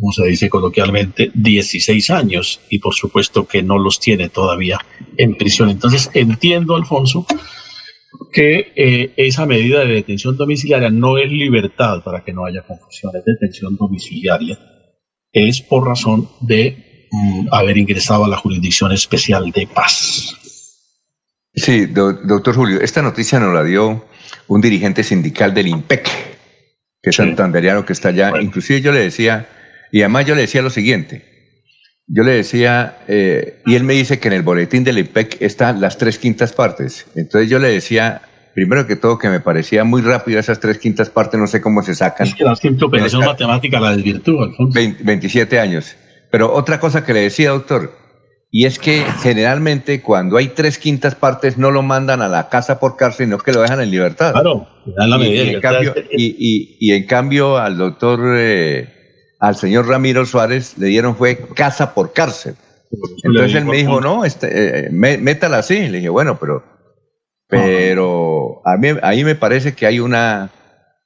como 0.00 0.12
se 0.12 0.26
dice 0.26 0.48
coloquialmente, 0.48 1.30
16 1.34 2.10
años 2.10 2.60
y 2.70 2.78
por 2.78 2.94
supuesto 2.94 3.46
que 3.46 3.62
no 3.62 3.78
los 3.78 4.00
tiene 4.00 4.30
todavía 4.30 4.78
en 5.18 5.36
prisión. 5.36 5.68
Entonces 5.68 6.10
entiendo, 6.14 6.74
Alfonso, 6.74 7.26
que 8.32 8.72
eh, 8.74 9.12
esa 9.16 9.44
medida 9.46 9.80
de 9.80 9.94
detención 9.94 10.36
domiciliaria 10.36 10.90
no 10.90 11.18
es 11.18 11.30
libertad, 11.30 12.02
para 12.02 12.24
que 12.24 12.32
no 12.32 12.44
haya 12.46 12.62
confusión, 12.62 13.12
es 13.16 13.24
detención 13.24 13.76
domiciliaria, 13.76 14.58
es 15.32 15.60
por 15.60 15.86
razón 15.86 16.28
de 16.40 17.06
mm, 17.12 17.48
haber 17.52 17.76
ingresado 17.78 18.24
a 18.24 18.28
la 18.28 18.36
jurisdicción 18.36 18.92
especial 18.92 19.50
de 19.50 19.66
paz. 19.66 20.34
Sí, 21.54 21.86
do- 21.86 22.12
doctor 22.14 22.54
Julio, 22.54 22.80
esta 22.80 23.02
noticia 23.02 23.38
nos 23.38 23.52
la 23.52 23.64
dio 23.64 24.06
un 24.48 24.60
dirigente 24.60 25.02
sindical 25.04 25.52
del 25.52 25.68
IMPEC, 25.68 26.08
que 27.02 27.10
es 27.10 27.16
santanderiano 27.16 27.84
que 27.84 27.92
está 27.92 28.08
allá. 28.10 28.32
Inclusive 28.40 28.80
yo 28.80 28.92
le 28.92 29.00
decía, 29.00 29.48
y 29.92 30.00
además 30.02 30.26
yo 30.26 30.34
le 30.34 30.42
decía 30.42 30.62
lo 30.62 30.70
siguiente, 30.70 31.24
yo 32.06 32.22
le 32.24 32.32
decía, 32.32 32.98
eh, 33.08 33.60
y 33.66 33.74
él 33.76 33.84
me 33.84 33.94
dice 33.94 34.18
que 34.18 34.28
en 34.28 34.34
el 34.34 34.42
boletín 34.42 34.82
del 34.84 34.98
IPEC 34.98 35.40
están 35.42 35.80
las 35.80 35.96
tres 35.96 36.18
quintas 36.18 36.52
partes. 36.52 37.06
Entonces 37.14 37.48
yo 37.48 37.58
le 37.60 37.68
decía, 37.68 38.22
primero 38.54 38.84
que 38.86 38.96
todo, 38.96 39.16
que 39.18 39.28
me 39.28 39.38
parecía 39.40 39.84
muy 39.84 40.02
rápido 40.02 40.40
esas 40.40 40.58
tres 40.58 40.78
quintas 40.78 41.08
partes, 41.08 41.38
no 41.38 41.46
sé 41.46 41.60
cómo 41.60 41.82
se 41.82 41.94
sacan. 41.94 42.26
Es 42.26 42.34
que 42.34 42.42
la 42.44 42.56
simple 42.56 42.86
operación 42.86 43.24
matemática 43.24 43.78
la 43.78 43.94
desvirtúa, 43.94 44.46
Alfonso. 44.46 44.74
20 44.74 45.04
27 45.04 45.60
años. 45.60 45.94
Pero 46.32 46.52
otra 46.52 46.80
cosa 46.80 47.04
que 47.04 47.12
le 47.14 47.20
decía, 47.20 47.50
doctor, 47.50 47.92
y 48.50 48.64
es 48.66 48.80
que 48.80 49.04
generalmente 49.22 50.00
cuando 50.02 50.36
hay 50.36 50.48
tres 50.48 50.78
quintas 50.78 51.14
partes 51.14 51.58
no 51.58 51.70
lo 51.70 51.82
mandan 51.82 52.22
a 52.22 52.28
la 52.28 52.48
casa 52.48 52.80
por 52.80 52.96
cárcel, 52.96 53.26
sino 53.26 53.38
que 53.38 53.52
lo 53.52 53.62
dejan 53.62 53.80
en 53.80 53.90
libertad. 53.92 54.32
Claro, 54.32 54.66
dan 54.96 55.10
la 55.10 55.18
medida 55.18 55.34
y, 55.34 55.36
de 55.36 55.42
en 55.42 55.46
libertad. 55.60 55.72
cambio, 55.74 55.94
y, 56.10 56.26
y- 56.38 56.76
y 56.80 56.92
en 56.92 57.06
cambio 57.06 57.56
al 57.58 57.78
doctor, 57.78 58.20
eh, 58.36 58.88
al 59.40 59.56
señor 59.56 59.88
Ramiro 59.88 60.24
Suárez 60.26 60.76
le 60.78 60.86
dieron 60.88 61.16
fue 61.16 61.38
casa 61.54 61.94
por 61.94 62.12
cárcel. 62.12 62.54
Entonces 63.22 63.54
él 63.54 63.64
me 63.64 63.76
dijo, 63.76 64.00
no, 64.00 64.24
este, 64.24 64.86
eh, 64.86 64.90
mé- 64.90 65.18
métala 65.18 65.58
así. 65.58 65.88
Le 65.88 65.98
dije, 65.98 66.08
bueno, 66.08 66.38
pero, 66.40 66.62
pero 67.48 68.62
a 68.64 68.76
mí, 68.76 68.88
ahí 69.02 69.24
me 69.24 69.34
parece 69.34 69.74
que 69.74 69.86
hay 69.86 70.00
una, 70.00 70.50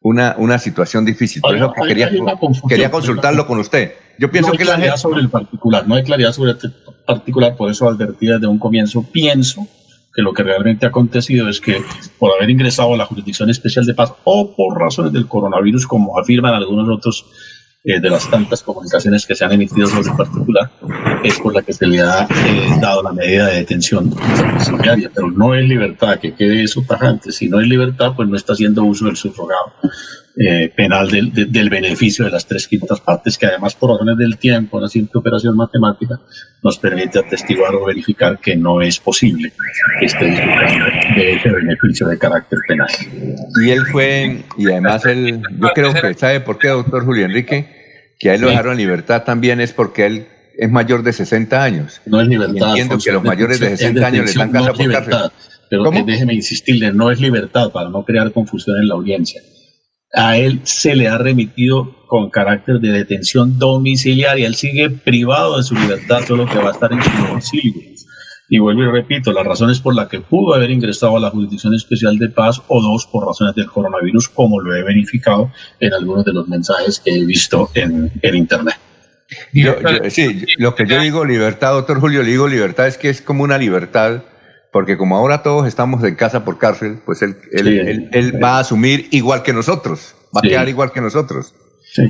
una, 0.01 0.35
una 0.39 0.59
situación 0.59 1.05
difícil. 1.05 1.43
Por 1.43 1.57
eso 1.57 1.73
que 1.73 1.87
quería, 1.89 2.11
quería 2.69 2.91
consultarlo 2.91 3.47
con 3.47 3.59
usted. 3.59 3.93
Yo 4.19 4.31
pienso 4.31 4.49
no 4.49 4.53
hay 4.53 4.59
que 4.59 4.65
la 4.65 4.75
claridad 4.75 4.97
sobre 4.97 5.21
el 5.21 5.29
particular, 5.29 5.89
no 5.89 5.95
hay 5.97 6.05
claridad 6.05 6.33
sobre 6.33 6.53
este 6.53 6.69
particular, 7.07 7.57
por 7.57 7.71
eso 7.71 7.89
advertí 7.89 8.27
desde 8.27 8.47
un 8.47 8.59
comienzo, 8.59 9.03
pienso 9.11 9.67
que 10.15 10.23
lo 10.23 10.33
que 10.33 10.45
realmente 10.45 10.87
ha 10.87 10.91
acontecido 10.91 11.49
es 11.49 11.61
que 11.61 11.83
por 12.21 12.31
haber 12.37 12.49
ingresado 12.49 12.95
a 12.95 12.97
la 12.97 13.07
Jurisdicción 13.07 13.51
Especial 13.51 13.85
de 13.85 13.95
Paz 13.95 14.13
o 14.23 14.55
por 14.55 14.79
razones 14.81 15.13
del 15.13 15.27
coronavirus, 15.27 15.87
como 15.89 16.17
afirman 16.17 16.55
algunos 16.55 16.89
otros 16.89 17.27
eh, 17.85 18.01
de 18.01 18.09
las 18.11 18.31
tantas 18.31 18.63
comunicaciones 18.63 19.27
que 19.27 19.35
se 19.35 19.45
han 19.45 19.53
emitido 19.53 19.87
sobre 19.87 20.09
el 20.11 20.17
particular, 20.17 20.71
es 21.23 21.39
por 21.39 21.55
la 21.55 21.63
que 21.63 21.73
se 21.73 21.87
le 21.87 22.01
ha 22.01 22.23
eh, 22.23 22.79
dado 22.81 23.03
la 23.03 23.13
medida 23.13 23.47
de 23.49 23.57
detención 23.57 24.09
domiciliaria, 24.11 25.11
pero 25.15 25.31
no 25.31 25.55
es 25.55 25.65
libertad, 25.69 26.19
que 26.19 26.35
quede 26.35 26.63
eso 26.65 26.83
tajante, 26.89 27.31
si 27.31 27.49
no 27.49 27.61
es 27.61 27.67
libertad, 27.69 28.13
pues 28.17 28.29
no 28.29 28.37
está 28.37 28.55
haciendo 28.55 28.85
uso 28.85 29.05
del 29.07 29.17
subrogado 29.17 29.73
eh, 30.37 30.73
penal 30.75 31.09
del, 31.11 31.33
de- 31.33 31.45
del 31.45 31.69
beneficio 31.71 32.25
de 32.25 32.31
las 32.33 32.47
tres 32.47 32.67
quintas 32.67 33.01
partes, 33.01 33.37
que 33.39 33.47
además 33.47 33.75
por 33.75 33.91
razones 33.91 34.17
del 34.17 34.37
tiempo, 34.39 34.79
una 34.79 34.89
simple 34.89 35.21
operación 35.21 35.55
matemática, 35.57 36.19
nos 36.63 36.79
permite 36.79 37.19
atestiguar 37.19 37.75
o 37.75 37.85
verificar 37.85 38.39
que 38.41 38.57
no 38.57 38.81
es 38.81 38.99
posible 38.99 39.53
que 40.01 40.07
esté 40.07 40.25
disfrutando 40.25 40.87
de 41.17 41.35
ese 41.35 41.51
beneficio 41.51 42.09
de 42.09 42.19
carácter 42.19 42.59
penal. 42.67 42.89
Y 43.63 43.71
él 43.71 43.83
fue, 43.93 44.43
y 44.57 44.67
además 44.69 45.05
él, 45.07 45.41
yo 45.61 45.69
creo 45.75 45.93
que 45.93 46.15
sabe 46.15 46.41
por 46.41 46.59
qué, 46.59 46.69
doctor 46.69 47.05
Julio 47.05 47.27
Enrique, 47.27 47.74
que 48.25 48.31
a 48.31 48.35
él 48.37 48.41
lo 48.41 48.49
dejaron 48.49 48.73
en 48.73 48.79
libertad 48.79 49.23
también 49.23 49.61
es 49.61 49.75
porque 49.75 50.07
él 50.07 50.27
es 50.57 50.71
mayor 50.71 51.03
de 51.03 51.13
60 51.13 51.63
años. 51.63 52.01
No 52.07 52.23
es 52.23 52.27
libertad. 52.27 52.69
Entiendo 52.69 52.97
que 52.97 53.13
los 53.13 53.23
es 53.23 53.29
mayores 53.29 53.61
de 53.61 53.67
detención, 53.67 53.93
60 53.97 54.01
es 54.01 54.15
años 54.15 54.35
le 54.35 54.39
dan 54.39 54.51
casa 54.51 54.67
no 54.67 54.73
por 54.73 54.81
libertad. 54.81 55.11
cárcel. 55.11 55.31
Pero 55.69 55.93
eh, 55.93 56.05
déjeme 56.07 56.33
insistirle, 56.33 56.91
no 56.95 57.11
es 57.11 57.21
libertad 57.21 57.71
para 57.71 57.91
no 57.91 58.03
crear 58.03 58.33
confusión 58.33 58.79
en 58.81 58.89
la 58.89 58.95
audiencia. 58.95 59.43
A 60.15 60.39
él 60.39 60.61
se 60.63 60.97
le 60.97 61.09
ha 61.09 61.19
remitido 61.19 62.07
con 62.09 62.31
carácter 62.31 62.81
de 62.81 62.93
detención 62.93 63.59
domiciliaria. 63.59 64.47
Él 64.47 64.55
sigue 64.55 64.89
privado 64.89 65.59
de 65.59 65.63
su 65.63 65.75
libertad, 65.75 66.21
solo 66.27 66.47
que 66.47 66.57
va 66.57 66.71
a 66.71 66.73
estar 66.73 66.95
en 66.95 67.03
su 67.03 67.11
domicilio. 67.29 67.94
Y 68.55 68.59
vuelvo 68.61 68.85
y 68.85 68.87
repito, 68.87 69.33
las 69.33 69.45
razones 69.45 69.81
por 69.81 69.97
las 69.97 70.07
que 70.07 70.21
pudo 70.21 70.55
haber 70.55 70.71
ingresado 70.71 71.17
a 71.17 71.21
la 71.21 71.29
Jurisdicción 71.31 71.75
Especial 71.75 72.19
de 72.21 72.29
Paz 72.29 72.63
o 72.69 72.81
dos 72.81 73.05
por 73.05 73.27
razones 73.27 73.53
del 73.57 73.67
coronavirus, 73.67 74.29
como 74.29 74.61
lo 74.61 74.77
he 74.77 74.85
verificado 74.85 75.51
en 75.81 75.93
algunos 75.93 76.25
de 76.25 76.33
los 76.35 76.47
mensajes 76.47 77.01
que 77.01 77.11
he 77.19 77.25
visto 77.25 77.69
en, 77.75 78.13
en 78.23 78.35
Internet. 78.37 78.77
Yo- 79.53 79.75
yo- 79.81 80.09
sí, 80.09 80.45
lo 80.59 80.77
que 80.77 80.87
yo 80.87 81.01
digo 81.01 81.25
libertad, 81.25 81.73
doctor 81.73 81.99
Julio, 81.99 82.23
le 82.23 82.31
digo 82.31 82.47
libertad 82.47 82.87
es 82.87 82.97
que 82.97 83.09
es 83.09 83.21
como 83.23 83.43
una 83.43 83.59
libertad, 83.59 84.23
porque 84.73 84.97
como 84.97 85.17
ahora 85.17 85.43
todos 85.43 85.67
estamos 85.67 86.05
en 86.05 86.15
casa 86.15 86.45
por 86.45 86.57
cárcel, 86.59 87.01
pues 87.05 87.23
él, 87.23 87.37
él, 87.51 87.65
Sí. 87.67 87.79
él- 87.91 88.09
él 88.13 88.41
va 88.45 88.59
a 88.59 88.61
asumir 88.61 89.09
igual 89.11 89.43
que 89.43 89.53
nosotros, 89.53 90.15
va 90.27 90.43
Sí. 90.43 90.47
a 90.47 90.51
quedar 90.51 90.69
igual 90.69 90.93
que 90.93 91.01
nosotros. 91.01 91.55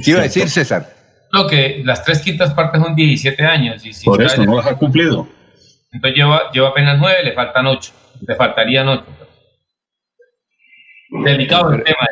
¿Qué 0.04 0.10
iba 0.10 0.20
a 0.20 0.24
decir 0.24 0.46
César? 0.50 0.92
No, 1.32 1.46
que 1.46 1.80
las 1.86 2.04
tres 2.04 2.18
quintas 2.18 2.52
partes 2.52 2.82
son 2.82 2.94
17 2.94 3.42
años. 3.44 3.84
Y 3.86 3.94
si 3.94 4.04
Por 4.04 4.22
eso 4.22 4.44
no 4.44 4.56
las 4.58 4.66
ha 4.66 4.74
cumplido. 4.76 5.26
Entonces 5.94 6.16
lleva, 6.16 6.50
lleva 6.52 6.68
apenas 6.68 6.98
9, 6.98 7.24
le 7.24 7.32
faltan 7.32 7.66
8. 7.66 7.92
Le 8.26 8.34
faltarían 8.34 8.88
8. 8.88 9.04
Delicado 11.24 11.72
el 11.72 11.84
tema. 11.84 12.08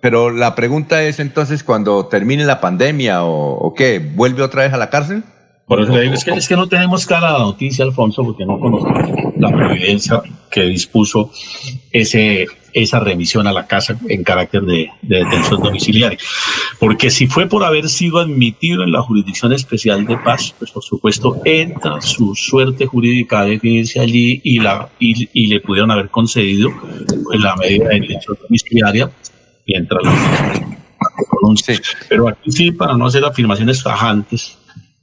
Pero 0.00 0.30
la 0.30 0.54
pregunta 0.54 1.02
es 1.02 1.20
entonces, 1.20 1.62
cuando 1.62 2.06
termine 2.06 2.44
la 2.44 2.60
pandemia 2.60 3.22
o 3.22 3.74
qué, 3.76 3.98
¿vuelve 3.98 4.42
otra 4.42 4.62
vez 4.62 4.72
a 4.72 4.78
la 4.78 4.90
cárcel? 4.90 5.22
Por 5.70 5.82
eso 5.82 5.92
le 5.92 6.02
digo, 6.02 6.14
es 6.14 6.24
que, 6.24 6.32
es 6.32 6.48
que 6.48 6.56
no 6.56 6.68
tenemos 6.68 7.06
cara 7.06 7.30
la 7.30 7.38
noticia, 7.38 7.84
Alfonso, 7.84 8.24
porque 8.24 8.44
no 8.44 8.58
conocemos 8.58 9.34
la 9.36 9.52
providencia 9.52 10.20
que 10.50 10.62
dispuso 10.62 11.30
ese, 11.92 12.48
esa 12.72 12.98
remisión 12.98 13.46
a 13.46 13.52
la 13.52 13.68
casa 13.68 13.96
en 14.08 14.24
carácter 14.24 14.62
de, 14.62 14.90
detención 15.02 15.62
domiciliaria. 15.62 16.18
Porque 16.80 17.08
si 17.08 17.28
fue 17.28 17.46
por 17.46 17.62
haber 17.62 17.88
sido 17.88 18.18
admitido 18.18 18.82
en 18.82 18.90
la 18.90 19.00
Jurisdicción 19.00 19.52
Especial 19.52 20.04
de 20.06 20.16
Paz, 20.16 20.56
pues 20.58 20.72
por 20.72 20.82
supuesto 20.82 21.40
entra 21.44 22.00
su 22.00 22.34
suerte 22.34 22.86
jurídica 22.86 23.42
a 23.42 23.44
definirse 23.44 24.00
allí 24.00 24.40
y, 24.42 24.58
la, 24.58 24.88
y, 24.98 25.46
le 25.46 25.60
pudieron 25.60 25.92
haber 25.92 26.08
concedido 26.08 26.68
en 27.32 27.42
la 27.42 27.54
medida 27.54 27.90
de 27.90 28.00
detención 28.00 28.36
domiciliaria 28.42 29.08
mientras 29.68 30.02
la 30.02 30.64
Pero 32.08 32.28
aquí 32.28 32.50
sí, 32.50 32.72
para 32.72 32.96
no 32.96 33.06
hacer 33.06 33.24
afirmaciones 33.24 33.84
tajantes, 33.84 34.58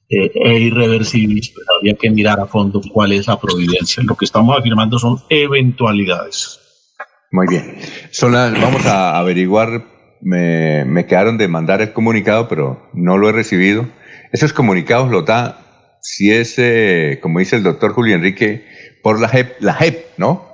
eh, 0.10 0.32
e 0.34 0.60
irreversibles, 0.60 1.52
pues 1.54 1.66
habría 1.76 1.96
que 1.96 2.10
mirar 2.10 2.40
a 2.40 2.46
fondo 2.46 2.82
cuál 2.94 3.12
es 3.12 3.28
la 3.28 3.40
providencia. 3.40 4.02
Lo 4.04 4.16
que 4.16 4.26
estamos 4.26 4.58
afirmando 4.58 4.98
son 4.98 5.18
eventualidades. 5.30 6.60
Muy 7.32 7.48
bien. 7.48 7.76
Son 8.12 8.32
vamos 8.32 8.86
a 8.86 9.18
averiguar, 9.18 9.84
me, 10.22 10.86
me 10.86 11.06
quedaron 11.06 11.38
de 11.38 11.50
mandar 11.50 11.82
el 11.82 11.92
comunicado, 11.92 12.48
pero 12.48 12.90
no 12.94 13.18
lo 13.18 13.28
he 13.28 13.34
recibido. 13.34 13.86
Esos 14.32 14.54
comunicados 14.54 15.12
los 15.12 15.26
da, 15.26 15.98
si 16.02 16.32
es, 16.32 16.56
eh, 16.58 17.20
como 17.22 17.40
dice 17.40 17.58
el 17.58 17.64
doctor 17.64 17.92
Julio 17.92 18.16
Enrique, 18.16 18.66
por 19.04 19.20
la 19.20 19.28
JEP, 19.28 19.62
la 19.62 19.74
JEP, 19.74 20.18
¿no? 20.18 20.46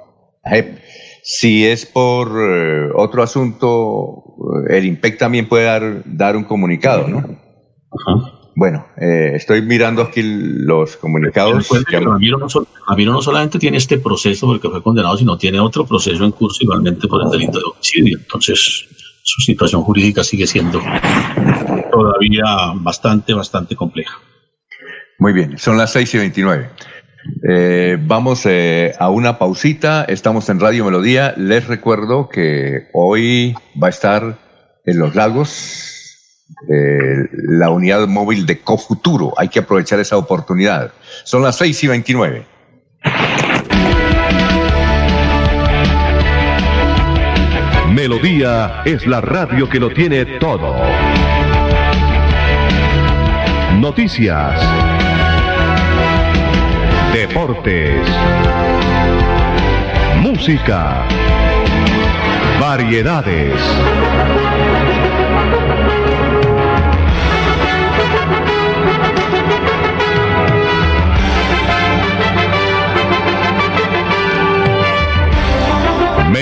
La 0.44 0.52
JEP. 0.52 0.80
Si 1.22 1.66
es 1.66 1.86
por 1.86 2.32
eh, 2.40 2.90
otro 2.96 3.22
asunto, 3.22 4.24
el 4.68 4.86
IMPEC 4.86 5.18
también 5.18 5.48
puede 5.48 5.66
dar, 5.66 6.02
dar 6.06 6.36
un 6.36 6.44
comunicado, 6.44 7.08
¿no? 7.08 7.20
Ajá. 7.20 8.43
Bueno, 8.56 8.86
eh, 8.98 9.32
estoy 9.34 9.64
mirando 9.64 10.04
aquí 10.04 10.22
los 10.24 10.96
comunicados. 10.98 11.68
Que 11.90 12.00
no, 13.06 13.22
solamente 13.22 13.58
tiene 13.58 13.78
este 13.78 13.98
proceso 13.98 14.46
porque 14.46 14.70
fue 14.70 14.84
condenado, 14.84 15.18
sino 15.18 15.38
tiene 15.38 15.60
otro 15.60 15.86
proceso 15.86 16.24
en 16.24 16.32
curso 16.32 16.60
igualmente 16.62 17.08
por 17.08 17.24
el 17.24 17.32
delito 17.32 17.58
de 17.58 17.66
homicidio. 17.66 18.18
Entonces, 18.20 18.86
su 19.24 19.42
situación 19.42 19.82
jurídica 19.82 20.24
sigue 20.24 20.46
siendo 20.46 20.80
todavía 21.92 22.74
bastante, 22.76 23.34
bastante 23.34 23.76
compleja. 23.76 24.20
Muy 25.18 25.34
bien, 25.34 25.58
son 25.58 25.78
las 25.78 25.92
6 25.94 26.14
y 26.14 26.18
29. 26.20 26.70
Eh, 27.50 27.98
vamos 28.02 28.46
eh, 28.46 28.94
a 29.00 29.10
una 29.10 29.40
pausita, 29.40 30.04
estamos 30.04 30.50
en 30.50 30.60
Radio 30.60 30.86
Melodía. 30.86 31.34
Les 31.38 31.68
recuerdo 31.68 32.30
que 32.30 32.90
hoy 32.94 33.56
va 33.82 33.88
a 33.88 33.90
estar 33.90 34.38
en 34.86 35.00
Los 35.00 35.16
Lagos 35.16 35.93
la 36.68 37.70
unidad 37.70 38.08
móvil 38.08 38.46
de 38.46 38.60
Cofuturo. 38.62 39.34
Hay 39.38 39.50
que 39.50 39.60
aprovechar 39.60 40.00
esa 40.00 40.18
oportunidad. 40.18 40.92
Son 41.24 41.42
las 41.42 41.58
6 41.58 41.84
y 41.84 41.88
29. 41.88 42.46
Melodía 47.94 48.82
es 48.86 49.06
la 49.06 49.22
radio 49.22 49.70
que 49.70 49.80
lo 49.80 49.94
tiene 49.94 50.26
todo. 50.40 50.76
Noticias. 53.80 54.60
Deportes. 57.14 58.08
Música. 60.22 61.06
Variedades. 62.60 63.54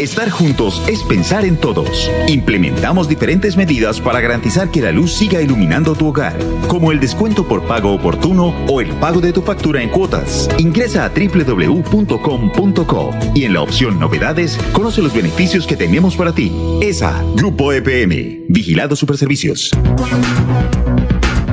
Estar 0.00 0.30
juntos 0.30 0.82
es 0.88 1.02
pensar 1.02 1.44
en 1.44 1.58
todos. 1.58 2.10
Implementamos 2.26 3.06
diferentes 3.06 3.58
medidas 3.58 4.00
para 4.00 4.18
garantizar 4.18 4.70
que 4.70 4.80
la 4.80 4.92
luz 4.92 5.12
siga 5.12 5.42
iluminando 5.42 5.94
tu 5.94 6.06
hogar, 6.06 6.38
como 6.68 6.90
el 6.90 7.00
descuento 7.00 7.46
por 7.46 7.66
pago 7.66 7.92
oportuno 7.92 8.54
o 8.66 8.80
el 8.80 8.88
pago 8.94 9.20
de 9.20 9.34
tu 9.34 9.42
factura 9.42 9.82
en 9.82 9.90
cuotas. 9.90 10.48
Ingresa 10.56 11.04
a 11.04 11.10
www.com.co 11.10 13.10
y 13.34 13.44
en 13.44 13.52
la 13.52 13.60
opción 13.60 14.00
Novedades 14.00 14.58
conoce 14.72 15.02
los 15.02 15.12
beneficios 15.12 15.66
que 15.66 15.76
tenemos 15.76 16.16
para 16.16 16.32
ti. 16.32 16.50
ESA, 16.80 17.22
Grupo 17.36 17.70
EPM, 17.70 18.46
Vigilado 18.48 18.96
Superservicios. 18.96 19.70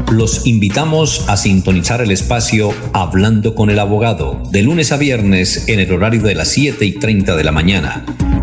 Los 0.09 0.47
invitamos 0.47 1.27
a 1.27 1.35
sintonizar 1.35 2.01
el 2.01 2.11
espacio 2.11 2.69
Hablando 2.93 3.55
con 3.55 3.69
el 3.69 3.77
Abogado, 3.77 4.41
de 4.51 4.63
lunes 4.63 4.93
a 4.93 4.97
viernes 4.97 5.67
en 5.67 5.81
el 5.81 5.91
horario 5.91 6.21
de 6.21 6.33
las 6.33 6.47
7 6.47 6.85
y 6.85 6.93
30 6.93 7.35
de 7.35 7.43
la 7.43 7.51
mañana. 7.51 8.05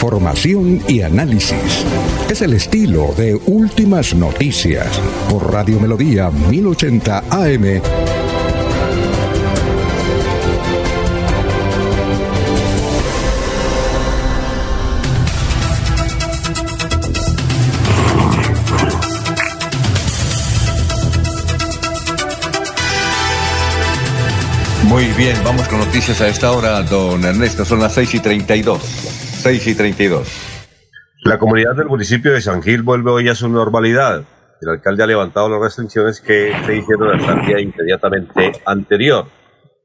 Información 0.00 0.82
y 0.88 1.02
análisis. 1.02 1.84
Es 2.30 2.40
el 2.40 2.54
estilo 2.54 3.12
de 3.18 3.34
Últimas 3.34 4.14
Noticias 4.14 4.98
por 5.28 5.52
Radio 5.52 5.78
Melodía 5.78 6.30
1080 6.30 7.24
AM. 7.28 7.82
Muy 24.84 25.04
bien, 25.12 25.36
vamos 25.44 25.68
con 25.68 25.80
noticias 25.80 26.22
a 26.22 26.28
esta 26.28 26.52
hora, 26.52 26.82
don 26.84 27.22
Ernesto. 27.22 27.66
Son 27.66 27.80
las 27.80 27.92
6 27.92 28.14
y 28.14 28.20
32. 28.20 29.09
6 29.40 29.66
y 29.68 29.74
32. 29.74 30.28
La 31.24 31.38
comunidad 31.38 31.74
del 31.74 31.86
municipio 31.86 32.32
de 32.32 32.42
San 32.42 32.62
Gil 32.62 32.82
vuelve 32.82 33.10
hoy 33.10 33.28
a 33.30 33.34
su 33.34 33.48
normalidad. 33.48 34.22
El 34.60 34.68
alcalde 34.68 35.02
ha 35.02 35.06
levantado 35.06 35.48
las 35.48 35.60
restricciones 35.62 36.20
que 36.20 36.52
se 36.66 36.76
hicieron 36.76 37.18
hasta 37.18 37.40
el 37.40 37.46
día 37.46 37.58
inmediatamente 37.58 38.52
anterior. 38.66 39.28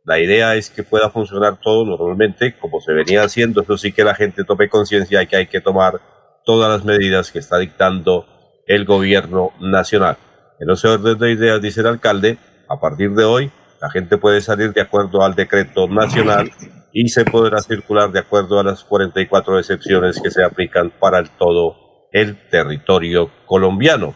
La 0.03 0.19
idea 0.19 0.55
es 0.55 0.69
que 0.69 0.83
pueda 0.83 1.09
funcionar 1.09 1.57
todo 1.61 1.85
normalmente 1.85 2.57
como 2.59 2.81
se 2.81 2.91
venía 2.91 3.23
haciendo. 3.23 3.61
Eso 3.61 3.77
sí 3.77 3.93
que 3.93 4.03
la 4.03 4.13
gente 4.13 4.43
tome 4.43 4.67
conciencia 4.67 5.19
de 5.19 5.27
que 5.27 5.37
hay 5.37 5.47
que 5.47 5.61
tomar 5.61 6.01
todas 6.43 6.69
las 6.69 6.83
medidas 6.83 7.31
que 7.31 7.39
está 7.39 7.57
dictando 7.57 8.27
el 8.67 8.83
gobierno 8.83 9.53
nacional. 9.61 10.17
En 10.59 10.69
ese 10.69 10.89
orden 10.89 11.17
de 11.17 11.31
ideas, 11.31 11.61
dice 11.61 11.79
el 11.79 11.87
alcalde, 11.87 12.37
a 12.67 12.77
partir 12.81 13.11
de 13.11 13.23
hoy 13.23 13.51
la 13.81 13.89
gente 13.89 14.17
puede 14.17 14.41
salir 14.41 14.73
de 14.73 14.81
acuerdo 14.81 15.23
al 15.23 15.33
decreto 15.33 15.87
nacional 15.87 16.51
y 16.97 17.09
se 17.09 17.25
podrá 17.25 17.59
circular 17.59 18.09
de 18.13 18.19
acuerdo 18.19 18.57
a 18.57 18.63
las 18.63 18.85
44 18.85 19.59
excepciones 19.59 20.21
que 20.21 20.31
se 20.31 20.41
aplican 20.41 20.93
para 20.97 21.19
el 21.19 21.29
todo 21.31 21.75
el 22.13 22.37
territorio 22.49 23.29
colombiano. 23.45 24.15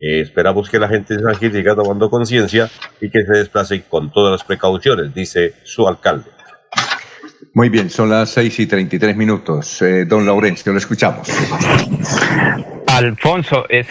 Eh, 0.00 0.22
esperamos 0.22 0.68
que 0.68 0.80
la 0.80 0.88
gente 0.88 1.16
de 1.16 1.22
San 1.22 1.36
Gil 1.36 1.52
siga 1.52 1.76
tomando 1.76 2.10
conciencia 2.10 2.68
y 3.00 3.10
que 3.10 3.22
se 3.22 3.32
desplace 3.32 3.80
con 3.84 4.10
todas 4.10 4.32
las 4.32 4.42
precauciones, 4.42 5.14
dice 5.14 5.54
su 5.62 5.86
alcalde. 5.86 6.28
Muy 7.54 7.68
bien, 7.68 7.90
son 7.90 8.10
las 8.10 8.30
6 8.30 8.58
y 8.58 8.66
33 8.66 9.16
minutos. 9.16 9.80
Eh, 9.82 10.04
don 10.04 10.26
Laurencio, 10.26 10.72
lo 10.72 10.78
escuchamos. 10.78 11.28
Alfonso, 12.88 13.66
es 13.68 13.86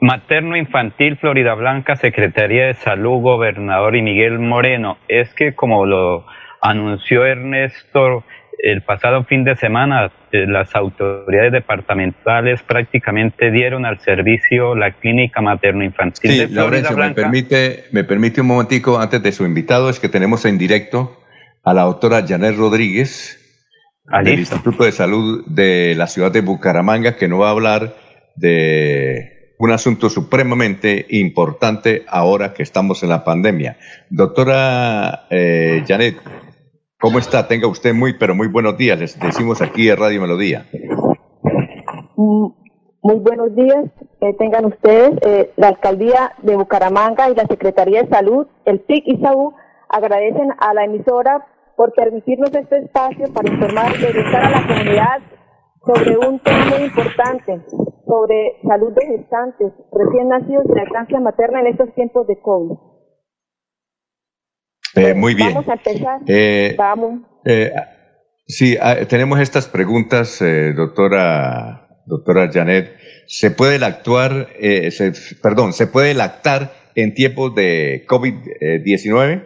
materno 0.00 0.56
infantil 0.56 1.18
Florida 1.18 1.52
Blanca, 1.52 1.96
Secretaría 1.96 2.68
de 2.68 2.74
Salud, 2.74 3.20
gobernador 3.20 3.94
y 3.94 4.00
Miguel 4.00 4.38
Moreno. 4.38 4.96
Es 5.06 5.34
que 5.34 5.54
como 5.54 5.84
lo 5.84 6.24
anunció 6.60 7.24
Ernesto 7.24 8.24
el 8.58 8.82
pasado 8.82 9.24
fin 9.24 9.44
de 9.44 9.54
semana, 9.54 10.10
eh, 10.32 10.46
las 10.46 10.74
autoridades 10.74 11.52
departamentales 11.52 12.62
prácticamente 12.62 13.50
dieron 13.50 13.86
al 13.86 14.00
servicio 14.00 14.74
la 14.74 14.92
clínica 14.92 15.40
materno-infantil 15.40 16.30
sí, 16.30 16.46
Laurencio, 16.48 16.96
me 16.96 17.12
permite, 17.12 17.84
me 17.92 18.04
permite 18.04 18.40
un 18.40 18.48
momentico 18.48 18.98
antes 18.98 19.22
de 19.22 19.32
su 19.32 19.44
invitado, 19.44 19.88
es 19.88 20.00
que 20.00 20.08
tenemos 20.08 20.44
en 20.44 20.58
directo 20.58 21.20
a 21.62 21.72
la 21.72 21.82
doctora 21.82 22.24
Janet 22.26 22.56
Rodríguez 22.56 23.38
ah, 24.08 24.22
del 24.22 24.40
Instituto 24.40 24.84
de 24.84 24.92
Salud 24.92 25.44
de 25.46 25.94
la 25.96 26.08
ciudad 26.08 26.32
de 26.32 26.40
Bucaramanga, 26.40 27.16
que 27.16 27.28
nos 27.28 27.40
va 27.40 27.48
a 27.48 27.52
hablar 27.52 27.94
de 28.34 29.54
un 29.58 29.70
asunto 29.72 30.08
supremamente 30.08 31.06
importante 31.10 32.04
ahora 32.08 32.54
que 32.54 32.62
estamos 32.62 33.02
en 33.02 33.08
la 33.08 33.24
pandemia. 33.24 33.76
Doctora 34.08 35.26
eh, 35.30 35.84
Janet, 35.86 36.16
¿cómo 37.00 37.18
está? 37.18 37.48
Tenga 37.48 37.68
usted 37.68 37.94
muy, 37.94 38.14
pero 38.18 38.34
muy 38.34 38.48
buenos 38.48 38.76
días. 38.76 38.98
Les 38.98 39.18
decimos 39.18 39.62
aquí 39.62 39.88
en 39.88 39.96
Radio 39.96 40.20
Melodía. 40.20 40.66
Mm, 42.16 42.46
muy 43.02 43.16
buenos 43.20 43.54
días. 43.54 43.86
Eh, 44.20 44.34
tengan 44.38 44.66
ustedes 44.66 45.12
eh, 45.22 45.52
la 45.56 45.68
Alcaldía 45.68 46.32
de 46.42 46.56
Bucaramanga 46.56 47.30
y 47.30 47.34
la 47.34 47.46
Secretaría 47.46 48.02
de 48.02 48.08
Salud, 48.08 48.46
el 48.64 48.80
PIC 48.80 49.04
y 49.06 49.16
SAU, 49.18 49.54
agradecen 49.88 50.52
a 50.58 50.74
la 50.74 50.84
emisora 50.84 51.46
por 51.76 51.92
permitirnos 51.92 52.52
este 52.52 52.78
espacio 52.78 53.32
para 53.32 53.48
informar 53.48 53.92
y 54.00 54.04
educar 54.04 54.44
a 54.44 54.50
la 54.50 54.66
comunidad 54.66 55.20
sobre 55.86 56.18
un 56.18 56.40
tema 56.40 56.66
muy 56.66 56.86
importante, 56.86 57.60
sobre 58.04 58.60
salud 58.66 58.92
de 58.92 59.06
gestantes 59.06 59.72
recién 59.92 60.28
nacidos 60.28 60.66
de 60.66 60.74
lactancia 60.74 61.20
materna 61.20 61.60
en 61.60 61.68
estos 61.68 61.94
tiempos 61.94 62.26
de 62.26 62.40
COVID. 62.40 62.76
Eh, 64.98 65.14
muy 65.14 65.34
bien. 65.34 65.54
Vamos 65.54 65.68
a 65.68 65.72
empezar. 65.74 66.20
Eh, 66.26 66.74
Vamos. 66.76 67.20
Eh, 67.44 67.72
sí, 68.46 68.76
ah, 68.80 68.96
tenemos 69.08 69.40
estas 69.40 69.68
preguntas, 69.68 70.42
doctora, 70.76 72.02
doctora 72.06 72.50
Janet. 72.52 72.96
¿Se 73.26 73.50
puede 73.50 73.78
lactar, 73.78 74.48
perdón, 75.42 75.72
se 75.72 75.86
puede 75.86 76.14
lactar 76.14 76.70
en 76.94 77.14
tiempos 77.14 77.54
de 77.54 78.04
COVID-19? 78.08 79.44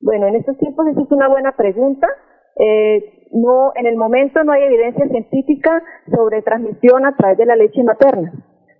Bueno, 0.00 0.26
en 0.26 0.34
estos 0.34 0.58
tiempos 0.58 0.86
esa 0.88 1.00
es 1.00 1.10
una 1.10 1.28
buena 1.28 1.56
pregunta. 1.56 2.08
Eh, 2.56 3.28
no, 3.32 3.72
en 3.76 3.86
el 3.86 3.96
momento 3.96 4.42
no 4.44 4.52
hay 4.52 4.62
evidencia 4.64 5.08
científica 5.08 5.82
sobre 6.12 6.42
transmisión 6.42 7.06
a 7.06 7.16
través 7.16 7.38
de 7.38 7.46
la 7.46 7.56
leche 7.56 7.82
materna. 7.82 8.32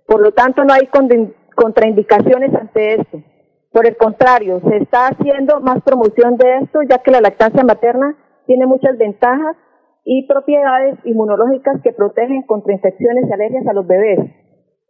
Por 0.05 0.21
lo 0.21 0.33
tanto, 0.33 0.63
no 0.65 0.73
hay 0.73 0.89
contraindicaciones 1.55 2.53
ante 2.53 2.95
esto. 2.95 3.23
Por 3.73 3.87
el 3.87 3.97
contrario, 3.97 4.61
se 4.69 4.77
está 4.77 5.07
haciendo 5.07 5.59
más 5.59 5.81
promoción 5.81 6.37
de 6.37 6.59
esto, 6.61 6.81
ya 6.87 6.99
que 6.99 7.09
la 7.09 7.21
lactancia 7.21 7.63
materna 7.63 8.15
tiene 8.45 8.67
muchas 8.67 8.95
ventajas 8.99 9.57
y 10.05 10.27
propiedades 10.27 10.99
inmunológicas 11.05 11.81
que 11.81 11.91
protegen 11.91 12.43
contra 12.43 12.73
infecciones 12.73 13.25
y 13.27 13.33
alergias 13.33 13.65
a 13.65 13.73
los 13.73 13.87
bebés. 13.87 14.19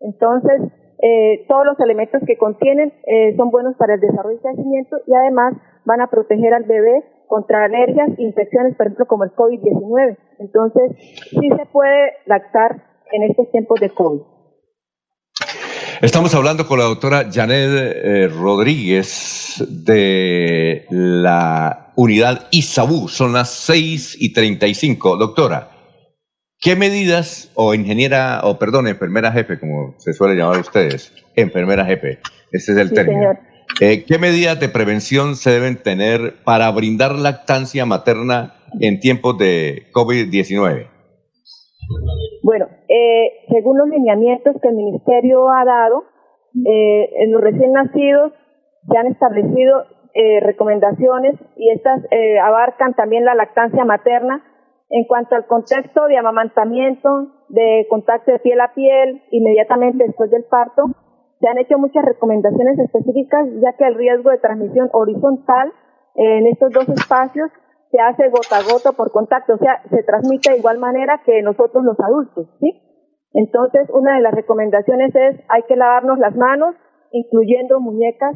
Entonces, 0.01 0.61
eh, 1.01 1.45
todos 1.47 1.65
los 1.65 1.79
elementos 1.79 2.21
que 2.27 2.37
contienen 2.37 2.91
eh, 3.07 3.33
son 3.37 3.51
buenos 3.51 3.75
para 3.77 3.93
el 3.93 4.01
desarrollo 4.01 4.37
y 4.37 4.41
crecimiento 4.41 4.97
y 5.07 5.15
además 5.15 5.53
van 5.85 6.01
a 6.01 6.07
proteger 6.07 6.53
al 6.53 6.65
bebé 6.65 7.05
contra 7.27 7.63
alergias 7.63 8.09
e 8.17 8.23
infecciones, 8.23 8.75
por 8.75 8.87
ejemplo, 8.87 9.05
como 9.05 9.23
el 9.23 9.31
COVID-19. 9.31 10.17
Entonces, 10.39 10.91
sí 11.29 11.49
se 11.49 11.65
puede 11.71 12.13
lactar 12.25 12.83
en 13.13 13.23
estos 13.23 13.49
tiempos 13.51 13.79
de 13.79 13.89
COVID. 13.91 14.32
Estamos 16.03 16.35
hablando 16.35 16.67
con 16.67 16.79
la 16.79 16.83
doctora 16.83 17.29
Janet 17.31 17.69
eh, 17.71 18.27
Rodríguez 18.27 19.63
de 19.69 20.85
la 20.89 21.93
unidad 21.95 22.49
ISABU. 22.51 23.07
Son 23.07 23.31
las 23.31 23.49
6 23.51 24.17
y 24.19 24.33
35. 24.33 25.15
Doctora, 25.15 25.71
¿qué 26.59 26.75
medidas, 26.75 27.51
o 27.53 27.73
ingeniera, 27.73 28.41
o 28.43 28.59
perdón, 28.59 28.89
enfermera 28.89 29.31
jefe, 29.31 29.57
como 29.57 29.95
se 29.97 30.11
suele 30.11 30.35
llamar 30.35 30.57
a 30.57 30.59
ustedes, 30.59 31.13
enfermera 31.37 31.85
jefe, 31.85 32.19
ese 32.51 32.73
es 32.73 32.77
el 32.79 32.91
término. 32.91 33.39
Eh, 33.79 34.03
¿Qué 34.05 34.17
medidas 34.17 34.59
de 34.59 34.67
prevención 34.67 35.37
se 35.37 35.51
deben 35.51 35.77
tener 35.77 36.35
para 36.43 36.69
brindar 36.71 37.13
lactancia 37.15 37.85
materna 37.85 38.55
en 38.81 38.99
tiempos 38.99 39.37
de 39.37 39.87
COVID-19? 39.93 40.92
Bueno, 42.43 42.67
eh, 42.87 43.45
según 43.49 43.77
los 43.77 43.87
lineamientos 43.87 44.55
que 44.61 44.67
el 44.67 44.75
Ministerio 44.75 45.49
ha 45.49 45.65
dado, 45.65 46.03
eh, 46.65 47.09
en 47.23 47.31
los 47.31 47.41
recién 47.41 47.71
nacidos 47.71 48.33
se 48.89 48.97
han 48.97 49.07
establecido 49.07 49.83
recomendaciones 50.41 51.39
y 51.55 51.71
estas 51.71 52.03
abarcan 52.43 52.93
también 52.93 53.25
la 53.25 53.33
lactancia 53.33 53.83
materna 53.83 54.43
en 54.91 55.05
cuanto 55.05 55.33
al 55.33 55.47
contexto 55.47 56.05
de 56.05 56.19
amamantamiento, 56.19 57.29
de 57.49 57.87
contacto 57.89 58.31
de 58.31 58.37
piel 58.37 58.61
a 58.61 58.75
piel 58.75 59.23
inmediatamente 59.31 60.03
después 60.05 60.29
del 60.29 60.43
parto, 60.43 60.83
se 61.39 61.47
han 61.47 61.57
hecho 61.57 61.79
muchas 61.79 62.05
recomendaciones 62.05 62.77
específicas, 62.77 63.47
ya 63.59 63.73
que 63.73 63.87
el 63.87 63.95
riesgo 63.95 64.29
de 64.29 64.37
transmisión 64.37 64.89
horizontal 64.93 65.73
en 66.15 66.45
estos 66.45 66.71
dos 66.71 66.87
espacios 66.89 67.49
se 67.93 68.01
hace 68.01 68.29
gota 68.29 68.57
a 68.57 68.63
gota 68.63 68.91
por 68.93 69.11
contacto, 69.11 69.53
o 69.53 69.57
sea, 69.59 69.83
se 69.91 70.01
transmite 70.01 70.49
de 70.49 70.57
igual 70.57 70.79
manera 70.79 71.21
que 71.23 71.43
nosotros 71.43 71.83
los 71.85 71.99
adultos, 71.99 72.47
¿sí? 72.59 72.73
Entonces, 73.33 73.87
una 73.93 74.15
de 74.15 74.21
las 74.21 74.33
recomendaciones 74.33 75.13
es 75.13 75.39
hay 75.47 75.61
que 75.67 75.75
lavarnos 75.75 76.17
las 76.17 76.35
manos, 76.35 76.73
incluyendo 77.11 77.79
muñecas 77.79 78.35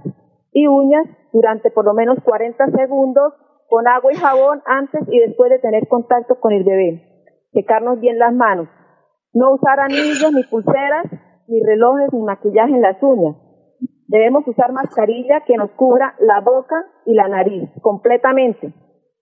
y 0.52 0.68
uñas, 0.68 1.08
durante 1.34 1.72
por 1.72 1.86
lo 1.86 1.96
menos 1.96 2.20
40 2.24 2.68
segundos 2.68 3.34
con 3.68 3.88
agua 3.88 4.14
y 4.14 4.16
jabón 4.16 4.62
antes 4.68 5.02
y 5.10 5.20
después 5.22 5.50
de 5.50 5.58
tener 5.58 5.88
contacto 5.88 6.40
con 6.40 6.54
el 6.54 6.64
bebé. 6.64 7.02
Secarnos 7.52 8.00
bien 8.00 8.20
las 8.20 8.36
manos. 8.36 8.68
No 9.34 9.56
usar 9.56 9.80
anillos 9.80 10.32
ni 10.34 10.44
pulseras 10.44 11.08
ni 11.48 11.64
relojes, 11.64 12.14
ni 12.14 12.22
maquillaje 12.22 12.74
en 12.74 12.82
las 12.82 13.02
uñas. 13.02 13.36
Debemos 14.08 14.48
usar 14.48 14.72
mascarilla 14.72 15.42
que 15.48 15.58
nos 15.58 15.72
cubra 15.72 16.14
la 16.20 16.42
boca 16.42 16.76
y 17.06 17.16
la 17.16 17.28
nariz 17.28 17.70
completamente 17.82 18.72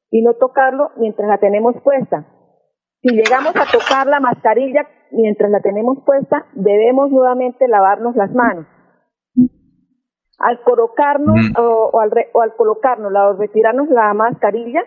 y 0.09 0.21
no 0.21 0.33
tocarlo 0.35 0.91
mientras 0.97 1.27
la 1.27 1.37
tenemos 1.37 1.75
puesta. 1.83 2.25
Si 3.01 3.15
llegamos 3.15 3.55
a 3.55 3.65
tocar 3.71 4.07
la 4.07 4.19
mascarilla 4.19 4.87
mientras 5.11 5.51
la 5.51 5.61
tenemos 5.61 6.03
puesta, 6.05 6.45
debemos 6.53 7.11
nuevamente 7.11 7.67
lavarnos 7.67 8.15
las 8.15 8.31
manos. 8.33 8.65
Al 10.39 10.61
colocarnos 10.63 11.35
o, 11.57 11.99
al 11.99 12.11
o 12.33 12.41
al 12.41 12.55
colocarnos 12.55 13.11
o 13.13 13.33
retirarnos 13.33 13.89
la 13.89 14.13
mascarilla, 14.13 14.81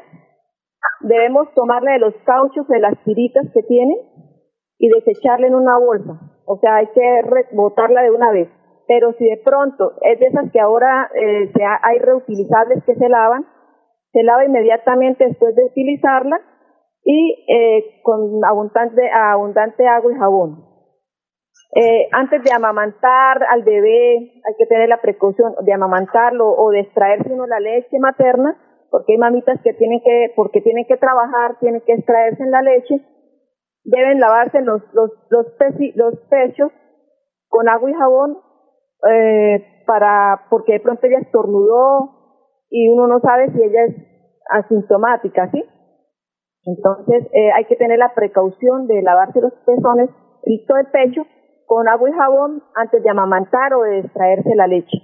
debemos 1.01 1.53
tomarle 1.55 1.93
de 1.93 1.99
los 2.01 2.15
cauchos 2.25 2.67
de 2.69 2.81
las 2.81 3.03
tiritas 3.05 3.47
que 3.55 3.63
tiene 3.63 3.97
y 4.79 4.89
desecharla 4.89 5.47
en 5.47 5.55
una 5.55 5.79
bolsa 5.79 6.21
o 6.51 6.57
sea, 6.61 6.77
hay 6.77 6.87
que 6.95 7.21
botarla 7.53 8.03
de 8.03 8.11
una 8.11 8.33
vez. 8.33 8.49
Pero 8.87 9.13
si 9.19 9.25
de 9.27 9.37
pronto 9.45 9.93
es 10.01 10.19
de 10.19 10.29
esas 10.29 10.51
que 10.51 10.59
ahora 10.59 11.11
eh, 11.15 11.53
hay 11.83 11.99
reutilizables 11.99 12.83
que 12.85 12.95
se 12.95 13.09
lavan, 13.09 13.45
se 14.13 14.23
lava 14.23 14.45
inmediatamente 14.45 15.27
después 15.27 15.55
de 15.55 15.65
utilizarla 15.65 16.41
y 17.05 17.45
eh, 17.49 18.01
con 18.03 18.45
abundante, 18.45 19.11
abundante 19.11 19.87
agua 19.87 20.13
y 20.13 20.19
jabón. 20.19 20.69
Eh, 21.75 22.09
antes 22.13 22.43
de 22.43 22.53
amamantar 22.53 23.43
al 23.45 23.63
bebé, 23.63 24.17
hay 24.45 24.55
que 24.59 24.67
tener 24.67 24.89
la 24.89 25.01
precaución 25.01 25.55
de 25.65 25.73
amamantarlo 25.73 26.49
o 26.49 26.71
de 26.71 26.81
extraerse 26.81 27.33
uno 27.33 27.47
la 27.47 27.61
leche 27.61 27.99
materna, 27.99 28.57
porque 28.91 29.13
hay 29.13 29.19
mamitas 29.19 29.61
que 29.63 29.75
tienen 29.75 30.01
que, 30.03 30.33
porque 30.35 30.63
tienen 30.63 30.87
que 30.87 30.97
trabajar, 30.97 31.59
tienen 31.61 31.83
que 31.87 31.93
extraerse 31.93 32.43
en 32.43 32.51
la 32.51 32.63
leche, 32.63 33.01
deben 33.85 34.19
lavarse 34.19 34.63
los, 34.63 34.83
los, 34.93 35.11
los, 35.31 36.19
pechos 36.31 36.73
con 37.49 37.69
agua 37.69 37.91
y 37.91 37.95
jabón 37.95 38.39
eh, 39.11 39.85
para 39.87 40.47
porque 40.51 40.75
de 40.75 40.81
pronto 40.81 41.07
ella 41.07 41.21
estornudó 41.21 42.18
y 42.71 42.89
uno 42.89 43.07
no 43.07 43.21
sabe 43.21 43.51
si 43.53 43.63
ella 43.63 43.85
es 43.87 43.97
asintomática, 44.51 45.51
¿sí? 45.51 45.65
Entonces 46.65 47.27
eh, 47.33 47.51
hay 47.53 47.65
que 47.65 47.77
tener 47.77 47.99
la 47.99 48.15
precaución 48.15 48.87
de 48.87 49.03
lavarse 49.03 49.41
los 49.41 49.53
pezones 49.65 50.11
y 50.45 50.67
todo 50.67 50.79
el 50.79 50.87
pecho 50.87 51.23
con 51.67 51.89
agua 51.89 52.11
y 52.11 52.13
jabón 52.13 52.63
antes 52.75 53.03
de 53.03 53.11
amamantar 53.11 53.75
o 53.75 53.83
de 53.83 54.01
extraerse 54.01 54.55
la 54.55 54.67
leche. 54.67 54.99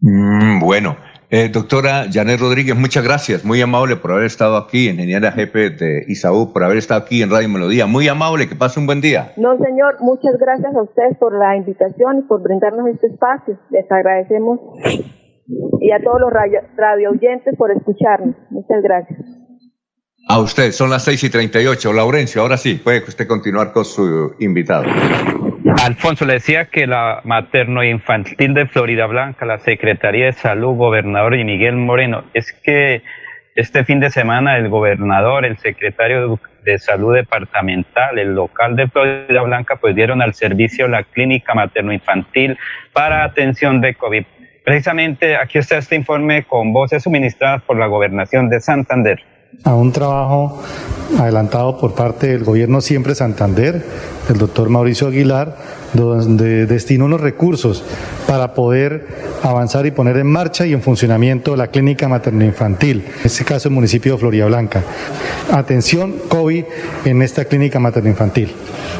Mm, 0.00 0.60
bueno, 0.60 0.96
Eh, 1.32 1.48
doctora 1.48 2.06
Janet 2.10 2.40
Rodríguez, 2.40 2.74
muchas 2.74 3.04
gracias, 3.04 3.44
muy 3.44 3.62
amable 3.62 3.94
por 3.94 4.10
haber 4.10 4.24
estado 4.24 4.56
aquí, 4.56 4.88
ingeniera 4.88 5.30
jefe 5.30 5.70
de 5.70 6.04
ISAU, 6.08 6.52
por 6.52 6.64
haber 6.64 6.78
estado 6.78 7.02
aquí 7.02 7.22
en 7.22 7.30
Radio 7.30 7.48
Melodía. 7.48 7.86
Muy 7.86 8.08
amable, 8.08 8.48
que 8.48 8.56
pase 8.56 8.80
un 8.80 8.86
buen 8.86 9.00
día. 9.00 9.30
No, 9.36 9.56
señor, 9.58 10.00
muchas 10.00 10.36
gracias 10.40 10.74
a 10.74 10.82
ustedes 10.82 11.16
por 11.18 11.32
la 11.38 11.54
invitación 11.54 12.18
y 12.18 12.22
por 12.22 12.42
brindarnos 12.42 12.84
este 12.88 13.06
espacio. 13.06 13.56
Les 13.70 13.88
agradecemos 13.92 14.58
y 15.80 15.90
a 15.92 16.00
todos 16.02 16.20
los 16.20 16.32
radio, 16.32 16.60
radio 16.76 17.10
oyentes 17.10 17.54
por 17.56 17.70
escucharnos. 17.70 18.36
Muchas 18.50 18.82
gracias. 18.82 19.18
A 20.28 20.38
usted, 20.38 20.70
son 20.72 20.90
las 20.90 21.04
6 21.04 21.24
y 21.24 21.30
38. 21.30 21.92
Laurencio, 21.92 22.42
ahora 22.42 22.56
sí, 22.56 22.74
puede 22.74 23.00
usted 23.00 23.26
continuar 23.26 23.72
con 23.72 23.84
su 23.84 24.34
invitado. 24.38 24.84
Alfonso, 25.84 26.24
le 26.24 26.34
decía 26.34 26.66
que 26.66 26.86
la 26.86 27.20
materno-infantil 27.24 28.54
de 28.54 28.66
Florida 28.66 29.06
Blanca, 29.06 29.46
la 29.46 29.58
Secretaría 29.58 30.26
de 30.26 30.32
Salud, 30.32 30.76
gobernador 30.76 31.34
y 31.34 31.44
Miguel 31.44 31.76
Moreno, 31.76 32.24
es 32.34 32.52
que 32.52 33.02
este 33.56 33.84
fin 33.84 34.00
de 34.00 34.10
semana 34.10 34.56
el 34.56 34.68
gobernador, 34.68 35.44
el 35.44 35.58
secretario 35.58 36.38
de 36.64 36.78
Salud 36.78 37.14
departamental, 37.14 38.18
el 38.18 38.34
local 38.34 38.76
de 38.76 38.88
Florida 38.88 39.42
Blanca, 39.42 39.76
pues 39.76 39.94
dieron 39.94 40.22
al 40.22 40.34
servicio 40.34 40.86
la 40.86 41.02
clínica 41.02 41.54
materno-infantil 41.54 42.58
para 42.92 43.24
atención 43.24 43.80
de 43.80 43.94
COVID. 43.94 44.24
Precisamente 44.64 45.36
aquí 45.36 45.58
está 45.58 45.78
este 45.78 45.96
informe 45.96 46.44
con 46.46 46.72
voces 46.72 47.02
suministradas 47.02 47.62
por 47.62 47.78
la 47.78 47.86
gobernación 47.86 48.48
de 48.48 48.60
Santander. 48.60 49.20
A 49.64 49.74
un 49.74 49.92
trabajo 49.92 50.62
adelantado 51.18 51.78
por 51.78 51.94
parte 51.94 52.28
del 52.28 52.44
gobierno 52.44 52.80
Siempre 52.80 53.14
Santander, 53.14 53.82
del 54.28 54.38
doctor 54.38 54.68
Mauricio 54.68 55.08
Aguilar, 55.08 55.56
donde 55.92 56.66
destinó 56.66 57.06
unos 57.06 57.20
recursos 57.20 57.82
para 58.26 58.54
poder 58.54 59.06
avanzar 59.42 59.86
y 59.86 59.90
poner 59.90 60.16
en 60.16 60.26
marcha 60.26 60.66
y 60.66 60.72
en 60.72 60.82
funcionamiento 60.82 61.56
la 61.56 61.68
clínica 61.68 62.08
materno-infantil, 62.08 63.04
en 63.20 63.26
este 63.26 63.44
caso 63.44 63.68
el 63.68 63.74
municipio 63.74 64.12
de 64.12 64.18
Floria 64.18 64.46
Blanca. 64.46 64.82
Atención 65.50 66.14
COVID 66.28 66.64
en 67.04 67.22
esta 67.22 67.44
clínica 67.44 67.78
materno-infantil. 67.78 68.52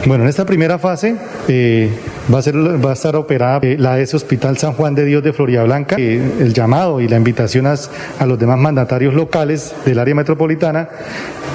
Bueno, 0.07 0.25
en 0.25 0.31
esta 0.31 0.45
primera 0.47 0.79
fase 0.79 1.17
eh, 1.49 1.91
va, 2.33 2.39
a 2.39 2.43
ser, 2.43 2.57
va 2.57 2.91
a 2.91 2.93
estar 2.95 3.17
operada 3.17 3.61
eh, 3.63 3.77
la 3.79 4.01
ES 4.01 4.15
Hospital 4.15 4.57
San 4.57 4.73
Juan 4.73 4.95
de 4.95 5.05
Dios 5.05 5.23
de 5.23 5.33
Floria 5.33 5.63
Blanca. 5.65 5.97
El 5.97 6.53
llamado 6.55 7.01
y 7.01 7.09
la 7.09 7.17
invitación 7.17 7.67
a 7.67 8.27
los 8.27 8.39
demás 8.39 8.59
mandatarios 8.59 9.15
locales 9.15 9.75
del 9.85 9.99
área 9.99 10.15
metropolitana 10.15 10.89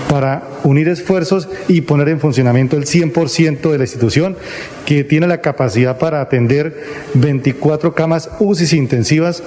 para 0.09 0.43
unir 0.63 0.87
esfuerzos 0.87 1.47
y 1.67 1.81
poner 1.81 2.09
en 2.09 2.19
funcionamiento 2.19 2.77
el 2.77 2.85
100% 2.85 3.71
de 3.71 3.77
la 3.77 3.83
institución 3.83 4.37
que 4.85 5.03
tiene 5.03 5.27
la 5.27 5.41
capacidad 5.41 5.97
para 5.97 6.21
atender 6.21 6.83
24 7.15 7.93
camas 7.93 8.29
UCI 8.39 8.77
intensivas 8.77 9.43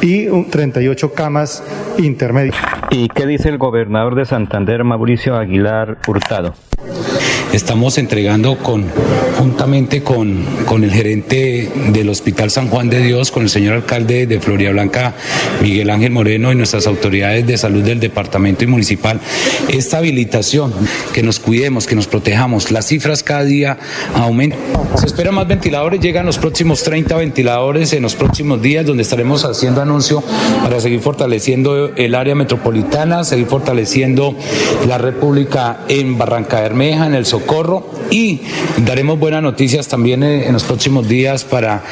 y 0.00 0.26
38 0.26 1.12
camas 1.12 1.62
intermedias. 1.98 2.56
¿Y 2.90 3.08
qué 3.08 3.26
dice 3.26 3.48
el 3.48 3.58
gobernador 3.58 4.14
de 4.14 4.24
Santander, 4.24 4.84
Mauricio 4.84 5.36
Aguilar 5.36 5.98
Hurtado? 6.06 6.54
Estamos 7.52 7.98
entregando 7.98 8.58
con, 8.58 8.84
juntamente 9.36 10.04
con, 10.04 10.46
el 10.84 10.92
gerente 10.92 11.68
del 11.92 12.08
Hospital 12.08 12.48
San 12.48 12.68
Juan 12.68 12.88
de 12.88 13.00
Dios, 13.00 13.32
con 13.32 13.42
el 13.42 13.50
señor 13.50 13.74
alcalde 13.74 14.28
de 14.28 14.38
Floria 14.38 14.70
Blanca, 14.70 15.14
Miguel 15.60 15.90
Ángel 15.90 16.12
Moreno, 16.12 16.52
y 16.52 16.54
nuestras 16.54 16.86
autoridades 16.86 17.44
de 17.48 17.58
salud 17.58 17.82
del 17.82 17.98
departamento 17.98 18.62
y 18.62 18.68
municipal, 18.68 19.18
esta 19.68 19.98
habilitación, 19.98 20.72
que 21.12 21.24
nos 21.24 21.40
cuidemos, 21.40 21.88
que 21.88 21.96
nos 21.96 22.06
protejamos. 22.06 22.70
Las 22.70 22.86
cifras 22.86 23.24
cada 23.24 23.42
día 23.42 23.78
aumentan. 24.14 24.60
Se 24.96 25.06
esperan 25.06 25.34
más 25.34 25.48
ventiladores, 25.48 26.00
llegan 26.00 26.26
los 26.26 26.38
próximos 26.38 26.84
30 26.84 27.16
ventiladores 27.16 27.92
en 27.92 28.02
los 28.02 28.14
próximos 28.14 28.62
días, 28.62 28.86
donde 28.86 29.02
estaremos 29.02 29.44
haciendo 29.44 29.82
anuncio 29.82 30.22
para 30.62 30.80
seguir 30.80 31.00
fortaleciendo 31.00 31.92
el 31.96 32.14
área 32.14 32.36
metropolitana, 32.36 33.24
seguir 33.24 33.46
fortaleciendo 33.46 34.36
la 34.86 34.98
República 34.98 35.80
en 35.88 36.16
Barranca 36.16 36.60
Bermeja, 36.60 37.06
en 37.06 37.14
el 37.14 37.26
Socorro 37.26 37.39
y 38.10 38.40
daremos 38.84 39.18
buenas 39.18 39.42
noticias 39.42 39.88
también 39.88 40.22
en 40.22 40.52
los 40.52 40.64
próximos 40.64 41.08
días 41.08 41.44
para 41.44 41.82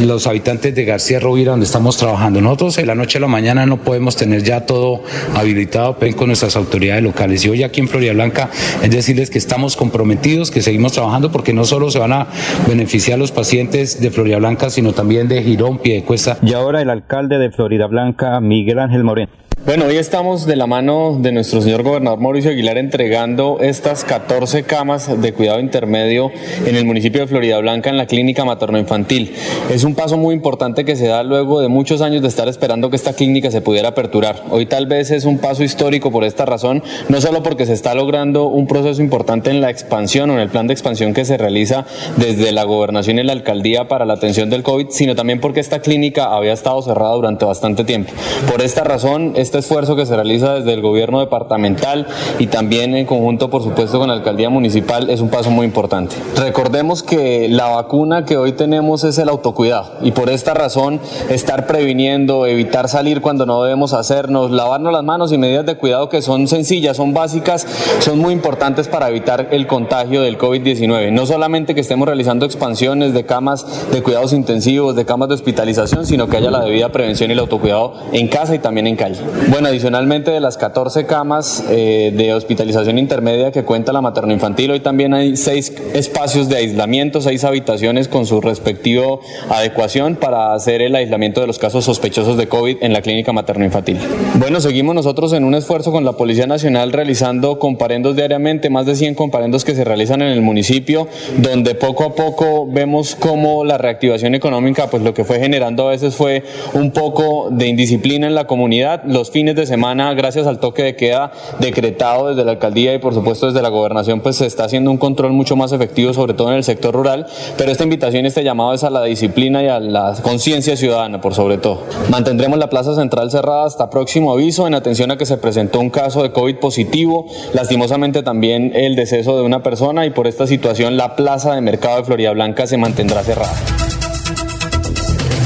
los 0.00 0.26
habitantes 0.26 0.74
de 0.74 0.84
García 0.84 1.20
Rovira, 1.20 1.52
donde 1.52 1.66
estamos 1.66 1.96
trabajando. 1.96 2.40
Nosotros 2.40 2.78
en 2.78 2.86
la 2.86 2.94
noche 2.94 3.18
a 3.18 3.20
la 3.20 3.26
mañana 3.26 3.66
no 3.66 3.78
podemos 3.78 4.16
tener 4.16 4.42
ya 4.42 4.66
todo 4.66 5.02
habilitado 5.34 5.96
con 6.16 6.26
nuestras 6.26 6.56
autoridades 6.56 7.02
locales. 7.02 7.44
Y 7.44 7.48
hoy 7.48 7.62
aquí 7.62 7.80
en 7.80 7.88
Florida 7.88 8.12
Blanca 8.12 8.50
es 8.82 8.90
decirles 8.90 9.30
que 9.30 9.38
estamos 9.38 9.76
comprometidos, 9.76 10.50
que 10.50 10.62
seguimos 10.62 10.92
trabajando 10.92 11.32
porque 11.32 11.52
no 11.52 11.64
solo 11.64 11.90
se 11.90 11.98
van 11.98 12.12
a 12.12 12.26
beneficiar 12.68 13.18
los 13.18 13.32
pacientes 13.32 14.00
de 14.00 14.10
Florida 14.10 14.38
Blanca, 14.38 14.70
sino 14.70 14.92
también 14.92 15.28
de 15.28 15.42
Girón, 15.42 15.78
Piedecuesta. 15.78 16.38
Y 16.42 16.52
ahora 16.52 16.82
el 16.82 16.90
alcalde 16.90 17.38
de 17.38 17.50
Florida 17.50 17.86
Blanca, 17.86 18.40
Miguel 18.40 18.78
Ángel 18.78 19.04
Moreno. 19.04 19.41
Bueno, 19.64 19.86
hoy 19.86 19.96
estamos 19.96 20.44
de 20.44 20.56
la 20.56 20.66
mano 20.66 21.16
de 21.20 21.30
nuestro 21.30 21.62
señor 21.62 21.84
gobernador 21.84 22.18
Mauricio 22.18 22.50
Aguilar 22.50 22.78
entregando 22.78 23.58
estas 23.60 24.04
14 24.04 24.64
camas 24.64 25.22
de 25.22 25.32
cuidado 25.32 25.60
intermedio 25.60 26.32
en 26.66 26.74
el 26.74 26.84
municipio 26.84 27.20
de 27.20 27.28
Florida 27.28 27.58
Blanca 27.58 27.88
en 27.88 27.96
la 27.96 28.06
clínica 28.06 28.44
materno-infantil. 28.44 29.34
Es 29.70 29.84
un 29.84 29.94
paso 29.94 30.16
muy 30.16 30.34
importante 30.34 30.84
que 30.84 30.96
se 30.96 31.06
da 31.06 31.22
luego 31.22 31.60
de 31.60 31.68
muchos 31.68 32.02
años 32.02 32.22
de 32.22 32.28
estar 32.28 32.48
esperando 32.48 32.90
que 32.90 32.96
esta 32.96 33.12
clínica 33.12 33.52
se 33.52 33.60
pudiera 33.60 33.90
aperturar. 33.90 34.42
Hoy 34.50 34.66
tal 34.66 34.86
vez 34.86 35.12
es 35.12 35.24
un 35.24 35.38
paso 35.38 35.62
histórico 35.62 36.10
por 36.10 36.24
esta 36.24 36.44
razón, 36.44 36.82
no 37.08 37.20
solo 37.20 37.44
porque 37.44 37.64
se 37.64 37.72
está 37.72 37.94
logrando 37.94 38.48
un 38.48 38.66
proceso 38.66 39.00
importante 39.00 39.50
en 39.50 39.60
la 39.60 39.70
expansión 39.70 40.28
o 40.30 40.34
en 40.34 40.40
el 40.40 40.50
plan 40.50 40.66
de 40.66 40.74
expansión 40.74 41.14
que 41.14 41.24
se 41.24 41.38
realiza 41.38 41.86
desde 42.16 42.50
la 42.50 42.64
gobernación 42.64 43.20
y 43.20 43.22
la 43.22 43.32
alcaldía 43.32 43.86
para 43.86 44.06
la 44.06 44.14
atención 44.14 44.50
del 44.50 44.64
COVID, 44.64 44.88
sino 44.90 45.14
también 45.14 45.40
porque 45.40 45.60
esta 45.60 45.80
clínica 45.80 46.34
había 46.34 46.52
estado 46.52 46.82
cerrada 46.82 47.14
durante 47.14 47.44
bastante 47.44 47.84
tiempo. 47.84 48.12
Por 48.50 48.60
esta 48.60 48.82
razón, 48.82 49.34
este 49.42 49.58
esfuerzo 49.58 49.96
que 49.96 50.06
se 50.06 50.14
realiza 50.14 50.54
desde 50.54 50.72
el 50.72 50.80
gobierno 50.80 51.20
departamental 51.20 52.06
y 52.38 52.46
también 52.46 52.94
en 52.94 53.06
conjunto, 53.06 53.50
por 53.50 53.62
supuesto, 53.62 53.98
con 53.98 54.08
la 54.08 54.14
alcaldía 54.14 54.48
municipal 54.48 55.10
es 55.10 55.20
un 55.20 55.28
paso 55.28 55.50
muy 55.50 55.66
importante. 55.66 56.16
Recordemos 56.36 57.02
que 57.02 57.48
la 57.48 57.68
vacuna 57.68 58.24
que 58.24 58.36
hoy 58.36 58.52
tenemos 58.52 59.04
es 59.04 59.18
el 59.18 59.28
autocuidado 59.28 59.90
y 60.02 60.12
por 60.12 60.30
esta 60.30 60.54
razón 60.54 61.00
estar 61.28 61.66
previniendo, 61.66 62.46
evitar 62.46 62.88
salir 62.88 63.20
cuando 63.20 63.46
no 63.46 63.62
debemos 63.62 63.92
hacernos, 63.92 64.50
lavarnos 64.50 64.92
las 64.92 65.04
manos 65.04 65.32
y 65.32 65.38
medidas 65.38 65.66
de 65.66 65.76
cuidado 65.76 66.08
que 66.08 66.22
son 66.22 66.48
sencillas, 66.48 66.96
son 66.96 67.12
básicas, 67.12 67.66
son 68.00 68.18
muy 68.18 68.32
importantes 68.32 68.88
para 68.88 69.08
evitar 69.08 69.48
el 69.50 69.66
contagio 69.66 70.22
del 70.22 70.38
COVID-19. 70.38 71.12
No 71.12 71.26
solamente 71.26 71.74
que 71.74 71.80
estemos 71.80 72.06
realizando 72.06 72.46
expansiones 72.46 73.12
de 73.12 73.24
camas 73.26 73.90
de 73.90 74.02
cuidados 74.02 74.32
intensivos, 74.32 74.94
de 74.96 75.04
camas 75.04 75.28
de 75.28 75.34
hospitalización, 75.34 76.06
sino 76.06 76.28
que 76.28 76.36
haya 76.36 76.50
la 76.50 76.60
debida 76.64 76.90
prevención 76.90 77.30
y 77.30 77.32
el 77.32 77.40
autocuidado 77.40 77.94
en 78.12 78.28
casa 78.28 78.54
y 78.54 78.58
también 78.58 78.86
en 78.86 78.96
calle. 78.96 79.20
Bueno, 79.48 79.68
adicionalmente 79.68 80.30
de 80.30 80.40
las 80.40 80.56
14 80.56 81.06
camas 81.06 81.64
eh, 81.70 82.12
de 82.14 82.32
hospitalización 82.34 82.98
intermedia 82.98 83.52
que 83.52 83.64
cuenta 83.64 83.92
la 83.92 84.00
materno-infantil, 84.00 84.70
hoy 84.70 84.80
también 84.80 85.14
hay 85.14 85.36
seis 85.36 85.72
espacios 85.94 86.48
de 86.48 86.56
aislamiento, 86.56 87.20
seis 87.20 87.44
habitaciones 87.44 88.08
con 88.08 88.26
su 88.26 88.40
respectivo 88.40 89.20
adecuación 89.50 90.16
para 90.16 90.54
hacer 90.54 90.82
el 90.82 90.94
aislamiento 90.94 91.40
de 91.40 91.46
los 91.46 91.58
casos 91.58 91.84
sospechosos 91.84 92.36
de 92.36 92.48
COVID 92.48 92.78
en 92.80 92.92
la 92.92 93.02
clínica 93.02 93.32
materno-infantil. 93.32 93.98
Bueno, 94.36 94.60
seguimos 94.60 94.94
nosotros 94.94 95.32
en 95.32 95.44
un 95.44 95.54
esfuerzo 95.54 95.92
con 95.92 96.04
la 96.04 96.12
Policía 96.12 96.46
Nacional 96.46 96.92
realizando 96.92 97.58
comparendos 97.58 98.16
diariamente, 98.16 98.70
más 98.70 98.86
de 98.86 98.96
100 98.96 99.14
comparendos 99.14 99.64
que 99.64 99.74
se 99.74 99.84
realizan 99.84 100.22
en 100.22 100.28
el 100.28 100.42
municipio, 100.42 101.08
donde 101.38 101.74
poco 101.74 102.04
a 102.04 102.14
poco 102.14 102.66
vemos 102.66 103.14
cómo 103.14 103.64
la 103.64 103.78
reactivación 103.78 104.34
económica, 104.34 104.88
pues 104.88 105.02
lo 105.02 105.14
que 105.14 105.24
fue 105.24 105.38
generando 105.38 105.88
a 105.88 105.90
veces 105.90 106.14
fue 106.14 106.42
un 106.74 106.90
poco 106.90 107.48
de 107.50 107.66
indisciplina 107.66 108.26
en 108.26 108.34
la 108.34 108.46
comunidad. 108.46 109.02
Fines 109.30 109.54
de 109.54 109.66
semana, 109.66 110.12
gracias 110.14 110.46
al 110.46 110.58
toque 110.58 110.82
de 110.82 110.96
queda 110.96 111.32
decretado 111.60 112.28
desde 112.28 112.44
la 112.44 112.52
alcaldía 112.52 112.94
y 112.94 112.98
por 112.98 113.14
supuesto 113.14 113.46
desde 113.46 113.62
la 113.62 113.68
gobernación, 113.68 114.20
pues 114.20 114.36
se 114.36 114.46
está 114.46 114.64
haciendo 114.64 114.90
un 114.90 114.98
control 114.98 115.32
mucho 115.32 115.56
más 115.56 115.72
efectivo, 115.72 116.12
sobre 116.12 116.34
todo 116.34 116.50
en 116.50 116.56
el 116.56 116.64
sector 116.64 116.94
rural. 116.94 117.26
Pero 117.56 117.70
esta 117.70 117.84
invitación, 117.84 118.26
este 118.26 118.44
llamado 118.44 118.74
es 118.74 118.84
a 118.84 118.90
la 118.90 119.02
disciplina 119.04 119.62
y 119.62 119.68
a 119.68 119.80
la 119.80 120.14
conciencia 120.22 120.76
ciudadana, 120.76 121.20
por 121.20 121.34
sobre 121.34 121.58
todo. 121.58 121.82
Mantendremos 122.10 122.58
la 122.58 122.70
plaza 122.70 122.94
central 122.94 123.30
cerrada 123.30 123.66
hasta 123.66 123.90
próximo 123.90 124.32
aviso 124.32 124.66
en 124.66 124.74
atención 124.74 125.10
a 125.10 125.16
que 125.16 125.26
se 125.26 125.36
presentó 125.36 125.80
un 125.80 125.90
caso 125.90 126.22
de 126.22 126.32
COVID 126.32 126.56
positivo, 126.56 127.26
lastimosamente 127.52 128.22
también 128.22 128.72
el 128.74 128.96
deceso 128.96 129.36
de 129.36 129.42
una 129.42 129.62
persona 129.62 130.06
y 130.06 130.10
por 130.10 130.26
esta 130.26 130.46
situación 130.46 130.96
la 130.96 131.16
plaza 131.16 131.54
de 131.54 131.60
mercado 131.60 131.98
de 131.98 132.04
Florida 132.04 132.32
Blanca 132.32 132.66
se 132.66 132.76
mantendrá 132.76 133.22
cerrada. 133.22 133.81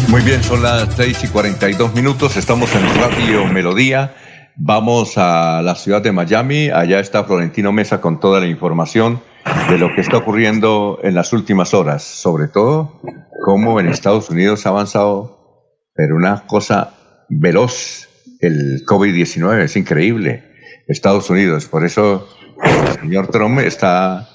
Muy 0.08 0.22
bien, 0.22 0.42
son 0.42 0.62
las 0.62 0.94
6 0.94 1.24
y 1.24 1.28
42 1.28 1.94
minutos, 1.94 2.36
estamos 2.36 2.72
en 2.74 2.82
Radio 2.94 3.44
Melodía. 3.46 4.14
Vamos 4.54 5.18
a 5.18 5.60
la 5.62 5.74
ciudad 5.74 6.00
de 6.00 6.12
Miami, 6.12 6.70
allá 6.70 7.00
está 7.00 7.24
Florentino 7.24 7.72
Mesa 7.72 8.00
con 8.00 8.20
toda 8.20 8.38
la 8.40 8.46
información 8.46 9.20
de 9.68 9.78
lo 9.78 9.94
que 9.94 10.00
está 10.00 10.18
ocurriendo 10.18 11.00
en 11.02 11.14
las 11.14 11.32
últimas 11.32 11.74
horas, 11.74 12.04
sobre 12.04 12.46
todo 12.46 13.00
cómo 13.44 13.80
en 13.80 13.88
Estados 13.88 14.30
Unidos 14.30 14.64
ha 14.64 14.70
avanzado, 14.70 15.74
pero 15.94 16.14
una 16.14 16.46
cosa 16.46 16.94
veloz, 17.28 18.08
el 18.40 18.84
COVID-19, 18.86 19.64
es 19.64 19.76
increíble. 19.76 20.44
Estados 20.86 21.28
Unidos, 21.30 21.66
por 21.66 21.84
eso 21.84 22.28
el 22.62 23.00
señor 23.00 23.26
Trump 23.26 23.58
está 23.58 24.28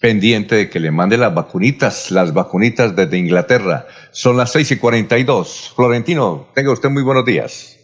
pendiente 0.00 0.56
de 0.56 0.70
que 0.70 0.80
le 0.80 0.90
mande 0.90 1.18
las 1.18 1.34
vacunitas, 1.34 2.10
las 2.10 2.32
vacunitas 2.32 2.96
desde 2.96 3.18
Inglaterra. 3.18 3.86
Son 4.12 4.36
las 4.36 4.52
seis 4.52 4.70
y 4.70 4.76
cuarenta 4.76 5.18
y 5.18 5.24
dos. 5.24 5.72
Florentino, 5.74 6.48
tenga 6.54 6.72
usted 6.72 6.90
muy 6.90 7.02
buenos 7.02 7.24
días. 7.24 7.79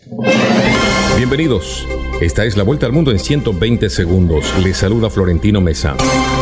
Bienvenidos. 1.16 1.87
Esta 2.20 2.45
es 2.45 2.57
la 2.57 2.62
vuelta 2.62 2.87
al 2.87 2.93
mundo 2.93 3.11
en 3.11 3.19
120 3.19 3.91
segundos. 3.91 4.47
Les 4.62 4.77
saluda 4.78 5.11
Florentino 5.11 5.61
Mesa. 5.61 5.97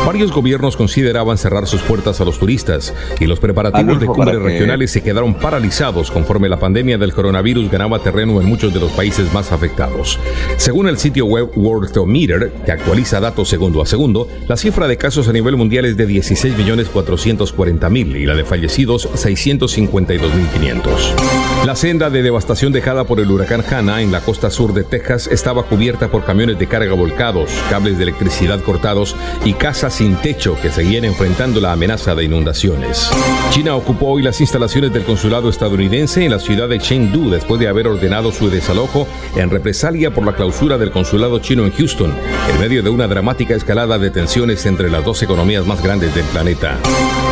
Varios 0.05 0.31
gobiernos 0.31 0.77
consideraban 0.77 1.37
cerrar 1.37 1.67
sus 1.67 1.81
puertas 1.81 2.21
a 2.21 2.25
los 2.25 2.39
turistas 2.39 2.93
y 3.19 3.25
los 3.25 3.41
preparativos 3.41 3.99
de 3.99 4.05
cumbres 4.05 4.41
regionales 4.41 4.91
se 4.91 5.03
quedaron 5.03 5.33
paralizados 5.33 6.11
conforme 6.11 6.47
la 6.47 6.59
pandemia 6.59 6.97
del 6.97 7.13
coronavirus 7.13 7.69
ganaba 7.69 7.99
terreno 7.99 8.39
en 8.39 8.47
muchos 8.47 8.73
de 8.73 8.79
los 8.79 8.91
países 8.91 9.33
más 9.33 9.51
afectados. 9.51 10.17
Según 10.55 10.87
el 10.87 10.97
sitio 10.97 11.25
web 11.25 11.51
Worldometer, 11.55 12.53
que 12.65 12.71
actualiza 12.71 13.19
datos 13.19 13.49
segundo 13.49 13.81
a 13.81 13.85
segundo, 13.85 14.29
la 14.47 14.55
cifra 14.55 14.87
de 14.87 14.95
casos 14.95 15.27
a 15.27 15.33
nivel 15.33 15.57
mundial 15.57 15.83
es 15.83 15.97
de 15.97 16.07
16.440.000 16.07 18.15
y 18.15 18.25
la 18.25 18.35
de 18.35 18.45
fallecidos 18.45 19.09
652.500. 19.13 21.65
La 21.65 21.75
senda 21.75 22.09
de 22.09 22.23
devastación 22.23 22.71
dejada 22.71 23.03
por 23.03 23.19
el 23.19 23.29
huracán 23.29 23.54
Hanna 23.61 24.01
en 24.01 24.11
la 24.11 24.21
costa 24.21 24.49
sur 24.49 24.73
de 24.73 24.83
Texas 24.83 25.27
estaba 25.27 25.63
cubierta 25.63 26.09
por 26.09 26.25
camiones 26.25 26.57
de 26.57 26.67
carga 26.67 26.93
volcados, 26.93 27.51
cables 27.69 27.97
de 27.97 28.03
electricidad 28.03 28.59
cortados 28.61 29.15
y 29.43 29.53
casas 29.53 29.95
sin 29.95 30.15
techo 30.15 30.57
que 30.61 30.71
seguían 30.71 31.05
enfrentando 31.05 31.59
la 31.59 31.71
amenaza 31.71 32.15
de 32.15 32.23
inundaciones. 32.23 33.09
China 33.51 33.75
ocupó 33.75 34.07
hoy 34.07 34.23
las 34.23 34.41
instalaciones 34.41 34.91
del 34.91 35.03
consulado 35.03 35.49
estadounidense 35.49 36.25
en 36.25 36.31
la 36.31 36.39
ciudad 36.39 36.67
de 36.67 36.79
Chengdu 36.79 37.29
después 37.29 37.59
de 37.59 37.67
haber 37.67 37.87
ordenado 37.87 38.31
su 38.31 38.49
desalojo 38.49 39.07
en 39.35 39.49
represalia 39.49 40.11
por 40.11 40.25
la 40.25 40.35
clausura 40.35 40.77
del 40.77 40.91
consulado 40.91 41.39
chino 41.39 41.65
en 41.65 41.71
Houston, 41.71 42.13
en 42.49 42.59
medio 42.59 42.83
de 42.83 42.89
una 42.89 43.07
dramática 43.07 43.55
escalada 43.55 43.97
de 43.97 44.11
tensiones 44.11 44.65
entre 44.65 44.89
las 44.89 45.05
dos 45.05 45.21
economías 45.21 45.65
más 45.65 45.81
grandes 45.81 46.13
del 46.15 46.25
planeta. 46.25 46.77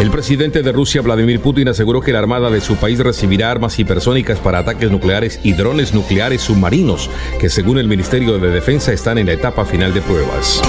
El 0.01 0.11
presidente 0.11 0.63
de 0.63 0.71
Rusia, 0.71 1.01
Vladimir 1.01 1.39
Putin, 1.39 1.69
aseguró 1.69 2.01
que 2.01 2.11
la 2.11 2.19
armada 2.19 2.49
de 2.49 2.61
su 2.61 2.75
país 2.75 2.99
recibirá 2.99 3.51
armas 3.51 3.79
hipersónicas 3.79 4.39
para 4.39 4.59
ataques 4.59 4.91
nucleares 4.91 5.39
y 5.43 5.53
drones 5.53 5.93
nucleares 5.93 6.41
submarinos, 6.41 7.09
que 7.39 7.49
según 7.49 7.77
el 7.77 7.87
Ministerio 7.87 8.37
de 8.37 8.49
Defensa 8.49 8.91
están 8.91 9.17
en 9.17 9.27
la 9.27 9.33
etapa 9.33 9.65
final 9.65 9.93
de 9.93 10.01
pruebas. 10.01 10.61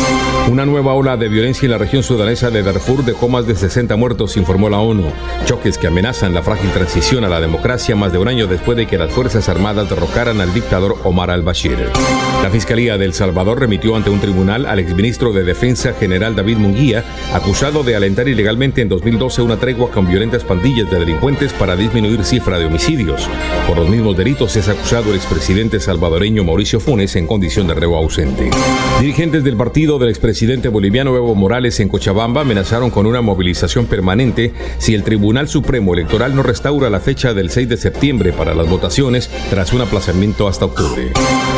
Una 0.49 0.65
nueva 0.67 0.95
ola 0.95 1.17
de 1.17 1.29
violencia 1.29 1.67
en 1.67 1.73
la 1.73 1.79
región 1.79 2.03
sudanesa 2.03 2.51
de 2.51 2.63
Darfur 2.63 3.05
dejó 3.05 3.29
más 3.29 3.47
de 3.47 3.57
60 3.57 3.97
muertos, 3.97 4.37
informó 4.37 4.69
la 4.69 4.79
ONU. 4.79 5.11
Choques 5.47 5.79
que 5.79 5.89
amenazan 5.89 6.35
la 6.35 6.43
frágil 6.43 6.71
transición 6.71 7.25
a 7.25 7.29
la 7.29 7.41
democracia 7.41 7.97
más 7.97 8.13
de 8.13 8.19
un 8.19 8.29
año 8.29 8.47
después 8.47 8.77
de 8.77 8.87
que 8.87 8.99
las 8.99 9.11
Fuerzas 9.11 9.49
Armadas 9.49 9.89
derrocaran 9.91 10.41
al 10.41 10.55
dictador 10.55 10.97
Omar 11.03 11.31
al-Bashir. 11.31 11.79
La 12.43 12.51
Fiscalía 12.51 12.99
de 12.99 13.07
El 13.07 13.15
Salvador 13.15 13.59
remitió 13.59 13.97
ante 13.97 14.11
un 14.11 14.21
tribunal 14.21 14.67
al 14.67 14.79
exministro 14.79 15.33
de 15.33 15.45
Defensa 15.45 15.93
general 15.95 16.37
David 16.37 16.59
Munguía, 16.59 17.05
acusado 17.33 17.83
de 17.83 17.97
alentar 17.97 18.29
ilegalmente 18.29 18.83
en 18.83 18.89
2012 19.15 19.43
una 19.43 19.57
tregua 19.59 19.91
con 19.91 20.09
violentas 20.09 20.43
pandillas 20.43 20.91
de 20.91 20.99
delincuentes 20.99 21.53
para 21.53 21.77
disminuir 21.77 22.25
cifra 22.25 22.59
de 22.59 22.67
homicidios. 22.67 23.29
Por 23.69 23.77
los 23.77 23.89
mismos 23.89 24.17
delitos 24.17 24.57
es 24.57 24.69
acusado 24.69 25.11
el 25.11 25.17
expresidente 25.17 25.79
salvadoreño 25.79 26.43
Mauricio 26.43 26.81
Funes 26.81 27.15
en 27.15 27.27
condición 27.27 27.69
de 27.69 27.75
reo 27.75 27.97
ausente. 27.97 28.51
Dirigentes 29.01 29.45
del 29.45 29.57
partido 29.57 29.99
del 29.99 30.09
expresidente 30.09 30.69
boliviano 30.69 31.15
Evo 31.17 31.35
Morales 31.37 31.79
en 31.79 31.89
Cochabamba 31.89 32.41
amenazaron 32.41 32.91
con 32.91 33.07
una 33.07 33.21
movilización 33.21 33.87
permanente 33.87 34.53
si 34.79 34.95
el 34.95 35.05
Tribunal 35.05 35.49
Supremo 35.49 35.95
Electoral 35.95 36.35
no 36.35 36.43
restaura 36.43 36.91
la 36.91 36.99
fecha 37.01 37.35
del 37.35 37.51
6 37.51 37.69
de 37.69 37.77
septiembre 37.77 38.33
para 38.33 38.55
las 38.55 38.69
votaciones 38.69 39.31
tras 39.49 39.73
un 39.73 39.83
aplazamiento 39.83 40.49
hasta 40.49 40.65
octubre. 40.65 41.13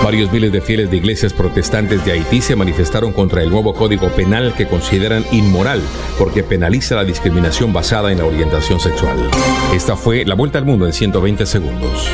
Varios 0.05 0.31
miles 0.31 0.53
de 0.53 0.61
fieles 0.61 0.91
de 0.91 0.99
iglesias 0.99 1.33
protestantes 1.33 2.05
de 2.05 2.13
Haití 2.13 2.43
se 2.43 2.57
manifestaron 2.57 3.13
contra 3.13 3.43
el 3.43 3.51
nuevo 3.51 3.75
código 3.75 4.09
penal 4.11 4.55
que 4.55 4.67
consideran 4.67 5.25
inmoral 5.33 5.81
porque 6.19 6.43
penaliza 6.43 6.97
la 6.97 7.05
discriminación 7.05 7.46
basada 7.73 8.11
en 8.11 8.19
la 8.19 8.25
orientación 8.25 8.81
sexual. 8.81 9.31
Esta 9.73 9.97
fue 9.97 10.25
la 10.25 10.35
vuelta 10.35 10.59
al 10.59 10.65
mundo 10.65 10.85
en 10.85 10.93
120 10.93 11.47
segundos. 11.47 12.11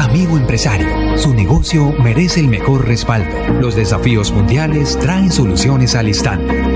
Amigo 0.00 0.36
empresario, 0.36 1.16
su 1.16 1.32
negocio 1.32 1.92
merece 1.92 2.40
el 2.40 2.48
mejor 2.48 2.86
respaldo. 2.88 3.36
Los 3.60 3.76
desafíos 3.76 4.32
mundiales 4.32 4.98
traen 4.98 5.30
soluciones 5.30 5.94
al 5.94 6.08
instante. 6.08 6.59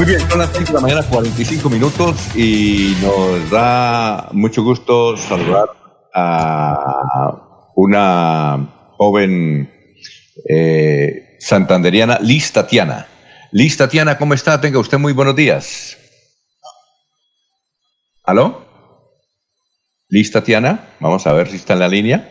Muy 0.00 0.08
bien, 0.08 0.30
son 0.30 0.38
las 0.38 0.50
5 0.56 0.64
de 0.64 0.72
la 0.72 0.80
mañana, 0.80 1.02
45 1.02 1.68
minutos, 1.68 2.34
y 2.34 2.96
nos 3.02 3.50
da 3.50 4.30
mucho 4.32 4.62
gusto 4.62 5.14
saludar 5.18 5.68
a 6.14 7.70
una 7.76 8.94
joven 8.96 9.70
eh, 10.48 11.36
santanderiana, 11.38 12.18
Liz 12.18 12.50
Tatiana. 12.50 13.08
Liz 13.52 13.76
Tatiana, 13.76 14.16
¿cómo 14.16 14.32
está? 14.32 14.58
Tenga 14.58 14.78
usted 14.78 14.96
muy 14.96 15.12
buenos 15.12 15.36
días. 15.36 15.98
¿Aló? 18.24 18.66
Liz 20.08 20.32
Tatiana, 20.32 20.94
vamos 21.00 21.26
a 21.26 21.34
ver 21.34 21.48
si 21.48 21.56
está 21.56 21.74
en 21.74 21.78
la 21.78 21.88
línea. 21.88 22.26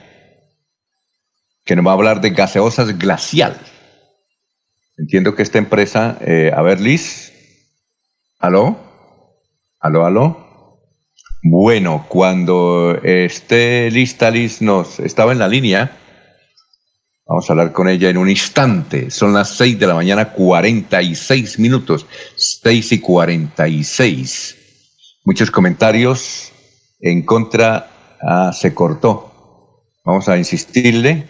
Que 1.65 1.75
nos 1.75 1.85
va 1.85 1.91
a 1.91 1.93
hablar 1.93 2.19
de 2.19 2.31
gaseosas 2.31 2.97
glacial. 2.97 3.55
Entiendo 4.97 5.35
que 5.35 5.43
esta 5.43 5.59
empresa, 5.59 6.17
eh, 6.21 6.51
a 6.51 6.63
ver, 6.63 6.81
Liz, 6.81 7.29
¿Aló? 8.39 8.77
¿Aló, 9.81 10.05
aló? 10.05 10.79
Bueno, 11.43 12.05
cuando 12.07 12.97
esté 13.03 13.91
lista, 13.91 14.31
Liz 14.31 14.61
nos 14.61 15.01
estaba 15.01 15.33
en 15.33 15.39
la 15.39 15.49
línea. 15.49 15.91
Vamos 17.25 17.49
a 17.49 17.53
hablar 17.53 17.73
con 17.73 17.89
ella 17.89 18.09
en 18.09 18.15
un 18.15 18.29
instante. 18.29 19.11
Son 19.11 19.33
las 19.33 19.57
6 19.57 19.77
de 19.77 19.87
la 19.87 19.93
mañana, 19.93 20.31
46 20.31 21.59
minutos. 21.59 22.05
6 22.37 22.93
y 22.93 22.99
46. 23.01 24.55
Muchos 25.25 25.51
comentarios 25.51 26.53
en 27.01 27.23
contra. 27.23 27.91
Ah, 28.21 28.53
se 28.53 28.73
cortó. 28.73 29.83
Vamos 30.05 30.29
a 30.29 30.37
insistirle. 30.37 31.27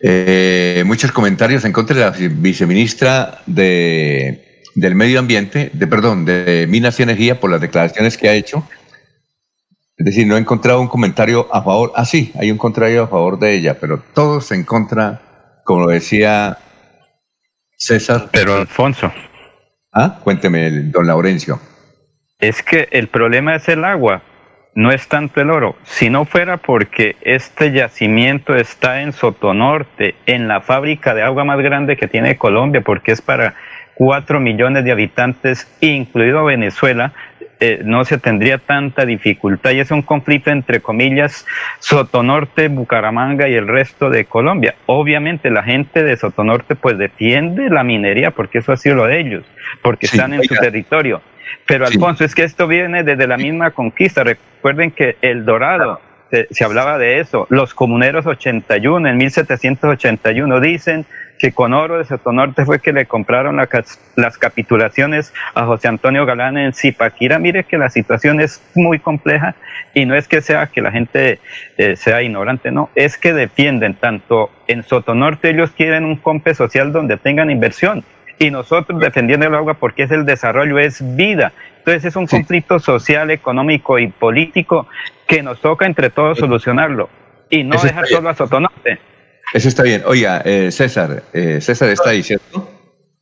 Eh, 0.00 0.84
muchos 0.86 1.10
comentarios 1.10 1.64
en 1.64 1.72
contra 1.72 1.96
de 1.96 2.02
la 2.02 2.28
viceministra 2.36 3.42
de 3.46 4.47
del 4.78 4.94
Medio 4.94 5.18
Ambiente, 5.18 5.70
de 5.72 5.86
perdón, 5.86 6.24
de 6.24 6.66
Minas 6.68 6.98
y 7.00 7.02
Energía 7.02 7.40
por 7.40 7.50
las 7.50 7.60
declaraciones 7.60 8.16
que 8.16 8.28
ha 8.28 8.34
hecho. 8.34 8.64
Es 9.96 10.06
decir, 10.06 10.26
no 10.26 10.36
he 10.36 10.40
encontrado 10.40 10.80
un 10.80 10.86
comentario 10.86 11.48
a 11.52 11.62
favor. 11.62 11.92
Ah, 11.96 12.04
sí, 12.04 12.32
hay 12.38 12.52
un 12.52 12.58
contrario 12.58 13.02
a 13.02 13.08
favor 13.08 13.38
de 13.38 13.54
ella, 13.54 13.78
pero 13.80 14.00
todos 14.14 14.52
en 14.52 14.62
contra, 14.62 15.60
como 15.64 15.86
lo 15.86 15.88
decía 15.88 16.58
César. 17.76 18.28
Pero 18.30 18.54
Alfonso. 18.54 19.12
Ah, 19.92 20.20
cuénteme, 20.22 20.70
don 20.70 21.06
Laurencio. 21.06 21.60
Es 22.38 22.62
que 22.62 22.86
el 22.92 23.08
problema 23.08 23.56
es 23.56 23.68
el 23.68 23.84
agua, 23.84 24.22
no 24.76 24.92
es 24.92 25.08
tanto 25.08 25.40
el 25.40 25.50
oro. 25.50 25.74
Si 25.82 26.08
no 26.08 26.24
fuera 26.24 26.58
porque 26.58 27.16
este 27.22 27.72
yacimiento 27.72 28.54
está 28.54 29.02
en 29.02 29.12
Sotonorte, 29.12 30.14
en 30.26 30.46
la 30.46 30.60
fábrica 30.60 31.14
de 31.14 31.22
agua 31.22 31.42
más 31.42 31.58
grande 31.58 31.96
que 31.96 32.06
tiene 32.06 32.38
Colombia, 32.38 32.82
porque 32.82 33.10
es 33.10 33.20
para 33.20 33.56
4 33.98 34.38
millones 34.38 34.84
de 34.84 34.92
habitantes, 34.92 35.66
incluido 35.80 36.44
Venezuela, 36.44 37.12
eh, 37.58 37.80
no 37.84 38.04
se 38.04 38.18
tendría 38.18 38.58
tanta 38.58 39.04
dificultad 39.04 39.72
y 39.72 39.80
es 39.80 39.90
un 39.90 40.02
conflicto 40.02 40.50
entre 40.50 40.78
comillas 40.78 41.44
Sotonorte, 41.80 42.68
Bucaramanga 42.68 43.48
y 43.48 43.54
el 43.54 43.66
resto 43.66 44.08
de 44.08 44.26
Colombia. 44.26 44.76
Obviamente 44.86 45.50
la 45.50 45.64
gente 45.64 46.04
de 46.04 46.16
Sotonorte 46.16 46.76
pues 46.76 46.96
defiende 46.96 47.68
la 47.68 47.82
minería 47.82 48.30
porque 48.30 48.58
eso 48.58 48.70
ha 48.70 48.76
sido 48.76 48.94
lo 48.94 49.06
de 49.06 49.18
ellos, 49.18 49.44
porque 49.82 50.06
están 50.06 50.32
en 50.32 50.44
su 50.44 50.54
territorio. 50.54 51.20
Pero 51.66 51.84
Alfonso, 51.84 52.24
es 52.24 52.36
que 52.36 52.44
esto 52.44 52.68
viene 52.68 53.02
desde 53.02 53.26
la 53.26 53.36
misma 53.36 53.72
conquista. 53.72 54.22
Recuerden 54.22 54.92
que 54.92 55.16
El 55.20 55.44
Dorado, 55.44 56.00
se, 56.30 56.46
se, 56.52 56.62
hablaba 56.62 56.98
de 56.98 57.18
eso. 57.18 57.48
Los 57.50 57.74
comuneros 57.74 58.26
81, 58.26 59.08
en 59.08 59.16
1781, 59.16 60.60
dicen 60.60 61.06
que 61.38 61.52
con 61.52 61.72
oro 61.72 61.98
de 61.98 62.04
Sotonorte 62.04 62.64
fue 62.64 62.80
que 62.80 62.92
le 62.92 63.06
compraron 63.06 63.56
las 64.16 64.38
capitulaciones 64.38 65.32
a 65.54 65.64
José 65.66 65.88
Antonio 65.88 66.26
Galán 66.26 66.58
en 66.58 66.72
Zipaquira. 66.72 67.38
Mire 67.38 67.64
que 67.64 67.78
la 67.78 67.90
situación 67.90 68.40
es 68.40 68.62
muy 68.74 68.98
compleja 68.98 69.54
y 69.94 70.04
no 70.04 70.16
es 70.16 70.28
que 70.28 70.40
sea 70.40 70.66
que 70.66 70.82
la 70.82 70.90
gente 70.90 71.38
eh, 71.76 71.96
sea 71.96 72.22
ignorante, 72.22 72.70
no, 72.70 72.90
es 72.94 73.16
que 73.16 73.32
defienden 73.32 73.94
tanto 73.94 74.50
en 74.66 74.82
Sotonorte, 74.82 75.50
ellos 75.50 75.70
quieren 75.70 76.04
un 76.04 76.16
compe 76.16 76.54
social 76.54 76.92
donde 76.92 77.16
tengan 77.16 77.50
inversión 77.50 78.04
y 78.38 78.50
nosotros 78.50 79.00
defendiendo 79.00 79.46
el 79.46 79.54
agua 79.54 79.74
porque 79.74 80.04
es 80.04 80.10
el 80.10 80.24
desarrollo, 80.24 80.78
es 80.78 81.02
vida. 81.16 81.52
Entonces 81.78 82.04
es 82.04 82.16
un 82.16 82.26
conflicto 82.26 82.78
social, 82.78 83.30
económico 83.30 83.98
y 83.98 84.08
político 84.08 84.86
que 85.26 85.42
nos 85.42 85.60
toca 85.60 85.86
entre 85.86 86.10
todos 86.10 86.38
solucionarlo 86.38 87.08
y 87.50 87.64
no 87.64 87.80
dejar 87.80 88.06
solo 88.06 88.28
a 88.28 88.34
Sotonorte. 88.34 88.98
Eso 89.52 89.68
está 89.68 89.82
bien. 89.82 90.02
Oiga, 90.06 90.42
eh, 90.44 90.70
César, 90.70 91.24
eh, 91.32 91.60
César 91.60 91.88
está 91.88 92.10
ahí, 92.10 92.22
¿cierto? 92.22 92.68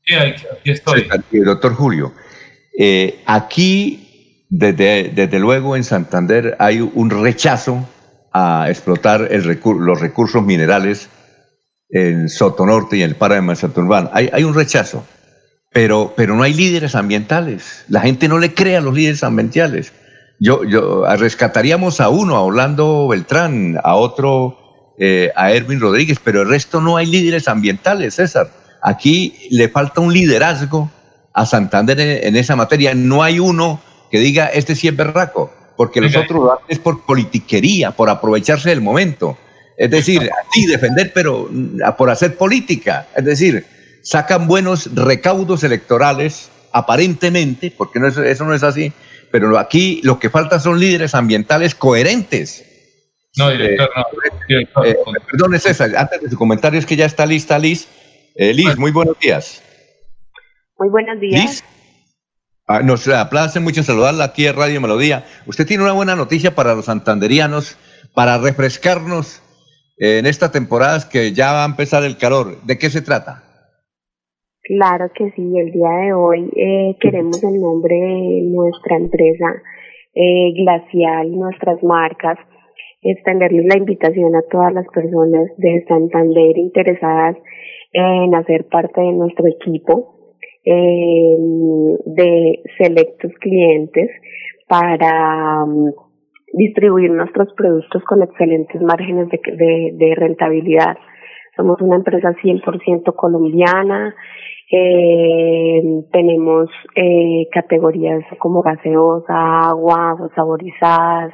Sí, 0.05 0.15
aquí 0.15 0.71
estoy. 0.71 1.03
César, 1.03 1.25
doctor 1.31 1.75
Julio, 1.75 2.13
eh, 2.79 3.23
aquí, 3.27 4.45
desde, 4.49 5.11
desde 5.15 5.39
luego 5.39 5.77
en 5.77 5.85
Santander 5.85 6.57
hay 6.59 6.81
un 6.81 7.11
rechazo 7.11 7.89
a 8.33 8.67
explotar 8.69 9.29
el 9.31 9.61
los 9.65 10.01
recursos 10.01 10.43
minerales 10.43 11.09
en 11.89 12.29
Sotonorte 12.29 12.97
y 12.97 13.03
en 13.03 13.11
el 13.11 13.17
páramo 13.17 13.53
de 13.53 13.57
Santurbán. 13.57 14.11
Hay, 14.13 14.29
hay 14.33 14.45
un 14.45 14.55
rechazo, 14.55 15.07
pero, 15.73 16.13
pero 16.17 16.35
no 16.35 16.43
hay 16.43 16.53
líderes 16.53 16.95
ambientales. 16.97 17.85
La 17.89 18.01
gente 18.01 18.29
no 18.29 18.39
le 18.39 18.53
cree 18.53 18.77
a 18.77 18.81
los 18.81 18.95
líderes 18.95 19.23
ambientales. 19.23 19.93
Yo, 20.39 20.65
yo 20.65 21.07
rescataríamos 21.17 22.01
a 22.01 22.11
uno, 22.11 22.37
a 22.37 22.43
Orlando 22.43 23.09
Beltrán, 23.09 23.79
a 23.83 23.95
otro 23.95 24.66
eh, 24.99 25.31
a 25.37 25.53
Erwin 25.53 25.81
Rodríguez, 25.81 26.19
pero 26.23 26.43
el 26.43 26.49
resto 26.49 26.81
no 26.81 26.97
hay 26.97 27.07
líderes 27.07 27.49
ambientales, 27.49 28.15
César. 28.15 28.51
Aquí 28.83 29.35
le 29.51 29.69
falta 29.69 30.01
un 30.01 30.13
liderazgo 30.13 30.91
a 31.35 31.45
Santander 31.45 32.01
en, 32.01 32.37
esa 32.37 32.57
materia. 32.57 32.95
No 32.95 33.23
hay 33.23 33.39
uno 33.39 33.81
que 34.11 34.19
diga, 34.19 34.47
este 34.47 34.75
sí 34.75 34.89
es 34.89 34.97
berraco, 34.97 35.53
porque 35.77 36.01
los 36.01 36.17
otros 36.17 36.51
es 36.69 36.79
por 36.79 37.05
politiquería, 37.05 37.91
por 37.91 38.09
aprovecharse 38.09 38.71
del 38.71 38.81
momento. 38.81 39.37
Es 39.77 39.91
decir, 39.91 40.31
sí, 40.53 40.65
defender, 40.65 41.13
pero 41.13 41.47
mm, 41.51 41.81
por 41.99 42.09
hacer 42.09 42.37
política. 42.37 43.09
Es 43.15 43.25
decir, 43.25 43.67
sacan 44.03 44.47
buenos 44.47 44.95
recaudos 44.95 45.63
electorales, 45.63 46.49
aparentemente, 46.73 47.71
porque 47.77 48.01
no 48.01 48.09
eso 48.09 48.45
no 48.45 48.55
es 48.55 48.63
así, 48.63 48.93
pero 49.31 49.59
aquí 49.59 50.01
lo 50.05 50.19
que 50.19 50.31
falta 50.31 50.59
son 50.59 50.81
líderes 50.81 51.15
ambientales 51.15 51.75
coherentes 51.75 52.65
no, 53.39 53.51
director, 53.51 53.91
no. 53.97 54.05
Director. 54.49 54.87
Eh, 54.87 54.97
perdón, 55.31 55.59
César, 55.59 55.91
antes 55.97 56.23
de 56.23 56.31
su 56.31 56.37
comentario 56.37 56.79
es 56.79 56.87
que 56.87 56.97
ya 56.97 57.07
está 57.07 57.27
lista 57.27 57.59
Liz. 57.59 57.89
Eh, 58.35 58.53
Liz, 58.55 58.77
muy 58.79 58.91
buenos 58.91 59.19
días. 59.19 59.63
Muy 60.79 60.89
buenos 60.89 61.21
días. 61.21 61.43
Liz. 61.43 61.65
Ah, 62.69 62.83
nos 62.83 63.07
aplace 63.09 63.61
mucho 63.61 63.83
saludarla 63.83 64.25
aquí 64.25 64.47
en 64.47 64.57
Radio 64.57 64.81
Melodía. 64.81 65.25
Usted 65.47 65.67
tiene 65.67 65.85
una 65.85 65.93
buena 65.93 66.17
noticia 66.17 66.55
para 66.55 66.75
los 66.75 66.87
santanderianos, 66.87 67.79
para 68.15 68.39
refrescarnos 68.39 69.43
en 69.99 70.27
esta 70.27 70.51
temporada 70.51 71.09
que 71.09 71.33
ya 71.33 71.53
va 71.53 71.63
a 71.63 71.67
empezar 71.67 72.05
el 72.05 72.19
calor. 72.19 72.61
¿De 72.63 72.77
qué 72.79 72.91
se 72.91 73.03
trata? 73.03 73.43
Claro 74.63 75.11
que 75.15 75.31
sí, 75.31 75.59
el 75.59 75.71
día 75.71 75.91
de 75.91 76.13
hoy 76.13 76.51
eh, 76.57 76.97
queremos 77.01 77.41
en 77.45 77.61
nombre 77.61 77.95
de 77.95 78.43
nuestra 78.47 78.97
empresa 78.97 79.63
eh, 80.13 80.53
Glacial, 80.57 81.31
nuestras 81.31 81.81
marcas, 81.85 82.37
extenderles 83.11 83.67
la 83.67 83.79
invitación 83.79 84.35
a 84.35 84.43
todas 84.51 84.73
las 84.73 84.87
personas 84.89 85.51
de 85.57 85.85
Santander 85.89 86.59
interesadas 86.59 87.37
en 87.93 88.35
hacer 88.35 88.67
parte 88.69 89.01
de 89.01 89.13
nuestro 89.13 89.47
equipo 89.47 90.17
de 90.67 92.63
selectos 92.77 93.33
clientes 93.41 94.11
para 94.69 95.63
um, 95.65 95.93
distribuir 96.53 97.11
nuestros 97.11 97.53
productos 97.55 98.03
con 98.05 98.23
excelentes 98.23 98.81
márgenes 98.83 99.29
de, 99.31 100.15
rentabilidad. 100.17 100.97
Somos 101.57 101.81
una 101.81 101.97
empresa 101.97 102.35
100% 102.43 103.15
colombiana, 103.15 104.15
eh, 104.71 105.83
tenemos 106.13 106.69
eh, 106.97 107.47
categorías 107.53 108.25
como 108.39 108.63
gaseosa, 108.63 109.69
agua, 109.69 110.17
saborizadas, 110.35 111.33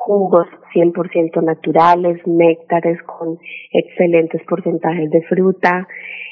jugos 0.00 0.46
100% 0.74 1.42
naturales, 1.42 2.20
néctares 2.26 2.98
con 3.02 3.38
excelentes 3.70 4.42
porcentajes 4.48 5.10
de 5.10 5.22
fruta. 5.22 5.86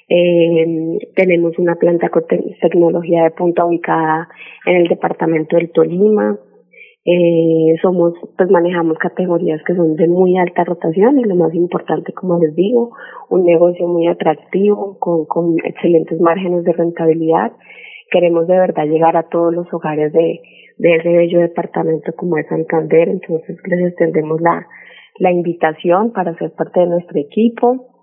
Eh, 0.08 0.98
tenemos 1.14 1.58
una 1.58 1.74
planta 1.74 2.08
con 2.08 2.24
tecnología 2.60 3.24
de 3.24 3.30
punta 3.32 3.66
ubicada 3.66 4.28
en 4.64 4.76
el 4.76 4.88
departamento 4.88 5.56
del 5.56 5.70
Tolima. 5.70 6.38
Eh, 7.04 7.74
somos, 7.82 8.14
pues 8.36 8.50
manejamos 8.50 8.96
categorías 8.98 9.60
que 9.66 9.74
son 9.74 9.96
de 9.96 10.08
muy 10.08 10.38
alta 10.38 10.64
rotación 10.64 11.18
y 11.18 11.24
lo 11.24 11.36
más 11.36 11.54
importante, 11.54 12.12
como 12.12 12.38
les 12.38 12.54
digo, 12.54 12.92
un 13.28 13.44
negocio 13.44 13.86
muy 13.86 14.06
atractivo 14.08 14.98
con 14.98 15.56
excelentes 15.64 16.18
márgenes 16.20 16.64
de 16.64 16.72
rentabilidad. 16.72 17.52
Queremos 18.10 18.46
de 18.46 18.58
verdad 18.58 18.84
llegar 18.84 19.16
a 19.16 19.28
todos 19.28 19.52
los 19.54 19.66
hogares 19.72 20.12
de, 20.12 20.40
ese 20.78 21.08
bello 21.08 21.40
departamento 21.40 22.12
como 22.16 22.38
es 22.38 22.46
Santander. 22.48 23.08
Entonces 23.08 23.56
les 23.64 23.88
extendemos 23.88 24.40
la, 24.40 24.66
la 25.18 25.30
invitación 25.30 26.12
para 26.12 26.36
ser 26.38 26.52
parte 26.52 26.80
de 26.80 26.86
nuestro 26.86 27.18
equipo 27.18 27.98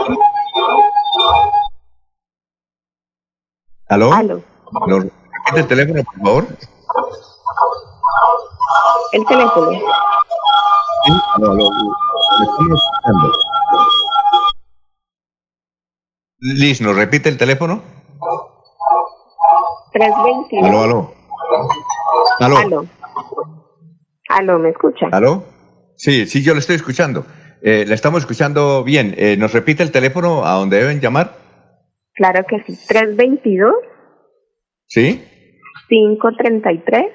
¿Aló? 3.89 4.13
Aló. 4.13 4.43
¿Nos 4.87 5.05
repite 5.05 5.61
el 5.61 5.67
teléfono, 5.67 6.05
por 6.05 6.27
favor? 6.27 6.47
El 9.13 9.25
teléfono. 9.25 9.71
Sí, 9.71 11.13
aló, 11.37 11.53
aló. 11.53 11.71
estamos 12.43 12.83
escuchando. 12.83 13.33
Liz, 16.41 16.81
¿nos 16.83 16.97
repite 16.97 17.31
el 17.31 17.39
teléfono? 17.39 17.83
321. 19.93 20.69
Aló, 20.69 20.83
aló. 20.83 21.15
Aló. 22.41 22.57
Aló. 22.59 22.87
Aló, 24.29 24.59
¿me 24.59 24.69
escucha? 24.69 25.07
¿Aló? 25.13 25.45
Sí, 25.97 26.27
sí, 26.27 26.43
yo 26.43 26.53
le 26.53 26.61
estoy 26.61 26.77
escuchando. 26.77 27.25
Eh, 27.63 27.87
le 27.89 27.95
estamos 27.95 28.21
escuchando 28.21 28.85
bien. 28.85 29.15
Eh, 29.17 29.37
¿Nos 29.39 29.53
repite 29.55 29.83
el 29.83 29.91
teléfono 29.91 30.45
a 30.45 30.53
donde 30.53 30.77
deben 30.77 31.01
llamar? 31.01 31.38
Claro 32.19 32.45
que 32.49 32.57
sí. 32.65 32.77
322. 32.89 33.73
¿Sí? 34.89 35.23
533. 35.89 37.07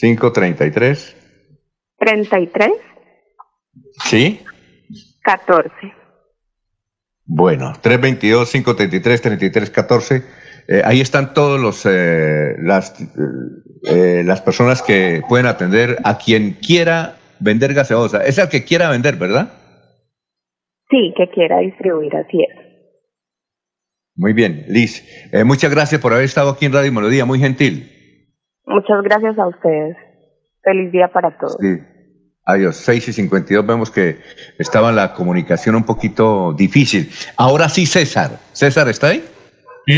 533. 0.00 1.16
33. 1.98 2.70
¿Sí? 4.04 4.40
14. 5.22 5.70
Bueno, 7.26 7.72
322, 7.82 8.50
533, 8.50 9.22
33, 9.22 9.70
14. 9.70 10.22
ahí 10.84 11.02
están 11.02 11.34
todos 11.34 11.60
los 11.60 11.84
eh, 11.84 12.56
las 12.60 12.98
eh, 13.90 14.22
las 14.24 14.40
personas 14.40 14.80
que 14.80 15.20
pueden 15.28 15.46
atender 15.46 15.98
a 16.04 16.16
quien 16.16 16.52
quiera 16.52 17.16
vender 17.40 17.74
gaseosa. 17.74 18.24
Es 18.24 18.38
el 18.38 18.48
que 18.48 18.64
quiera 18.64 18.88
vender, 18.88 19.16
¿verdad? 19.16 19.52
Sí, 20.88 21.12
que 21.14 21.28
quiera 21.28 21.58
distribuir, 21.58 22.16
así 22.16 22.42
es. 22.42 22.61
Muy 24.14 24.32
bien, 24.32 24.64
Liz. 24.68 25.04
Eh, 25.32 25.44
muchas 25.44 25.70
gracias 25.70 26.00
por 26.00 26.12
haber 26.12 26.24
estado 26.24 26.50
aquí 26.50 26.66
en 26.66 26.72
Radio 26.72 26.92
Melodía, 26.92 27.24
muy 27.24 27.38
gentil. 27.38 27.88
Muchas 28.66 29.02
gracias 29.02 29.38
a 29.38 29.48
ustedes. 29.48 29.96
Feliz 30.62 30.92
día 30.92 31.08
para 31.08 31.36
todos. 31.38 31.56
Adiós, 32.44 32.76
6 32.76 33.08
y 33.08 33.12
52 33.12 33.66
vemos 33.66 33.90
que 33.90 34.18
estaba 34.58 34.90
la 34.90 35.14
comunicación 35.14 35.76
un 35.76 35.84
poquito 35.84 36.52
difícil. 36.52 37.10
Ahora 37.36 37.68
sí, 37.68 37.86
César. 37.86 38.38
¿César 38.52 38.88
está 38.88 39.08
ahí? 39.08 39.24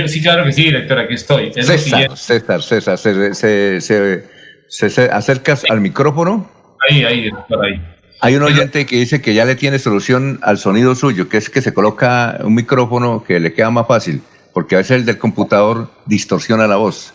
Sí, 0.07 0.23
claro 0.23 0.45
que 0.45 0.53
sí, 0.53 0.65
director, 0.65 0.99
aquí 0.99 1.15
estoy. 1.15 1.53
César, 1.53 2.17
César, 2.17 2.63
César, 2.63 2.99
se, 2.99 3.81
se, 3.81 5.11
acercas 5.11 5.65
al 5.69 5.81
micrófono. 5.81 6.49
Ahí, 6.89 7.05
ahí, 7.05 7.31
por 7.49 7.65
ahí. 7.65 7.81
Hay 8.25 8.37
un 8.37 8.43
oyente 8.43 8.87
que 8.87 8.97
dice 8.97 9.21
que 9.21 9.35
ya 9.35 9.45
le 9.45 9.55
tiene 9.55 9.79
solución 9.79 10.39
al 10.43 10.57
sonido 10.57 10.95
suyo, 10.95 11.29
que 11.29 11.37
es 11.37 11.51
que 11.51 11.61
se 11.61 11.75
coloca 11.75 12.39
un 12.43 12.55
micrófono 12.55 13.23
que 13.23 13.39
le 13.39 13.53
queda 13.53 13.71
más 13.71 13.87
fácil, 13.87 14.23
porque 14.55 14.77
a 14.77 14.79
veces 14.79 14.97
el 14.97 15.05
del 15.05 15.19
computador 15.19 15.91
distorsiona 16.07 16.67
la 16.67 16.77
voz. 16.77 17.13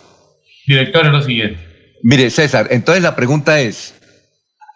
Director, 0.68 1.08
es 1.08 1.12
lo 1.12 1.22
siguiente. 1.24 1.60
Mire, 2.04 2.30
César, 2.30 2.68
entonces 2.70 3.02
la 3.02 3.16
pregunta 3.16 3.60
es, 3.60 3.96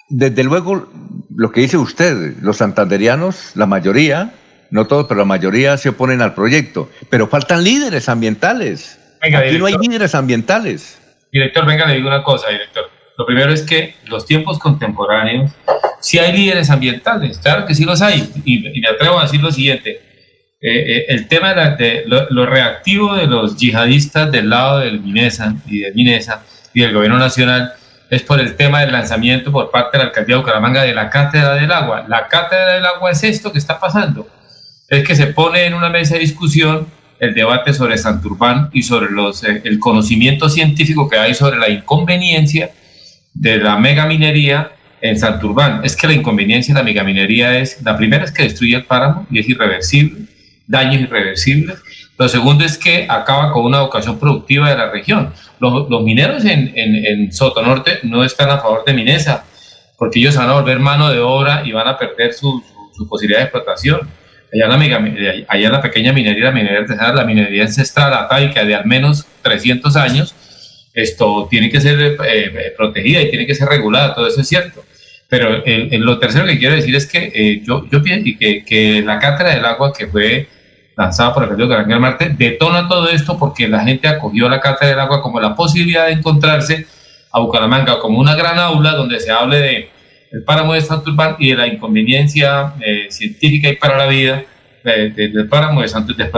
desde 0.10 0.44
luego, 0.44 0.90
lo 1.36 1.52
que 1.52 1.62
dice 1.62 1.78
usted, 1.78 2.34
los 2.42 2.58
santanderianos, 2.58 3.52
la 3.54 3.68
mayoría, 3.68 4.34
no 4.72 4.88
todos, 4.88 5.06
pero 5.06 5.20
la 5.20 5.26
mayoría 5.26 5.78
se 5.78 5.90
oponen 5.90 6.24
al 6.24 6.34
proyecto, 6.34 6.90
pero 7.12 7.28
faltan 7.28 7.64
líderes 7.64 8.10
ambientales. 8.10 9.00
Aquí 9.22 9.60
no 9.60 9.68
hay 9.68 9.78
líderes 9.78 10.16
ambientales. 10.16 11.00
Director, 11.32 11.64
venga, 11.68 11.86
le 11.86 11.94
digo 11.98 12.08
una 12.08 12.24
cosa, 12.24 12.50
director. 12.50 12.86
Lo 13.20 13.28
primero 13.28 13.54
es 13.54 13.62
que 13.62 13.94
los 14.08 14.26
tiempos 14.26 14.58
contemporáneos, 14.58 15.52
sí 16.04 16.20
hay 16.20 16.34
líderes 16.34 16.70
ambientales, 16.70 17.38
claro 17.38 17.66
que 17.66 17.74
sí 17.74 17.86
los 17.86 18.02
hay, 18.02 18.30
y, 18.44 18.60
me 18.60 18.88
atrevo 18.90 19.20
a 19.20 19.24
decir 19.24 19.42
lo 19.42 19.52
siguiente, 19.52 20.02
eh, 20.62 20.98
eh, 20.98 21.06
el 21.08 21.28
tema 21.30 21.54
de, 21.54 22.04
lo, 22.06 22.46
reactivo 22.46 23.16
de 23.16 23.26
los 23.26 23.56
yihadistas 23.56 24.30
del 24.30 24.50
lado 24.50 24.80
del 24.80 25.00
Minesa 25.00 25.56
y 25.66 25.80
de 25.80 25.94
Minesa 25.94 26.44
y 26.74 26.82
del 26.82 26.94
gobierno 26.94 27.18
nacional 27.18 27.74
es 28.10 28.22
por 28.22 28.42
el 28.42 28.56
tema 28.56 28.82
del 28.82 28.92
lanzamiento 28.92 29.52
por 29.52 29.72
parte 29.72 29.98
de 29.98 30.04
la 30.04 30.10
alcaldía 30.10 30.36
de 30.36 30.42
Bucaramanga 30.42 30.84
de 30.84 30.94
la 30.94 31.10
cátedra 31.10 31.56
del 31.56 31.72
agua. 31.72 32.06
La 32.08 32.28
cátedra 32.28 32.74
del 32.74 32.86
agua 32.86 33.12
es 33.12 33.24
esto 33.24 33.52
que 33.52 33.58
está 33.58 33.80
pasando. 33.80 34.28
Es 34.88 35.08
que 35.08 35.16
se 35.16 35.28
pone 35.28 35.66
en 35.66 35.74
una 35.74 35.90
mesa 35.90 36.16
de 36.16 36.20
discusión 36.20 36.88
el 37.20 37.34
debate 37.34 37.74
sobre 37.74 37.98
Santurbán 37.98 38.70
y 38.74 38.84
sobre 38.84 39.10
los, 39.10 39.44
eh, 39.44 39.62
el 39.64 39.80
conocimiento 39.80 40.50
científico 40.50 41.10
que 41.10 41.18
hay 41.18 41.34
sobre 41.34 41.58
la 41.58 41.70
inconveniencia 41.70 42.72
de 43.34 43.58
la 43.58 43.78
megaminería 43.78 44.72
en 45.04 45.20
Santurbán. 45.20 45.82
Es 45.84 45.98
que 45.98 46.08
la 46.08 46.14
inconveniencia 46.14 46.74
de 46.74 46.80
la 46.80 46.84
megaminería 46.86 47.60
es, 47.60 47.80
la 47.84 47.98
primera 47.98 48.24
es 48.24 48.32
que 48.32 48.44
destruye 48.44 48.78
el 48.78 48.86
páramo 48.86 49.28
y 49.30 49.40
es 49.40 49.50
irreversible, 49.50 50.22
daños 50.66 51.02
irreversibles. 51.02 51.78
Lo 52.18 52.30
segundo 52.30 52.64
es 52.64 52.78
que 52.78 53.06
acaba 53.10 53.52
con 53.52 53.66
una 53.66 53.82
vocación 53.82 54.18
productiva 54.18 54.70
de 54.70 54.78
la 54.78 54.90
región. 54.90 55.34
Los, 55.60 56.04
mineros 56.04 56.46
en, 56.46 56.72
en, 56.76 57.34
Soto 57.34 57.62
Norte 57.62 58.00
no 58.04 58.24
están 58.24 58.50
a 58.50 58.60
favor 58.60 58.86
de 58.86 58.94
Minesa, 58.94 59.44
porque 59.98 60.20
ellos 60.20 60.38
van 60.38 60.50
a 60.50 60.54
volver 60.54 60.80
mano 60.80 61.10
de 61.12 61.20
obra 61.20 61.64
y 61.66 61.74
van 61.74 61.88
a 61.88 61.98
perder 61.98 62.34
su, 62.34 62.64
su, 62.96 63.08
posibilidad 63.10 63.40
de 63.40 63.46
explotación. 63.46 64.08
Allá 64.54 64.68
la, 64.68 65.46
allá 65.50 65.70
la 65.70 65.82
pequeña 65.82 66.14
minería, 66.14 66.46
la 66.46 66.52
minería 66.52 66.80
artesanal, 66.80 67.16
la 67.16 67.26
minería 67.26 67.64
ancestral 67.64 68.14
ataica 68.14 68.64
de 68.64 68.76
al 68.76 68.86
menos 68.86 69.26
300 69.42 69.96
años, 69.98 70.34
esto 70.94 71.48
tiene 71.50 71.70
que 71.70 71.82
ser 71.82 72.00
eh, 72.00 72.16
eh, 72.26 72.74
protegida 72.78 73.22
y 73.22 73.30
tiene 73.30 73.46
que 73.46 73.56
ser 73.56 73.68
regulada, 73.68 74.16
todo 74.16 74.28
eso 74.28 74.40
es 74.40 74.48
cierto. 74.48 74.86
Pero 75.34 75.64
lo 75.66 76.20
tercero 76.20 76.46
que 76.46 76.60
quiero 76.60 76.76
decir 76.76 76.96
es 76.96 77.08
que 77.08 77.32
eh, 77.34 77.64
yo, 77.66 77.88
yo 77.90 78.04
pienso 78.04 78.38
que, 78.40 78.64
que 78.64 79.02
la 79.02 79.18
cátedra 79.18 79.56
del 79.56 79.66
agua 79.66 79.92
que 79.92 80.06
fue 80.06 80.48
lanzada 80.96 81.34
por 81.34 81.44
el 81.50 81.58
de 81.58 81.76
Ángel 81.76 82.00
Marte, 82.00 82.36
detona 82.38 82.88
todo 82.88 83.10
esto 83.10 83.36
porque 83.40 83.68
la 83.68 83.80
gente 83.80 84.08
acogió 84.08 84.48
la 84.48 84.60
Cátedra 84.60 84.90
del 84.90 85.00
Agua 85.00 85.24
como 85.24 85.40
la 85.40 85.56
posibilidad 85.56 86.06
de 86.06 86.12
encontrarse 86.12 86.86
a 87.32 87.40
Bucaramanga 87.40 87.98
como 87.98 88.20
una 88.20 88.36
gran 88.36 88.60
aula 88.60 88.92
donde 88.92 89.20
se 89.20 89.32
hable 89.32 89.58
de 89.58 89.90
el 90.32 90.44
páramo 90.44 90.76
de 90.76 90.82
Santurbán 90.82 91.36
y 91.40 91.50
de 91.50 91.56
la 91.56 91.66
inconveniencia 91.66 92.76
eh, 92.80 93.08
científica 93.10 93.70
y 93.70 93.76
para 93.78 93.98
la 93.98 94.06
vida 94.06 94.44
del 94.84 95.48
páramo 95.50 95.82
de 95.82 95.88
Santurbán, 95.88 96.30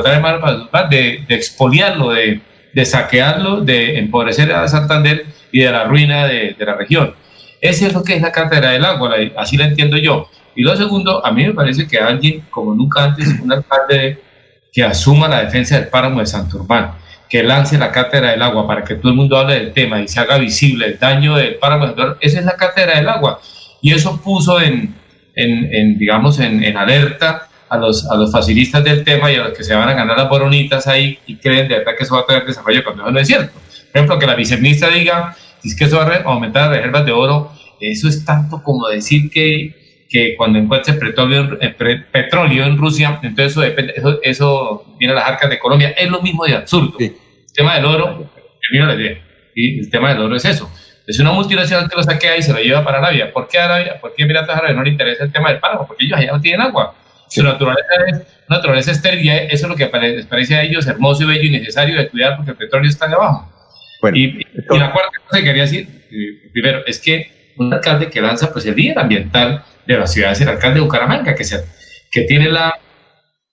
de 0.89 1.15
el 1.15 1.25
de, 1.27 1.35
expoliarlo, 1.35 2.11
de, 2.11 2.39
de, 2.71 2.85
saquearlo, 2.85 3.59
de 3.59 3.99
empobrecer 3.99 4.53
a 4.53 4.65
Santander 4.69 5.25
y 5.51 5.63
de 5.63 5.71
la 5.73 5.83
ruina 5.83 6.27
de 6.27 6.55
la 6.57 6.75
región. 6.75 7.13
Ese 7.61 7.87
es 7.87 7.93
lo 7.93 8.03
que 8.03 8.15
es 8.15 8.21
la 8.21 8.31
cátedra 8.31 8.71
del 8.71 8.85
agua, 8.85 9.15
así 9.37 9.57
la 9.57 9.65
entiendo 9.65 9.97
yo. 9.97 10.29
Y 10.55 10.63
lo 10.63 10.75
segundo, 10.75 11.25
a 11.25 11.31
mí 11.31 11.45
me 11.45 11.53
parece 11.53 11.87
que 11.87 11.97
alguien, 11.97 12.45
como 12.49 12.73
nunca 12.73 13.03
antes, 13.03 13.27
un 13.41 13.51
alcalde 13.51 14.21
que 14.71 14.83
asuma 14.83 15.27
la 15.27 15.43
defensa 15.43 15.79
del 15.79 15.89
páramo 15.89 16.19
de 16.19 16.25
Santurbán, 16.25 16.95
que 17.29 17.43
lance 17.43 17.77
la 17.77 17.91
cátedra 17.91 18.31
del 18.31 18.41
agua 18.41 18.67
para 18.67 18.83
que 18.83 18.95
todo 18.95 19.09
el 19.09 19.17
mundo 19.17 19.37
hable 19.37 19.55
del 19.55 19.73
tema 19.73 20.01
y 20.01 20.07
se 20.07 20.19
haga 20.19 20.37
visible 20.37 20.85
el 20.85 20.99
daño 20.99 21.35
del 21.35 21.55
páramo 21.55 21.83
de 21.83 21.89
Santurbán, 21.89 22.17
esa 22.21 22.39
es 22.39 22.45
la 22.45 22.55
cátedra 22.55 22.95
del 22.95 23.09
agua. 23.09 23.39
Y 23.81 23.93
eso 23.93 24.19
puso 24.21 24.59
en, 24.61 24.95
en, 25.35 25.97
digamos, 25.97 26.39
en, 26.39 26.77
alerta 26.77 27.47
a 27.67 27.77
los, 27.77 28.09
a 28.09 28.15
los 28.15 28.31
facilistas 28.31 28.83
del 28.83 29.03
tema 29.03 29.31
y 29.31 29.35
a 29.35 29.45
los 29.45 29.57
que 29.57 29.63
se 29.63 29.75
van 29.75 29.89
a 29.89 29.93
ganar 29.93 30.17
las 30.17 30.29
boronitas 30.29 30.87
ahí 30.87 31.19
y 31.25 31.35
creen 31.37 31.67
de 31.67 31.79
verdad 31.79 31.93
que 31.97 32.03
eso 32.03 32.15
va 32.15 32.21
a 32.21 32.25
tener 32.25 32.45
desarrollo 32.45 32.83
cuando 32.83 33.03
eso 33.03 33.11
no 33.11 33.19
es 33.19 33.27
cierto. 33.27 33.53
Por 33.53 34.01
ejemplo, 34.01 34.19
que 34.19 34.27
la 34.27 34.35
viceministra 34.35 34.89
diga, 34.89 35.35
es 35.65 35.75
que 35.75 35.85
eso 35.85 35.97
va 35.97 36.03
a 36.05 36.21
aumentar 36.23 36.69
las 36.69 36.77
reservas 36.77 37.05
de 37.05 37.11
oro, 37.11 37.51
eso 37.79 38.07
es 38.07 38.23
tanto 38.23 38.61
como 38.63 38.87
decir 38.87 39.29
que 39.29 39.85
que 40.09 40.35
cuando 40.35 40.59
encuentres 40.59 40.97
petróleo, 40.97 41.57
eh, 41.59 41.75
petróleo 42.11 42.65
en 42.65 42.77
Rusia, 42.77 43.19
entonces 43.23 43.51
eso, 43.51 43.61
depende, 43.61 43.93
eso, 43.95 44.19
eso, 44.21 44.95
viene 44.97 45.13
a 45.13 45.17
las 45.17 45.27
arcas 45.27 45.49
de 45.49 45.59
Colombia. 45.59 45.89
Es 45.97 46.09
lo 46.09 46.21
mismo 46.21 46.45
de 46.45 46.55
absurdo. 46.55 46.95
El 46.99 47.13
tema 47.53 47.75
del 47.75 47.85
oro, 47.85 48.29
termino 48.61 48.85
la 48.85 48.95
idea. 48.95 49.17
Y 49.55 49.79
el 49.79 49.89
tema 49.89 50.09
del 50.09 50.21
oro 50.21 50.35
es 50.35 50.45
eso. 50.45 50.71
Es 51.07 51.19
una 51.19 51.31
multinacional 51.31 51.89
que 51.89 51.95
lo 51.95 52.03
saquea 52.03 52.37
y 52.37 52.41
se 52.41 52.51
lo 52.51 52.59
lleva 52.59 52.83
para 52.83 52.97
Arabia. 52.99 53.31
¿Por 53.31 53.47
qué 53.47 53.59
Arabia? 53.59 53.99
¿Por 53.99 54.13
qué 54.15 54.23
Emiratos 54.23 54.55
Árabes 54.55 54.75
no 54.75 54.83
le 54.83 54.89
interesa 54.89 55.23
el 55.23 55.31
tema 55.31 55.49
del 55.49 55.59
páramo? 55.59 55.85
Porque 55.85 56.05
ellos 56.05 56.17
allá 56.17 56.31
no 56.31 56.41
tienen 56.41 56.61
agua. 56.61 56.95
Su 57.27 57.43
naturaleza 57.43 57.87
es 58.07 58.21
naturaleza 58.47 58.91
estéril 58.91 59.27
eso 59.27 59.65
es 59.65 59.69
lo 59.69 59.75
que 59.75 59.89
les 59.99 60.25
parece 60.27 60.55
a 60.55 60.63
ellos 60.63 60.85
hermoso 60.85 61.23
y 61.23 61.25
bello 61.25 61.43
y 61.43 61.49
necesario 61.49 61.97
de 61.97 62.07
cuidar 62.09 62.37
porque 62.37 62.51
el 62.51 62.57
petróleo 62.57 62.89
está 62.89 63.07
debajo. 63.07 63.51
Bueno, 64.05 64.17
y, 64.17 64.45
la 64.53 64.91
cuarta 64.91 65.17
cosa 65.27 65.39
que 65.39 65.43
quería 65.43 65.63
decir, 65.63 65.87
eh, 66.11 66.49
primero, 66.53 66.85
es 66.85 66.99
que 66.99 67.53
un 67.57 67.73
alcalde 67.73 68.07
que 68.07 68.21
lanza 68.21 68.53
pues 68.53 68.63
el 68.67 68.75
líder 68.75 68.99
ambiental 68.99 69.63
de 69.87 69.97
la 69.97 70.05
ciudad 70.05 70.31
es 70.31 70.41
el 70.41 70.49
alcalde 70.49 70.75
de 70.75 70.85
Bucaramanga, 70.85 71.33
que, 71.33 71.43
se, 71.43 71.65
que 72.11 72.21
tiene 72.21 72.49
la, 72.49 72.75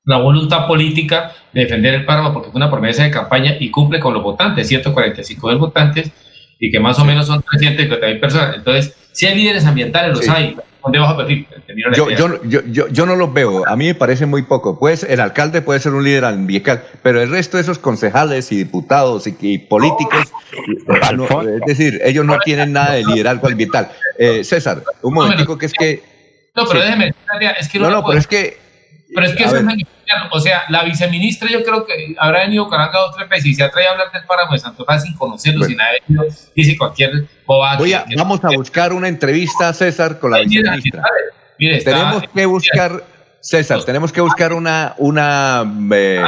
la 0.05 0.19
voluntad 0.19 0.67
política 0.67 1.33
de 1.55 1.63
defender 1.63 1.95
el 1.95 2.05
páramo 2.05 2.35
porque 2.35 2.51
fue 2.51 2.59
una 2.59 2.71
promesa 2.71 3.03
de 3.03 3.11
campaña 3.11 3.57
y 3.59 3.71
cumple 3.71 3.99
con 3.99 4.13
los 4.13 4.23
votantes, 4.23 4.69
145 4.69 5.49
mil 5.49 5.57
votantes, 5.57 6.13
y 6.61 6.71
que 6.71 6.81
más 6.81 6.99
o 6.99 7.05
menos 7.07 7.29
son 7.29 7.43
350 7.43 8.07
mil 8.07 8.21
personas. 8.21 8.57
Entonces, 8.57 8.95
si 9.13 9.25
hay 9.25 9.35
líderes 9.35 9.65
ambientales, 9.65 10.15
los 10.15 10.29
hay. 10.29 10.55
¿Dónde 10.83 10.99
vas 10.99 11.11
a 11.11 11.17
pedir? 11.17 11.47
Yo, 11.95 12.11
yo, 12.11 12.43
yo, 12.45 12.89
yo, 12.89 13.07
no 13.07 13.15
los 13.15 13.33
veo, 13.33 13.67
a 13.69 13.77
mí 13.77 13.87
me 13.87 13.95
parece 13.95 14.27
muy 14.27 14.43
poco. 14.43 14.79
Pues 14.79 15.05
el 15.05 15.21
alcalde 15.21 15.63
puede 15.63 15.81
ser 15.81 15.93
un 15.93 16.03
líder 16.03 16.25
ambiental, 16.25 16.83
pero 17.03 17.23
el 17.23 17.31
resto 17.31 17.57
de 17.57 17.63
esos 17.63 17.79
concejales 17.79 18.51
y 18.51 18.57
diputados 18.57 19.27
y, 19.27 19.59
políticos, 19.59 20.33
es 20.53 21.61
decir, 21.67 22.01
ellos 22.05 22.25
no 22.25 22.39
tienen 22.45 22.73
nada 22.73 22.93
de 22.95 23.05
liderazgo 23.05 23.49
ambiental. 23.49 23.91
Eh, 24.19 24.43
César, 24.43 24.83
un 25.03 25.15
momentico 25.15 25.57
que 25.57 25.67
es 25.67 25.73
que 25.73 26.13
no, 26.55 26.67
pero 26.67 26.81
déjeme, 26.83 27.15
es 27.59 27.69
que 27.69 27.79
no, 27.79 27.91
no, 27.91 28.05
pero 28.05 28.19
es 28.19 28.27
que. 28.27 28.59
Pero 29.15 29.27
es 29.27 29.35
que 29.35 29.45
eso 29.45 29.57
es 29.57 29.65
O 30.31 30.41
sea, 30.41 30.65
la 30.69 30.85
viceministra 30.85 31.49
yo 31.51 31.63
creo 31.63 31.85
que 31.85 32.15
habrá 32.19 32.41
venido 32.41 32.69
Caranga 32.69 32.99
dos 32.99 33.11
o 33.11 33.17
tres 33.17 33.29
veces 33.29 33.47
y 33.47 33.55
se 33.55 33.63
ha 33.63 33.71
traído 33.71 33.91
a 33.91 33.93
hablar 33.93 34.13
del 34.13 34.25
páramo 34.25 34.53
de 34.53 34.59
Santo 34.59 34.87
sin 35.03 35.15
conocerlo, 35.15 35.65
sin 35.65 35.81
haber 35.81 36.03
ido, 36.09 36.25
dice 36.55 36.77
cualquier 36.77 37.27
bobada. 37.47 37.79
vamos 38.17 38.45
a 38.45 38.49
buscar 38.49 38.93
una 38.93 39.09
entrevista, 39.09 39.73
César, 39.73 40.19
con 40.19 40.31
la 40.31 40.41
viceministra. 40.41 41.03
tenemos 41.59 42.23
que 42.35 42.47
buscar, 42.47 43.05
César, 43.41 43.85
tenemos 43.85 44.13
que 44.13 44.21
buscar 44.21 44.53
una, 44.53 44.95
una, 44.99 45.65
eh, 45.95 46.23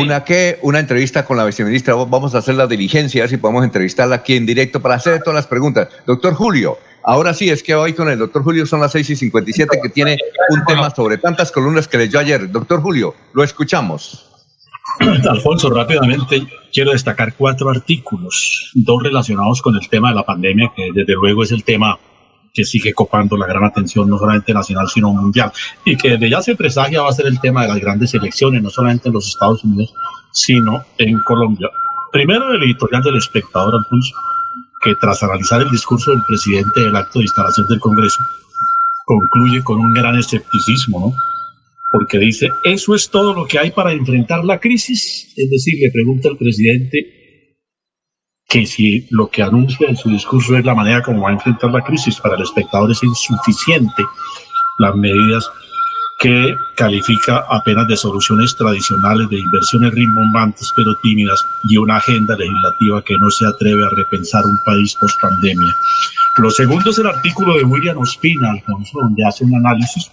una, 0.00 0.24
¿qué? 0.24 0.58
una 0.62 0.78
entrevista 0.78 1.24
con 1.24 1.36
la 1.36 1.44
viceministra. 1.44 1.94
Vamos 1.94 2.34
a 2.34 2.38
hacer 2.38 2.54
la 2.54 2.66
diligencia, 2.66 3.22
a 3.22 3.24
ver 3.24 3.30
si 3.30 3.36
podemos 3.36 3.64
entrevistarla 3.64 4.16
aquí 4.16 4.36
en 4.36 4.46
directo 4.46 4.80
para 4.80 4.94
hacer 4.94 5.20
todas 5.22 5.34
las 5.34 5.46
preguntas. 5.46 5.88
Doctor 6.06 6.34
Julio, 6.34 6.78
Ahora 7.02 7.32
sí, 7.32 7.48
es 7.48 7.62
que 7.62 7.74
hoy 7.74 7.94
con 7.94 8.10
el 8.10 8.18
doctor 8.18 8.42
Julio 8.42 8.66
son 8.66 8.80
las 8.80 8.92
6 8.92 9.10
y 9.10 9.16
57 9.16 9.80
que 9.82 9.88
tiene 9.88 10.18
un 10.50 10.64
tema 10.66 10.90
sobre 10.90 11.16
tantas 11.16 11.50
columnas 11.50 11.88
que 11.88 11.96
leyó 11.96 12.18
ayer. 12.18 12.50
Doctor 12.50 12.82
Julio, 12.82 13.14
lo 13.32 13.42
escuchamos. 13.42 14.26
Alfonso, 15.28 15.70
rápidamente 15.70 16.46
quiero 16.72 16.92
destacar 16.92 17.34
cuatro 17.34 17.70
artículos, 17.70 18.70
dos 18.74 19.02
relacionados 19.02 19.62
con 19.62 19.74
el 19.76 19.88
tema 19.88 20.10
de 20.10 20.16
la 20.16 20.24
pandemia, 20.24 20.72
que 20.76 20.90
desde 20.92 21.14
luego 21.14 21.42
es 21.42 21.52
el 21.52 21.64
tema 21.64 21.98
que 22.52 22.64
sigue 22.64 22.92
copando 22.92 23.36
la 23.36 23.46
gran 23.46 23.64
atención, 23.64 24.08
no 24.08 24.18
solamente 24.18 24.52
nacional, 24.52 24.88
sino 24.88 25.12
mundial, 25.12 25.52
y 25.84 25.96
que 25.96 26.10
desde 26.10 26.30
ya 26.30 26.42
se 26.42 26.56
presagia 26.56 27.02
va 27.02 27.10
a 27.10 27.12
ser 27.12 27.26
el 27.26 27.40
tema 27.40 27.62
de 27.62 27.68
las 27.68 27.80
grandes 27.80 28.12
elecciones, 28.14 28.62
no 28.62 28.70
solamente 28.70 29.08
en 29.08 29.14
los 29.14 29.28
Estados 29.28 29.64
Unidos, 29.64 29.94
sino 30.32 30.84
en 30.98 31.18
Colombia. 31.20 31.68
Primero, 32.12 32.52
el 32.52 32.62
editorial 32.62 33.02
del 33.02 33.16
espectador, 33.16 33.74
Alfonso, 33.74 34.14
que 34.82 34.94
tras 34.96 35.22
analizar 35.22 35.60
el 35.60 35.70
discurso 35.70 36.10
del 36.10 36.22
presidente 36.26 36.80
del 36.80 36.96
acto 36.96 37.18
de 37.18 37.24
instalación 37.24 37.66
del 37.68 37.78
Congreso, 37.78 38.20
concluye 39.04 39.62
con 39.62 39.78
un 39.78 39.92
gran 39.92 40.16
escepticismo, 40.18 41.00
¿no? 41.00 41.14
Porque 41.92 42.18
dice, 42.18 42.48
¿eso 42.64 42.94
es 42.94 43.10
todo 43.10 43.34
lo 43.34 43.46
que 43.46 43.58
hay 43.58 43.72
para 43.72 43.92
enfrentar 43.92 44.44
la 44.44 44.60
crisis? 44.60 45.32
Es 45.36 45.50
decir, 45.50 45.74
le 45.80 45.90
pregunta 45.90 46.28
el 46.28 46.36
presidente, 46.36 47.19
que 48.50 48.66
si 48.66 49.06
lo 49.10 49.28
que 49.28 49.42
anuncia 49.42 49.88
en 49.88 49.96
su 49.96 50.10
discurso 50.10 50.56
es 50.56 50.64
la 50.64 50.74
manera 50.74 51.02
como 51.02 51.22
va 51.22 51.30
a 51.30 51.34
enfrentar 51.34 51.70
la 51.70 51.82
crisis, 51.82 52.20
para 52.20 52.34
el 52.34 52.42
espectador 52.42 52.90
es 52.90 53.02
insuficiente 53.02 54.02
las 54.78 54.94
medidas 54.96 55.48
que 56.18 56.54
califica 56.76 57.44
apenas 57.48 57.86
de 57.88 57.96
soluciones 57.96 58.54
tradicionales 58.56 59.30
de 59.30 59.38
inversiones 59.38 59.92
rimbombantes 59.92 60.70
pero 60.76 60.94
tímidas 61.02 61.42
y 61.70 61.76
una 61.76 61.96
agenda 61.96 62.36
legislativa 62.36 63.02
que 63.02 63.16
no 63.18 63.30
se 63.30 63.46
atreve 63.46 63.84
a 63.84 63.94
repensar 63.96 64.44
un 64.44 64.58
país 64.66 64.94
post 65.00 65.18
pandemia. 65.20 65.72
Lo 66.38 66.50
segundo 66.50 66.90
es 66.90 66.98
el 66.98 67.06
artículo 67.06 67.56
de 67.56 67.64
William 67.64 67.98
Ospina, 67.98 68.50
Alfonso, 68.50 68.98
donde 69.00 69.24
hace 69.24 69.44
un 69.44 69.54
análisis 69.54 70.10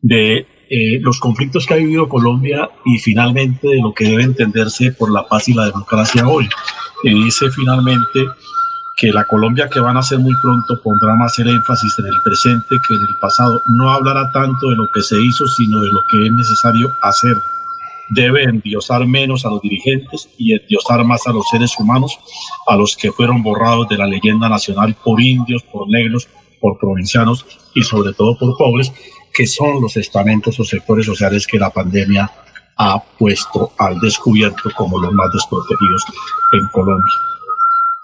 de 0.00 0.46
eh, 0.68 0.98
los 1.00 1.20
conflictos 1.20 1.66
que 1.66 1.74
ha 1.74 1.78
vivido 1.78 2.08
Colombia 2.08 2.68
y 2.84 2.98
finalmente 2.98 3.68
de 3.68 3.80
lo 3.80 3.94
que 3.94 4.04
debe 4.04 4.24
entenderse 4.24 4.90
por 4.92 5.12
la 5.12 5.26
paz 5.26 5.48
y 5.48 5.54
la 5.54 5.66
democracia 5.66 6.26
hoy. 6.26 6.48
Y 7.02 7.24
dice 7.24 7.50
finalmente 7.50 8.26
que 8.96 9.12
la 9.12 9.24
Colombia 9.24 9.68
que 9.68 9.78
van 9.78 9.96
a 9.96 10.00
hacer 10.00 10.18
muy 10.18 10.34
pronto 10.40 10.80
pondrá 10.82 11.14
más 11.14 11.38
el 11.38 11.48
énfasis 11.48 11.98
en 11.98 12.06
el 12.06 12.22
presente 12.24 12.76
que 12.88 12.94
en 12.94 13.02
el 13.02 13.18
pasado. 13.20 13.62
No 13.66 13.90
hablará 13.90 14.30
tanto 14.32 14.70
de 14.70 14.76
lo 14.76 14.90
que 14.90 15.02
se 15.02 15.16
hizo, 15.20 15.46
sino 15.46 15.80
de 15.82 15.90
lo 15.92 16.00
que 16.10 16.26
es 16.26 16.32
necesario 16.32 16.90
hacer. 17.02 17.36
Debe 18.08 18.44
endiosar 18.44 19.06
menos 19.06 19.44
a 19.44 19.50
los 19.50 19.60
dirigentes 19.60 20.28
y 20.38 20.54
endiosar 20.54 21.04
más 21.04 21.26
a 21.26 21.32
los 21.32 21.46
seres 21.50 21.72
humanos, 21.78 22.18
a 22.66 22.76
los 22.76 22.96
que 22.96 23.12
fueron 23.12 23.42
borrados 23.42 23.88
de 23.88 23.98
la 23.98 24.06
leyenda 24.06 24.48
nacional 24.48 24.96
por 25.04 25.20
indios, 25.20 25.62
por 25.64 25.88
negros, 25.90 26.28
por 26.60 26.78
provincianos 26.78 27.44
y 27.74 27.82
sobre 27.82 28.14
todo 28.14 28.38
por 28.38 28.56
pobres, 28.56 28.92
que 29.34 29.46
son 29.46 29.82
los 29.82 29.96
estamentos 29.98 30.58
o 30.58 30.64
sectores 30.64 31.04
sociales 31.04 31.46
que 31.46 31.58
la 31.58 31.70
pandemia 31.70 32.30
ha 32.76 33.02
puesto 33.18 33.72
al 33.78 33.98
descubierto 34.00 34.70
como 34.76 35.00
los 35.00 35.12
más 35.12 35.32
desprotegidos 35.32 36.02
en 36.52 36.66
Colombia. 36.68 37.14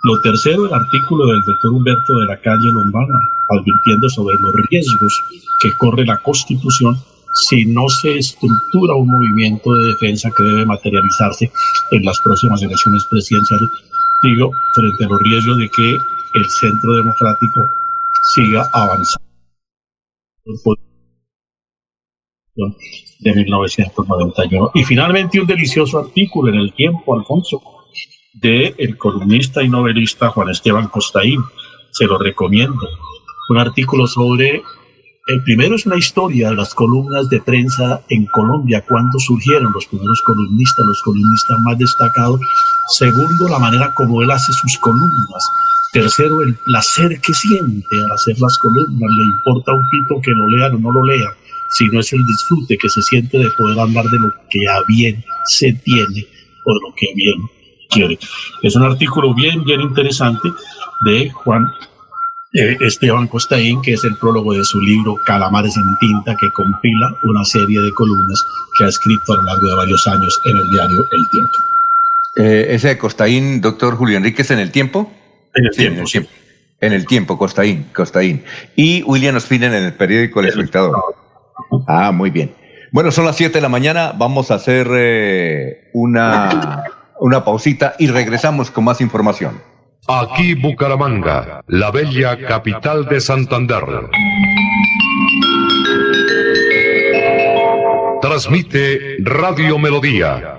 Lo 0.05 0.21
tercero, 0.21 0.67
el 0.67 0.75
artículo 0.75 1.27
del 1.27 1.43
doctor 1.43 1.73
Humberto 1.73 2.19
de 2.19 2.27
la 2.27 2.41
Calle 2.41 2.73
Lombana, 2.73 3.19
advirtiendo 3.51 4.09
sobre 4.09 4.37
los 4.41 4.53
riesgos 4.69 5.23
que 5.61 5.77
corre 5.77 6.05
la 6.05 6.19
Constitución 6.19 6.97
si 7.35 7.65
no 7.67 7.89
se 7.89 8.19
estructura 8.19 8.95
un 8.95 9.09
movimiento 9.09 9.75
de 9.75 9.87
defensa 9.89 10.31
que 10.37 10.43
debe 10.43 10.67
materializarse 10.67 11.51
en 11.93 12.05
las 12.05 12.21
próximas 12.21 12.63
elecciones 12.63 13.07
presidenciales, 13.07 13.71
digo, 14.23 14.51
frente 14.75 15.05
a 15.05 15.09
los 15.09 15.21
riesgos 15.21 15.57
de 15.59 15.69
que 15.69 15.97
el 16.35 16.51
centro 16.51 16.95
democrático 16.95 17.61
siga 18.35 18.69
avanzando 18.73 19.23
de 22.55 23.35
1991. 23.35 24.71
Y 24.75 24.85
finalmente 24.85 25.41
un 25.41 25.47
delicioso 25.47 25.99
artículo 26.01 26.53
en 26.53 26.61
el 26.61 26.73
tiempo, 26.75 27.15
Alfonso, 27.15 27.63
de 28.35 28.75
el 28.79 28.97
columnista 28.97 29.63
y 29.63 29.69
novelista 29.69 30.31
Juan 30.31 30.51
Esteban 30.51 30.89
Costaín. 30.89 31.41
Se 31.91 32.05
lo 32.05 32.19
recomiendo. 32.19 32.81
Un 33.49 33.59
artículo 33.59 34.07
sobre, 34.07 34.57
el 34.57 35.43
primero 35.45 35.77
es 35.77 35.87
una 35.87 35.97
historia 35.97 36.51
de 36.51 36.57
las 36.57 36.75
columnas 36.75 37.29
de 37.29 37.41
prensa 37.41 38.03
en 38.09 38.27
Colombia, 38.27 38.85
cuando 38.89 39.19
surgieron 39.19 39.73
los 39.73 39.87
primeros 39.87 40.23
columnistas, 40.25 40.87
los 40.87 41.03
columnistas 41.03 41.59
más 41.65 41.79
destacados. 41.79 42.41
Segundo, 42.97 43.49
la 43.49 43.59
manera 43.59 43.93
como 43.95 44.23
él 44.23 44.31
hace 44.31 44.53
sus 44.53 44.79
columnas. 44.79 45.45
Tercero, 45.93 46.43
el 46.43 46.55
placer 46.65 47.21
que 47.21 47.35
siente 47.35 47.97
al 48.07 48.13
hacer 48.13 48.39
las 48.41 48.59
columnas. 48.59 49.11
Le 49.11 49.25
importa 49.37 49.75
un 49.75 49.89
pito 49.91 50.21
que 50.23 50.31
lo 50.31 50.49
lean 50.49 50.75
o 50.77 50.79
no 50.79 50.91
lo 50.91 51.05
lean, 51.05 51.33
sino 51.79 52.01
es 52.01 52.13
el 52.13 52.25
disfrute 52.27 52.77
que 52.79 52.89
se 52.89 53.03
siente 53.03 53.39
de 53.39 53.51
poder 53.59 53.79
hablar 53.79 54.05
de 54.07 54.19
lo 54.19 54.31
que 54.51 54.69
a 54.69 54.83
bien 54.89 55.25
se 55.47 55.73
tiene 55.73 56.27
o 56.65 56.75
de 56.75 56.81
lo 56.89 56.95
que 56.95 57.07
bien 57.15 57.37
es 58.63 58.77
un 58.77 58.83
artículo 58.85 59.35
bien, 59.35 59.65
bien 59.65 59.81
interesante 59.81 60.49
de 61.05 61.31
Juan 61.31 61.67
eh, 62.55 62.77
Esteban 62.81 63.29
Costaín, 63.29 63.83
que 63.83 63.95
es 63.95 64.05
el 64.05 64.17
prólogo 64.17 64.55
de 64.55 64.65
su 64.65 64.81
libro 64.81 65.17
Calamares 65.27 65.77
en 65.77 65.97
tinta, 66.01 66.37
que 66.37 66.51
compila 66.53 67.15
una 67.25 67.45
serie 67.45 67.81
de 67.81 67.93
columnas 67.93 68.45
que 68.77 68.85
ha 68.85 68.89
escrito 68.89 69.33
a 69.33 69.37
lo 69.37 69.43
largo 69.45 69.67
de 69.67 69.75
varios 69.75 70.07
años 70.07 70.41
en 70.45 70.57
el 70.57 70.71
diario 70.71 71.07
El 71.11 71.29
Tiempo. 71.31 71.59
Eh, 72.37 72.75
¿Ese 72.75 72.89
de 72.89 72.99
Costaín, 72.99 73.61
doctor 73.61 73.97
Julio 73.97 74.17
Enríquez, 74.17 74.51
en 74.51 74.59
el 74.59 74.71
tiempo? 74.71 75.13
En 75.55 75.67
el 75.67 75.71
tiempo, 75.71 75.97
en 75.97 76.03
el 76.03 76.11
tiempo. 76.11 76.31
En 76.81 76.93
el 76.93 77.07
tiempo, 77.07 77.39
Costaín, 77.39 77.87
Costaín. 77.95 78.43
Y 78.75 79.03
William 79.03 79.37
Ospina 79.37 79.67
en 79.67 79.75
el 79.75 79.95
periódico 79.95 80.41
El, 80.41 80.47
Espectador. 80.47 80.97
Ah, 81.87 82.13
muy 82.13 82.31
bien. 82.31 82.55
Bueno, 82.93 83.11
son 83.11 83.25
las 83.25 83.37
7 83.37 83.55
de 83.55 83.61
la 83.61 83.69
mañana. 83.69 84.13
Vamos 84.17 84.51
a 84.51 84.55
hacer 84.55 84.87
eh, 84.93 85.91
una 85.95 86.85
una 87.23 87.45
pausita 87.45 87.95
y 88.01 88.09
regresamos 88.09 88.73
con 88.73 88.83
más 88.83 89.01
información. 89.01 89.63
Aquí 90.09 90.55
Bucaramanga, 90.55 91.63
la 91.69 91.93
bella 91.93 92.37
capital 92.49 93.07
de 93.07 93.21
Santander. 93.21 93.85
Transmite 98.21 99.19
Radio 99.21 99.79
Melodía, 99.79 100.59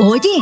Oye, 0.03 0.41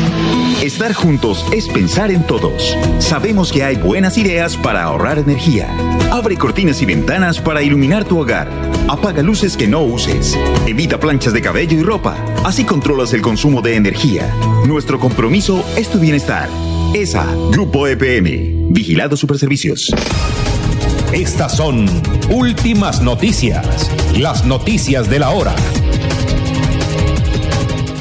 Estar 0.61 0.93
juntos 0.93 1.45
es 1.51 1.67
pensar 1.67 2.11
en 2.11 2.25
todos. 2.25 2.75
Sabemos 2.99 3.51
que 3.51 3.63
hay 3.63 3.75
buenas 3.75 4.17
ideas 4.17 4.57
para 4.57 4.83
ahorrar 4.83 5.19
energía. 5.19 5.67
Abre 6.11 6.35
cortinas 6.37 6.81
y 6.81 6.85
ventanas 6.85 7.39
para 7.39 7.61
iluminar 7.61 8.05
tu 8.05 8.19
hogar. 8.19 8.49
Apaga 8.87 9.21
luces 9.21 9.57
que 9.57 9.67
no 9.67 9.83
uses. 9.83 10.37
Evita 10.65 10.99
planchas 10.99 11.33
de 11.33 11.41
cabello 11.41 11.77
y 11.77 11.83
ropa. 11.83 12.15
Así 12.43 12.63
controlas 12.63 13.13
el 13.13 13.21
consumo 13.21 13.61
de 13.61 13.75
energía. 13.75 14.33
Nuestro 14.65 14.99
compromiso 14.99 15.63
es 15.75 15.89
tu 15.89 15.99
bienestar. 15.99 16.49
ESA, 16.93 17.25
Grupo 17.51 17.87
EPM. 17.87 18.73
Vigilado 18.73 19.17
Superservicios. 19.17 19.93
Estas 21.13 21.55
son 21.55 21.85
últimas 22.29 23.01
noticias. 23.01 23.89
Las 24.17 24.45
noticias 24.45 25.09
de 25.09 25.19
la 25.19 25.29
hora. 25.29 25.55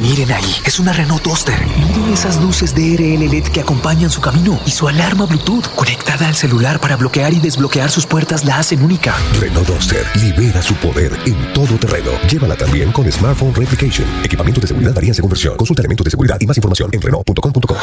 Miren 0.01 0.31
ahí, 0.31 0.55
es 0.65 0.78
una 0.78 0.93
Renault 0.93 1.23
Duster. 1.23 1.55
Miren 1.89 2.12
esas 2.12 2.41
luces 2.41 2.74
de 2.74 2.97
RL 2.97 3.28
LED 3.31 3.45
que 3.45 3.61
acompañan 3.61 4.11
su 4.11 4.20
camino 4.20 4.61
y 4.66 4.70
su 4.70 4.87
alarma 4.89 5.27
Bluetooth 5.27 5.66
conectada 5.74 6.28
al 6.28 6.35
celular 6.35 6.78
para 6.78 6.97
bloquear 6.97 7.33
y 7.33 7.41
desbloquear 7.41 7.91
sus 7.91 8.07
puertas 8.07 8.45
la 8.45 8.59
hacen 8.59 8.83
única. 8.83 9.15
Renault 9.41 9.66
Duster 9.69 10.05
libera 10.20 10.61
su 10.62 10.74
poder 10.74 11.16
en 11.27 11.53
todo 11.53 11.78
terreno. 11.78 12.11
Llévala 12.28 12.57
también 12.57 12.93
con 12.93 13.11
Smartphone 13.11 13.55
Replication. 13.55 14.07
Equipamiento 14.24 14.61
de 14.61 14.66
seguridad 14.69 14.95
varía 14.95 15.15
según 15.15 15.31
versión. 15.31 15.57
Consulta 15.57 15.83
elementos 15.83 16.05
de 16.05 16.11
seguridad 16.11 16.37
y 16.41 16.47
más 16.47 16.57
información 16.57 16.91
en 16.93 17.01
Renault.com.co. 17.01 17.77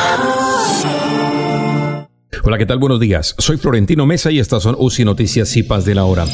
Hola, 2.41 2.57
¿qué 2.57 2.65
tal? 2.65 2.79
Buenos 2.79 2.99
días. 2.99 3.35
Soy 3.37 3.57
Florentino 3.57 4.05
Mesa 4.05 4.31
y 4.31 4.39
estas 4.39 4.63
son 4.63 4.75
UCI 4.77 5.05
Noticias 5.05 5.49
CIPAS 5.49 5.85
de 5.85 5.95
la 5.95 6.05
hora. 6.05 6.25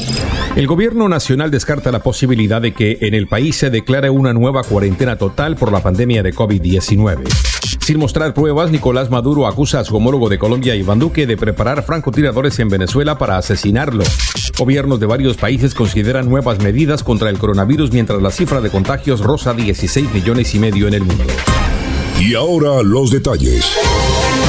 El 0.56 0.66
gobierno 0.66 1.08
nacional 1.08 1.50
descarta 1.50 1.92
la 1.92 2.02
posibilidad 2.02 2.60
de 2.60 2.72
que 2.72 2.98
en 3.02 3.14
el 3.14 3.28
país 3.28 3.56
se 3.56 3.70
declare 3.70 4.10
una 4.10 4.32
nueva 4.32 4.64
cuarentena 4.64 5.16
total 5.16 5.56
por 5.56 5.70
la 5.70 5.82
pandemia 5.82 6.22
de 6.22 6.32
COVID-19. 6.32 7.24
Sin 7.80 7.98
mostrar 7.98 8.34
pruebas, 8.34 8.70
Nicolás 8.70 9.10
Maduro 9.10 9.46
acusa 9.46 9.80
a 9.80 9.84
su 9.84 9.96
homólogo 9.96 10.28
de 10.28 10.38
Colombia, 10.38 10.74
Iván 10.74 10.98
Duque, 10.98 11.26
de 11.26 11.36
preparar 11.36 11.82
francotiradores 11.82 12.58
en 12.58 12.68
Venezuela 12.68 13.18
para 13.18 13.36
asesinarlo. 13.36 14.04
Gobiernos 14.58 15.00
de 15.00 15.06
varios 15.06 15.36
países 15.36 15.74
consideran 15.74 16.28
nuevas 16.28 16.60
medidas 16.60 17.04
contra 17.04 17.30
el 17.30 17.38
coronavirus 17.38 17.92
mientras 17.92 18.20
la 18.20 18.30
cifra 18.30 18.60
de 18.60 18.70
contagios 18.70 19.20
roza 19.20 19.54
16 19.54 20.12
millones 20.12 20.54
y 20.54 20.58
medio 20.58 20.88
en 20.88 20.94
el 20.94 21.02
mundo. 21.02 21.24
Y 22.18 22.34
ahora 22.34 22.82
los 22.82 23.10
detalles. 23.10 23.64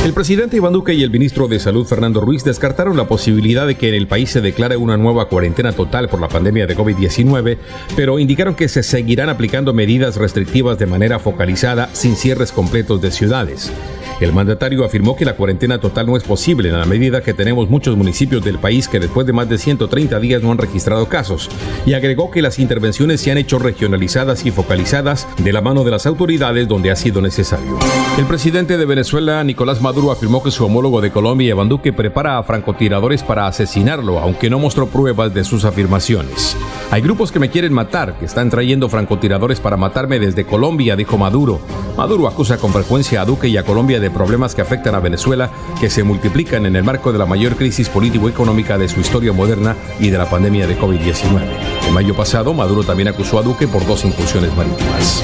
El 0.04 0.14
presidente 0.14 0.58
Iván 0.58 0.74
Duque 0.74 0.96
y 0.96 1.04
el 1.04 1.12
ministro 1.12 1.48
de 1.48 1.60
Salud 1.60 1.86
Fernando 1.86 2.22
Ruiz 2.22 2.44
descartaron 2.44 2.98
la 2.98 3.08
posibilidad 3.08 3.68
de 3.68 3.76
que 3.76 3.90
en 3.90 3.94
el 3.94 4.08
país 4.08 4.32
se 4.32 4.42
declare 4.42 4.76
una 4.76 4.98
nueva 4.98 5.30
cuarentena 5.30 5.74
total 5.74 6.10
por 6.10 6.20
la 6.20 6.28
pandemia 6.28 6.66
de 6.66 6.76
COVID-19, 6.76 7.60
pero 7.96 8.18
indicaron 8.18 8.56
que 8.56 8.68
se 8.68 8.82
seguirán 8.82 9.30
aplicando 9.30 9.76
medidas 9.76 10.16
restrictivas 10.16 10.80
de 10.80 10.88
manera 10.88 11.20
focalizada 11.20 11.88
sin 11.94 12.16
cierres 12.16 12.52
completos 12.52 13.00
de 13.00 13.12
ciudades. 13.12 13.72
El 14.22 14.34
mandatario 14.34 14.86
afirmó 14.86 15.16
que 15.16 15.26
la 15.26 15.36
cuarentena 15.36 15.80
total 15.80 16.06
no 16.06 16.16
es 16.16 16.24
posible 16.24 16.70
en 16.70 16.78
la 16.78 16.86
medida 16.86 17.22
que 17.22 17.34
tenemos 17.34 17.72
muchos 17.72 17.98
municipios 17.98 18.44
del 18.44 18.60
país 18.60 18.88
que 18.88 19.00
después 19.00 19.26
de 19.26 19.34
más 19.34 19.50
de 19.50 19.58
130 19.58 20.20
días 20.20 20.44
no 20.44 20.52
han 20.52 20.60
registrado 20.60 21.08
casos 21.10 21.50
y 21.88 21.96
agregó 21.96 22.30
que 22.30 22.44
las 22.44 22.60
intervenciones 22.60 23.20
se 23.20 23.32
han 23.32 23.40
hecho 23.40 23.58
regionalizadas 23.58 24.46
y 24.46 24.52
focalizadas 24.52 25.28
de 25.40 25.52
la 25.52 25.62
mano 25.62 25.84
de 25.84 25.90
las 25.90 26.06
autoridades 26.06 26.68
donde 26.68 26.92
ha 26.92 26.96
sido 26.96 27.20
necesario. 27.20 27.80
El 28.20 28.26
presidente 28.28 28.78
de 28.78 28.86
Venezuela, 28.86 29.44
Nicolás 29.44 29.82
Maduro, 29.82 30.12
afirmó 30.12 30.44
que 30.44 30.52
su 30.52 30.64
homólogo 30.66 31.02
de 31.02 31.10
Colombia, 31.10 31.50
Iván 31.50 31.70
Duque, 31.70 31.92
prepara 31.92 32.38
a 32.38 32.44
francotiradores 32.44 33.24
para 33.24 33.48
asesinarlo, 33.48 34.20
aunque 34.20 34.52
no 34.52 34.60
mostró 34.60 34.86
pruebas 34.86 35.34
de 35.34 35.44
sus 35.44 35.66
afirmaciones. 35.66 36.56
Hay 36.92 37.02
grupos 37.02 37.32
que 37.32 37.40
me 37.40 37.50
quieren 37.50 37.74
matar, 37.74 38.20
que 38.20 38.26
están 38.26 38.52
trayendo 38.52 38.88
francotiradores 38.88 39.60
para 39.60 39.78
matarme 39.78 40.20
desde 40.20 40.46
Colombia, 40.46 40.96
dijo 40.96 41.18
Maduro. 41.18 41.60
Maduro 41.98 42.28
acusa 42.28 42.58
con 42.58 42.72
frecuencia 42.72 43.22
a 43.22 43.26
Duque 43.26 43.48
y 43.48 43.58
a 43.58 43.64
Colombia 43.64 44.00
de 44.00 44.11
problemas 44.12 44.56
que 44.56 44.62
afectan 44.62 44.96
a 44.96 45.00
Venezuela 45.00 45.50
que 45.80 45.90
se 45.90 46.04
multiplican 46.04 46.66
en 46.66 46.76
el 46.76 46.84
marco 46.84 47.12
de 47.12 47.20
la 47.20 47.26
mayor 47.26 47.56
crisis 47.56 47.90
político-económica 47.90 48.78
de 48.78 48.88
su 48.88 49.00
historia 49.00 49.34
moderna 49.34 49.76
y 50.00 50.10
de 50.10 50.18
la 50.18 50.30
pandemia 50.30 50.68
de 50.68 50.78
COVID-19. 50.78 51.42
En 51.88 51.94
mayo 51.94 52.16
pasado, 52.16 52.54
Maduro 52.54 52.84
también 52.84 53.08
acusó 53.08 53.40
a 53.40 53.42
Duque 53.42 53.68
por 53.68 53.86
dos 53.86 54.06
incursiones 54.06 54.56
marítimas. 54.56 55.24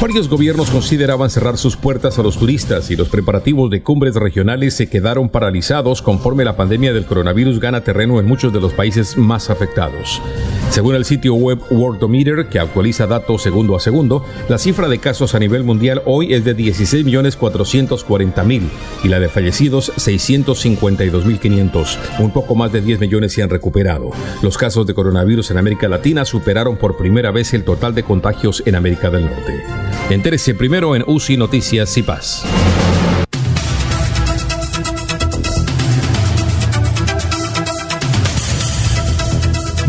Varios 0.00 0.28
gobiernos 0.28 0.70
consideraban 0.70 1.28
cerrar 1.28 1.58
sus 1.58 1.76
puertas 1.76 2.20
a 2.20 2.22
los 2.22 2.38
turistas 2.38 2.88
y 2.92 2.94
los 2.94 3.08
preparativos 3.08 3.68
de 3.68 3.82
cumbres 3.82 4.14
regionales 4.14 4.74
se 4.74 4.88
quedaron 4.88 5.28
paralizados 5.28 6.02
conforme 6.02 6.44
la 6.44 6.56
pandemia 6.56 6.92
del 6.92 7.04
coronavirus 7.04 7.58
gana 7.58 7.82
terreno 7.82 8.20
en 8.20 8.26
muchos 8.26 8.52
de 8.52 8.60
los 8.60 8.72
países 8.72 9.16
más 9.16 9.50
afectados. 9.50 10.22
Según 10.70 10.94
el 10.94 11.04
sitio 11.04 11.34
web 11.34 11.58
Worldometer, 11.70 12.48
que 12.48 12.60
actualiza 12.60 13.06
datos 13.06 13.42
segundo 13.42 13.74
a 13.74 13.80
segundo, 13.80 14.24
la 14.48 14.58
cifra 14.58 14.86
de 14.88 14.98
casos 14.98 15.34
a 15.34 15.38
nivel 15.38 15.64
mundial 15.64 16.02
hoy 16.04 16.34
es 16.34 16.44
de 16.44 16.54
16.440.000 16.56 18.62
y 19.02 19.08
la 19.08 19.18
de 19.18 19.28
fallecidos 19.28 19.92
652.500. 19.96 22.20
Un 22.20 22.32
poco 22.32 22.54
más 22.54 22.70
de 22.72 22.82
10 22.82 23.00
millones 23.00 23.32
se 23.32 23.42
han 23.42 23.50
recuperado. 23.50 24.10
Los 24.42 24.58
casos 24.58 24.86
de 24.86 24.94
coronavirus 24.94 25.50
en 25.50 25.58
América 25.58 25.88
Latina 25.88 26.24
superaron 26.24 26.76
por 26.76 26.96
primera 26.96 27.30
vez 27.30 27.54
el 27.54 27.64
total 27.64 27.94
de 27.94 28.02
contagios 28.02 28.62
en 28.66 28.74
América 28.74 29.10
del 29.10 29.24
Norte. 29.24 29.62
Entérese 30.10 30.54
primero 30.54 30.94
en 30.94 31.02
UCI 31.06 31.38
Noticias 31.38 31.96
y 31.96 32.02
Paz. 32.02 32.44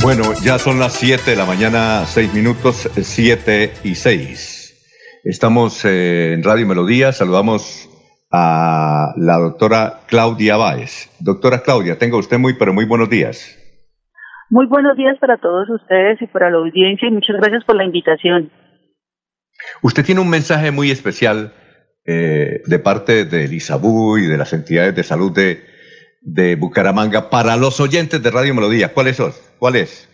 Bueno, 0.02 0.24
ya 0.42 0.58
son 0.58 0.80
las 0.80 0.94
7 0.94 1.32
de 1.32 1.36
la 1.36 1.46
mañana, 1.46 2.06
6 2.06 2.34
minutos, 2.34 2.90
7 2.96 3.74
y 3.84 3.96
6. 3.96 5.22
Estamos 5.26 5.84
eh, 5.84 6.34
en 6.34 6.44
Radio 6.44 6.66
Melodía, 6.66 7.12
saludamos 7.12 7.90
a 8.32 9.14
la 9.18 9.38
doctora 9.38 10.02
Claudia 10.08 10.56
Báez. 10.56 11.10
Doctora 11.20 11.64
Claudia, 11.64 11.98
tenga 11.98 12.18
usted 12.18 12.40
muy, 12.40 12.54
pero 12.54 12.74
muy 12.74 12.86
buenos 12.86 13.10
días. 13.10 13.58
Muy 14.50 14.68
buenos 14.68 14.96
días 14.96 15.18
para 15.20 15.38
todos 15.38 15.70
ustedes 15.70 16.22
y 16.22 16.28
para 16.28 16.50
la 16.50 16.60
audiencia 16.60 17.10
y 17.10 17.12
muchas 17.12 17.36
gracias 17.36 17.66
por 17.66 17.76
la 17.76 17.84
invitación. 17.84 18.52
Usted 19.82 20.06
tiene 20.06 20.22
un 20.22 20.30
mensaje 20.30 20.72
muy 20.72 20.92
especial 20.92 21.54
eh, 22.06 22.62
de 22.66 22.80
parte 22.80 23.26
del 23.26 23.54
ISABU 23.54 24.20
y 24.20 24.28
de 24.28 24.38
las 24.38 24.54
entidades 24.54 24.96
de 24.96 25.04
salud 25.04 25.34
de, 25.34 25.62
de 26.22 26.56
Bucaramanga 26.56 27.30
para 27.30 27.58
los 27.58 27.82
oyentes 27.82 28.24
de 28.24 28.32
Radio 28.32 28.56
Melodía. 28.56 28.94
¿Cuál 28.94 29.08
es? 29.08 29.20
¿Cuál 29.60 29.76
es? 29.76 30.08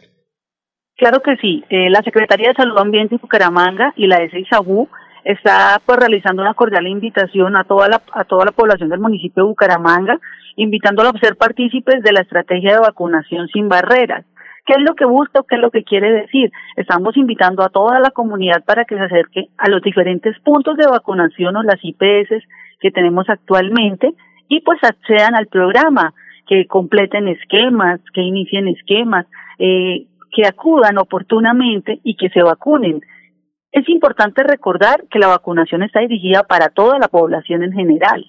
Claro 0.97 1.21
que 1.21 1.35
sí. 1.37 1.63
Eh, 1.69 1.89
la 1.89 2.01
Secretaría 2.01 2.49
de 2.49 2.55
Salud 2.55 2.77
Ambiente 2.77 3.15
de 3.15 3.21
Bucaramanga 3.21 3.93
y 3.95 4.07
la 4.07 4.23
ISABU 4.23 4.89
está 5.23 5.81
pues 5.85 5.99
realizando 5.99 6.41
una 6.41 6.53
cordial 6.53 6.87
invitación 6.87 7.55
a 7.57 7.63
toda 7.63 7.87
la 7.87 8.01
a 8.13 8.23
toda 8.23 8.45
la 8.45 8.51
población 8.51 8.89
del 8.89 8.99
municipio 8.99 9.43
de 9.43 9.49
Bucaramanga, 9.49 10.19
invitándola 10.55 11.09
a 11.09 11.19
ser 11.19 11.35
partícipes 11.35 12.01
de 12.01 12.11
la 12.11 12.21
estrategia 12.21 12.73
de 12.73 12.79
vacunación 12.79 13.47
sin 13.49 13.67
barreras. 13.67 14.25
¿Qué 14.65 14.73
es 14.73 14.81
lo 14.81 14.95
que 14.95 15.05
busca 15.05 15.41
o 15.41 15.43
qué 15.43 15.55
es 15.55 15.61
lo 15.61 15.69
que 15.69 15.83
quiere 15.83 16.11
decir? 16.11 16.51
Estamos 16.75 17.15
invitando 17.17 17.63
a 17.63 17.69
toda 17.69 17.99
la 17.99 18.09
comunidad 18.09 18.63
para 18.63 18.85
que 18.85 18.95
se 18.95 19.03
acerque 19.03 19.49
a 19.57 19.69
los 19.69 19.81
diferentes 19.83 20.39
puntos 20.39 20.75
de 20.77 20.87
vacunación 20.87 21.55
o 21.55 21.63
las 21.63 21.79
IPS 21.83 22.43
que 22.79 22.91
tenemos 22.91 23.29
actualmente 23.29 24.13
y 24.47 24.61
pues 24.61 24.79
accedan 24.83 25.35
al 25.35 25.47
programa, 25.47 26.13
que 26.47 26.67
completen 26.67 27.27
esquemas, 27.27 27.99
que 28.13 28.21
inicien 28.21 28.67
esquemas, 28.67 29.25
eh, 29.59 30.07
que 30.31 30.45
acudan 30.45 30.97
oportunamente 30.97 31.99
y 32.03 32.15
que 32.15 32.29
se 32.29 32.41
vacunen. 32.41 33.01
Es 33.71 33.87
importante 33.89 34.43
recordar 34.43 35.05
que 35.09 35.19
la 35.19 35.27
vacunación 35.27 35.83
está 35.83 36.01
dirigida 36.01 36.43
para 36.43 36.69
toda 36.69 36.99
la 36.99 37.07
población 37.07 37.63
en 37.63 37.73
general. 37.73 38.25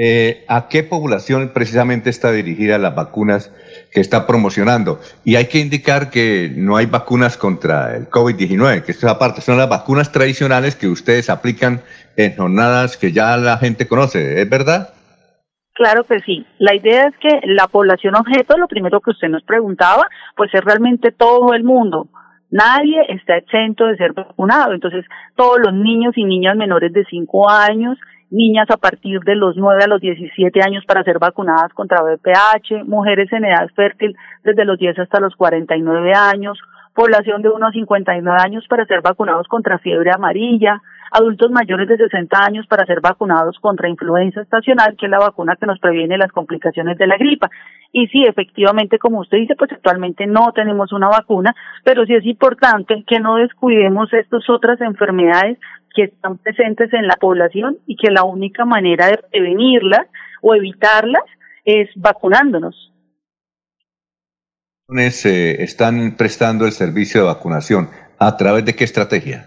Eh, 0.00 0.44
¿A 0.46 0.68
qué 0.68 0.84
población 0.84 1.50
precisamente 1.52 2.08
está 2.08 2.30
dirigida 2.30 2.78
las 2.78 2.94
vacunas 2.94 3.50
que 3.92 4.00
está 4.00 4.28
promocionando? 4.28 5.00
Y 5.24 5.34
hay 5.34 5.46
que 5.46 5.58
indicar 5.58 6.08
que 6.08 6.52
no 6.54 6.76
hay 6.76 6.86
vacunas 6.86 7.36
contra 7.36 7.96
el 7.96 8.08
COVID-19, 8.08 8.84
que 8.84 8.92
esto 8.92 9.06
es 9.06 9.12
aparte, 9.12 9.40
son 9.40 9.58
las 9.58 9.68
vacunas 9.68 10.12
tradicionales 10.12 10.76
que 10.76 10.86
ustedes 10.86 11.28
aplican 11.28 11.80
en 12.16 12.36
jornadas 12.36 12.96
que 12.96 13.10
ya 13.10 13.36
la 13.36 13.58
gente 13.58 13.88
conoce, 13.88 14.40
¿es 14.40 14.48
verdad? 14.48 14.94
Claro 15.78 16.02
que 16.02 16.18
sí. 16.26 16.44
La 16.58 16.74
idea 16.74 17.04
es 17.04 17.16
que 17.18 17.40
la 17.44 17.68
población 17.68 18.16
objeto, 18.16 18.58
lo 18.58 18.66
primero 18.66 19.00
que 19.00 19.12
usted 19.12 19.28
nos 19.28 19.44
preguntaba, 19.44 20.08
pues 20.36 20.52
es 20.52 20.64
realmente 20.64 21.12
todo 21.12 21.54
el 21.54 21.62
mundo. 21.62 22.08
Nadie 22.50 23.00
está 23.10 23.36
exento 23.36 23.86
de 23.86 23.96
ser 23.96 24.12
vacunado. 24.12 24.72
Entonces, 24.72 25.04
todos 25.36 25.60
los 25.64 25.72
niños 25.72 26.14
y 26.16 26.24
niñas 26.24 26.56
menores 26.56 26.92
de 26.92 27.04
5 27.04 27.48
años, 27.48 27.96
niñas 28.28 28.68
a 28.70 28.76
partir 28.76 29.20
de 29.20 29.36
los 29.36 29.56
9 29.56 29.84
a 29.84 29.86
los 29.86 30.00
17 30.00 30.60
años 30.66 30.84
para 30.84 31.04
ser 31.04 31.20
vacunadas 31.20 31.72
contra 31.74 32.02
VPH, 32.02 32.84
mujeres 32.84 33.32
en 33.32 33.44
edad 33.44 33.68
fértil 33.76 34.16
desde 34.42 34.64
los 34.64 34.80
10 34.80 34.98
hasta 34.98 35.20
los 35.20 35.36
49 35.36 36.12
años, 36.12 36.58
población 36.92 37.40
de 37.42 37.50
unos 37.50 37.72
59 37.72 38.36
años 38.44 38.66
para 38.68 38.84
ser 38.86 39.00
vacunados 39.00 39.46
contra 39.46 39.78
fiebre 39.78 40.10
amarilla, 40.10 40.82
adultos 41.10 41.50
mayores 41.50 41.88
de 41.88 41.96
60 41.96 42.36
años 42.44 42.66
para 42.66 42.86
ser 42.86 43.00
vacunados 43.00 43.58
contra 43.60 43.88
influenza 43.88 44.42
estacional, 44.42 44.96
que 44.96 45.06
es 45.06 45.10
la 45.10 45.18
vacuna 45.18 45.56
que 45.56 45.66
nos 45.66 45.78
previene 45.78 46.18
las 46.18 46.32
complicaciones 46.32 46.98
de 46.98 47.06
la 47.06 47.16
gripa. 47.16 47.50
Y 47.92 48.06
sí, 48.08 48.24
efectivamente, 48.24 48.98
como 48.98 49.20
usted 49.20 49.38
dice, 49.38 49.56
pues 49.56 49.72
actualmente 49.72 50.26
no 50.26 50.52
tenemos 50.52 50.92
una 50.92 51.08
vacuna, 51.08 51.54
pero 51.84 52.04
sí 52.04 52.14
es 52.14 52.24
importante 52.26 53.04
que 53.06 53.20
no 53.20 53.36
descuidemos 53.36 54.12
estas 54.12 54.48
otras 54.50 54.80
enfermedades 54.80 55.58
que 55.94 56.04
están 56.04 56.38
presentes 56.38 56.92
en 56.92 57.06
la 57.06 57.16
población 57.16 57.78
y 57.86 57.96
que 57.96 58.10
la 58.10 58.24
única 58.24 58.64
manera 58.64 59.06
de 59.06 59.18
prevenirlas 59.30 60.06
o 60.42 60.54
evitarlas 60.54 61.24
es 61.64 61.88
vacunándonos. 61.96 62.92
Eh, 64.90 65.56
están 65.62 66.16
prestando 66.16 66.64
el 66.64 66.72
servicio 66.72 67.20
de 67.20 67.26
vacunación. 67.26 67.90
¿A 68.18 68.36
través 68.36 68.64
de 68.64 68.74
qué 68.74 68.84
estrategia? 68.84 69.46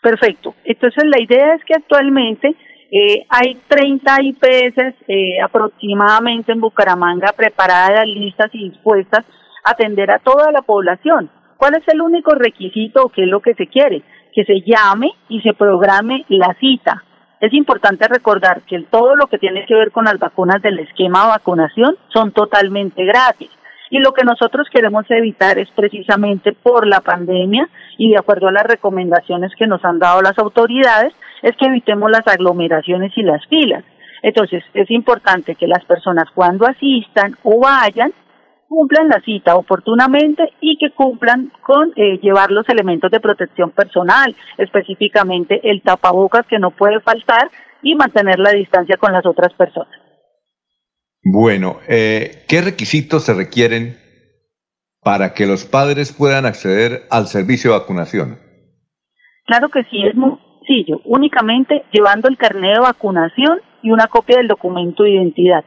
Perfecto. 0.00 0.54
Entonces 0.64 1.04
la 1.04 1.20
idea 1.20 1.54
es 1.54 1.64
que 1.64 1.74
actualmente 1.74 2.56
eh, 2.90 3.24
hay 3.28 3.56
30 3.68 4.22
IPS 4.22 4.94
eh, 5.06 5.40
aproximadamente 5.42 6.52
en 6.52 6.60
Bucaramanga 6.60 7.32
preparadas, 7.36 8.06
listas 8.06 8.50
y 8.52 8.70
dispuestas 8.70 9.24
a 9.64 9.72
atender 9.72 10.10
a 10.10 10.18
toda 10.18 10.50
la 10.50 10.62
población. 10.62 11.30
¿Cuál 11.56 11.76
es 11.76 11.86
el 11.88 12.00
único 12.00 12.34
requisito 12.34 13.04
o 13.04 13.08
qué 13.10 13.24
es 13.24 13.28
lo 13.28 13.40
que 13.40 13.54
se 13.54 13.66
quiere? 13.66 14.02
Que 14.32 14.44
se 14.44 14.62
llame 14.62 15.12
y 15.28 15.40
se 15.42 15.52
programe 15.52 16.24
la 16.28 16.56
cita. 16.58 17.04
Es 17.40 17.52
importante 17.52 18.08
recordar 18.08 18.62
que 18.62 18.82
todo 18.90 19.14
lo 19.14 19.26
que 19.26 19.38
tiene 19.38 19.64
que 19.66 19.74
ver 19.74 19.92
con 19.92 20.04
las 20.04 20.18
vacunas 20.18 20.60
del 20.62 20.78
esquema 20.78 21.22
de 21.22 21.28
vacunación 21.28 21.96
son 22.12 22.32
totalmente 22.32 23.04
gratis. 23.04 23.50
Y 23.90 23.98
lo 23.98 24.12
que 24.12 24.24
nosotros 24.24 24.68
queremos 24.72 25.04
evitar 25.10 25.58
es 25.58 25.68
precisamente 25.70 26.52
por 26.52 26.86
la 26.86 27.00
pandemia 27.00 27.68
y 28.00 28.08
de 28.08 28.16
acuerdo 28.16 28.48
a 28.48 28.52
las 28.52 28.64
recomendaciones 28.64 29.52
que 29.58 29.66
nos 29.66 29.84
han 29.84 29.98
dado 29.98 30.22
las 30.22 30.38
autoridades, 30.38 31.12
es 31.42 31.54
que 31.58 31.66
evitemos 31.66 32.10
las 32.10 32.26
aglomeraciones 32.26 33.12
y 33.14 33.22
las 33.22 33.46
filas. 33.46 33.84
Entonces, 34.22 34.64
es 34.72 34.90
importante 34.90 35.54
que 35.54 35.66
las 35.66 35.84
personas 35.84 36.24
cuando 36.34 36.66
asistan 36.66 37.36
o 37.42 37.60
vayan 37.60 38.14
cumplan 38.68 39.08
la 39.08 39.20
cita 39.20 39.54
oportunamente 39.54 40.44
y 40.62 40.78
que 40.78 40.92
cumplan 40.92 41.52
con 41.60 41.92
eh, 41.94 42.18
llevar 42.22 42.50
los 42.50 42.66
elementos 42.70 43.10
de 43.10 43.20
protección 43.20 43.70
personal, 43.72 44.34
específicamente 44.56 45.60
el 45.62 45.82
tapabocas 45.82 46.46
que 46.46 46.58
no 46.58 46.70
puede 46.70 47.00
faltar 47.00 47.50
y 47.82 47.96
mantener 47.96 48.38
la 48.38 48.52
distancia 48.52 48.96
con 48.96 49.12
las 49.12 49.26
otras 49.26 49.52
personas. 49.52 49.92
Bueno, 51.22 51.80
eh, 51.86 52.44
¿qué 52.48 52.62
requisitos 52.62 53.24
se 53.24 53.34
requieren 53.34 53.99
para 55.02 55.32
que 55.34 55.46
los 55.46 55.64
padres 55.64 56.12
puedan 56.12 56.46
acceder 56.46 57.06
al 57.10 57.26
servicio 57.26 57.72
de 57.72 57.78
vacunación? 57.78 58.38
Claro 59.46 59.68
que 59.68 59.82
sí, 59.84 60.02
es 60.06 60.14
muy 60.14 60.38
sencillo, 60.58 61.00
únicamente 61.04 61.84
llevando 61.90 62.28
el 62.28 62.36
carnet 62.36 62.74
de 62.74 62.80
vacunación 62.80 63.60
y 63.82 63.90
una 63.90 64.06
copia 64.06 64.36
del 64.36 64.48
documento 64.48 65.02
de 65.02 65.10
identidad. 65.10 65.64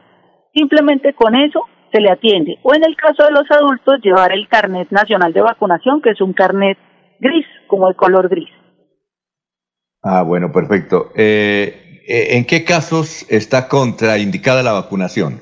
Simplemente 0.54 1.14
con 1.14 1.34
eso 1.34 1.66
se 1.92 2.00
le 2.00 2.10
atiende. 2.10 2.58
O 2.62 2.74
en 2.74 2.84
el 2.84 2.96
caso 2.96 3.24
de 3.24 3.32
los 3.32 3.50
adultos, 3.50 4.00
llevar 4.02 4.32
el 4.32 4.48
carnet 4.48 4.90
nacional 4.90 5.32
de 5.32 5.42
vacunación, 5.42 6.00
que 6.00 6.10
es 6.10 6.20
un 6.20 6.32
carnet 6.32 6.78
gris, 7.20 7.46
como 7.66 7.88
el 7.88 7.96
color 7.96 8.28
gris. 8.28 8.48
Ah, 10.02 10.22
bueno, 10.22 10.52
perfecto. 10.52 11.10
Eh, 11.16 12.02
eh, 12.06 12.36
¿En 12.36 12.44
qué 12.44 12.64
casos 12.64 13.26
está 13.30 13.68
contraindicada 13.68 14.62
la 14.62 14.72
vacunación? 14.72 15.40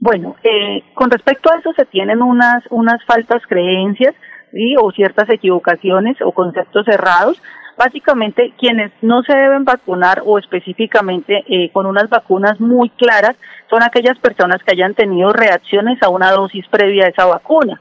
Bueno, 0.00 0.36
eh, 0.44 0.84
con 0.94 1.10
respecto 1.10 1.50
a 1.52 1.58
eso 1.58 1.72
se 1.76 1.84
tienen 1.84 2.22
unas, 2.22 2.62
unas 2.70 3.04
faltas 3.04 3.42
creencias 3.48 4.14
o 4.80 4.92
ciertas 4.92 5.28
equivocaciones 5.28 6.16
o 6.22 6.32
conceptos 6.32 6.86
cerrados. 6.86 7.42
Básicamente, 7.76 8.54
quienes 8.58 8.92
no 9.02 9.22
se 9.22 9.36
deben 9.36 9.64
vacunar 9.64 10.22
o 10.24 10.38
específicamente 10.38 11.44
eh, 11.48 11.70
con 11.70 11.86
unas 11.86 12.08
vacunas 12.08 12.58
muy 12.60 12.90
claras 12.90 13.36
son 13.70 13.82
aquellas 13.82 14.18
personas 14.18 14.62
que 14.62 14.72
hayan 14.72 14.94
tenido 14.94 15.32
reacciones 15.32 16.02
a 16.02 16.08
una 16.08 16.32
dosis 16.32 16.66
previa 16.68 17.06
a 17.06 17.08
esa 17.08 17.26
vacuna. 17.26 17.80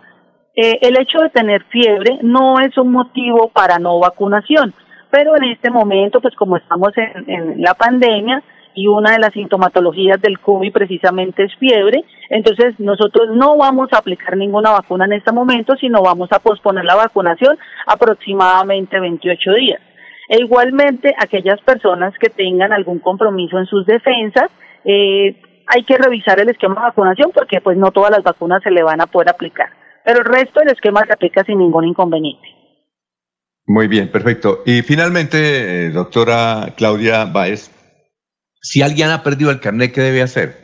Eh, 0.55 0.79
el 0.81 0.99
hecho 0.99 1.19
de 1.19 1.29
tener 1.29 1.63
fiebre 1.65 2.19
no 2.23 2.59
es 2.59 2.77
un 2.77 2.91
motivo 2.91 3.49
para 3.49 3.77
no 3.77 3.99
vacunación, 3.99 4.73
pero 5.11 5.35
en 5.37 5.45
este 5.45 5.69
momento, 5.69 6.19
pues 6.19 6.35
como 6.35 6.57
estamos 6.57 6.91
en 6.97 7.61
la 7.61 7.75
pandemia, 7.75 8.43
y 8.77 8.85
una 8.85 9.13
de 9.13 9.19
las 9.19 9.33
sintomatologías 9.33 10.21
del 10.21 10.39
COVID 10.39 10.71
precisamente 10.71 11.43
es 11.43 11.55
fiebre. 11.55 12.05
Entonces 12.29 12.79
nosotros 12.79 13.29
no 13.33 13.57
vamos 13.57 13.89
a 13.91 13.97
aplicar 13.97 14.37
ninguna 14.37 14.69
vacuna 14.69 15.05
en 15.05 15.13
este 15.13 15.31
momento, 15.31 15.75
sino 15.77 16.03
vamos 16.03 16.29
a 16.31 16.37
posponer 16.37 16.85
la 16.85 16.93
vacunación 16.93 17.57
aproximadamente 17.87 18.99
28 18.99 19.53
días. 19.53 19.81
E 20.29 20.37
igualmente 20.39 21.15
aquellas 21.17 21.59
personas 21.61 22.13
que 22.19 22.29
tengan 22.29 22.71
algún 22.71 22.99
compromiso 22.99 23.57
en 23.57 23.65
sus 23.65 23.83
defensas, 23.87 24.51
eh, 24.85 25.41
hay 25.65 25.83
que 25.83 25.97
revisar 25.97 26.39
el 26.39 26.49
esquema 26.49 26.75
de 26.75 26.81
vacunación 26.81 27.31
porque 27.33 27.61
pues 27.61 27.77
no 27.77 27.91
todas 27.91 28.11
las 28.11 28.21
vacunas 28.21 28.61
se 28.61 28.69
le 28.69 28.83
van 28.83 29.01
a 29.01 29.07
poder 29.07 29.29
aplicar. 29.29 29.69
Pero 30.05 30.19
el 30.19 30.25
resto 30.25 30.59
del 30.59 30.69
esquema 30.69 31.03
se 31.07 31.13
aplica 31.13 31.43
sin 31.45 31.57
ningún 31.57 31.85
inconveniente. 31.85 32.47
Muy 33.65 33.87
bien, 33.87 34.11
perfecto. 34.11 34.61
Y 34.65 34.83
finalmente, 34.83 35.87
eh, 35.87 35.89
doctora 35.89 36.73
Claudia 36.77 37.25
Baez, 37.25 37.76
si 38.67 38.81
alguien 38.81 39.09
ha 39.11 39.23
perdido 39.23 39.49
el 39.49 39.61
carnet, 39.61 39.93
¿qué 39.93 40.01
debe 40.01 40.21
hacer? 40.21 40.55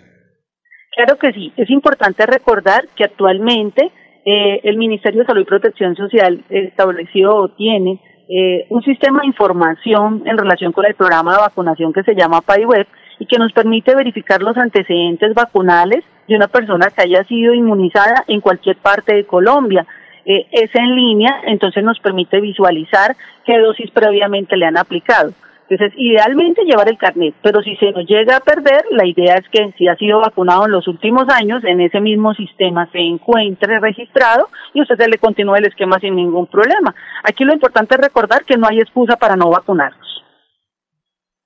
Claro 0.96 1.18
que 1.18 1.32
sí. 1.32 1.54
Es 1.56 1.70
importante 1.70 2.26
recordar 2.26 2.88
que 2.96 3.06
actualmente 3.06 3.92
eh, 4.26 4.60
el 4.64 4.78
Ministerio 4.78 5.22
de 5.22 5.26
Salud 5.26 5.42
y 5.42 5.46
Protección 5.46 5.96
Social 5.96 6.44
estableció 6.50 7.34
o 7.34 7.50
tiene 7.50 8.02
eh, 8.30 8.66
un 8.70 8.84
sistema 8.84 9.22
de 9.22 9.28
información 9.28 10.24
en 10.26 10.38
relación 10.38 10.74
con 10.74 10.86
el 10.86 10.96
programa 10.96 11.34
de 11.34 11.40
vacunación 11.40 11.94
que 11.94 12.04
se 12.04 12.16
llama 12.16 12.42
PayWeb 12.42 12.88
y 13.20 13.26
que 13.26 13.38
nos 13.38 13.54
permite 13.54 13.96
verificar 13.96 14.42
los 14.42 14.58
antecedentes 14.58 15.34
vacunales 15.34 16.04
de 16.28 16.36
una 16.36 16.48
persona 16.48 16.88
que 16.90 17.04
haya 17.04 17.24
sido 17.24 17.54
inmunizada 17.54 18.24
en 18.28 18.42
cualquier 18.42 18.78
parte 18.78 19.16
de 19.16 19.26
Colombia. 19.26 19.86
Eh, 20.26 20.48
es 20.52 20.76
en 20.76 20.96
línea, 20.96 21.42
entonces 21.48 21.84
nos 21.84 22.00
permite 22.00 22.42
visualizar 22.42 23.16
qué 23.46 23.58
dosis 23.60 23.92
previamente 23.92 24.58
le 24.58 24.66
han 24.66 24.78
aplicado. 24.78 25.32
Entonces, 25.69 25.98
idealmente 25.98 26.65
llevar 26.65 26.90
el 26.90 26.98
carnet, 26.98 27.34
pero 27.41 27.61
si 27.61 27.76
se 27.77 27.91
nos 27.91 28.06
llega 28.06 28.38
a 28.38 28.41
perder, 28.41 28.84
la 28.91 29.07
idea 29.07 29.35
es 29.35 29.45
que 29.49 29.73
si 29.77 29.88
ha 29.88 29.95
sido 29.95 30.19
vacunado 30.19 30.65
en 30.65 30.72
los 30.72 30.88
últimos 30.88 31.26
años, 31.30 31.64
en 31.64 31.80
ese 31.80 32.02
mismo 32.02 32.34
sistema 32.34 32.90
se 32.91 32.99
encuentre 32.99 33.80
registrado 33.80 34.49
y 34.73 34.81
usted 34.81 34.98
se 34.98 35.07
le 35.07 35.18
continúe 35.18 35.56
el 35.56 35.65
esquema 35.65 35.99
sin 35.99 36.15
ningún 36.15 36.48
problema. 36.48 36.94
Aquí 37.23 37.45
lo 37.45 37.53
importante 37.53 37.95
es 37.95 38.02
recordar 38.02 38.44
que 38.44 38.57
no 38.57 38.68
hay 38.68 38.80
excusa 38.80 39.15
para 39.15 39.35
no 39.35 39.49
vacunarnos. 39.49 40.06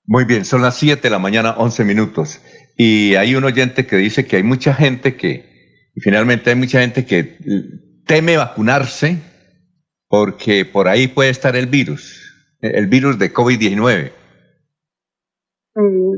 Muy 0.06 0.26
bien, 0.26 0.46
son 0.46 0.62
las 0.62 0.78
7 0.78 1.02
de 1.02 1.10
la 1.10 1.20
mañana, 1.20 1.56
11 1.58 1.84
minutos. 1.84 2.42
Y 2.76 3.16
hay 3.16 3.36
un 3.36 3.44
oyente 3.44 3.86
que 3.86 3.98
dice 3.98 4.26
que 4.26 4.38
hay 4.38 4.44
mucha 4.44 4.74
gente 4.74 5.16
que, 5.16 5.90
y 5.96 6.02
finalmente 6.02 6.50
hay 6.50 6.56
mucha 6.56 6.82
gente 6.82 7.06
que 7.06 7.38
teme 8.06 8.38
vacunarse 8.38 9.20
porque 10.08 10.66
por 10.66 10.88
ahí 10.88 11.08
puede 11.08 11.30
estar 11.30 11.56
el 11.56 11.68
virus 11.68 12.27
el 12.62 12.88
virus 12.88 13.20
de 13.20 13.34
COVID-19? 13.34 14.12
Mm, 15.76 16.18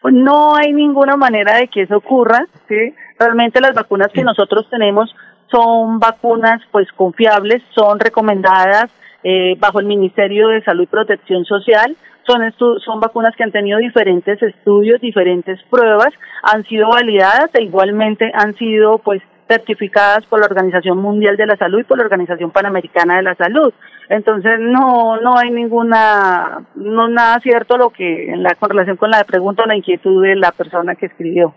pues 0.00 0.14
no 0.14 0.56
hay 0.56 0.72
ninguna 0.72 1.16
manera 1.16 1.56
de 1.56 1.68
que 1.68 1.82
eso 1.82 1.96
ocurra, 1.96 2.46
¿sí? 2.68 2.94
Realmente 3.18 3.60
las 3.60 3.74
vacunas 3.74 4.08
que 4.12 4.22
nosotros 4.22 4.68
tenemos 4.70 5.14
son 5.50 5.98
vacunas 5.98 6.62
pues 6.70 6.88
confiables, 6.92 7.62
son 7.74 7.98
recomendadas 7.98 8.86
eh, 9.22 9.56
bajo 9.58 9.80
el 9.80 9.86
Ministerio 9.86 10.48
de 10.48 10.62
Salud 10.62 10.84
y 10.84 10.86
Protección 10.86 11.44
Social, 11.44 11.96
son, 12.26 12.40
son 12.84 13.00
vacunas 13.00 13.34
que 13.36 13.42
han 13.42 13.52
tenido 13.52 13.78
diferentes 13.78 14.40
estudios, 14.42 15.00
diferentes 15.00 15.60
pruebas, 15.68 16.14
han 16.42 16.64
sido 16.64 16.88
validadas 16.88 17.50
e 17.54 17.64
igualmente 17.64 18.30
han 18.32 18.54
sido 18.54 18.98
pues 18.98 19.20
certificadas 19.50 20.24
por 20.26 20.38
la 20.38 20.46
Organización 20.46 20.98
Mundial 20.98 21.36
de 21.36 21.46
la 21.46 21.56
Salud 21.56 21.80
y 21.80 21.84
por 21.84 21.98
la 21.98 22.04
Organización 22.04 22.52
Panamericana 22.52 23.16
de 23.16 23.22
la 23.24 23.34
Salud. 23.34 23.72
Entonces 24.08 24.52
no 24.60 25.20
no 25.20 25.36
hay 25.36 25.50
ninguna 25.50 26.68
no 26.76 27.08
nada 27.08 27.40
cierto 27.40 27.76
lo 27.76 27.90
que 27.90 28.30
en 28.32 28.44
la 28.44 28.54
con 28.54 28.70
relación 28.70 28.96
con 28.96 29.10
la 29.10 29.24
pregunta 29.24 29.64
o 29.64 29.66
la 29.66 29.76
inquietud 29.76 30.22
de 30.22 30.36
la 30.36 30.52
persona 30.52 30.94
que 30.94 31.06
escribió. 31.06 31.52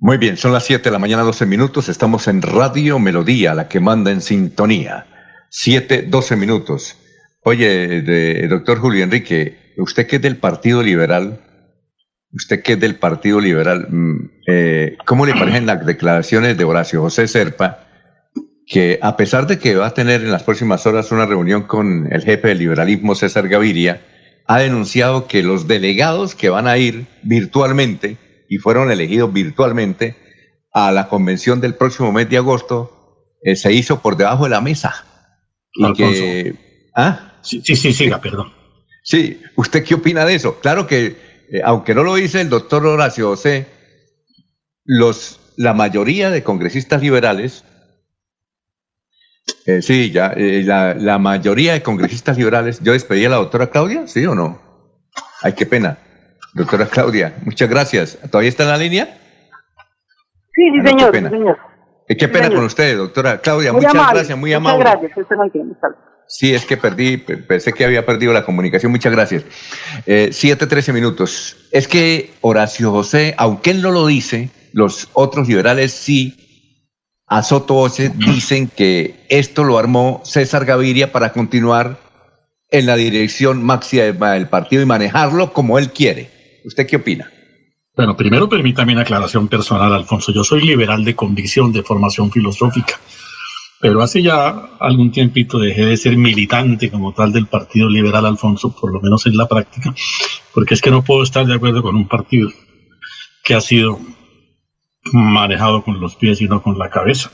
Muy 0.00 0.18
bien, 0.18 0.36
son 0.36 0.52
las 0.52 0.64
7 0.64 0.82
de 0.82 0.90
la 0.90 0.98
mañana, 0.98 1.22
12 1.22 1.46
minutos. 1.46 1.88
Estamos 1.88 2.26
en 2.26 2.42
Radio 2.42 2.98
Melodía, 2.98 3.54
la 3.54 3.68
que 3.68 3.78
manda 3.78 4.10
en 4.10 4.20
sintonía. 4.20 5.06
7, 5.50 6.06
12 6.08 6.34
minutos. 6.34 6.98
Oye, 7.44 8.02
de, 8.02 8.48
doctor 8.48 8.78
Julio 8.78 9.04
Enrique, 9.04 9.74
usted 9.76 10.08
que 10.08 10.16
es 10.16 10.22
del 10.22 10.38
Partido 10.38 10.82
Liberal, 10.82 11.38
usted 12.32 12.62
que 12.62 12.74
es 12.74 12.80
del 12.80 12.96
Partido 12.96 13.40
Liberal, 13.40 13.88
mm, 13.90 14.30
eh, 14.46 14.96
¿cómo 15.06 15.26
le 15.26 15.34
parecen 15.34 15.66
las 15.66 15.84
declaraciones 15.84 16.56
de 16.56 16.64
Horacio 16.64 17.00
José 17.00 17.28
Serpa, 17.28 17.86
que 18.66 18.98
a 19.02 19.16
pesar 19.16 19.46
de 19.46 19.58
que 19.58 19.76
va 19.76 19.88
a 19.88 19.94
tener 19.94 20.22
en 20.22 20.30
las 20.30 20.44
próximas 20.44 20.86
horas 20.86 21.12
una 21.12 21.26
reunión 21.26 21.62
con 21.62 22.08
el 22.10 22.22
jefe 22.22 22.48
del 22.48 22.58
liberalismo, 22.58 23.14
César 23.14 23.48
Gaviria, 23.48 24.02
ha 24.46 24.60
denunciado 24.60 25.26
que 25.26 25.42
los 25.42 25.68
delegados 25.68 26.34
que 26.34 26.48
van 26.48 26.66
a 26.66 26.78
ir 26.78 27.06
virtualmente 27.22 28.16
y 28.48 28.58
fueron 28.58 28.90
elegidos 28.90 29.32
virtualmente 29.32 30.16
a 30.72 30.90
la 30.90 31.08
convención 31.08 31.60
del 31.60 31.74
próximo 31.74 32.12
mes 32.12 32.28
de 32.28 32.38
agosto 32.38 33.02
eh, 33.42 33.56
se 33.56 33.72
hizo 33.72 34.00
por 34.00 34.16
debajo 34.16 34.44
de 34.44 34.50
la 34.50 34.60
mesa. 34.60 35.04
Y 35.74 35.92
que, 35.94 36.54
¿ah? 36.94 37.38
Sí, 37.42 37.60
sí, 37.64 37.76
sí, 37.76 37.92
siga, 37.92 38.20
perdón. 38.20 38.52
Sí, 39.02 39.40
¿usted 39.56 39.84
qué 39.84 39.94
opina 39.94 40.24
de 40.24 40.34
eso? 40.34 40.60
Claro 40.60 40.86
que, 40.86 41.16
eh, 41.52 41.60
aunque 41.62 41.94
no 41.94 42.02
lo 42.02 42.14
dice 42.14 42.40
el 42.40 42.48
doctor 42.48 42.86
Horacio 42.86 43.28
José, 43.28 43.66
los, 44.84 45.38
la 45.56 45.74
mayoría 45.74 46.30
de 46.30 46.42
congresistas 46.42 47.02
liberales, 47.02 47.62
eh, 49.66 49.82
sí, 49.82 50.10
ya, 50.10 50.32
eh, 50.34 50.62
la, 50.64 50.94
la, 50.94 51.18
mayoría 51.18 51.74
de 51.74 51.82
congresistas 51.82 52.38
liberales, 52.38 52.80
yo 52.80 52.92
despedí 52.92 53.26
a 53.26 53.28
la 53.28 53.36
doctora 53.36 53.68
Claudia, 53.68 54.08
¿sí 54.08 54.24
o 54.24 54.34
no? 54.34 54.60
Ay, 55.42 55.52
qué 55.52 55.66
pena. 55.66 55.98
Doctora 56.54 56.86
Claudia, 56.86 57.34
muchas 57.44 57.68
gracias. 57.68 58.18
¿Todavía 58.30 58.48
está 58.48 58.62
en 58.62 58.68
la 58.70 58.78
línea? 58.78 59.18
Sí, 60.54 60.62
sí, 60.72 60.78
ah, 60.80 60.88
señor. 60.88 61.12
Qué 61.12 61.18
pena, 61.18 61.30
señor. 61.30 61.58
qué 62.08 62.28
pena 62.28 62.48
con 62.48 62.64
usted, 62.64 62.96
doctora 62.96 63.38
Claudia. 63.38 63.74
muchas 63.74 63.92
gracias, 63.92 64.38
muy 64.38 64.54
amable. 64.54 64.78
Muchas 64.78 65.00
gracias, 65.00 65.18
usted 65.18 65.36
no 65.36 65.44
entiende. 65.44 65.74
Sí, 66.32 66.54
es 66.54 66.64
que 66.64 66.78
perdí, 66.78 67.18
pensé 67.18 67.74
que 67.74 67.84
había 67.84 68.06
perdido 68.06 68.32
la 68.32 68.42
comunicación. 68.42 68.90
Muchas 68.90 69.12
gracias. 69.12 69.44
Eh, 70.06 70.30
siete, 70.32 70.66
trece 70.66 70.90
minutos. 70.90 71.58
Es 71.70 71.86
que 71.86 72.30
Horacio 72.40 72.90
José, 72.90 73.34
aunque 73.36 73.70
él 73.70 73.82
no 73.82 73.90
lo 73.90 74.06
dice, 74.06 74.48
los 74.72 75.10
otros 75.12 75.46
liberales 75.46 75.92
sí, 75.92 76.34
a 77.26 77.42
Soto 77.42 77.86
dicen 78.16 78.68
que 78.74 79.26
esto 79.28 79.62
lo 79.62 79.76
armó 79.76 80.22
César 80.24 80.64
Gaviria 80.64 81.12
para 81.12 81.34
continuar 81.34 82.00
en 82.70 82.86
la 82.86 82.96
dirección 82.96 83.62
máxima 83.62 84.32
del 84.32 84.48
partido 84.48 84.82
y 84.82 84.86
manejarlo 84.86 85.52
como 85.52 85.78
él 85.78 85.90
quiere. 85.90 86.30
¿Usted 86.64 86.86
qué 86.86 86.96
opina? 86.96 87.30
Bueno, 87.94 88.16
primero 88.16 88.48
permítame 88.48 88.94
una 88.94 89.02
aclaración 89.02 89.48
personal, 89.48 89.92
Alfonso. 89.92 90.32
Yo 90.32 90.44
soy 90.44 90.62
liberal 90.62 91.04
de 91.04 91.14
convicción, 91.14 91.74
de 91.74 91.82
formación 91.82 92.32
filosófica. 92.32 92.98
Pero 93.82 94.00
hace 94.00 94.22
ya 94.22 94.48
algún 94.78 95.10
tiempito 95.10 95.58
dejé 95.58 95.84
de 95.84 95.96
ser 95.96 96.16
militante 96.16 96.88
como 96.88 97.12
tal 97.12 97.32
del 97.32 97.48
Partido 97.48 97.90
Liberal 97.90 98.24
Alfonso, 98.24 98.70
por 98.70 98.92
lo 98.92 99.00
menos 99.00 99.26
en 99.26 99.36
la 99.36 99.48
práctica, 99.48 99.92
porque 100.54 100.74
es 100.74 100.80
que 100.80 100.92
no 100.92 101.02
puedo 101.02 101.24
estar 101.24 101.44
de 101.44 101.54
acuerdo 101.54 101.82
con 101.82 101.96
un 101.96 102.06
partido 102.06 102.48
que 103.42 103.54
ha 103.54 103.60
sido 103.60 103.98
manejado 105.12 105.82
con 105.82 106.00
los 106.00 106.14
pies 106.14 106.40
y 106.40 106.44
no 106.46 106.62
con 106.62 106.78
la 106.78 106.90
cabeza, 106.90 107.32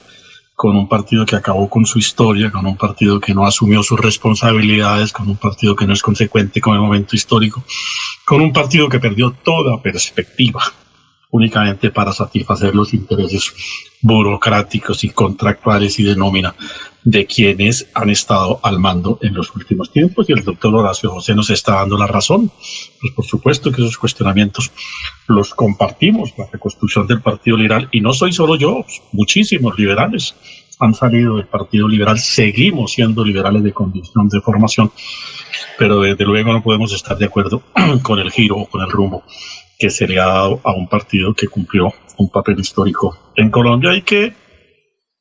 con 0.55 0.75
un 0.75 0.89
partido 0.89 1.27
que 1.27 1.37
acabó 1.37 1.69
con 1.69 1.85
su 1.85 1.99
historia, 1.99 2.51
con 2.51 2.65
un 2.65 2.79
partido 2.79 3.21
que 3.21 3.35
no 3.35 3.45
asumió 3.45 3.83
sus 3.83 4.01
responsabilidades, 4.01 5.13
con 5.13 5.29
un 5.29 5.37
partido 5.37 5.77
que 5.77 5.87
no 5.87 5.93
es 5.93 6.01
consecuente 6.01 6.63
con 6.63 6.73
el 6.73 6.81
momento 6.81 7.15
histórico, 7.15 7.63
con 8.25 8.41
un 8.41 8.55
partido 8.55 8.89
que 8.89 9.01
perdió 9.01 9.33
toda 9.33 9.83
perspectiva 9.83 10.63
únicamente 11.31 11.91
para 11.91 12.13
satisfacer 12.13 12.75
los 12.75 12.95
intereses 12.95 13.53
burocráticos 14.01 15.05
y 15.05 15.11
contractuales 15.11 15.99
y 15.99 16.05
de 16.05 16.17
nómina 16.17 16.55
de 17.05 17.27
quienes 17.27 17.89
han 17.95 18.11
estado 18.11 18.61
al 18.63 18.79
mando 18.79 19.19
en 19.23 19.35
los 19.35 19.55
últimos 19.55 19.91
tiempos. 19.91 20.29
Y 20.29 20.33
el 20.33 20.45
doctor 20.45 20.75
Horacio 20.75 21.11
José 21.11 21.35
nos 21.35 21.51
está 21.51 21.77
dando 21.77 21.97
la 21.99 22.07
razón. 22.07 22.51
Pues 23.01 23.13
por 23.15 23.25
supuesto 23.25 23.73
que 23.73 23.83
esos 23.83 23.99
cuestionamientos 23.99 24.71
los 25.27 25.55
compartimos, 25.55 26.33
la 26.37 26.47
reconstrucción 26.51 27.07
del 27.07 27.21
Partido 27.21 27.57
Liberal, 27.57 27.89
y 27.93 28.01
no 28.01 28.13
soy 28.13 28.33
solo 28.33 28.57
yo, 28.57 28.85
muchísimos 29.13 29.79
liberales 29.79 30.35
han 30.81 30.95
salido 30.95 31.37
del 31.37 31.47
Partido 31.47 31.89
Liberal, 31.89 32.19
seguimos 32.19 32.93
siendo 32.93 33.25
liberales 33.25 33.65
de 33.65 33.73
condición 33.73 34.29
de 34.29 34.41
formación, 34.41 34.93
pero 35.77 36.01
desde 36.01 36.25
luego 36.25 36.53
no 36.53 36.63
podemos 36.63 36.93
estar 36.93 37.19
de 37.19 37.27
acuerdo 37.27 37.63
con 38.03 38.21
el 38.21 38.31
giro 38.31 38.59
o 38.59 38.67
con 38.67 38.83
el 38.83 38.91
rumbo 38.91 39.25
que 39.79 39.91
se 39.91 40.09
le 40.09 40.19
ha 40.19 40.27
dado 40.27 40.61
a 40.65 40.73
un 40.73 40.89
partido 40.89 41.35
que 41.35 41.47
cumplió 41.47 41.93
un 42.17 42.31
papel 42.31 42.59
histórico 42.59 43.33
en 43.37 43.51
Colombia 43.51 43.95
y 43.95 44.03
que 44.03 44.35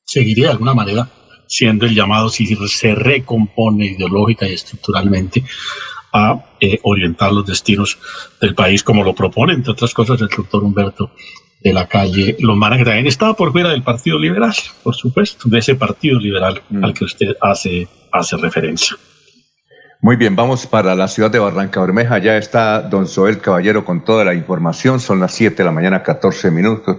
seguiría 0.04 0.46
de 0.48 0.52
alguna 0.54 0.74
manera 0.74 1.10
siendo 1.48 1.86
el 1.86 1.96
llamado, 1.96 2.30
si 2.30 2.46
se 2.46 2.96
recompone 2.96 3.86
ideológica 3.86 4.48
y 4.48 4.54
estructuralmente, 4.54 5.44
a 6.14 6.44
eh, 6.60 6.80
orientar 6.84 7.32
los 7.32 7.46
destinos 7.46 7.98
del 8.42 8.56
país, 8.56 8.84
como 8.84 9.04
lo 9.04 9.14
propone, 9.14 9.54
entre 9.54 9.72
otras 9.72 9.94
cosas, 9.94 10.22
el 10.22 10.28
doctor 10.28 10.64
Humberto 10.64 11.12
de 11.62 11.74
la 11.74 11.88
calle 11.88 12.38
Lombana, 12.40 12.78
que 12.78 12.86
también 12.86 13.08
estaba 13.08 13.34
por 13.34 13.52
fuera 13.52 13.70
del 13.70 13.84
Partido 13.84 14.20
Liberal, 14.20 14.54
por 14.84 14.96
supuesto, 14.96 15.50
de 15.50 15.60
ese 15.60 15.76
Partido 15.76 16.20
Liberal 16.20 16.62
mm. 16.70 16.84
al 16.84 16.94
que 16.94 17.06
usted 17.06 17.36
hace, 17.42 17.88
hace 18.12 18.38
referencia. 18.38 18.98
Muy 20.00 20.16
bien, 20.16 20.36
vamos 20.36 20.68
para 20.68 20.94
la 20.94 21.08
ciudad 21.08 21.32
de 21.32 21.40
Barranca 21.40 21.82
Bermeja. 21.82 22.20
Ya 22.20 22.38
está 22.38 22.82
don 22.82 23.08
Soel 23.08 23.40
Caballero 23.40 23.84
con 23.84 24.06
toda 24.06 24.24
la 24.24 24.36
información. 24.36 25.00
Son 25.00 25.20
las 25.20 25.34
7 25.34 25.56
de 25.58 25.64
la 25.64 25.72
mañana, 25.72 26.04
14 26.04 26.52
minutos. 26.52 26.98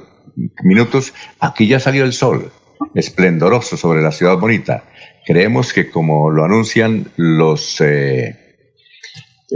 minutos. 0.65 1.15
Aquí 1.39 1.69
ya 1.69 1.79
salió 1.79 2.05
el 2.05 2.13
sol, 2.13 2.51
esplendoroso 2.95 3.77
sobre 3.77 4.03
la 4.03 4.11
ciudad 4.11 4.37
bonita. 4.37 4.83
Creemos 5.25 5.73
que 5.73 5.91
como 5.91 6.31
lo 6.31 6.45
anuncian 6.45 7.07
los, 7.17 7.81
eh, 7.81 8.37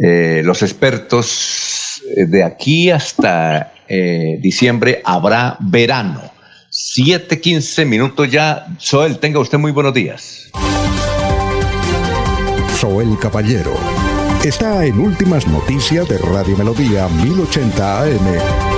eh, 0.01 0.43
los 0.45 0.63
expertos, 0.63 2.01
eh, 2.17 2.27
de 2.27 2.45
aquí 2.45 2.91
hasta 2.91 3.73
diciembre 4.41 5.03
habrá 5.05 5.59
verano. 5.61 6.23
7, 6.71 7.39
15 7.39 7.85
minutos 7.85 8.31
ya. 8.31 8.67
Soel, 8.79 9.19
tenga 9.19 9.39
usted 9.39 9.59
muy 9.59 9.73
buenos 9.73 9.93
días. 9.93 10.51
El 12.83 13.17
Caballero. 13.17 13.75
Está 14.45 14.85
en 14.85 14.99
Últimas 14.99 15.47
Noticias 15.47 16.09
de 16.09 16.19
Radio 16.19 16.57
Melodía 16.57 17.07
1080 17.09 18.03
AM. 18.03 18.73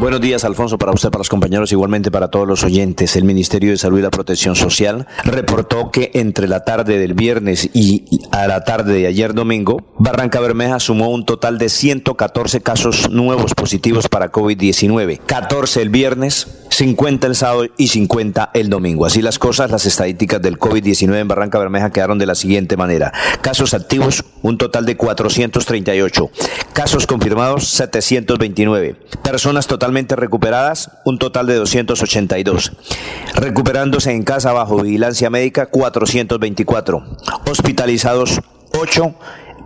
Buenos 0.00 0.22
días, 0.22 0.44
Alfonso, 0.44 0.78
para 0.78 0.92
usted, 0.92 1.10
para 1.10 1.20
los 1.20 1.28
compañeros, 1.28 1.70
igualmente 1.72 2.10
para 2.10 2.28
todos 2.28 2.48
los 2.48 2.64
oyentes. 2.64 3.14
El 3.14 3.24
Ministerio 3.24 3.70
de 3.72 3.76
Salud 3.76 3.98
y 3.98 4.02
la 4.02 4.10
Protección 4.10 4.56
Social 4.56 5.06
reportó 5.24 5.90
que 5.90 6.10
entre 6.14 6.48
la 6.48 6.64
tarde 6.64 6.98
del 6.98 7.12
viernes 7.12 7.68
y 7.74 8.04
a 8.30 8.46
la 8.46 8.64
tarde 8.64 8.94
de 8.94 9.06
ayer 9.06 9.34
domingo, 9.34 9.82
Barranca 9.98 10.40
Bermeja 10.40 10.80
sumó 10.80 11.10
un 11.10 11.26
total 11.26 11.58
de 11.58 11.68
114 11.68 12.62
casos 12.62 13.10
nuevos 13.10 13.54
positivos 13.54 14.08
para 14.08 14.32
COVID-19. 14.32 15.20
14 15.26 15.82
el 15.82 15.90
viernes, 15.90 16.65
50 16.76 17.26
el 17.26 17.34
sábado 17.34 17.66
y 17.78 17.88
50 17.88 18.50
el 18.52 18.68
domingo. 18.68 19.06
Así 19.06 19.22
las 19.22 19.38
cosas, 19.38 19.70
las 19.70 19.86
estadísticas 19.86 20.42
del 20.42 20.58
COVID-19 20.58 21.20
en 21.20 21.26
Barranca 21.26 21.58
Bermeja 21.58 21.88
quedaron 21.88 22.18
de 22.18 22.26
la 22.26 22.34
siguiente 22.34 22.76
manera. 22.76 23.14
Casos 23.40 23.72
activos, 23.72 24.26
un 24.42 24.58
total 24.58 24.84
de 24.84 24.94
438. 24.94 26.30
Casos 26.74 27.06
confirmados, 27.06 27.68
729. 27.68 28.94
Personas 29.22 29.66
totalmente 29.66 30.16
recuperadas, 30.16 30.90
un 31.06 31.18
total 31.18 31.46
de 31.46 31.54
282. 31.54 32.72
Recuperándose 33.36 34.10
en 34.12 34.22
casa 34.22 34.52
bajo 34.52 34.82
vigilancia 34.82 35.30
médica, 35.30 35.64
424. 35.64 37.04
Hospitalizados, 37.46 38.42
8 38.78 39.14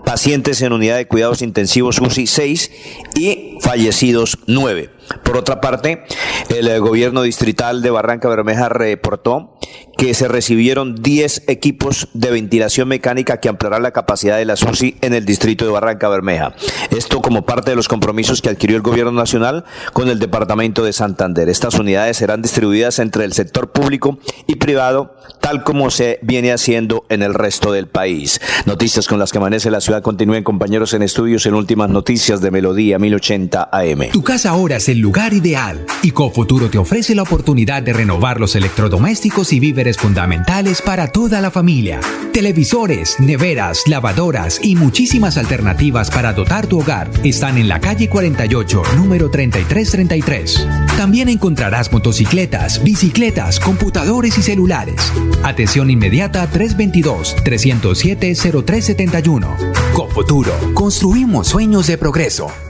pacientes 0.04 0.62
en 0.62 0.72
unidad 0.72 0.96
de 0.96 1.08
cuidados 1.08 1.42
intensivos 1.42 2.00
UCI 2.00 2.26
6 2.28 2.70
y 3.16 3.58
fallecidos 3.60 4.38
9. 4.46 4.99
Por 5.24 5.36
otra 5.36 5.60
parte, 5.60 6.04
el 6.48 6.68
eh, 6.68 6.78
gobierno 6.78 7.22
distrital 7.22 7.82
de 7.82 7.90
Barranca 7.90 8.28
Bermeja 8.28 8.68
reportó 8.68 9.56
que 10.00 10.14
se 10.14 10.28
recibieron 10.28 10.94
10 10.94 11.42
equipos 11.46 12.08
de 12.14 12.30
ventilación 12.30 12.88
mecánica 12.88 13.38
que 13.38 13.50
ampliarán 13.50 13.82
la 13.82 13.90
capacidad 13.90 14.38
de 14.38 14.46
la 14.46 14.56
SUSI 14.56 14.96
en 15.02 15.12
el 15.12 15.26
distrito 15.26 15.66
de 15.66 15.72
Barranca 15.72 16.08
Bermeja. 16.08 16.54
Esto 16.90 17.20
como 17.20 17.42
parte 17.42 17.72
de 17.72 17.76
los 17.76 17.86
compromisos 17.86 18.40
que 18.40 18.48
adquirió 18.48 18.76
el 18.76 18.82
gobierno 18.82 19.12
nacional 19.12 19.66
con 19.92 20.08
el 20.08 20.18
departamento 20.18 20.82
de 20.84 20.94
Santander. 20.94 21.50
Estas 21.50 21.74
unidades 21.74 22.16
serán 22.16 22.40
distribuidas 22.40 22.98
entre 22.98 23.26
el 23.26 23.34
sector 23.34 23.72
público 23.72 24.18
y 24.46 24.54
privado, 24.54 25.16
tal 25.42 25.64
como 25.64 25.90
se 25.90 26.18
viene 26.22 26.50
haciendo 26.50 27.04
en 27.10 27.22
el 27.22 27.34
resto 27.34 27.70
del 27.70 27.86
país. 27.86 28.40
Noticias 28.64 29.06
con 29.06 29.18
las 29.18 29.32
que 29.32 29.36
amanece 29.36 29.70
la 29.70 29.82
ciudad 29.82 30.00
continúen 30.00 30.44
compañeros 30.44 30.94
en 30.94 31.02
estudios 31.02 31.44
en 31.44 31.52
últimas 31.52 31.90
noticias 31.90 32.40
de 32.40 32.50
Melodía 32.50 32.98
1080 32.98 33.68
AM. 33.70 34.12
Tu 34.12 34.22
casa 34.24 34.48
ahora 34.48 34.76
es 34.76 34.88
el 34.88 34.98
lugar 34.98 35.34
ideal 35.34 35.84
y 36.00 36.12
Cofuturo 36.12 36.70
te 36.70 36.78
ofrece 36.78 37.14
la 37.14 37.20
oportunidad 37.20 37.82
de 37.82 37.92
renovar 37.92 38.40
los 38.40 38.56
electrodomésticos 38.56 39.52
y 39.52 39.60
víveres 39.60 39.89
fundamentales 39.98 40.82
para 40.82 41.08
toda 41.08 41.40
la 41.40 41.50
familia. 41.50 42.00
Televisores, 42.32 43.18
neveras, 43.18 43.82
lavadoras 43.86 44.60
y 44.62 44.76
muchísimas 44.76 45.36
alternativas 45.36 46.10
para 46.10 46.32
dotar 46.32 46.66
tu 46.66 46.80
hogar 46.80 47.10
están 47.24 47.58
en 47.58 47.68
la 47.68 47.80
calle 47.80 48.08
48, 48.08 48.82
número 48.96 49.30
3333. 49.30 50.66
También 50.96 51.28
encontrarás 51.28 51.92
motocicletas, 51.92 52.82
bicicletas, 52.82 53.58
computadores 53.60 54.38
y 54.38 54.42
celulares. 54.42 55.12
Atención 55.42 55.90
inmediata 55.90 56.46
322 56.46 57.36
307 57.44 58.34
0371 58.34 59.56
Cofuturo, 59.94 60.52
construimos 60.74 61.48
sueños 61.48 61.86
de 61.86 61.98
progreso. 61.98 62.69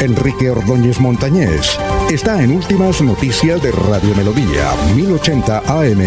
Enrique 0.00 0.48
Ordóñez 0.48 0.98
Montañés 0.98 1.78
está 2.10 2.42
en 2.42 2.52
Últimas 2.52 3.02
Noticias 3.02 3.62
de 3.62 3.70
Radio 3.70 4.14
Melodía, 4.16 4.70
1080 4.96 5.58
AM. 5.58 6.00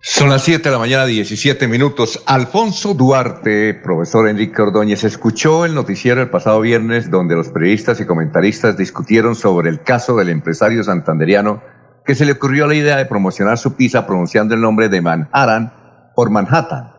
Son 0.00 0.30
las 0.30 0.42
7 0.44 0.62
de 0.62 0.70
la 0.70 0.78
mañana, 0.78 1.04
17 1.04 1.68
minutos. 1.68 2.22
Alfonso 2.24 2.94
Duarte, 2.94 3.74
profesor 3.74 4.26
Enrique 4.30 4.62
Ordóñez, 4.62 5.04
escuchó 5.04 5.66
el 5.66 5.74
noticiero 5.74 6.22
el 6.22 6.30
pasado 6.30 6.62
viernes 6.62 7.10
donde 7.10 7.36
los 7.36 7.50
periodistas 7.50 8.00
y 8.00 8.06
comentaristas 8.06 8.78
discutieron 8.78 9.34
sobre 9.34 9.68
el 9.68 9.82
caso 9.82 10.16
del 10.16 10.30
empresario 10.30 10.82
santanderiano 10.82 11.62
que 12.06 12.14
se 12.14 12.24
le 12.24 12.32
ocurrió 12.32 12.66
la 12.66 12.74
idea 12.74 12.96
de 12.96 13.04
promocionar 13.04 13.58
su 13.58 13.76
pizza 13.76 14.06
pronunciando 14.06 14.54
el 14.54 14.62
nombre 14.62 14.88
de 14.88 15.02
Manhattan 15.02 16.10
por 16.14 16.30
Manhattan. 16.30 16.92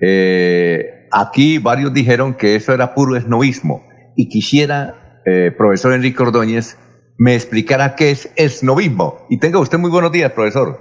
Eh, 0.00 0.97
aquí 1.12 1.58
varios 1.58 1.92
dijeron 1.92 2.34
que 2.34 2.54
eso 2.56 2.72
era 2.72 2.94
puro 2.94 3.16
esnovismo 3.16 3.86
y 4.16 4.28
quisiera, 4.28 5.20
eh, 5.26 5.52
profesor 5.56 5.92
Enrique 5.92 6.22
Ordóñez, 6.22 6.76
me 7.18 7.34
explicara 7.34 7.94
qué 7.96 8.10
es 8.10 8.32
esnovismo. 8.36 9.26
Y 9.28 9.40
tenga 9.40 9.60
usted 9.60 9.78
muy 9.78 9.90
buenos 9.90 10.12
días, 10.12 10.32
profesor. 10.32 10.78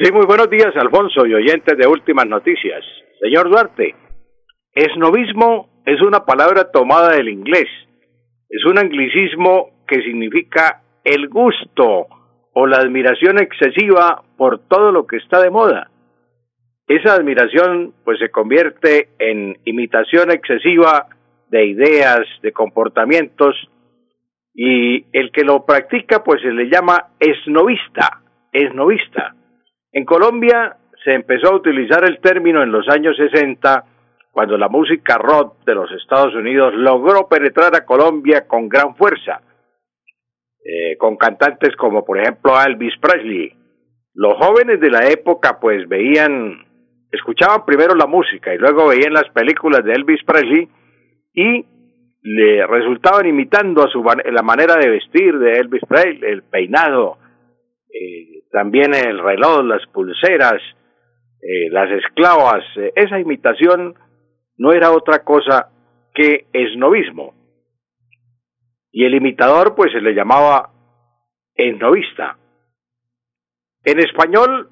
Sí, 0.00 0.12
muy 0.12 0.26
buenos 0.26 0.48
días, 0.48 0.74
Alfonso 0.76 1.26
y 1.26 1.34
oyentes 1.34 1.76
de 1.76 1.86
Últimas 1.86 2.26
Noticias. 2.26 2.84
Señor 3.20 3.50
Duarte, 3.50 3.94
esnovismo 4.74 5.82
es 5.84 6.00
una 6.02 6.24
palabra 6.24 6.70
tomada 6.70 7.16
del 7.16 7.28
inglés. 7.28 7.68
Es 8.48 8.64
un 8.64 8.78
anglicismo 8.78 9.84
que 9.86 10.00
significa 10.02 10.82
el 11.04 11.28
gusto 11.28 12.06
o 12.54 12.66
la 12.66 12.78
admiración 12.78 13.38
excesiva 13.40 14.22
por 14.36 14.60
todo 14.68 14.92
lo 14.92 15.06
que 15.06 15.16
está 15.16 15.40
de 15.40 15.50
moda. 15.50 15.90
Esa 16.88 17.14
admiración 17.14 17.92
pues 18.04 18.18
se 18.18 18.30
convierte 18.30 19.10
en 19.18 19.58
imitación 19.64 20.30
excesiva 20.30 21.06
de 21.48 21.66
ideas, 21.66 22.20
de 22.42 22.52
comportamientos 22.52 23.54
y 24.54 25.06
el 25.12 25.30
que 25.30 25.44
lo 25.44 25.64
practica 25.64 26.24
pues 26.24 26.42
se 26.42 26.50
le 26.50 26.68
llama 26.68 27.10
esnovista, 27.20 28.22
esnovista. 28.52 29.34
En 29.92 30.04
Colombia 30.04 30.76
se 31.04 31.14
empezó 31.14 31.52
a 31.52 31.56
utilizar 31.56 32.04
el 32.04 32.20
término 32.20 32.62
en 32.62 32.72
los 32.72 32.88
años 32.88 33.16
60 33.16 33.84
cuando 34.32 34.56
la 34.56 34.68
música 34.68 35.18
rock 35.18 35.64
de 35.64 35.74
los 35.74 35.90
Estados 35.92 36.34
Unidos 36.34 36.74
logró 36.74 37.28
penetrar 37.28 37.74
a 37.76 37.84
Colombia 37.84 38.46
con 38.46 38.68
gran 38.68 38.96
fuerza. 38.96 39.40
Eh, 40.64 40.98
con 40.98 41.16
cantantes 41.16 41.74
como 41.76 42.04
por 42.04 42.20
ejemplo 42.20 42.52
Elvis 42.60 42.94
Presley. 43.00 43.52
Los 44.12 44.34
jóvenes 44.34 44.80
de 44.80 44.90
la 44.90 45.08
época 45.08 45.58
pues 45.60 45.88
veían, 45.88 46.66
escuchaban 47.10 47.64
primero 47.64 47.94
la 47.94 48.06
música 48.06 48.54
y 48.54 48.58
luego 48.58 48.88
veían 48.88 49.12
las 49.12 49.28
películas 49.30 49.84
de 49.84 49.92
Elvis 49.92 50.22
Presley 50.24 50.68
y 51.34 51.64
le 52.22 52.66
resultaban 52.66 53.26
imitando 53.26 53.82
a 53.82 53.88
su 53.88 54.02
la 54.02 54.42
manera 54.42 54.76
de 54.76 54.90
vestir 54.90 55.38
de 55.38 55.52
Elvis 55.52 55.82
Presley, 55.88 56.30
el 56.30 56.42
peinado, 56.42 57.18
eh, 57.88 58.42
también 58.50 58.94
el 58.94 59.18
reloj, 59.18 59.64
las 59.64 59.86
pulseras, 59.92 60.60
eh, 61.40 61.70
las 61.70 61.90
esclavas. 61.92 62.64
esa 62.94 63.18
imitación 63.18 63.94
no 64.56 64.72
era 64.72 64.90
otra 64.90 65.24
cosa 65.24 65.70
que 66.14 66.46
esnovismo 66.52 67.38
y 68.98 69.04
el 69.04 69.14
imitador 69.14 69.74
pues 69.74 69.92
se 69.92 70.00
le 70.00 70.12
llamaba 70.12 70.70
ennovista. 71.54 72.36
En 73.84 73.98
español, 74.00 74.70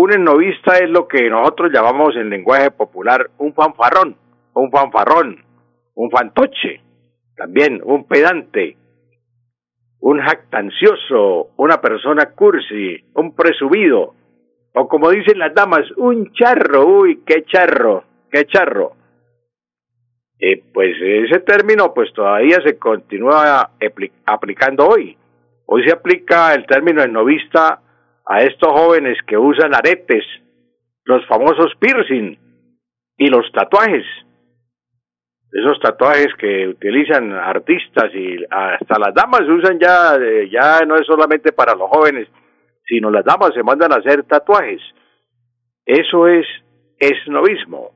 un 0.00 0.14
ennovista 0.14 0.78
es 0.78 0.88
lo 0.88 1.06
que 1.06 1.28
nosotros 1.28 1.70
llamamos 1.70 2.16
en 2.16 2.30
lenguaje 2.30 2.70
popular 2.70 3.30
un 3.36 3.52
fanfarrón, 3.52 4.16
un 4.54 4.70
fanfarrón, 4.70 5.44
un 5.94 6.10
fantoche, 6.10 6.80
también 7.36 7.82
un 7.84 8.08
pedante, 8.08 8.78
un 10.00 10.18
jactancioso, 10.20 11.50
una 11.58 11.82
persona 11.82 12.30
cursi, 12.30 12.96
un 13.14 13.34
presumido, 13.34 14.14
o 14.74 14.88
como 14.88 15.10
dicen 15.10 15.38
las 15.38 15.52
damas, 15.54 15.82
un 15.98 16.32
charro, 16.32 16.86
uy, 16.86 17.22
qué 17.26 17.44
charro, 17.44 18.04
qué 18.32 18.46
charro. 18.46 18.92
Eh, 20.38 20.62
pues 20.72 20.96
ese 20.98 21.40
término 21.40 21.92
pues 21.92 22.10
todavía 22.14 22.56
se 22.64 22.78
continúa 22.78 23.72
aplicando 24.24 24.88
hoy. 24.88 25.14
Hoy 25.66 25.84
se 25.84 25.92
aplica 25.92 26.54
el 26.54 26.64
término 26.64 27.06
novista 27.06 27.82
a 28.30 28.42
estos 28.42 28.70
jóvenes 28.70 29.18
que 29.26 29.36
usan 29.36 29.74
aretes, 29.74 30.24
los 31.04 31.26
famosos 31.26 31.72
piercing 31.80 32.38
y 33.18 33.26
los 33.26 33.50
tatuajes. 33.50 34.04
Esos 35.50 35.80
tatuajes 35.80 36.28
que 36.38 36.68
utilizan 36.68 37.32
artistas 37.32 38.14
y 38.14 38.36
hasta 38.48 39.00
las 39.00 39.14
damas 39.14 39.42
usan 39.48 39.80
ya, 39.80 40.16
ya 40.48 40.86
no 40.86 40.94
es 40.94 41.06
solamente 41.06 41.50
para 41.50 41.74
los 41.74 41.90
jóvenes, 41.90 42.28
sino 42.86 43.10
las 43.10 43.24
damas 43.24 43.50
se 43.52 43.64
mandan 43.64 43.92
a 43.92 43.96
hacer 43.96 44.22
tatuajes. 44.22 44.80
Eso 45.84 46.28
es 46.28 46.46
esnovismo, 47.00 47.90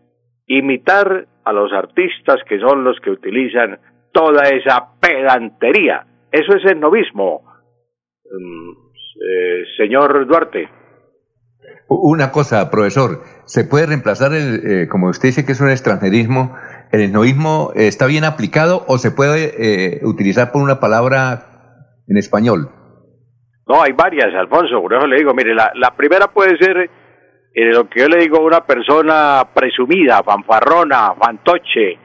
imitar 0.48 1.28
a 1.44 1.52
los 1.52 1.72
artistas 1.72 2.42
que 2.48 2.58
son 2.58 2.82
los 2.82 2.98
que 2.98 3.10
utilizan 3.10 3.78
toda 4.12 4.48
esa 4.48 4.98
pedantería. 5.00 6.04
Eso 6.32 6.56
es 6.56 6.64
el 6.72 6.80
novismo, 6.80 7.44
mm, 8.24 8.83
eh, 9.16 9.64
señor 9.76 10.26
Duarte. 10.26 10.68
Una 11.88 12.32
cosa, 12.32 12.70
profesor, 12.70 13.22
¿se 13.44 13.64
puede 13.64 13.86
reemplazar, 13.86 14.32
el, 14.32 14.60
eh, 14.64 14.88
como 14.88 15.08
usted 15.08 15.28
dice 15.28 15.44
que 15.44 15.52
es 15.52 15.60
un 15.60 15.70
extranjerismo, 15.70 16.56
el 16.92 17.02
esnovismo 17.02 17.72
está 17.74 18.06
bien 18.06 18.24
aplicado 18.24 18.84
o 18.88 18.98
se 18.98 19.10
puede 19.10 19.52
eh, 19.58 20.00
utilizar 20.04 20.50
por 20.50 20.62
una 20.62 20.80
palabra 20.80 21.46
en 22.08 22.16
español? 22.16 22.70
No, 23.66 23.82
hay 23.82 23.92
varias, 23.92 24.34
Alfonso, 24.34 24.80
por 24.80 24.94
eso 24.94 25.06
le 25.06 25.16
digo, 25.16 25.32
mire, 25.34 25.54
la, 25.54 25.72
la 25.74 25.94
primera 25.96 26.28
puede 26.28 26.56
ser 26.58 26.90
eh, 27.56 27.72
lo 27.72 27.88
que 27.88 28.00
yo 28.00 28.08
le 28.08 28.18
digo 28.18 28.38
a 28.38 28.44
una 28.44 28.66
persona 28.66 29.42
presumida, 29.54 30.22
fanfarrona, 30.24 31.14
fantoche, 31.14 31.96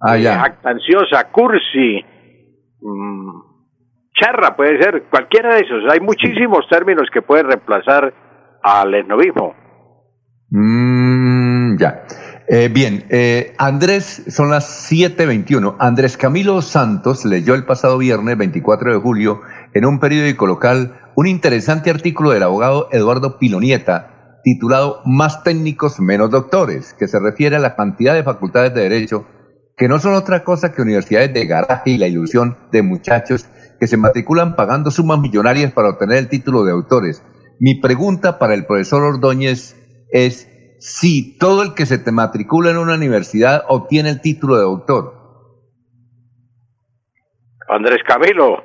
ah, 0.00 0.16
eh, 0.16 0.28
actanciosa, 0.28 1.30
cursi, 1.32 2.04
mm, 2.80 3.45
charra 4.18 4.56
puede 4.56 4.82
ser, 4.82 5.04
cualquiera 5.10 5.54
de 5.54 5.60
esos. 5.60 5.84
Hay 5.90 6.00
muchísimos 6.00 6.66
términos 6.68 7.08
que 7.12 7.22
pueden 7.22 7.46
reemplazar 7.46 8.12
al 8.62 8.94
esnovismo. 8.94 9.54
Mm, 10.50 11.78
ya. 11.78 12.04
Eh, 12.48 12.70
bien, 12.72 13.04
Andrés, 13.58 14.24
son 14.28 14.50
las 14.50 14.90
7.21. 14.90 15.76
Andrés 15.78 16.16
Camilo 16.16 16.62
Santos 16.62 17.24
leyó 17.24 17.54
el 17.54 17.64
pasado 17.64 17.98
viernes 17.98 18.38
24 18.38 18.92
de 18.92 19.00
julio 19.00 19.40
en 19.74 19.84
un 19.84 19.98
periódico 19.98 20.46
local 20.46 21.00
un 21.16 21.26
interesante 21.26 21.90
artículo 21.90 22.30
del 22.30 22.42
abogado 22.42 22.88
Eduardo 22.92 23.38
Pilonieta 23.38 24.40
titulado 24.44 25.00
Más 25.04 25.42
técnicos, 25.42 25.98
menos 25.98 26.30
doctores, 26.30 26.94
que 26.94 27.08
se 27.08 27.18
refiere 27.18 27.56
a 27.56 27.58
la 27.58 27.74
cantidad 27.74 28.14
de 28.14 28.22
facultades 28.22 28.72
de 28.74 28.82
derecho 28.82 29.26
que 29.76 29.88
no 29.88 29.98
son 29.98 30.14
otra 30.14 30.44
cosa 30.44 30.72
que 30.72 30.82
universidades 30.82 31.34
de 31.34 31.46
garaje 31.46 31.90
y 31.90 31.98
la 31.98 32.06
ilusión 32.06 32.56
de 32.70 32.82
muchachos 32.82 33.48
que 33.78 33.86
se 33.86 33.96
matriculan 33.96 34.56
pagando 34.56 34.90
sumas 34.90 35.18
millonarias 35.18 35.72
para 35.72 35.90
obtener 35.90 36.18
el 36.18 36.28
título 36.28 36.64
de 36.64 36.72
autores. 36.72 37.24
Mi 37.58 37.80
pregunta 37.80 38.38
para 38.38 38.54
el 38.54 38.66
profesor 38.66 39.02
Ordóñez 39.02 39.76
es 40.10 40.48
si 40.78 41.38
todo 41.38 41.62
el 41.62 41.74
que 41.74 41.86
se 41.86 41.98
te 41.98 42.12
matricula 42.12 42.70
en 42.70 42.78
una 42.78 42.94
universidad 42.94 43.64
obtiene 43.68 44.10
el 44.10 44.20
título 44.20 44.56
de 44.56 44.62
doctor. 44.62 45.14
Andrés 47.68 48.02
Camilo, 48.06 48.62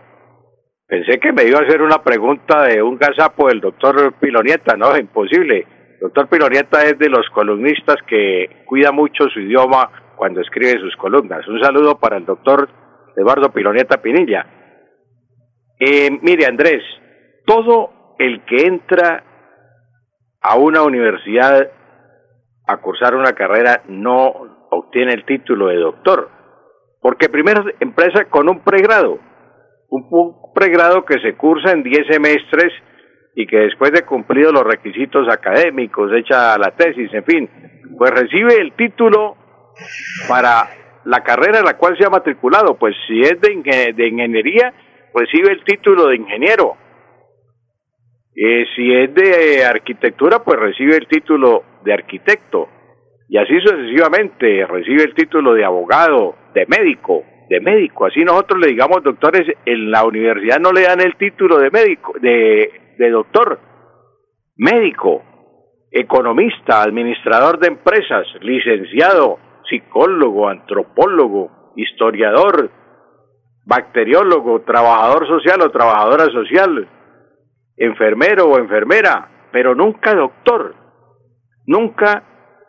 Pensé 0.92 1.22
que 1.22 1.32
me 1.32 1.46
iba 1.46 1.58
a 1.58 1.62
hacer 1.62 1.82
una 1.82 2.04
pregunta 2.04 2.64
de 2.64 2.84
un 2.84 2.98
gazapo 2.98 3.48
del 3.48 3.62
doctor 3.62 4.14
Pilonieta, 4.20 4.76
no, 4.76 4.94
es 4.94 5.00
imposible. 5.00 5.66
Doctor 6.02 6.28
Pilonieta 6.28 6.84
es 6.84 7.00
de 7.00 7.08
los 7.08 7.30
columnistas 7.30 7.96
que 8.06 8.64
cuida 8.66 8.92
mucho 8.92 9.30
su 9.30 9.40
idioma 9.40 9.90
cuando 10.18 10.42
escribe 10.42 10.82
sus 10.82 10.94
columnas. 10.98 11.48
Un 11.48 11.62
saludo 11.62 11.98
para 11.98 12.18
el 12.18 12.26
doctor 12.26 12.68
Eduardo 13.16 13.54
Pilonieta 13.54 14.02
Pinilla. 14.02 14.46
Eh, 15.84 16.12
mire, 16.22 16.46
Andrés, 16.46 16.84
todo 17.44 18.16
el 18.20 18.46
que 18.46 18.68
entra 18.68 19.24
a 20.40 20.56
una 20.56 20.84
universidad 20.84 21.72
a 22.68 22.78
cursar 22.78 23.16
una 23.16 23.34
carrera 23.34 23.82
no 23.88 24.28
obtiene 24.70 25.14
el 25.14 25.26
título 25.26 25.70
de 25.70 25.78
doctor, 25.78 26.30
porque 27.02 27.30
primero 27.30 27.64
empresa 27.80 28.26
con 28.26 28.48
un 28.48 28.64
pregrado 28.64 29.20
un 29.92 30.54
pregrado 30.54 31.04
que 31.04 31.20
se 31.20 31.36
cursa 31.36 31.72
en 31.72 31.84
10 31.84 32.08
semestres 32.10 32.72
y 33.36 33.46
que 33.46 33.58
después 33.58 33.92
de 33.92 34.04
cumplidos 34.04 34.54
los 34.54 34.64
requisitos 34.64 35.28
académicos, 35.30 36.12
hecha 36.14 36.58
la 36.58 36.72
tesis, 36.72 37.14
en 37.14 37.26
fin, 37.26 37.50
pues 37.98 38.12
recibe 38.12 38.56
el 38.62 38.74
título 38.74 39.36
para 40.30 40.70
la 41.06 41.24
carrera 41.24 41.60
en 41.60 41.66
la 41.66 41.78
cual 41.78 41.98
se 41.98 42.06
ha 42.06 42.10
matriculado. 42.10 42.78
Pues 42.78 42.96
si 43.08 43.20
es 43.22 43.40
de, 43.42 43.94
de 43.94 44.08
ingeniería, 44.08 44.74
recibe 45.14 45.52
el 45.52 45.64
título 45.64 46.08
de 46.08 46.16
ingeniero. 46.16 46.76
Eh, 48.36 48.66
si 48.76 48.94
es 48.94 49.14
de 49.14 49.66
arquitectura, 49.66 50.44
pues 50.44 50.60
recibe 50.60 50.96
el 50.96 51.08
título 51.08 51.64
de 51.84 51.94
arquitecto. 51.94 52.70
Y 53.28 53.38
así 53.38 53.60
sucesivamente, 53.62 54.66
recibe 54.66 55.04
el 55.04 55.14
título 55.14 55.54
de 55.54 55.64
abogado, 55.64 56.36
de 56.54 56.66
médico, 56.66 57.24
de 57.50 57.60
médico. 57.60 58.06
Así 58.06 58.24
nosotros 58.24 58.60
le 58.60 58.68
digamos 58.68 59.04
doctores, 59.04 59.44
en 59.66 59.92
la 59.92 60.06
universidad 60.06 60.60
no 60.60 60.72
le 60.72 60.82
dan 60.84 61.02
el 61.02 61.16
título 61.16 61.58
de 61.58 61.70
médico, 61.72 62.14
de, 62.20 62.96
de 62.98 63.10
doctor, 63.10 63.60
médico, 64.58 65.24
economista, 65.92 66.82
administrador 66.82 67.60
de 67.60 67.68
empresas, 67.68 68.26
licenciado, 68.42 69.40
psicólogo, 69.70 70.48
antropólogo, 70.48 71.74
historiador, 71.76 72.70
bacteriólogo, 73.72 74.64
trabajador 74.64 75.26
social 75.28 75.62
o 75.62 75.72
trabajadora 75.72 76.26
social, 76.26 76.90
enfermero 77.78 78.44
o 78.48 78.58
enfermera, 78.58 79.48
pero 79.54 79.76
nunca 79.76 80.14
doctor. 80.14 80.76
Nunca 81.66 82.22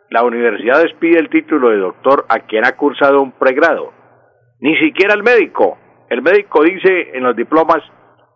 la 0.09 0.23
universidad 0.23 0.81
despide 0.81 1.19
el 1.19 1.29
título 1.29 1.71
de 1.71 1.77
doctor 1.77 2.25
a 2.29 2.39
quien 2.39 2.65
ha 2.65 2.77
cursado 2.77 3.21
un 3.21 3.33
pregrado, 3.33 3.91
ni 4.61 4.77
siquiera 4.77 5.13
el 5.13 5.23
médico. 5.23 5.77
El 6.09 6.21
médico 6.21 6.63
dice 6.63 7.09
en 7.13 7.23
los 7.23 7.35
diplomas, 7.35 7.83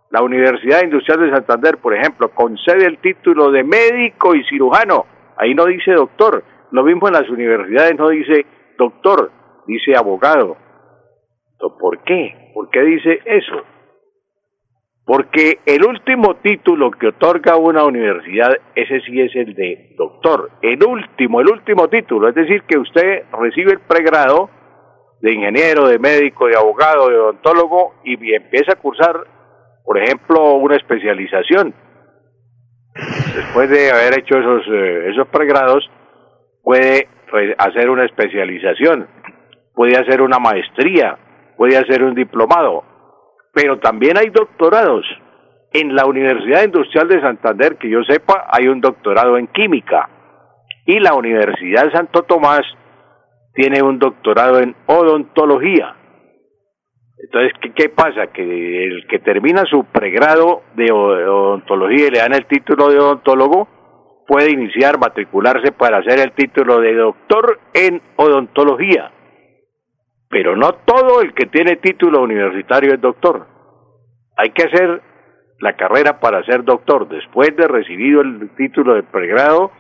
la 0.09 0.21
Universidad 0.21 0.83
Industrial 0.83 1.21
de 1.21 1.31
Santander, 1.31 1.77
por 1.77 1.93
ejemplo, 1.93 2.31
concede 2.33 2.85
el 2.85 2.97
título 2.97 3.49
de 3.49 3.63
médico 3.63 4.35
y 4.35 4.43
cirujano, 4.43 5.05
ahí 5.37 5.53
no 5.53 5.65
dice 5.65 5.93
doctor. 5.93 6.43
Lo 6.71 6.83
mismo 6.83 7.07
en 7.07 7.13
las 7.13 7.29
universidades 7.29 7.97
no 7.97 8.09
dice 8.09 8.45
doctor, 8.77 9.31
dice 9.67 9.95
abogado. 9.95 10.57
¿Por 11.79 12.03
qué? 12.03 12.46
¿Por 12.57 12.71
qué 12.71 12.81
dice 12.81 13.19
eso? 13.23 13.61
Porque 15.05 15.59
el 15.67 15.85
último 15.85 16.37
título 16.37 16.89
que 16.89 17.09
otorga 17.09 17.55
una 17.55 17.85
universidad, 17.85 18.49
ese 18.73 18.99
sí 19.01 19.21
es 19.21 19.35
el 19.35 19.53
de 19.53 19.93
doctor. 19.95 20.49
El 20.63 20.83
último, 20.83 21.39
el 21.39 21.51
último 21.51 21.87
título. 21.87 22.29
Es 22.29 22.33
decir, 22.33 22.63
que 22.63 22.79
usted 22.79 23.25
recibe 23.31 23.73
el 23.73 23.81
pregrado 23.81 24.49
de 25.21 25.33
ingeniero, 25.33 25.87
de 25.87 25.99
médico, 25.99 26.47
de 26.47 26.57
abogado, 26.57 27.09
de 27.09 27.19
odontólogo 27.19 27.93
y 28.03 28.33
empieza 28.33 28.73
a 28.73 28.81
cursar, 28.81 29.15
por 29.83 29.99
ejemplo, 29.99 30.55
una 30.55 30.77
especialización. 30.77 31.75
Después 33.35 33.69
de 33.69 33.91
haber 33.91 34.17
hecho 34.17 34.35
esos, 34.35 34.63
eh, 34.73 35.09
esos 35.11 35.27
pregrados, 35.27 35.87
puede 36.63 37.07
hacer 37.59 37.91
una 37.91 38.05
especialización, 38.05 39.07
puede 39.75 39.95
hacer 39.95 40.23
una 40.23 40.39
maestría, 40.39 41.19
puede 41.57 41.77
hacer 41.77 42.03
un 42.03 42.13
diplomado 42.13 42.83
pero 43.57 43.79
también 43.79 44.19
hay 44.19 44.29
doctorados. 44.29 45.03
En 45.73 45.95
la 45.95 46.05
Universidad 46.05 46.63
Industrial 46.63 47.07
de 47.07 47.21
Santander, 47.21 47.77
que 47.77 47.89
yo 47.89 48.03
sepa, 48.03 48.45
hay 48.51 48.67
un 48.67 48.79
doctorado 48.81 49.35
en 49.35 49.47
química. 49.47 50.07
Y 50.85 50.99
la 50.99 51.15
Universidad 51.15 51.85
de 51.85 51.91
Santo 51.91 52.21
Tomás 52.21 52.61
tiene 53.55 53.81
un 53.81 53.97
doctorado 53.97 54.59
en 54.59 54.75
odontología. 54.85 55.95
Entonces, 57.17 57.53
¿qué, 57.59 57.73
¿qué, 57.73 57.89
pasa? 57.89 58.27
Que 58.27 58.85
el 58.85 59.07
que 59.07 59.17
termina 59.17 59.63
su 59.65 59.85
pregrado 59.85 60.61
de 60.75 60.91
odontología 60.91 62.07
y 62.07 62.11
le 62.11 62.19
dan 62.19 62.35
el 62.35 62.45
título 62.45 62.89
de 62.89 62.99
odontólogo, 62.99 63.67
puede 64.27 64.51
iniciar, 64.51 64.99
matricularse 64.99 65.71
para 65.71 65.97
hacer 65.97 66.19
el 66.19 66.31
título 66.33 66.79
de 66.79 66.93
doctor 66.93 67.59
en 67.73 68.03
odontología 68.17 69.13
pero 70.29 70.55
no 70.55 70.73
todo 70.85 71.21
el 71.21 71.33
que 71.33 71.45
tiene 71.45 71.77
título 71.77 72.21
universitario 72.21 72.93
es 72.93 73.01
doctor. 73.01 73.47
Hay 74.35 74.51
que 74.51 74.63
hacer 74.63 75.01
la 75.59 75.75
carrera 75.75 76.19
para 76.19 76.43
ser 76.43 76.63
doctor. 76.63 77.07
Después 77.07 77.55
de 77.55 77.67
recibido 77.67 78.21
el 78.21 78.49
título 78.55 78.95
de 78.95 79.03
pregrado 79.03 79.71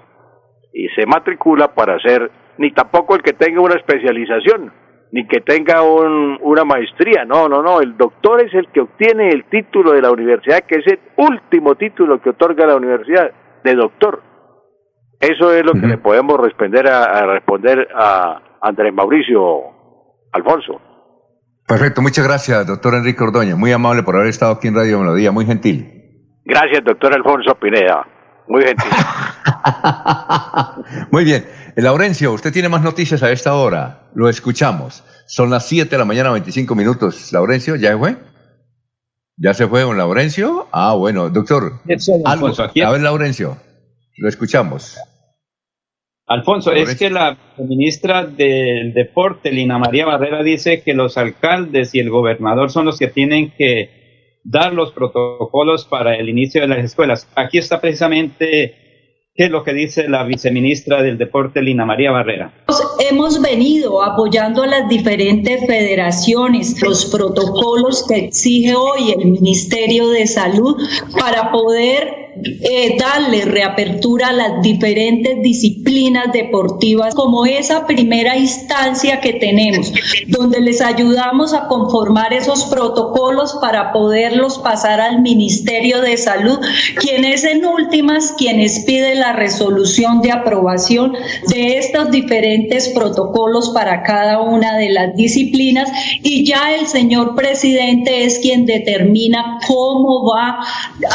y 0.73 0.87
se 0.89 1.05
matricula 1.05 1.73
para 1.73 1.99
ser, 1.99 2.31
ni 2.57 2.71
tampoco 2.71 3.15
el 3.15 3.21
que 3.21 3.33
tenga 3.33 3.61
una 3.61 3.75
especialización, 3.75 4.71
ni 5.11 5.27
que 5.27 5.41
tenga 5.41 5.81
una 5.83 6.63
maestría, 6.65 7.23
no, 7.25 7.47
no, 7.47 7.61
no, 7.61 7.79
el 7.79 7.95
doctor 7.95 8.43
es 8.43 8.53
el 8.53 8.67
que 8.71 8.81
obtiene 8.81 9.29
el 9.29 9.45
título 9.45 9.93
de 9.93 10.01
la 10.01 10.11
universidad, 10.11 10.65
que 10.67 10.79
es 10.79 10.87
el 10.87 10.99
último 11.17 11.75
título 11.75 12.21
que 12.21 12.31
otorga 12.31 12.65
la 12.65 12.75
universidad 12.75 13.31
de 13.63 13.75
doctor. 13.75 14.21
Eso 15.19 15.51
es 15.51 15.65
lo 15.65 15.73
que 15.73 15.87
le 15.87 15.97
podemos 15.97 16.39
responder 16.39 16.87
a 16.87 17.25
responder 17.25 17.87
a 17.95 18.39
Andrés 18.61 18.93
Mauricio 18.93 19.76
Alfonso. 20.37 20.81
Perfecto, 21.67 22.01
muchas 22.01 22.25
gracias, 22.25 22.65
doctor 22.65 22.95
Enrique 22.95 23.21
Ordóñez. 23.21 23.57
Muy 23.57 23.73
amable 23.73 24.03
por 24.03 24.15
haber 24.15 24.29
estado 24.29 24.53
aquí 24.53 24.69
en 24.69 24.75
Radio 24.75 24.99
Melodía, 24.99 25.31
muy 25.31 25.45
gentil. 25.45 25.91
Gracias, 26.45 26.81
doctor 26.85 27.13
Alfonso 27.13 27.53
Pineda. 27.55 28.07
Muy 28.47 28.63
gentil. 28.63 28.89
muy 31.11 31.25
bien. 31.25 31.45
Laurencio, 31.75 32.31
usted 32.31 32.53
tiene 32.53 32.69
más 32.69 32.81
noticias 32.81 33.21
a 33.21 33.31
esta 33.31 33.53
hora. 33.55 34.09
Lo 34.15 34.29
escuchamos. 34.29 35.03
Son 35.27 35.49
las 35.49 35.67
7 35.67 35.89
de 35.89 35.97
la 35.97 36.05
mañana, 36.05 36.31
25 36.31 36.73
minutos. 36.73 37.33
Laurencio, 37.33 37.75
¿ya 37.75 37.97
fue? 37.97 38.15
¿Ya 39.35 39.53
se 39.53 39.67
fue 39.67 39.81
don 39.81 39.97
Laurencio? 39.97 40.69
Ah, 40.71 40.93
bueno, 40.93 41.29
doctor. 41.29 41.73
a 42.25 42.91
ver, 42.91 43.01
Laurencio, 43.01 43.57
lo 44.17 44.29
escuchamos. 44.29 44.97
Alfonso, 46.27 46.73
es 46.73 46.95
que 46.95 47.09
la 47.09 47.37
ministra 47.57 48.25
del 48.25 48.93
Deporte, 48.93 49.49
Lina 49.49 49.77
María 49.77 50.05
Barrera, 50.05 50.43
dice 50.43 50.81
que 50.81 50.93
los 50.93 51.17
alcaldes 51.17 51.95
y 51.95 51.99
el 51.99 52.09
gobernador 52.09 52.69
son 52.69 52.85
los 52.85 52.99
que 52.99 53.07
tienen 53.07 53.53
que 53.57 54.41
dar 54.43 54.73
los 54.73 54.91
protocolos 54.91 55.85
para 55.85 56.15
el 56.15 56.27
inicio 56.27 56.61
de 56.61 56.67
las 56.67 56.79
escuelas. 56.79 57.29
Aquí 57.33 57.57
está 57.59 57.79
precisamente 57.79 58.75
qué 59.33 59.45
es 59.45 59.49
lo 59.49 59.63
que 59.63 59.73
dice 59.73 60.09
la 60.09 60.25
viceministra 60.25 61.01
del 61.01 61.17
Deporte, 61.17 61.61
Lina 61.61 61.85
María 61.85 62.11
Barrera. 62.11 62.51
Hemos 63.09 63.41
venido 63.41 64.03
apoyando 64.03 64.63
a 64.63 64.67
las 64.67 64.89
diferentes 64.89 65.65
federaciones, 65.65 66.81
los 66.81 67.05
protocolos 67.05 68.05
que 68.05 68.15
exige 68.15 68.75
hoy 68.75 69.13
el 69.17 69.31
Ministerio 69.31 70.09
de 70.09 70.27
Salud 70.27 70.75
para 71.17 71.51
poder 71.51 72.26
eh, 72.43 72.97
darle 72.99 73.45
reapertura 73.45 74.29
a 74.29 74.33
las 74.33 74.61
diferentes 74.61 75.41
disciplinas 75.41 76.31
deportivas 76.31 77.15
como 77.15 77.45
esa 77.45 77.85
primera 77.87 78.37
instancia 78.37 79.19
que 79.19 79.33
tenemos, 79.33 79.91
donde 80.27 80.61
les 80.61 80.81
ayudamos 80.81 81.53
a 81.53 81.67
conformar 81.67 82.33
esos 82.33 82.65
protocolos 82.65 83.57
para 83.61 83.91
poderlos 83.91 84.59
pasar 84.59 85.01
al 85.01 85.21
Ministerio 85.21 86.01
de 86.01 86.17
Salud, 86.17 86.59
quien 86.99 87.25
es 87.25 87.43
en 87.43 87.65
últimas 87.65 88.33
quienes 88.37 88.83
pide 88.85 89.15
la 89.15 89.33
resolución 89.33 90.21
de 90.21 90.31
aprobación 90.31 91.13
de 91.47 91.77
estos 91.77 92.11
diferentes 92.11 92.89
protocolos 92.89 93.69
para 93.69 94.03
cada 94.03 94.41
una 94.41 94.77
de 94.77 94.89
las 94.89 95.15
disciplinas. 95.15 95.89
Y 96.21 96.45
ya 96.45 96.75
el 96.75 96.87
señor 96.87 97.35
presidente 97.35 98.25
es 98.25 98.39
quien 98.39 98.65
determina 98.65 99.59
cómo 99.67 100.25
va 100.25 100.59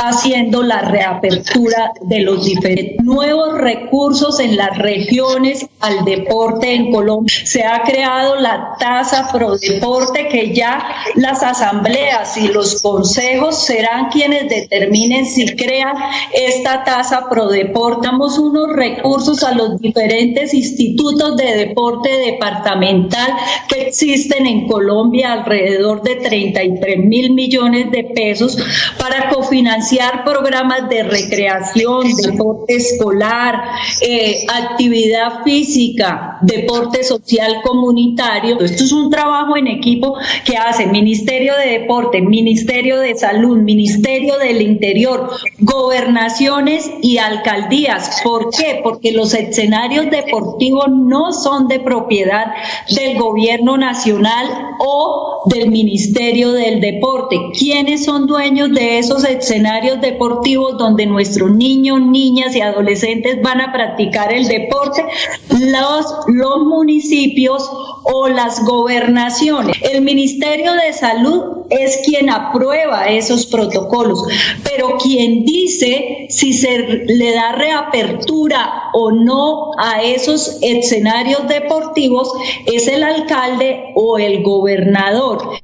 haciendo 0.04 0.62
la 0.62 0.80
reapertura 0.80 1.11
apertura 1.16 1.92
de 2.02 2.20
los 2.20 2.44
diferentes 2.44 3.02
nuevos 3.04 3.58
recursos 3.58 4.40
en 4.40 4.56
las 4.56 4.78
regiones 4.78 5.66
al 5.80 6.04
deporte 6.04 6.74
en 6.74 6.92
Colombia. 6.92 7.34
Se 7.44 7.64
ha 7.64 7.82
creado 7.82 8.36
la 8.36 8.76
tasa 8.78 9.28
pro 9.32 9.56
deporte 9.56 10.28
que 10.28 10.54
ya 10.54 10.82
las 11.16 11.42
asambleas 11.42 12.36
y 12.36 12.48
los 12.48 12.82
consejos 12.82 13.64
serán 13.64 14.08
quienes 14.10 14.48
determinen 14.48 15.26
si 15.26 15.46
crean 15.56 15.94
esta 16.32 16.84
tasa 16.84 17.28
pro 17.28 17.48
deporte. 17.48 18.06
Damos 18.06 18.38
unos 18.38 18.68
recursos 18.72 19.42
a 19.42 19.54
los 19.54 19.78
diferentes 19.78 20.54
institutos 20.54 21.36
de 21.36 21.56
deporte 21.56 22.10
departamental 22.10 23.32
que 23.68 23.82
existen 23.82 24.46
en 24.46 24.66
Colombia, 24.66 25.32
alrededor 25.32 26.02
de 26.02 26.16
33 26.16 26.98
mil 26.98 27.32
millones 27.32 27.90
de 27.90 28.04
pesos, 28.04 28.56
para 28.98 29.28
cofinanciar 29.30 30.24
programas 30.24 30.88
de 30.88 31.01
recreación, 31.02 32.06
deporte 32.16 32.76
escolar, 32.76 33.62
eh, 34.00 34.44
actividad 34.48 35.42
física, 35.44 36.38
deporte 36.42 37.04
social 37.04 37.60
comunitario. 37.64 38.60
Esto 38.60 38.84
es 38.84 38.92
un 38.92 39.10
trabajo 39.10 39.56
en 39.56 39.66
equipo 39.66 40.16
que 40.44 40.56
hace 40.56 40.86
Ministerio 40.86 41.54
de 41.56 41.78
Deporte, 41.80 42.20
Ministerio 42.20 42.98
de 43.00 43.14
Salud, 43.14 43.58
Ministerio 43.58 44.38
del 44.38 44.62
Interior, 44.62 45.30
gobernaciones 45.58 46.90
y 47.02 47.18
alcaldías. 47.18 48.20
¿Por 48.22 48.50
qué? 48.50 48.80
Porque 48.82 49.12
los 49.12 49.34
escenarios 49.34 50.10
deportivos 50.10 50.86
no 50.90 51.32
son 51.32 51.68
de 51.68 51.80
propiedad 51.80 52.46
del 52.94 53.18
gobierno 53.18 53.76
nacional 53.76 54.46
o 54.78 55.42
del 55.46 55.70
Ministerio 55.70 56.52
del 56.52 56.80
Deporte. 56.80 57.36
¿Quiénes 57.58 58.04
son 58.04 58.26
dueños 58.26 58.72
de 58.72 58.98
esos 58.98 59.24
escenarios 59.24 60.00
deportivos 60.00 60.78
donde 60.78 60.91
nuestros 61.06 61.50
niños, 61.52 62.00
niñas 62.00 62.54
y 62.54 62.60
adolescentes 62.60 63.40
van 63.42 63.60
a 63.60 63.72
practicar 63.72 64.32
el 64.32 64.46
deporte, 64.48 65.04
los, 65.50 66.06
los 66.28 66.64
municipios 66.64 67.70
o 68.04 68.28
las 68.28 68.64
gobernaciones. 68.64 69.76
El 69.82 70.02
Ministerio 70.02 70.72
de 70.74 70.92
Salud 70.92 71.66
es 71.70 72.00
quien 72.04 72.30
aprueba 72.30 73.08
esos 73.08 73.46
protocolos, 73.46 74.24
pero 74.62 74.98
quien 74.98 75.44
dice 75.44 76.26
si 76.28 76.52
se 76.52 76.78
le 76.78 77.34
da 77.34 77.52
reapertura 77.52 78.90
o 78.92 79.10
no 79.10 79.72
a 79.78 80.02
esos 80.02 80.58
escenarios 80.62 81.48
deportivos 81.48 82.32
es 82.66 82.88
el 82.88 83.02
alcalde 83.02 83.92
o 83.94 84.18
el 84.18 84.42
gobernador. 84.42 85.58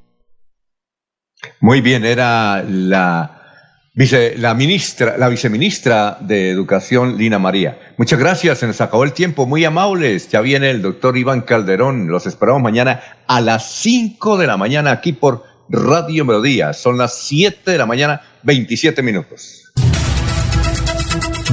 Muy 1.60 1.80
bien, 1.80 2.04
era 2.04 2.64
la 2.68 3.37
La 3.98 4.54
ministra, 4.54 5.18
la 5.18 5.28
viceministra 5.28 6.18
de 6.20 6.50
Educación, 6.50 7.18
Lina 7.18 7.40
María. 7.40 7.80
Muchas 7.96 8.16
gracias, 8.16 8.58
se 8.58 8.68
nos 8.68 8.80
acabó 8.80 9.02
el 9.02 9.12
tiempo, 9.12 9.44
muy 9.44 9.64
amables. 9.64 10.28
Ya 10.28 10.40
viene 10.40 10.70
el 10.70 10.82
doctor 10.82 11.18
Iván 11.18 11.40
Calderón. 11.40 12.06
Los 12.06 12.24
esperamos 12.24 12.62
mañana 12.62 13.00
a 13.26 13.40
las 13.40 13.72
5 13.72 14.36
de 14.36 14.46
la 14.46 14.56
mañana 14.56 14.92
aquí 14.92 15.12
por 15.12 15.42
Radio 15.68 16.24
Melodía. 16.24 16.74
Son 16.74 16.96
las 16.96 17.18
7 17.26 17.72
de 17.72 17.76
la 17.76 17.86
mañana, 17.86 18.22
27 18.44 19.02
minutos. 19.02 19.64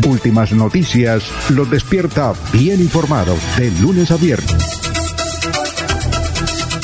Últimas 0.08 0.52
noticias 0.52 1.24
los 1.50 1.72
despierta 1.72 2.34
bien 2.54 2.80
informados 2.80 3.40
de 3.58 3.72
lunes 3.82 4.12
a 4.12 4.18
viernes. 4.18 4.85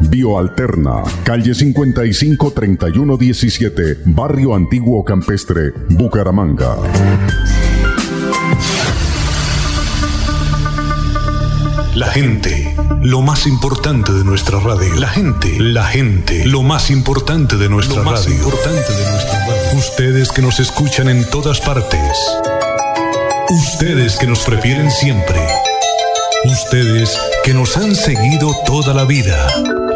Bioalterna, 0.00 1.02
calle 1.24 1.54
55 1.54 2.52
31 2.52 3.16
17, 3.16 3.98
Barrio 4.06 4.54
Antiguo 4.54 5.04
Campestre, 5.04 5.72
Bucaramanga. 5.90 6.76
La 11.94 12.06
gente, 12.06 12.74
lo 13.02 13.20
más 13.20 13.46
importante 13.46 14.12
de 14.12 14.24
nuestra 14.24 14.58
radio. 14.60 14.94
La 14.94 15.08
gente, 15.08 15.58
la 15.58 15.84
gente, 15.84 16.46
lo 16.46 16.62
más 16.62 16.90
importante 16.90 17.56
de 17.56 17.68
nuestra 17.68 17.98
lo 17.98 18.04
más 18.04 18.24
radio. 18.24 18.36
Importante 18.38 18.92
de 18.92 19.10
nuestra 19.10 19.38
radio. 19.40 19.78
Ustedes 19.78 20.32
que 20.32 20.40
nos 20.40 20.60
escuchan 20.60 21.08
en 21.08 21.28
todas 21.28 21.60
partes. 21.60 22.00
Ustedes 23.50 24.16
que 24.16 24.26
nos 24.26 24.40
prefieren 24.40 24.90
siempre. 24.90 25.38
Ustedes 26.44 27.18
que 27.44 27.52
nos 27.52 27.76
han 27.76 27.94
seguido 27.94 28.54
toda 28.64 28.94
la 28.94 29.04
vida. 29.04 29.48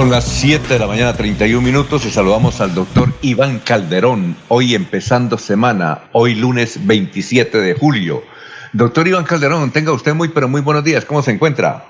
Son 0.00 0.08
las 0.08 0.24
7 0.24 0.66
de 0.66 0.78
la 0.78 0.86
mañana, 0.86 1.12
31 1.14 1.60
minutos, 1.60 2.06
y 2.06 2.10
saludamos 2.10 2.62
al 2.62 2.74
doctor 2.74 3.12
Iván 3.20 3.58
Calderón, 3.58 4.34
hoy 4.48 4.74
empezando 4.74 5.36
semana, 5.36 6.04
hoy 6.12 6.34
lunes 6.36 6.86
27 6.86 7.60
de 7.60 7.74
julio. 7.74 8.24
Doctor 8.72 9.06
Iván 9.06 9.24
Calderón, 9.24 9.70
tenga 9.72 9.92
usted 9.92 10.14
muy, 10.14 10.28
pero 10.28 10.48
muy 10.48 10.62
buenos 10.62 10.84
días, 10.84 11.04
¿cómo 11.04 11.20
se 11.20 11.32
encuentra? 11.32 11.84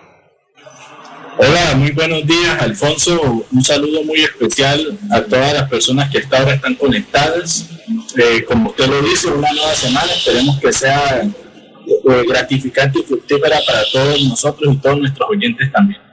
Hola, 1.39 1.77
muy 1.77 1.93
buenos 1.93 2.27
días, 2.27 2.61
Alfonso. 2.61 3.47
Un 3.53 3.63
saludo 3.63 4.03
muy 4.03 4.23
especial 4.23 4.99
a 5.13 5.21
todas 5.21 5.55
las 5.55 5.69
personas 5.69 6.11
que 6.11 6.19
hasta 6.19 6.39
ahora 6.39 6.55
están 6.55 6.75
conectadas. 6.75 7.71
Eh, 8.17 8.45
como 8.45 8.71
usted 8.71 8.89
lo 8.89 9.03
dice, 9.03 9.29
una 9.29 9.53
nueva 9.53 9.75
semana, 9.77 10.13
esperemos 10.13 10.59
que 10.59 10.73
sea 10.73 11.23
eh, 11.23 12.25
gratificante 12.29 12.99
y 12.99 13.03
fructífera 13.05 13.61
para 13.65 13.83
todos 13.93 14.21
nosotros 14.25 14.75
y 14.75 14.79
todos 14.79 14.99
nuestros 14.99 15.31
oyentes 15.31 15.71
también. 15.71 16.10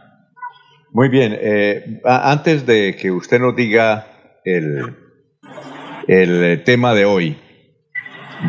Muy 0.91 1.09
bien, 1.09 1.38
eh, 1.40 2.01
antes 2.06 2.66
de 2.66 2.95
que 2.95 3.11
usted 3.11 3.40
nos 3.40 3.56
diga 3.56 4.07
el, 4.45 4.95
el 6.07 6.64
tema 6.64 6.93
de 6.93 7.06
hoy, 7.06 7.38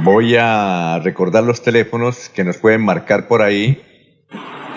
voy 0.05 0.37
a 0.37 1.01
recordar 1.03 1.45
los 1.45 1.63
teléfonos 1.63 2.29
que 2.29 2.45
nos 2.45 2.59
pueden 2.59 2.83
marcar 2.83 3.27
por 3.27 3.41
ahí, 3.43 3.83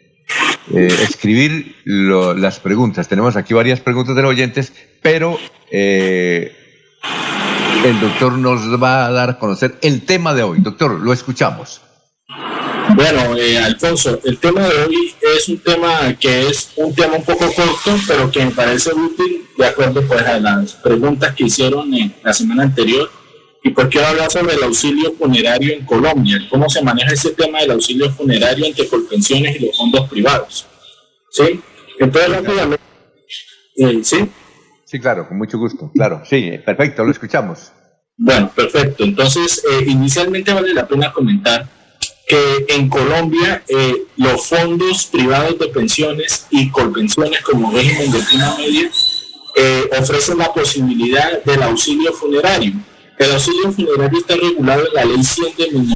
eh, 0.73 0.87
escribir 1.01 1.75
las 1.85 2.59
preguntas. 2.59 3.07
Tenemos 3.07 3.35
aquí 3.35 3.53
varias 3.53 3.79
preguntas 3.79 4.15
de 4.15 4.21
los 4.21 4.31
oyentes, 4.31 4.73
pero 5.01 5.37
el 5.71 6.51
doctor 8.01 8.33
nos 8.33 8.81
va 8.81 9.05
a 9.05 9.11
dar 9.11 9.29
a 9.31 9.39
conocer 9.39 9.77
el 9.81 10.01
tema 10.01 10.33
de 10.33 10.43
hoy. 10.43 10.59
Doctor, 10.61 10.99
lo 10.99 11.13
escuchamos. 11.13 11.81
Bueno, 12.93 13.35
eh, 13.37 13.57
Alfonso, 13.57 14.19
el 14.23 14.37
tema 14.37 14.61
de 14.61 14.83
hoy 14.83 15.13
es 15.35 15.49
un 15.49 15.57
tema 15.57 16.13
que 16.19 16.47
es 16.47 16.71
un 16.75 16.93
tema 16.93 17.15
un 17.17 17.23
poco 17.23 17.51
corto, 17.53 17.97
pero 18.07 18.31
que 18.31 18.45
me 18.45 18.51
parece 18.51 18.93
útil 18.93 19.47
de 19.57 19.65
acuerdo 19.65 20.01
pues, 20.03 20.21
a 20.21 20.39
las 20.39 20.73
preguntas 20.73 21.33
que 21.35 21.45
hicieron 21.45 21.93
en 21.93 22.15
la 22.23 22.33
semana 22.33 22.63
anterior. 22.63 23.09
Y 23.65 23.71
pues 23.71 23.87
quiero 23.87 24.05
hablar 24.05 24.29
sobre 24.29 24.53
el 24.53 24.61
auxilio 24.61 25.11
funerario 25.13 25.73
en 25.73 25.83
Colombia, 25.87 26.37
cómo 26.51 26.69
se 26.69 26.83
maneja 26.83 27.11
ese 27.11 27.31
tema 27.31 27.61
del 27.61 27.71
auxilio 27.71 28.11
funerario 28.11 28.63
entre 28.63 28.87
Colpensiones 28.87 29.55
y 29.55 29.65
los 29.65 29.75
fondos 29.75 30.07
privados. 30.07 30.67
¿Sí? 31.31 31.59
Entonces, 31.99 32.31
rápidamente. 32.31 32.83
Eh, 33.75 34.01
¿Sí? 34.03 34.29
Sí, 34.85 34.99
claro, 34.99 35.27
con 35.27 35.39
mucho 35.39 35.57
gusto. 35.57 35.89
Claro, 35.95 36.21
sí, 36.29 36.51
perfecto, 36.63 37.03
lo 37.03 37.09
escuchamos. 37.09 37.71
Bueno, 38.15 38.51
perfecto. 38.55 39.03
Entonces, 39.03 39.63
eh, 39.67 39.85
inicialmente 39.87 40.53
vale 40.53 40.71
la 40.71 40.87
pena 40.87 41.11
comentar 41.11 41.67
que 42.27 42.65
en 42.69 42.87
Colombia 42.87 43.63
eh, 43.67 44.05
los 44.17 44.45
fondos 44.45 45.07
privados 45.07 45.57
de 45.57 45.69
pensiones 45.69 46.45
y 46.51 46.69
colpensiones 46.69 47.41
como 47.41 47.71
régimen 47.71 48.11
de 48.11 48.19
prima 48.19 48.55
media 48.59 48.91
eh, 49.55 49.89
ofrecen 49.99 50.37
la 50.37 50.53
posibilidad 50.53 51.43
del 51.43 51.63
auxilio 51.63 52.13
funerario. 52.13 52.73
El 53.17 53.31
auxilio 53.31 53.71
funerario 53.71 54.19
está 54.19 54.35
regulado 54.35 54.87
en 54.87 54.93
la 54.93 55.05
ley 55.05 55.23
100 55.23 55.55
de 55.57 55.95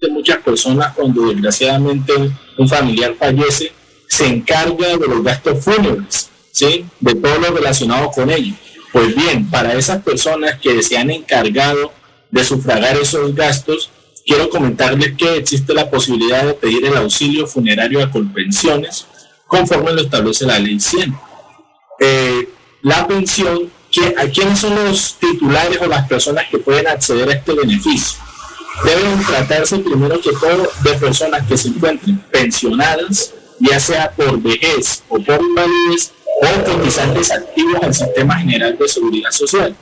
de 0.00 0.08
muchas 0.08 0.38
personas 0.38 0.92
cuando 0.94 1.28
desgraciadamente 1.28 2.12
un 2.58 2.68
familiar 2.68 3.14
fallece 3.14 3.72
se 4.08 4.26
encarga 4.26 4.96
de 4.96 5.08
los 5.08 5.22
gastos 5.22 5.64
fúnebres, 5.64 6.28
¿sí? 6.50 6.84
de 7.00 7.14
todo 7.14 7.38
lo 7.38 7.50
relacionado 7.52 8.10
con 8.10 8.30
ello. 8.30 8.54
Pues 8.92 9.16
bien, 9.16 9.48
para 9.48 9.74
esas 9.74 10.02
personas 10.02 10.60
que 10.60 10.82
se 10.82 10.98
han 10.98 11.10
encargado 11.10 11.92
de 12.30 12.44
sufragar 12.44 12.96
esos 12.98 13.34
gastos, 13.34 13.90
quiero 14.26 14.50
comentarles 14.50 15.16
que 15.16 15.36
existe 15.36 15.72
la 15.72 15.88
posibilidad 15.88 16.44
de 16.44 16.54
pedir 16.54 16.84
el 16.84 16.96
auxilio 16.96 17.46
funerario 17.46 18.02
a 18.02 18.10
Colpensiones, 18.10 19.06
conforme 19.46 19.92
lo 19.92 20.02
establece 20.02 20.44
la 20.44 20.58
ley 20.58 20.78
100. 20.78 21.31
Eh, 22.04 22.48
la 22.82 23.06
pensión, 23.06 23.70
¿a 24.18 24.26
quiénes 24.26 24.58
son 24.58 24.74
los 24.74 25.14
titulares 25.20 25.78
o 25.80 25.86
las 25.86 26.08
personas 26.08 26.46
que 26.50 26.58
pueden 26.58 26.88
acceder 26.88 27.28
a 27.28 27.34
este 27.34 27.52
beneficio? 27.52 28.18
Deben 28.84 29.24
tratarse 29.24 29.78
primero 29.78 30.20
que 30.20 30.32
todo 30.32 30.68
de 30.82 30.94
personas 30.94 31.46
que 31.46 31.56
se 31.56 31.68
encuentren 31.68 32.18
pensionadas, 32.32 33.32
ya 33.60 33.78
sea 33.78 34.10
por 34.10 34.40
vejez 34.42 35.04
o 35.08 35.20
por 35.20 35.40
invalidez, 35.40 36.12
o 36.40 36.64
cotizantes 36.64 37.30
activos 37.30 37.80
al 37.80 37.94
Sistema 37.94 38.36
General 38.36 38.76
de 38.76 38.88
Seguridad 38.88 39.30
Social. 39.30 39.76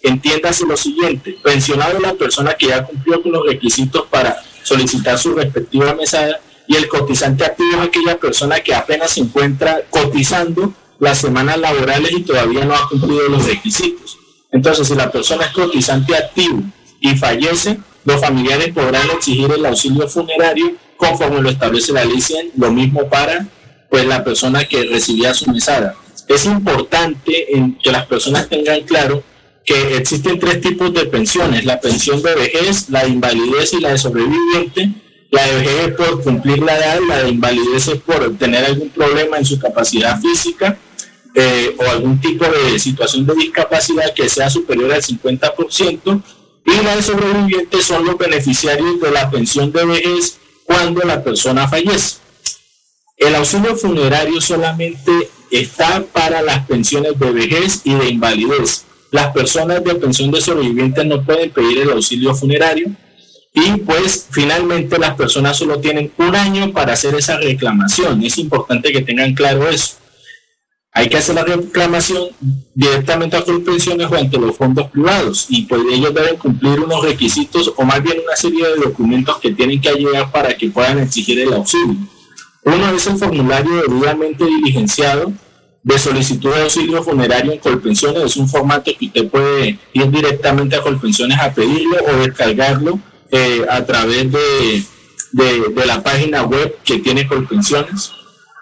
Entiéndase 0.00 0.66
lo 0.66 0.76
siguiente, 0.76 1.36
pensionado 1.42 1.96
es 1.96 2.02
la 2.02 2.14
persona 2.14 2.54
que 2.54 2.68
ya 2.68 2.84
cumplió 2.84 3.20
con 3.20 3.32
los 3.32 3.44
requisitos 3.44 4.06
para 4.08 4.36
solicitar 4.62 5.18
su 5.18 5.34
respectiva 5.34 5.92
mesada 5.94 6.38
y 6.68 6.76
el 6.76 6.86
cotizante 6.86 7.44
activo 7.44 7.82
es 7.82 7.88
aquella 7.88 8.16
persona 8.16 8.60
que 8.60 8.74
apenas 8.74 9.10
se 9.10 9.20
encuentra 9.20 9.82
cotizando 9.90 10.72
las 11.04 11.18
semanas 11.18 11.58
laborales 11.58 12.10
y 12.12 12.22
todavía 12.22 12.64
no 12.64 12.74
ha 12.74 12.88
cumplido 12.88 13.28
los 13.28 13.46
requisitos. 13.46 14.18
Entonces, 14.50 14.88
si 14.88 14.94
la 14.94 15.10
persona 15.10 15.46
es 15.46 15.52
cotizante 15.52 16.16
activo 16.16 16.62
y 17.00 17.14
fallece, 17.16 17.78
los 18.04 18.20
familiares 18.20 18.72
podrán 18.72 19.08
exigir 19.10 19.50
el 19.52 19.66
auxilio 19.66 20.08
funerario 20.08 20.72
conforme 20.96 21.40
lo 21.40 21.50
establece 21.50 21.92
la 21.92 22.04
ley 22.04 22.20
100, 22.20 22.52
lo 22.56 22.70
mismo 22.70 23.08
para 23.08 23.46
pues 23.90 24.06
la 24.06 24.24
persona 24.24 24.64
que 24.64 24.84
recibía 24.84 25.34
su 25.34 25.50
mesada 25.50 25.94
es 26.28 26.46
importante 26.46 27.56
en 27.56 27.78
que 27.78 27.92
las 27.92 28.06
personas 28.06 28.48
tengan 28.48 28.82
claro 28.82 29.22
que 29.64 29.96
existen 29.96 30.38
tres 30.38 30.60
tipos 30.60 30.92
de 30.92 31.06
pensiones, 31.06 31.64
la 31.64 31.80
pensión 31.80 32.22
de 32.22 32.34
vejez, 32.34 32.90
la 32.90 33.04
de 33.04 33.10
invalidez 33.10 33.72
y 33.72 33.80
la 33.80 33.90
de 33.90 33.98
sobreviviente. 33.98 34.90
La 35.30 35.44
de 35.46 35.54
vejez 35.56 35.88
es 35.88 35.94
por 35.94 36.22
cumplir 36.22 36.58
la 36.58 36.76
edad, 36.76 36.98
la 37.08 37.22
de 37.22 37.30
invalidez 37.30 37.88
es 37.88 37.98
por 38.00 38.36
tener 38.36 38.64
algún 38.64 38.90
problema 38.90 39.38
en 39.38 39.44
su 39.44 39.58
capacidad 39.58 40.20
física 40.20 40.78
eh, 41.34 41.74
o 41.78 41.90
algún 41.90 42.20
tipo 42.20 42.44
de 42.44 42.78
situación 42.78 43.26
de 43.26 43.34
discapacidad 43.34 44.14
que 44.14 44.28
sea 44.28 44.48
superior 44.48 44.92
al 44.92 45.02
50%. 45.02 46.22
Y 46.66 46.82
la 46.82 46.96
de 46.96 47.02
sobreviviente 47.02 47.82
son 47.82 48.06
los 48.06 48.16
beneficiarios 48.16 49.00
de 49.00 49.10
la 49.10 49.30
pensión 49.30 49.70
de 49.70 49.84
vejez 49.84 50.38
cuando 50.64 51.02
la 51.02 51.22
persona 51.22 51.68
fallece. 51.68 52.16
El 53.16 53.34
auxilio 53.34 53.76
funerario 53.76 54.40
solamente 54.40 55.30
está 55.50 56.02
para 56.12 56.42
las 56.42 56.66
pensiones 56.66 57.18
de 57.18 57.30
vejez 57.32 57.82
y 57.84 57.94
de 57.94 58.08
invalidez. 58.08 58.84
Las 59.10 59.32
personas 59.32 59.84
de 59.84 59.94
pensión 59.94 60.30
de 60.30 60.40
sobrevivientes 60.40 61.04
no 61.06 61.22
pueden 61.22 61.50
pedir 61.50 61.82
el 61.82 61.90
auxilio 61.90 62.34
funerario 62.34 62.90
y 63.52 63.76
pues 63.82 64.26
finalmente 64.30 64.98
las 64.98 65.14
personas 65.14 65.56
solo 65.56 65.78
tienen 65.78 66.12
un 66.16 66.34
año 66.34 66.72
para 66.72 66.94
hacer 66.94 67.14
esa 67.14 67.36
reclamación. 67.38 68.24
Es 68.24 68.38
importante 68.38 68.92
que 68.92 69.02
tengan 69.02 69.34
claro 69.34 69.68
eso. 69.68 69.94
Hay 70.96 71.08
que 71.08 71.16
hacer 71.16 71.34
la 71.34 71.44
reclamación 71.44 72.28
directamente 72.72 73.36
a 73.36 73.44
pensiones 73.44 74.08
o 74.08 74.14
ante 74.14 74.38
los 74.38 74.56
fondos 74.56 74.88
privados 74.90 75.46
y 75.48 75.62
pues 75.62 75.82
ellos 75.90 76.14
deben 76.14 76.36
cumplir 76.36 76.78
unos 76.78 77.02
requisitos 77.02 77.72
o 77.76 77.84
más 77.84 78.00
bien 78.00 78.18
una 78.24 78.36
serie 78.36 78.64
de 78.68 78.76
documentos 78.76 79.38
que 79.38 79.50
tienen 79.50 79.80
que 79.80 79.92
llegar 79.92 80.30
para 80.30 80.56
que 80.56 80.70
puedan 80.70 81.00
exigir 81.00 81.40
el 81.40 81.52
auxilio. 81.52 81.96
Uno 82.62 82.90
es 82.90 83.06
el 83.08 83.16
formulario 83.16 83.82
debidamente 83.82 84.44
diligenciado 84.44 85.32
de 85.82 85.98
solicitud 85.98 86.54
de 86.54 86.62
auxilio 86.62 87.02
funerario 87.02 87.52
en 87.52 87.58
Colpensiones. 87.58 88.22
Es 88.22 88.36
un 88.36 88.48
formato 88.48 88.92
que 88.96 89.06
usted 89.06 89.28
puede 89.28 89.78
ir 89.92 90.10
directamente 90.12 90.76
a 90.76 90.82
Colpensiones 90.82 91.38
a 91.40 91.52
pedirlo 91.52 91.96
o 92.08 92.16
descargarlo 92.18 93.00
eh, 93.32 93.66
a 93.68 93.84
través 93.84 94.30
de, 94.30 94.84
de, 95.32 95.86
la 95.86 96.02
página 96.04 96.44
web 96.44 96.78
que 96.84 96.98
tiene 96.98 97.26
Colpensiones. 97.26 98.12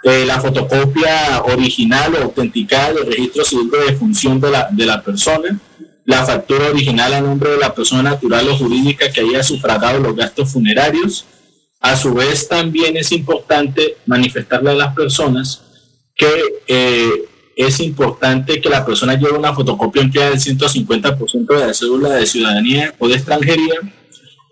Eh, 0.05 0.25
la 0.27 0.41
fotocopia 0.41 1.43
original 1.45 2.15
o 2.17 2.25
autenticada 2.25 2.93
del 2.95 3.07
registro 3.07 3.45
civil 3.45 3.71
de 3.71 3.93
defunción 3.93 4.41
de 4.41 4.51
la, 4.51 4.69
de 4.71 4.85
la 4.85 5.03
persona, 5.03 5.61
la 6.05 6.25
factura 6.25 6.69
original 6.69 7.15
a 7.15 7.21
nombre 7.21 7.51
de 7.51 7.59
la 7.59 7.73
persona 7.73 8.03
natural 8.03 8.49
o 8.49 8.57
jurídica 8.57 9.13
que 9.13 9.21
haya 9.21 9.45
sufragado 9.45 10.01
los 10.01 10.17
gastos 10.17 10.53
funerarios, 10.53 11.25
a 11.81 11.97
su 11.97 12.15
vez, 12.15 12.49
también 12.49 12.97
es 12.97 13.11
importante 13.13 13.97
manifestarle 14.07 14.71
a 14.71 14.75
las 14.75 14.95
personas 14.95 15.63
que 16.15 16.31
eh, 16.69 17.29
es 17.57 17.81
importante 17.81 18.61
que 18.61 18.69
la 18.69 18.87
persona 18.87 19.15
lleve 19.15 19.37
una 19.37 19.55
fotocopia 19.55 20.03
empleada 20.03 20.31
del 20.31 20.41
150% 20.41 21.47
de 21.47 21.67
la 21.67 21.75
cédula 21.75 22.11
de 22.11 22.27
ciudadanía 22.27 22.95
o 22.99 23.09
de 23.09 23.15
extranjería 23.15 23.75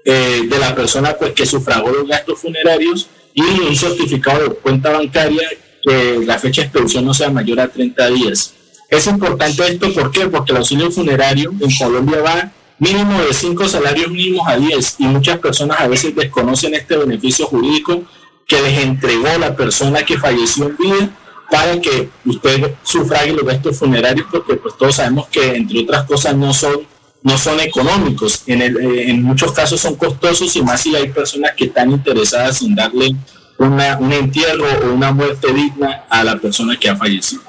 eh, 0.04 0.42
de 0.48 0.58
la 0.58 0.74
persona 0.74 1.14
pues, 1.18 1.32
que 1.32 1.46
sufragó 1.46 1.90
los 1.90 2.08
gastos 2.08 2.40
funerarios 2.40 3.08
y 3.34 3.42
un 3.42 3.76
certificado 3.76 4.48
de 4.48 4.54
cuenta 4.56 4.90
bancaria 4.90 5.48
que 5.82 6.20
la 6.24 6.38
fecha 6.38 6.62
de 6.62 6.68
expedición 6.68 7.04
no 7.04 7.14
sea 7.14 7.30
mayor 7.30 7.60
a 7.60 7.68
30 7.68 8.08
días. 8.10 8.54
Es 8.88 9.06
importante 9.06 9.66
esto, 9.66 9.92
¿por 9.92 10.10
qué? 10.10 10.26
Porque 10.26 10.52
el 10.52 10.58
auxilio 10.58 10.90
funerario 10.90 11.52
en 11.60 11.76
Colombia 11.76 12.20
va 12.20 12.52
mínimo 12.78 13.20
de 13.20 13.32
cinco 13.32 13.68
salarios 13.68 14.10
mínimos 14.10 14.48
a 14.48 14.56
10 14.56 14.96
y 14.98 15.04
muchas 15.04 15.38
personas 15.38 15.80
a 15.80 15.86
veces 15.86 16.14
desconocen 16.14 16.74
este 16.74 16.96
beneficio 16.96 17.46
jurídico 17.46 18.02
que 18.46 18.60
les 18.60 18.78
entregó 18.80 19.28
la 19.38 19.54
persona 19.54 20.02
que 20.02 20.18
falleció 20.18 20.66
en 20.66 20.76
vida 20.76 21.10
para 21.50 21.80
que 21.80 22.08
usted 22.24 22.74
sufrague 22.82 23.32
los 23.32 23.44
gastos 23.44 23.78
funerarios 23.78 24.26
porque 24.30 24.54
pues 24.54 24.76
todos 24.76 24.96
sabemos 24.96 25.28
que 25.28 25.54
entre 25.54 25.80
otras 25.80 26.04
cosas 26.04 26.34
no 26.36 26.54
son 26.54 26.80
no 27.22 27.36
son 27.36 27.60
económicos 27.60 28.44
en, 28.46 28.62
eh, 28.62 29.10
en 29.10 29.22
muchos 29.22 29.52
casos 29.52 29.80
son 29.80 29.96
costosos 29.96 30.54
y 30.56 30.62
más 30.62 30.80
si 30.80 30.94
hay 30.94 31.08
personas 31.08 31.52
que 31.56 31.66
están 31.66 31.90
interesadas 31.90 32.62
en 32.62 32.74
darle 32.74 33.14
una, 33.58 33.98
un 33.98 34.12
entierro 34.12 34.64
o 34.84 34.94
una 34.94 35.12
muerte 35.12 35.52
digna 35.52 36.04
a 36.08 36.24
la 36.24 36.36
persona 36.36 36.76
que 36.80 36.88
ha 36.88 36.96
fallecido. 36.96 37.42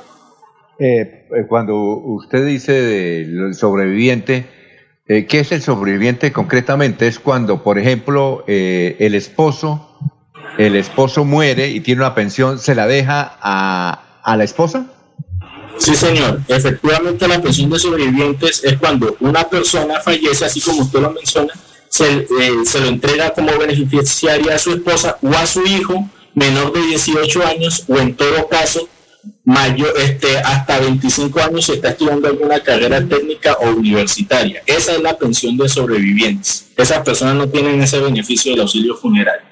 Eh, 0.77 1.27
eh, 1.29 1.45
cuando 1.47 1.75
usted 1.75 2.45
dice 2.45 2.73
del 2.73 3.53
sobreviviente, 3.53 4.47
eh, 5.07 5.25
¿Qué 5.25 5.41
es 5.41 5.51
el 5.51 5.61
sobreviviente 5.61 6.31
concretamente? 6.31 7.05
Es 7.05 7.19
cuando, 7.19 7.63
por 7.63 7.77
ejemplo, 7.77 8.45
el 8.47 9.13
esposo, 9.13 9.99
el 10.57 10.75
esposo 10.75 11.25
muere 11.25 11.67
y 11.69 11.81
tiene 11.81 12.01
una 12.01 12.15
pensión, 12.15 12.59
¿se 12.59 12.75
la 12.75 12.87
deja 12.87 13.37
a, 13.41 14.21
a 14.23 14.37
la 14.37 14.43
esposa? 14.45 14.85
Sí, 15.81 15.95
señor. 15.95 16.41
Efectivamente, 16.47 17.27
la 17.27 17.41
pensión 17.41 17.71
de 17.71 17.79
sobrevivientes 17.79 18.63
es 18.63 18.77
cuando 18.77 19.17
una 19.19 19.43
persona 19.49 19.99
fallece, 19.99 20.45
así 20.45 20.61
como 20.61 20.83
usted 20.83 20.99
lo 20.99 21.11
menciona, 21.11 21.51
se, 21.89 22.19
eh, 22.19 22.27
se 22.65 22.79
lo 22.81 22.87
entrega 22.87 23.31
como 23.31 23.57
beneficiaria 23.57 24.55
a 24.55 24.59
su 24.59 24.73
esposa 24.73 25.17
o 25.23 25.29
a 25.29 25.47
su 25.47 25.65
hijo 25.65 26.07
menor 26.35 26.71
de 26.71 26.81
18 26.81 27.45
años 27.45 27.83
o 27.87 27.97
en 27.97 28.13
todo 28.15 28.47
caso 28.47 28.87
mayor, 29.43 29.91
este, 29.97 30.37
hasta 30.37 30.79
25 30.79 31.39
años 31.41 31.65
si 31.65 31.73
está 31.73 31.89
estudiando 31.89 32.27
alguna 32.27 32.59
carrera 32.59 33.03
técnica 33.03 33.53
o 33.53 33.71
universitaria. 33.71 34.61
Esa 34.67 34.93
es 34.93 35.01
la 35.01 35.17
pensión 35.17 35.57
de 35.57 35.67
sobrevivientes. 35.67 36.67
Esas 36.77 36.99
personas 36.99 37.35
no 37.35 37.49
tienen 37.49 37.81
ese 37.81 37.99
beneficio 37.99 38.51
del 38.51 38.61
auxilio 38.61 38.95
funerario. 38.95 39.50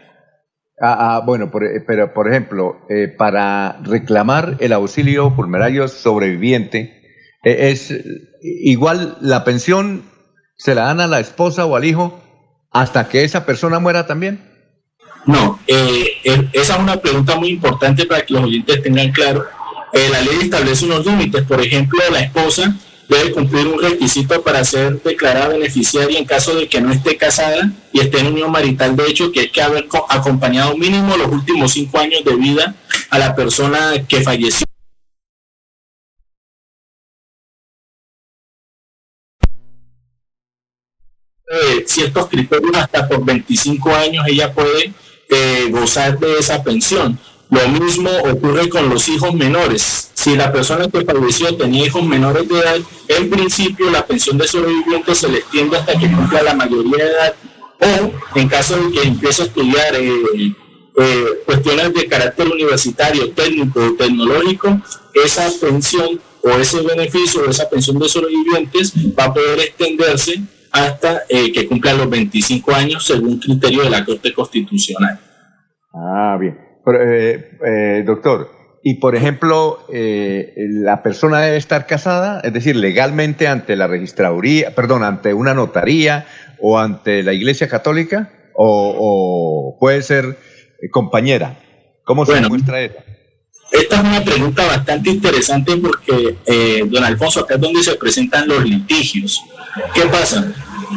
Ah, 0.81 1.15
ah 1.15 1.21
bueno, 1.25 1.51
pero 1.51 2.13
por 2.13 2.29
ejemplo, 2.29 2.77
eh, 2.89 3.07
para 3.07 3.79
reclamar 3.83 4.55
el 4.59 4.73
auxilio 4.73 5.31
funerario 5.31 5.87
sobreviviente, 5.87 7.01
eh, 7.43 7.69
es 7.71 7.93
igual 8.41 9.17
la 9.21 9.43
pensión 9.43 10.03
se 10.55 10.75
la 10.75 10.83
dan 10.83 11.01
a 11.01 11.07
la 11.07 11.19
esposa 11.19 11.65
o 11.65 11.75
al 11.75 11.85
hijo 11.85 12.21
hasta 12.71 13.09
que 13.09 13.23
esa 13.23 13.45
persona 13.45 13.79
muera 13.79 14.07
también. 14.07 14.39
No, 15.25 15.59
eh, 15.67 16.47
esa 16.53 16.75
es 16.75 16.79
una 16.79 17.01
pregunta 17.01 17.35
muy 17.35 17.49
importante 17.49 18.05
para 18.05 18.25
que 18.25 18.33
los 18.33 18.43
oyentes 18.43 18.81
tengan 18.81 19.11
claro 19.11 19.45
eh, 19.91 20.09
la 20.11 20.21
ley 20.21 20.37
establece 20.41 20.85
unos 20.85 21.05
límites. 21.05 21.43
Por 21.43 21.61
ejemplo, 21.61 21.99
la 22.11 22.21
esposa 22.21 22.75
debe 23.09 23.31
cumplir 23.31 23.67
un 23.67 23.81
requisito 23.81 24.41
para 24.43 24.63
ser 24.63 25.01
declarada 25.01 25.49
beneficiaria 25.49 26.19
en 26.19 26.25
caso 26.25 26.55
de 26.55 26.69
que 26.69 26.79
no 26.79 26.93
esté 26.93 27.17
casada 27.17 27.71
y 27.91 27.99
esté 27.99 28.19
en 28.19 28.27
unión 28.27 28.51
marital 28.51 28.95
de 28.95 29.07
hecho, 29.07 29.31
que 29.31 29.41
es 29.41 29.51
que 29.51 29.61
haber 29.61 29.87
acompañado 30.09 30.77
mínimo 30.77 31.17
los 31.17 31.27
últimos 31.27 31.73
cinco 31.73 31.99
años 31.99 32.23
de 32.23 32.35
vida 32.35 32.75
a 33.09 33.17
la 33.17 33.35
persona 33.35 34.05
que 34.07 34.21
falleció. 34.21 34.65
Eh, 41.51 41.83
ciertos 41.87 42.27
criterios 42.27 42.77
hasta 42.77 43.07
por 43.07 43.25
25 43.25 43.95
años 43.95 44.23
ella 44.27 44.53
puede 44.53 44.93
eh, 45.29 45.67
gozar 45.71 46.19
de 46.19 46.37
esa 46.37 46.61
pensión. 46.63 47.19
Lo 47.49 47.67
mismo 47.67 48.09
ocurre 48.31 48.69
con 48.69 48.89
los 48.89 49.07
hijos 49.09 49.33
menores. 49.33 50.11
Si 50.13 50.35
la 50.35 50.51
persona 50.51 50.87
que 50.87 51.01
falleció 51.01 51.55
tenía 51.57 51.85
hijos 51.85 52.03
menores 52.03 52.47
de 52.47 52.59
edad, 52.59 52.77
en 53.07 53.29
principio 53.29 53.89
la 53.89 54.05
pensión 54.05 54.37
de 54.37 54.47
sobreviviente 54.47 55.15
se 55.15 55.29
le 55.29 55.39
extiende 55.39 55.77
hasta 55.77 55.97
que 55.97 56.11
cumpla 56.11 56.43
la 56.43 56.53
mayoría 56.53 57.05
de 57.05 57.11
edad 57.11 57.35
o 57.79 58.37
en 58.37 58.47
caso 58.47 58.75
de 58.77 58.91
que 58.91 59.07
empiece 59.07 59.41
a 59.41 59.45
estudiar 59.45 59.95
eh, 59.95 60.53
eh, 61.01 61.25
cuestiones 61.45 61.93
de 61.93 62.07
carácter 62.07 62.47
universitario, 62.47 63.31
técnico 63.31 63.79
o 63.79 63.93
tecnológico, 63.93 64.81
esa 65.13 65.49
pensión 65.59 66.19
o 66.43 66.49
ese 66.51 66.81
beneficio 66.81 67.41
o 67.41 67.49
esa 67.49 67.69
pensión 67.69 67.97
de 67.99 68.09
sobrevivientes 68.09 68.93
va 69.17 69.25
a 69.25 69.33
poder 69.33 69.59
extenderse 69.59 70.41
hasta 70.71 71.23
eh, 71.29 71.51
que 71.51 71.67
cumpla 71.67 71.93
los 71.93 72.09
25 72.09 72.71
años 72.73 73.05
según 73.05 73.39
criterio 73.39 73.83
de 73.83 73.89
la 73.89 74.05
Corte 74.05 74.33
Constitucional. 74.33 75.19
Ah, 75.93 76.37
bien. 76.39 76.68
Eh, 76.87 77.51
eh, 77.65 78.03
doctor, 78.05 78.51
y 78.83 78.95
por 78.95 79.15
ejemplo, 79.15 79.85
eh, 79.93 80.53
la 80.57 81.03
persona 81.03 81.41
debe 81.41 81.57
estar 81.57 81.85
casada, 81.85 82.39
es 82.43 82.53
decir, 82.53 82.75
legalmente 82.75 83.47
ante 83.47 83.75
la 83.75 83.87
registraduría, 83.87 84.73
perdón, 84.73 85.03
ante 85.03 85.33
una 85.33 85.53
notaría 85.53 86.25
o 86.59 86.79
ante 86.79 87.21
la 87.23 87.33
Iglesia 87.33 87.67
Católica, 87.67 88.31
o, 88.55 89.77
puede 89.79 90.01
ser 90.01 90.37
compañera. 90.91 91.59
¿Cómo 92.03 92.25
se 92.25 92.33
demuestra 92.33 92.81
eso? 92.81 92.95
Esta 93.71 93.95
es 93.97 94.01
una 94.01 94.23
pregunta 94.23 94.65
bastante 94.65 95.11
interesante 95.11 95.77
porque, 95.77 96.85
don 96.89 97.03
Alfonso, 97.03 97.41
acá 97.41 97.55
es 97.55 97.61
donde 97.61 97.83
se 97.83 97.95
presentan 97.95 98.47
los 98.47 98.63
litigios. 98.65 99.41
¿Qué 99.93 100.01
pasa? 100.07 100.51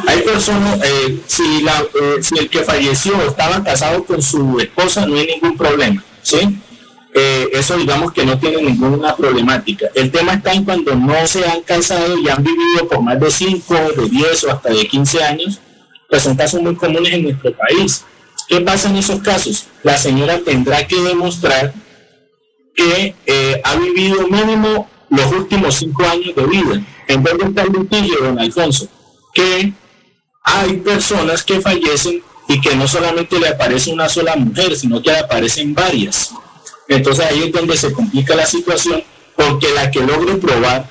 Hay 0.07 0.23
personas, 0.23 0.81
eh, 0.83 1.21
si, 1.27 1.63
la, 1.63 1.81
eh, 1.81 2.23
si 2.23 2.39
el 2.39 2.49
que 2.49 2.61
falleció 2.65 3.21
estaba 3.23 3.63
casado 3.63 4.05
con 4.05 4.23
su 4.23 4.59
esposa, 4.59 5.07
no 5.07 5.17
hay 5.17 5.27
ningún 5.27 5.57
problema, 5.57 6.03
¿sí? 6.23 6.59
Eh, 7.15 7.51
eso 7.53 7.77
digamos 7.77 8.13
que 8.13 8.25
no 8.25 8.39
tiene 8.39 8.63
ninguna 8.63 9.15
problemática. 9.15 9.89
El 9.95 10.11
tema 10.11 10.35
está 10.35 10.53
en 10.53 10.65
cuando 10.65 10.95
no 10.95 11.27
se 11.27 11.45
han 11.47 11.61
casado 11.63 12.17
y 12.17 12.29
han 12.29 12.43
vivido 12.43 12.89
por 12.89 13.03
más 13.03 13.21
de 13.21 13.31
5, 13.31 13.75
de 13.97 14.09
10 14.09 14.45
o 14.45 14.51
hasta 14.53 14.71
de 14.71 14.87
15 14.87 15.23
años, 15.23 15.61
pues 16.09 16.23
son 16.23 16.37
casos 16.37 16.63
muy 16.63 16.75
comunes 16.75 17.13
en 17.13 17.25
nuestro 17.25 17.55
país. 17.55 18.05
¿Qué 18.49 18.61
pasa 18.61 18.89
en 18.89 18.97
esos 18.97 19.21
casos? 19.21 19.67
La 19.83 19.99
señora 19.99 20.39
tendrá 20.39 20.87
que 20.87 21.01
demostrar 21.01 21.75
que 22.75 23.15
ha 23.63 23.77
vivido 23.77 24.27
mínimo 24.29 24.89
los 25.11 25.33
últimos 25.33 25.75
5 25.75 26.03
años 26.05 26.35
de 26.35 26.47
vida. 26.47 26.83
En 27.09 27.23
vez 27.23 27.37
de 27.37 27.45
estar 27.45 27.69
litigio, 27.69 28.19
don 28.23 28.39
Alfonso, 28.39 28.89
que 29.35 29.75
hay 30.43 30.77
personas 30.79 31.43
que 31.43 31.61
fallecen 31.61 32.23
y 32.49 32.61
que 32.61 32.75
no 32.77 32.89
solamente 32.89 33.39
le 33.39 33.49
aparece 33.49 33.91
una 33.91 34.09
sola 34.09 34.37
mujer, 34.37 34.77
sino 34.77 35.01
que 35.01 35.13
aparecen 35.13 35.75
varias. 35.75 36.33
Entonces 36.89 37.25
ahí 37.25 37.45
es 37.45 37.53
donde 37.53 37.77
se 37.77 37.93
complica 37.93 38.35
la 38.35 38.47
situación, 38.47 39.03
porque 39.37 39.73
la 39.75 39.91
que 39.91 40.01
logre 40.01 40.35
probar 40.35 40.89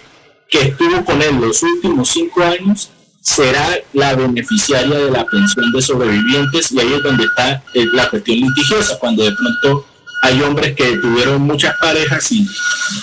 que 0.50 0.62
estuvo 0.62 1.04
con 1.06 1.22
él 1.22 1.40
los 1.40 1.62
últimos 1.64 2.10
cinco 2.10 2.44
años 2.44 2.90
será 3.22 3.80
la 3.94 4.16
beneficiaria 4.16 4.98
de 4.98 5.12
la 5.12 5.26
pensión 5.26 5.72
de 5.72 5.82
sobrevivientes 5.82 6.72
y 6.72 6.80
ahí 6.80 6.94
es 6.94 7.04
donde 7.04 7.26
está 7.26 7.64
eh, 7.74 7.86
la 7.94 8.10
cuestión 8.10 8.40
litigiosa, 8.40 8.98
cuando 9.00 9.24
de 9.24 9.32
pronto 9.32 9.86
hay 10.24 10.42
hombres 10.42 10.76
que 10.76 10.98
tuvieron 10.98 11.42
muchas 11.42 11.76
parejas 11.78 12.32
y 12.32 12.48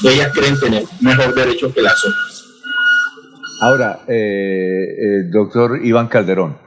ellas 0.05 0.31
creen 0.35 0.59
tener 0.59 0.85
mejor 1.01 1.35
derecho 1.35 1.73
que 1.73 1.83
las 1.83 2.05
otras. 2.05 2.38
Ahora, 3.61 4.01
eh, 4.07 4.15
eh, 4.15 5.23
doctor 5.33 5.85
Iván 5.85 6.07
Calderón, 6.07 6.59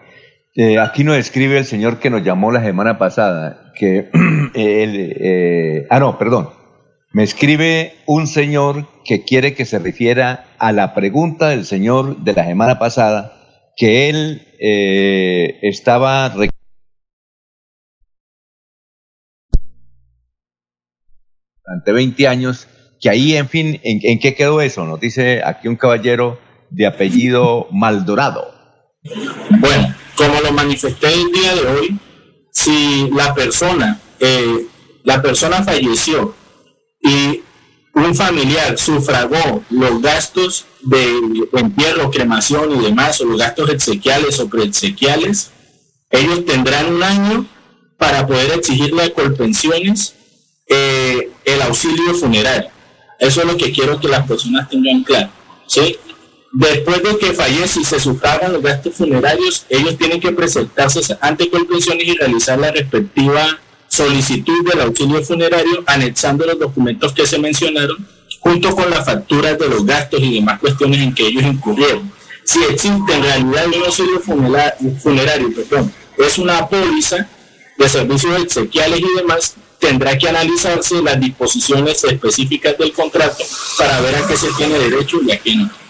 eh, 0.55 0.77
aquí 0.77 1.05
nos 1.05 1.15
escribe 1.15 1.57
el 1.57 1.65
señor 1.65 1.99
que 1.99 2.09
nos 2.09 2.21
llamó 2.21 2.51
la 2.51 2.61
semana 2.61 2.97
pasada, 2.97 3.71
que 3.75 4.09
él, 4.55 5.87
ah, 5.89 5.99
no, 5.99 6.17
perdón, 6.17 6.49
me 7.13 7.23
escribe 7.23 7.93
un 8.07 8.27
señor 8.27 8.87
que 9.05 9.23
quiere 9.23 9.53
que 9.53 9.63
se 9.63 9.79
refiera 9.79 10.47
a 10.59 10.73
la 10.73 10.93
pregunta 10.93 11.47
del 11.49 11.63
señor 11.63 12.25
de 12.25 12.33
la 12.33 12.45
semana 12.45 12.77
pasada, 12.77 13.37
que 13.77 14.09
él 14.09 14.41
estaba 15.61 16.29
durante 16.29 16.49
20 21.93 22.27
años, 22.27 22.67
que 22.99 23.09
ahí, 23.09 23.37
en 23.37 23.47
fin, 23.47 23.79
¿en, 23.83 24.01
¿en, 24.03 24.19
qué 24.19 24.35
quedó 24.35 24.59
eso? 24.59 24.85
Nos 24.85 24.99
dice 24.99 25.41
aquí 25.43 25.69
un 25.69 25.77
caballero 25.77 26.50
de 26.71 26.87
apellido 26.87 27.67
Maldorado. 27.71 28.53
Bueno, 29.59 29.95
como 30.15 30.41
lo 30.41 30.51
manifesté 30.51 31.13
el 31.13 31.31
día 31.31 31.55
de 31.55 31.67
hoy, 31.67 31.99
si 32.51 33.09
la 33.11 33.33
persona, 33.33 33.99
eh, 34.19 34.67
la 35.03 35.21
persona 35.21 35.63
falleció 35.63 36.33
y 37.01 37.41
un 37.93 38.15
familiar 38.15 38.77
sufragó 38.77 39.63
los 39.69 40.01
gastos 40.01 40.65
de 40.81 41.13
entierro, 41.53 42.09
cremación 42.09 42.71
y 42.79 42.83
demás, 42.83 43.19
o 43.21 43.25
los 43.25 43.37
gastos 43.37 43.69
exequiales 43.69 44.39
o 44.39 44.49
preexequiales, 44.49 45.51
ellos 46.09 46.45
tendrán 46.45 46.93
un 46.93 47.03
año 47.03 47.45
para 47.97 48.25
poder 48.25 48.51
exigirle 48.51 49.03
a 49.03 49.13
Colpensiones 49.13 50.15
eh, 50.67 51.31
el 51.45 51.61
auxilio 51.61 52.13
funerario. 52.13 52.69
Eso 53.19 53.41
es 53.41 53.47
lo 53.47 53.57
que 53.57 53.71
quiero 53.71 53.99
que 53.99 54.07
las 54.07 54.25
personas 54.25 54.69
tengan 54.69 55.03
claro. 55.03 55.29
¿sí? 55.67 55.97
Después 56.53 57.01
de 57.01 57.17
que 57.17 57.33
fallece 57.33 57.79
y 57.79 57.85
se 57.85 57.99
sufragan 57.99 58.51
los 58.51 58.61
gastos 58.61 58.95
funerarios, 58.95 59.65
ellos 59.69 59.97
tienen 59.97 60.19
que 60.19 60.33
presentarse 60.33 60.99
ante 61.21 61.49
Colpensiones 61.49 62.05
y 62.05 62.17
realizar 62.17 62.59
la 62.59 62.71
respectiva 62.71 63.57
solicitud 63.87 64.69
del 64.69 64.81
auxilio 64.81 65.23
funerario, 65.23 65.83
anexando 65.85 66.45
los 66.45 66.59
documentos 66.59 67.13
que 67.13 67.25
se 67.25 67.39
mencionaron, 67.39 68.05
junto 68.39 68.75
con 68.75 68.89
las 68.89 69.05
facturas 69.05 69.57
de 69.57 69.69
los 69.69 69.85
gastos 69.85 70.19
y 70.21 70.35
demás 70.35 70.59
cuestiones 70.59 71.01
en 71.01 71.13
que 71.13 71.27
ellos 71.27 71.43
incurrieron. 71.43 72.11
Si 72.43 72.59
existe 72.63 73.13
en 73.13 73.23
realidad 73.23 73.67
un 73.67 73.85
auxilio 73.85 74.19
funerario, 74.19 75.53
perdón, 75.55 75.93
es 76.17 76.37
una 76.37 76.67
póliza 76.67 77.29
de 77.77 77.89
servicios 77.89 78.41
exequiales 78.41 78.99
y 78.99 79.17
demás, 79.17 79.55
tendrá 79.79 80.17
que 80.17 80.27
analizarse 80.27 81.01
las 81.01 81.19
disposiciones 81.19 82.03
específicas 82.03 82.77
del 82.77 82.91
contrato 82.91 83.43
para 83.77 84.01
ver 84.01 84.15
a 84.15 84.27
qué 84.27 84.35
se 84.37 84.51
tiene 84.53 84.77
derecho 84.79 85.19
y 85.25 85.31
a 85.31 85.39
qué 85.39 85.55
no. 85.55 85.80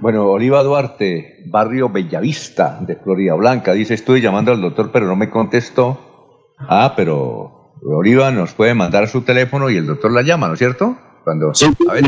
Bueno, 0.00 0.26
Oliva 0.26 0.62
Duarte, 0.62 1.42
barrio 1.46 1.88
Bellavista 1.88 2.78
de 2.80 2.96
Florida 2.96 3.34
Blanca, 3.34 3.72
dice, 3.72 3.94
estoy 3.94 4.20
llamando 4.20 4.52
al 4.52 4.60
doctor, 4.60 4.90
pero 4.92 5.06
no 5.06 5.16
me 5.16 5.30
contestó. 5.30 6.52
Ah, 6.58 6.94
pero 6.96 7.72
Oliva 7.82 8.30
nos 8.30 8.52
puede 8.52 8.74
mandar 8.74 9.08
su 9.08 9.22
teléfono 9.22 9.70
y 9.70 9.76
el 9.76 9.86
doctor 9.86 10.12
la 10.12 10.22
llama, 10.22 10.48
¿no 10.48 10.54
es 10.54 10.58
cierto? 10.58 10.96
Cuando, 11.22 11.54
sí, 11.54 11.66
no 11.78 11.92
hay 11.92 12.02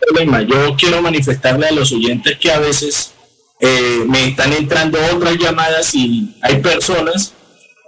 problema. 0.00 0.42
Yo 0.42 0.74
quiero 0.76 1.02
manifestarle 1.02 1.68
a 1.68 1.72
los 1.72 1.92
oyentes 1.92 2.38
que 2.38 2.50
a 2.50 2.58
veces 2.58 3.12
eh, 3.60 4.04
me 4.08 4.28
están 4.28 4.52
entrando 4.52 4.98
otras 5.14 5.36
llamadas 5.36 5.94
y 5.94 6.36
hay 6.42 6.60
personas 6.60 7.34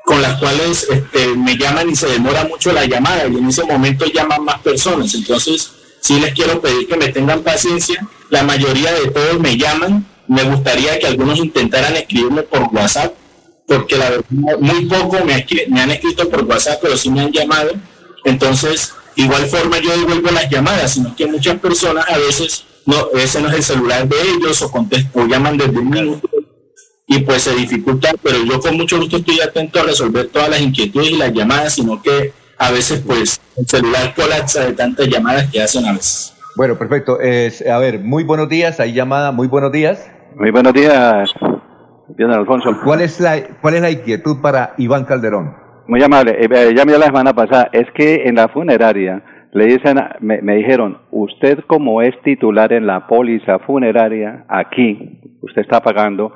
con 0.04 0.22
las 0.22 0.38
cuales 0.38 0.86
este, 0.88 1.34
me 1.36 1.56
llaman 1.56 1.90
y 1.90 1.96
se 1.96 2.06
demora 2.06 2.44
mucho 2.44 2.72
la 2.72 2.86
llamada 2.86 3.26
y 3.26 3.36
en 3.36 3.48
ese 3.48 3.64
momento 3.64 4.06
llaman 4.06 4.44
más 4.44 4.60
personas. 4.60 5.12
Entonces, 5.14 5.72
sí 6.00 6.20
les 6.20 6.32
quiero 6.32 6.60
pedir 6.60 6.86
que 6.86 6.96
me 6.96 7.08
tengan 7.08 7.42
paciencia 7.42 8.06
la 8.30 8.42
mayoría 8.42 8.92
de 8.92 9.10
todos 9.10 9.38
me 9.40 9.56
llaman. 9.56 10.06
Me 10.26 10.42
gustaría 10.44 10.98
que 10.98 11.06
algunos 11.06 11.38
intentaran 11.38 11.96
escribirme 11.96 12.42
por 12.42 12.62
WhatsApp, 12.72 13.14
porque 13.66 13.96
la 13.96 14.10
verdad, 14.10 14.24
muy 14.60 14.84
poco 14.84 15.18
me, 15.24 15.34
han 15.80 15.90
escrito 15.90 16.28
por 16.28 16.44
WhatsApp, 16.44 16.80
pero 16.82 16.96
sí 16.96 17.10
me 17.10 17.20
han 17.20 17.32
llamado. 17.32 17.72
Entonces, 18.24 18.92
igual 19.16 19.46
forma 19.46 19.78
yo 19.78 19.96
devuelvo 19.96 20.30
las 20.30 20.50
llamadas, 20.50 20.92
sino 20.92 21.16
que 21.16 21.26
muchas 21.26 21.58
personas 21.58 22.04
a 22.08 22.18
veces 22.18 22.64
no, 22.84 23.08
ese 23.14 23.40
no 23.40 23.48
es 23.48 23.54
el 23.56 23.62
celular 23.62 24.06
de 24.06 24.16
ellos 24.20 24.60
o, 24.62 24.70
o 24.70 25.26
llaman 25.26 25.56
desde 25.56 25.78
un 25.78 25.88
minuto 25.88 26.28
y 27.10 27.20
pues 27.20 27.42
se 27.42 27.54
dificulta, 27.54 28.12
pero 28.22 28.44
yo 28.44 28.60
con 28.60 28.76
mucho 28.76 28.98
gusto 28.98 29.16
estoy 29.16 29.40
atento 29.40 29.80
a 29.80 29.84
resolver 29.84 30.28
todas 30.28 30.50
las 30.50 30.60
inquietudes 30.60 31.10
y 31.10 31.16
las 31.16 31.32
llamadas, 31.32 31.74
sino 31.74 32.02
que 32.02 32.34
a 32.58 32.70
veces 32.70 33.00
pues 33.04 33.40
el 33.56 33.66
celular 33.66 34.14
colapsa 34.14 34.66
de 34.66 34.74
tantas 34.74 35.08
llamadas 35.08 35.50
que 35.50 35.62
hacen 35.62 35.86
a 35.86 35.92
veces. 35.94 36.34
Bueno, 36.58 36.76
perfecto. 36.76 37.20
Es, 37.20 37.64
a 37.64 37.78
ver, 37.78 38.00
muy 38.00 38.24
buenos 38.24 38.48
días, 38.48 38.80
hay 38.80 38.92
llamada, 38.92 39.30
muy 39.30 39.46
buenos 39.46 39.70
días. 39.70 40.12
Muy 40.34 40.50
buenos 40.50 40.72
días, 40.72 41.32
bien 42.16 42.32
Alfonso. 42.32 42.70
¿Cuál 42.84 43.00
es 43.00 43.20
la, 43.20 43.36
cuál 43.62 43.74
es 43.74 43.80
la 43.80 43.92
inquietud 43.92 44.42
para 44.42 44.74
Iván 44.76 45.04
Calderón? 45.04 45.54
Muy 45.86 46.02
amable, 46.02 46.32
eh, 46.32 46.48
eh, 46.50 46.74
ya 46.76 46.84
me 46.84 46.98
la 46.98 47.06
semana 47.06 47.32
pasada, 47.32 47.68
es 47.72 47.86
que 47.94 48.24
en 48.24 48.34
la 48.34 48.48
funeraria 48.48 49.22
le 49.52 49.66
dicen, 49.66 50.00
me, 50.18 50.42
me 50.42 50.56
dijeron, 50.56 50.98
usted 51.12 51.60
como 51.68 52.02
es 52.02 52.20
titular 52.24 52.72
en 52.72 52.88
la 52.88 53.06
póliza 53.06 53.60
funeraria, 53.60 54.44
aquí, 54.48 55.38
usted 55.40 55.62
está 55.62 55.80
pagando, 55.80 56.32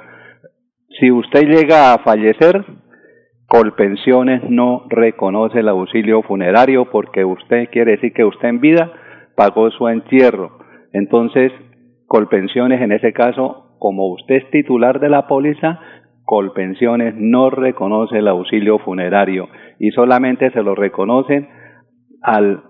si 1.00 1.10
usted 1.10 1.48
llega 1.48 1.94
a 1.94 1.98
fallecer, 1.98 2.64
Colpensiones 3.48 4.40
no 4.48 4.86
reconoce 4.88 5.58
el 5.58 5.68
auxilio 5.68 6.22
funerario 6.22 6.88
porque 6.90 7.24
usted 7.24 7.68
quiere 7.70 7.90
decir 7.96 8.12
que 8.14 8.24
usted 8.24 8.48
en 8.48 8.60
vida 8.60 8.92
pagó 9.36 9.70
su 9.70 9.88
entierro. 9.88 10.58
Entonces, 10.92 11.52
Colpensiones 12.06 12.82
en 12.82 12.92
ese 12.92 13.14
caso, 13.14 13.76
como 13.78 14.12
usted 14.12 14.34
es 14.34 14.50
titular 14.50 15.00
de 15.00 15.08
la 15.08 15.26
póliza, 15.26 15.80
Colpensiones 16.24 17.14
no 17.16 17.50
reconoce 17.50 18.18
el 18.18 18.28
auxilio 18.28 18.78
funerario 18.78 19.48
y 19.78 19.90
solamente 19.90 20.50
se 20.50 20.62
lo 20.62 20.74
reconocen 20.74 21.48
al 22.22 22.62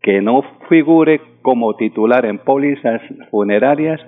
que 0.00 0.22
no 0.22 0.42
figure 0.68 1.20
como 1.42 1.76
titular 1.76 2.24
en 2.26 2.38
pólizas 2.38 3.00
funerarias 3.30 4.00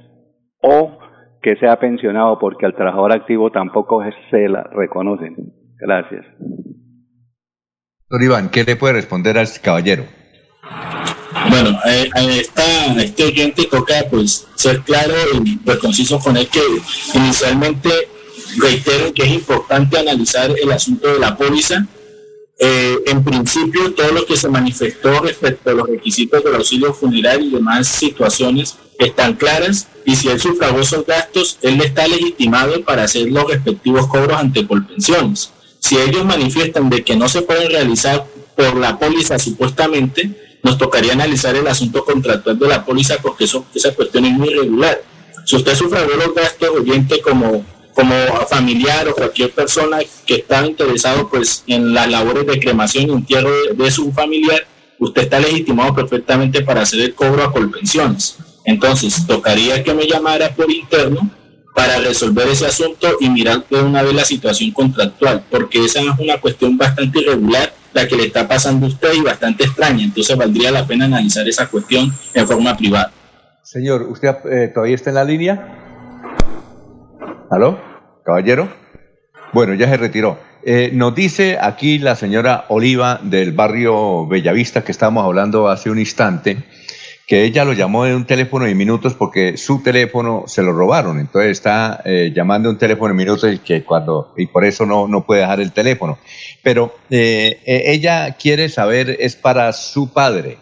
o 0.63 0.99
que 1.43 1.57
sea 1.57 1.79
pensionado 1.79 2.39
porque 2.39 2.67
al 2.67 2.75
trabajador 2.75 3.13
activo 3.13 3.51
tampoco 3.51 4.03
se 4.31 4.49
la 4.49 4.65
reconocen. 4.65 5.37
Gracias. 5.79 6.25
Iván, 8.11 8.49
¿qué 8.51 8.65
le 8.65 8.77
puede 8.77 8.95
responder 8.95 9.39
al 9.39 9.47
caballero? 9.63 10.05
Bueno, 11.51 11.79
eh, 11.87 12.11
esta, 12.41 13.03
este 13.03 13.25
oyente 13.25 13.65
toca 13.65 13.95
pues 14.11 14.47
ser 14.55 14.81
claro 14.83 15.15
y 15.45 15.57
pues 15.57 15.79
conciso 15.79 16.19
con 16.19 16.37
él 16.37 16.49
que 16.49 16.61
inicialmente 17.15 17.91
reitero 18.57 19.13
que 19.13 19.23
es 19.23 19.31
importante 19.31 19.99
analizar 19.99 20.51
el 20.61 20.73
asunto 20.73 21.09
de 21.09 21.19
la 21.19 21.37
póliza. 21.37 21.87
Eh, 22.61 22.99
en 23.07 23.23
principio, 23.23 23.95
todo 23.95 24.11
lo 24.11 24.27
que 24.27 24.37
se 24.37 24.49
manifestó 24.49 25.21
respecto 25.21 25.71
a 25.71 25.75
los 25.75 25.89
requisitos 25.89 26.43
del 26.43 26.57
auxilio 26.57 26.93
funerario 26.93 27.47
y 27.47 27.51
demás 27.51 27.87
situaciones 27.87 28.77
están 28.99 29.35
claras 29.35 29.87
y 30.05 30.17
si 30.17 30.29
él 30.29 30.41
sufragó 30.41 30.81
esos 30.81 31.07
gastos, 31.07 31.59
él 31.63 31.81
está 31.81 32.09
legitimado 32.09 32.83
para 32.85 33.05
hacer 33.05 33.31
los 33.31 33.49
respectivos 33.49 34.09
cobros 34.09 34.37
ante 34.39 34.67
Colpensiones. 34.67 35.53
Si 35.79 35.97
ellos 35.97 36.25
manifiestan 36.25 36.91
de 36.91 37.05
que 37.05 37.15
no 37.15 37.29
se 37.29 37.43
pueden 37.43 37.71
realizar 37.71 38.27
por 38.57 38.77
la 38.77 38.99
póliza 38.99 39.39
supuestamente, 39.39 40.48
nos 40.63 40.79
tocaría 40.79 41.13
analizar 41.13 41.55
el 41.57 41.67
asunto 41.67 42.05
contractual 42.05 42.59
de 42.59 42.69
la 42.69 42.85
póliza 42.85 43.19
porque 43.23 43.45
esa 43.45 43.95
cuestión 43.95 44.25
es 44.25 44.33
muy 44.33 44.49
irregular. 44.49 45.03
Si 45.45 45.57
usted 45.57 45.75
sufragó 45.75 46.13
los 46.15 46.35
gastos, 46.35 46.69
oyente, 46.69 47.21
como, 47.21 47.65
como 47.95 48.15
familiar 48.51 49.09
o 49.09 49.15
cualquier 49.15 49.51
persona 49.51 49.99
que 50.27 50.35
está 50.35 50.67
interesado 50.67 51.29
pues, 51.29 51.65
en 51.67 51.95
las 51.95 52.09
labores 52.11 52.47
de 52.47 52.61
cremación 52.61 53.09
y 53.09 53.13
entierro 53.13 53.51
de, 53.75 53.91
su 53.91 54.13
familiar, 54.13 54.67
usted 54.99 55.23
está 55.23 55.41
legitimado 55.41 55.95
perfectamente 55.95 56.63
para 56.63 56.83
hacer 56.83 57.01
el 57.01 57.15
cobro 57.15 57.45
a 57.45 57.53
colpensiones. 57.53 58.37
Entonces, 58.65 59.27
tocaría 59.27 59.83
que 59.83 59.95
me 59.95 60.07
llamara 60.07 60.55
por 60.55 60.71
interno 60.71 61.31
para 61.75 61.99
resolver 61.99 62.49
ese 62.49 62.67
asunto 62.67 63.17
y 63.21 63.31
mirar 63.31 63.65
de 63.71 63.81
una 63.81 64.03
vez 64.03 64.13
la 64.13 64.25
situación 64.27 64.73
contractual, 64.73 65.45
porque 65.51 65.83
esa 65.83 66.01
es 66.01 66.09
una 66.19 66.39
cuestión 66.39 66.77
bastante 66.77 67.21
irregular 67.21 67.73
la 67.93 68.07
que 68.07 68.17
le 68.17 68.27
está 68.27 68.47
pasando 68.47 68.87
a 68.87 68.89
usted 68.89 69.13
y 69.15 69.21
bastante 69.21 69.65
extraña. 69.65 70.05
Entonces 70.05 70.37
valdría 70.37 70.71
la 70.71 70.87
pena 70.87 71.07
analizar 71.07 71.49
esa 71.49 71.67
cuestión 71.67 72.13
en 72.35 72.47
forma 72.47 72.77
privada. 72.77 73.13
Señor, 73.63 74.03
¿usted 74.03 74.35
eh, 74.51 74.69
todavía 74.73 74.95
está 74.95 75.11
en 75.11 75.15
la 75.15 75.25
línea? 75.25 75.79
¿Aló? 77.51 77.81
¿Caballero? 78.25 78.69
Bueno, 79.53 79.75
ya 79.75 79.89
se 79.89 79.97
retiró. 79.97 80.39
Eh, 80.65 80.91
nos 80.93 81.15
dice 81.15 81.59
aquí 81.61 81.99
la 81.99 82.17
señora 82.17 82.65
Oliva 82.69 83.21
del 83.23 83.53
barrio 83.53 84.27
Bellavista 84.27 84.83
que 84.83 84.93
estábamos 84.93 85.25
hablando 85.25 85.69
hace 85.69 85.89
un 85.89 85.99
instante 85.99 86.65
que 87.29 87.45
ella 87.45 87.67
lo 87.67 87.75
llamó 87.75 88.07
de 88.07 88.17
un 88.17 88.25
teléfono 88.25 88.65
de 88.65 88.75
minutos 88.75 89.13
porque 89.13 89.59
su 89.59 89.83
teléfono 89.83 90.45
se 90.47 90.63
lo 90.63 90.73
robaron. 90.73 91.21
Entonces 91.21 91.51
está 91.51 92.01
eh, 92.07 92.33
llamando 92.35 92.71
un 92.71 92.79
teléfono 92.79 93.09
de 93.09 93.19
minutos 93.19 93.53
y 93.53 93.59
que 93.59 93.85
cuando 93.85 94.33
y 94.39 94.47
por 94.47 94.65
eso 94.65 94.87
no, 94.87 95.07
no 95.07 95.27
puede 95.27 95.43
dejar 95.43 95.61
el 95.61 95.73
teléfono. 95.73 96.19
Pero 96.63 96.97
eh, 97.11 97.61
eh, 97.67 97.83
ella 97.89 98.35
quiere 98.39 98.71
saber 98.71 99.15
es 99.21 99.37
para 99.37 99.75
su 99.75 100.11
padre 100.11 100.57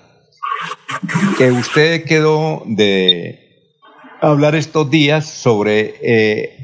que 1.39 1.53
usted 1.53 2.03
quedó 2.03 2.65
de 2.67 3.71
hablar 4.21 4.57
estos 4.57 4.91
días 4.91 5.25
sobre 5.25 5.95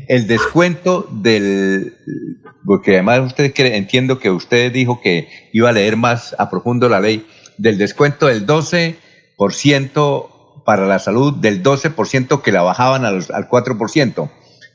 el 0.09 0.27
descuento 0.27 1.07
del 1.13 1.95
porque 2.65 2.95
además 2.95 3.21
usted 3.21 3.55
cree, 3.55 3.77
entiendo 3.77 4.19
que 4.19 4.31
usted 4.31 4.73
dijo 4.73 5.01
que 5.01 5.29
iba 5.53 5.69
a 5.69 5.73
leer 5.73 5.97
más 5.97 6.35
a 6.39 6.51
profundo 6.51 6.89
la 6.89 6.99
ley 6.99 7.25
del 7.57 7.79
descuento 7.79 8.27
del 8.27 8.47
12 8.47 9.12
para 10.65 10.87
la 10.87 10.99
salud 10.99 11.35
del 11.35 11.63
12% 11.63 12.43
que 12.43 12.53
la 12.53 12.63
bajaban 12.63 13.05
al, 13.05 13.25
al 13.33 13.49
4%. 13.49 14.31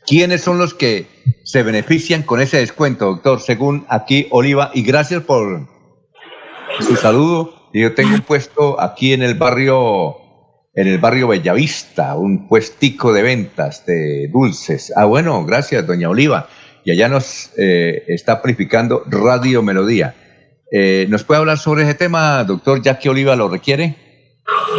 ¿Quiénes 0.05 0.41
son 0.41 0.57
los 0.57 0.73
que 0.73 1.07
se 1.43 1.63
benefician 1.63 2.23
con 2.23 2.39
ese 2.39 2.57
descuento, 2.57 3.05
doctor? 3.07 3.41
Según 3.41 3.85
aquí 3.89 4.27
Oliva, 4.31 4.71
y 4.73 4.83
gracias 4.83 5.23
por 5.23 5.67
su 6.79 6.95
saludo. 6.95 7.69
Yo 7.73 7.93
tengo 7.93 8.15
un 8.15 8.21
puesto 8.21 8.79
aquí 8.81 9.13
en 9.13 9.21
el 9.21 9.35
barrio, 9.35 10.15
en 10.73 10.87
el 10.87 10.97
barrio 10.97 11.27
Bellavista, 11.27 12.15
un 12.15 12.47
puestico 12.47 13.11
de 13.11 13.21
ventas 13.21 13.85
de 13.85 14.29
dulces. 14.31 14.93
Ah, 14.95 15.05
bueno, 15.05 15.45
gracias, 15.45 15.85
doña 15.85 16.09
Oliva. 16.09 16.47
Y 16.85 16.91
allá 16.91 17.09
nos 17.09 17.51
eh, 17.57 18.05
está 18.07 18.41
purificando 18.41 19.03
Radio 19.07 19.61
Melodía. 19.61 20.15
Eh, 20.71 21.05
¿Nos 21.09 21.25
puede 21.25 21.39
hablar 21.39 21.57
sobre 21.57 21.83
ese 21.83 21.95
tema, 21.95 22.43
doctor, 22.45 22.81
ya 22.81 22.97
que 22.97 23.09
Oliva 23.09 23.35
lo 23.35 23.49
requiere? 23.49 24.06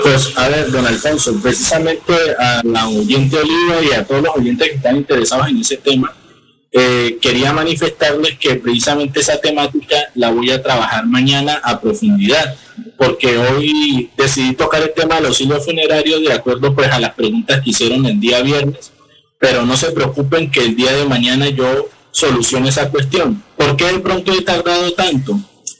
Pues 0.03 0.37
a 0.39 0.49
ver, 0.49 0.71
don 0.71 0.87
Alfonso, 0.87 1.39
precisamente 1.43 2.15
a 2.39 2.63
la 2.65 2.89
oyente 2.89 3.37
Oliva 3.37 3.83
y 3.83 3.93
a 3.93 4.05
todos 4.05 4.23
los 4.23 4.37
oyentes 4.37 4.69
que 4.69 4.77
están 4.77 4.97
interesados 4.97 5.49
en 5.49 5.59
ese 5.59 5.77
tema, 5.77 6.15
eh, 6.73 7.19
quería 7.21 7.53
manifestarles 7.53 8.39
que 8.39 8.55
precisamente 8.55 9.21
esa 9.21 9.39
temática 9.39 9.97
la 10.15 10.31
voy 10.31 10.51
a 10.51 10.63
trabajar 10.63 11.07
mañana 11.07 11.61
a 11.63 11.81
profundidad, 11.81 12.57
porque 12.97 13.37
hoy 13.37 14.11
decidí 14.17 14.55
tocar 14.55 14.83
el 14.83 14.95
tema 14.95 15.17
del 15.17 15.27
auxilio 15.27 15.61
funerario 15.61 16.19
de 16.21 16.33
acuerdo 16.33 16.75
pues 16.75 16.91
a 16.91 16.99
las 16.99 17.15
preguntas 17.15 17.61
que 17.63 17.71
hicieron 17.71 18.07
el 18.07 18.19
día 18.19 18.41
viernes, 18.43 18.93
pero 19.39 19.67
no 19.67 19.77
se 19.77 19.91
preocupen 19.93 20.51
que 20.51 20.61
el 20.61 20.77
día 20.77 20.93
de 20.93 21.05
mañana 21.05 21.49
yo 21.51 21.89
solucione 22.11 22.71
esa 22.71 22.91
cuestión. 22.91 23.43
¿Por 23.57 23.77
qué 23.77 23.85
de 23.93 23.99
pronto 24.01 24.33
he 24.33 24.41
tardado 24.43 24.93
tanto? 24.93 25.39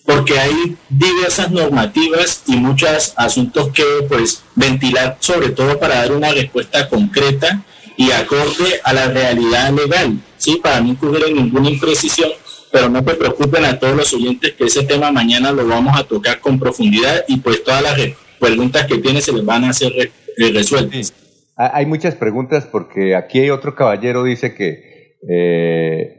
Porque 0.09 0.39
hay 0.39 0.75
diversas 0.89 1.51
normativas 1.51 2.43
y 2.47 2.57
muchos 2.57 3.13
asuntos 3.15 3.69
que 3.75 3.85
pues 4.09 4.43
ventilar, 4.55 5.19
sobre 5.21 5.51
todo 5.51 5.79
para 5.79 5.97
dar 5.97 6.13
una 6.13 6.33
respuesta 6.33 6.89
concreta 6.89 7.63
y 7.95 8.11
acorde 8.13 8.81
a 8.85 8.95
la 8.95 9.09
realidad 9.09 9.71
legal, 9.71 10.19
¿sí? 10.39 10.61
Para 10.63 10.81
no 10.81 10.89
incurrir 10.89 11.27
en 11.27 11.35
ninguna 11.35 11.69
imprecisión, 11.69 12.31
pero 12.73 12.89
no 12.89 13.01
se 13.01 13.17
preocupen 13.17 13.67
a 13.67 13.79
todos 13.79 13.95
los 13.95 14.15
oyentes 14.15 14.55
que 14.55 14.65
ese 14.65 14.85
tema 14.85 15.13
mañana 15.13 15.53
lo 15.53 15.67
vamos 15.67 16.01
a 16.01 16.05
tocar 16.05 16.41
con 16.41 16.59
profundidad 16.59 17.27
y 17.29 17.37
pues 17.41 17.63
todas 17.63 17.83
las 17.83 18.01
preguntas 18.41 18.87
que 18.87 18.97
tienen 18.97 19.21
se 19.21 19.35
les 19.35 19.45
van 19.45 19.65
a 19.65 19.71
hacer 19.71 19.93
resueltas. 20.39 21.13
Hay 21.55 21.85
muchas 21.85 22.15
preguntas 22.15 22.65
porque 22.65 23.15
aquí 23.15 23.41
hay 23.41 23.51
otro 23.51 23.75
caballero 23.75 24.25
dice 24.25 24.55
que 24.55 25.19
eh, 25.29 26.18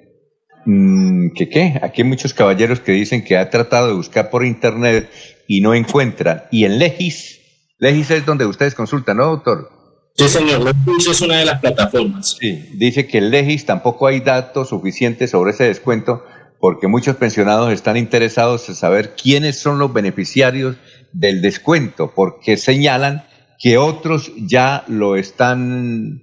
Mm, 0.66 1.30
¿Qué 1.36 1.50
qué? 1.50 1.80
Aquí 1.82 2.02
hay 2.02 2.08
muchos 2.08 2.34
caballeros 2.34 2.80
que 2.80 2.92
dicen 2.92 3.24
que 3.24 3.38
ha 3.38 3.50
tratado 3.50 3.88
de 3.88 3.94
buscar 3.94 4.30
por 4.30 4.46
internet 4.46 5.10
y 5.48 5.62
no 5.62 5.74
encuentra. 5.74 6.48
Y 6.52 6.66
en 6.66 6.80
Legis, 6.80 7.40
Legis 7.80 8.12
es 8.12 8.26
donde 8.26 8.46
ustedes 8.46 8.76
consultan, 8.76 9.18
¿no, 9.18 9.28
doctor? 9.28 9.70
Sí, 10.16 10.28
señor, 10.28 10.62
Legis 10.62 11.08
es 11.08 11.22
una 11.22 11.38
de 11.38 11.46
las 11.46 11.60
plataformas. 11.60 12.38
Sí, 12.40 12.70
dice 12.76 13.08
que 13.08 13.20
en 13.20 13.32
Legis 13.32 13.66
tampoco 13.66 14.08
hay 14.08 14.20
datos 14.20 14.70
suficientes 14.70 15.32
sobre 15.32 15.52
ese 15.52 15.66
descuento 15.66 16.24
porque 16.60 16.88
muchos 16.88 17.16
pensionados 17.16 17.72
están 17.72 17.96
interesados 17.98 18.68
en 18.68 18.76
saber 18.76 19.16
quiénes 19.16 19.60
son 19.60 19.80
los 19.80 19.94
beneficiarios 19.94 20.76
del 21.14 21.42
descuento, 21.42 22.12
porque 22.14 22.58
señalan 22.58 23.24
que 23.58 23.78
otros 23.78 24.32
ya 24.38 24.84
lo 24.88 25.16
están, 25.16 26.22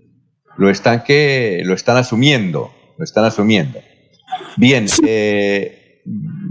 lo 0.56 0.70
están 0.70 1.04
que 1.04 1.62
lo 1.64 1.74
están 1.74 1.96
asumiendo, 1.96 2.70
lo 2.98 3.04
están 3.04 3.24
asumiendo. 3.24 3.80
Bien, 4.56 4.86
eh, 5.06 6.02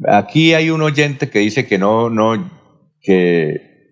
aquí 0.08 0.54
hay 0.54 0.70
un 0.70 0.82
oyente 0.82 1.30
que 1.30 1.40
dice 1.40 1.66
que 1.66 1.78
no, 1.78 2.10
no, 2.10 2.50
que 3.02 3.92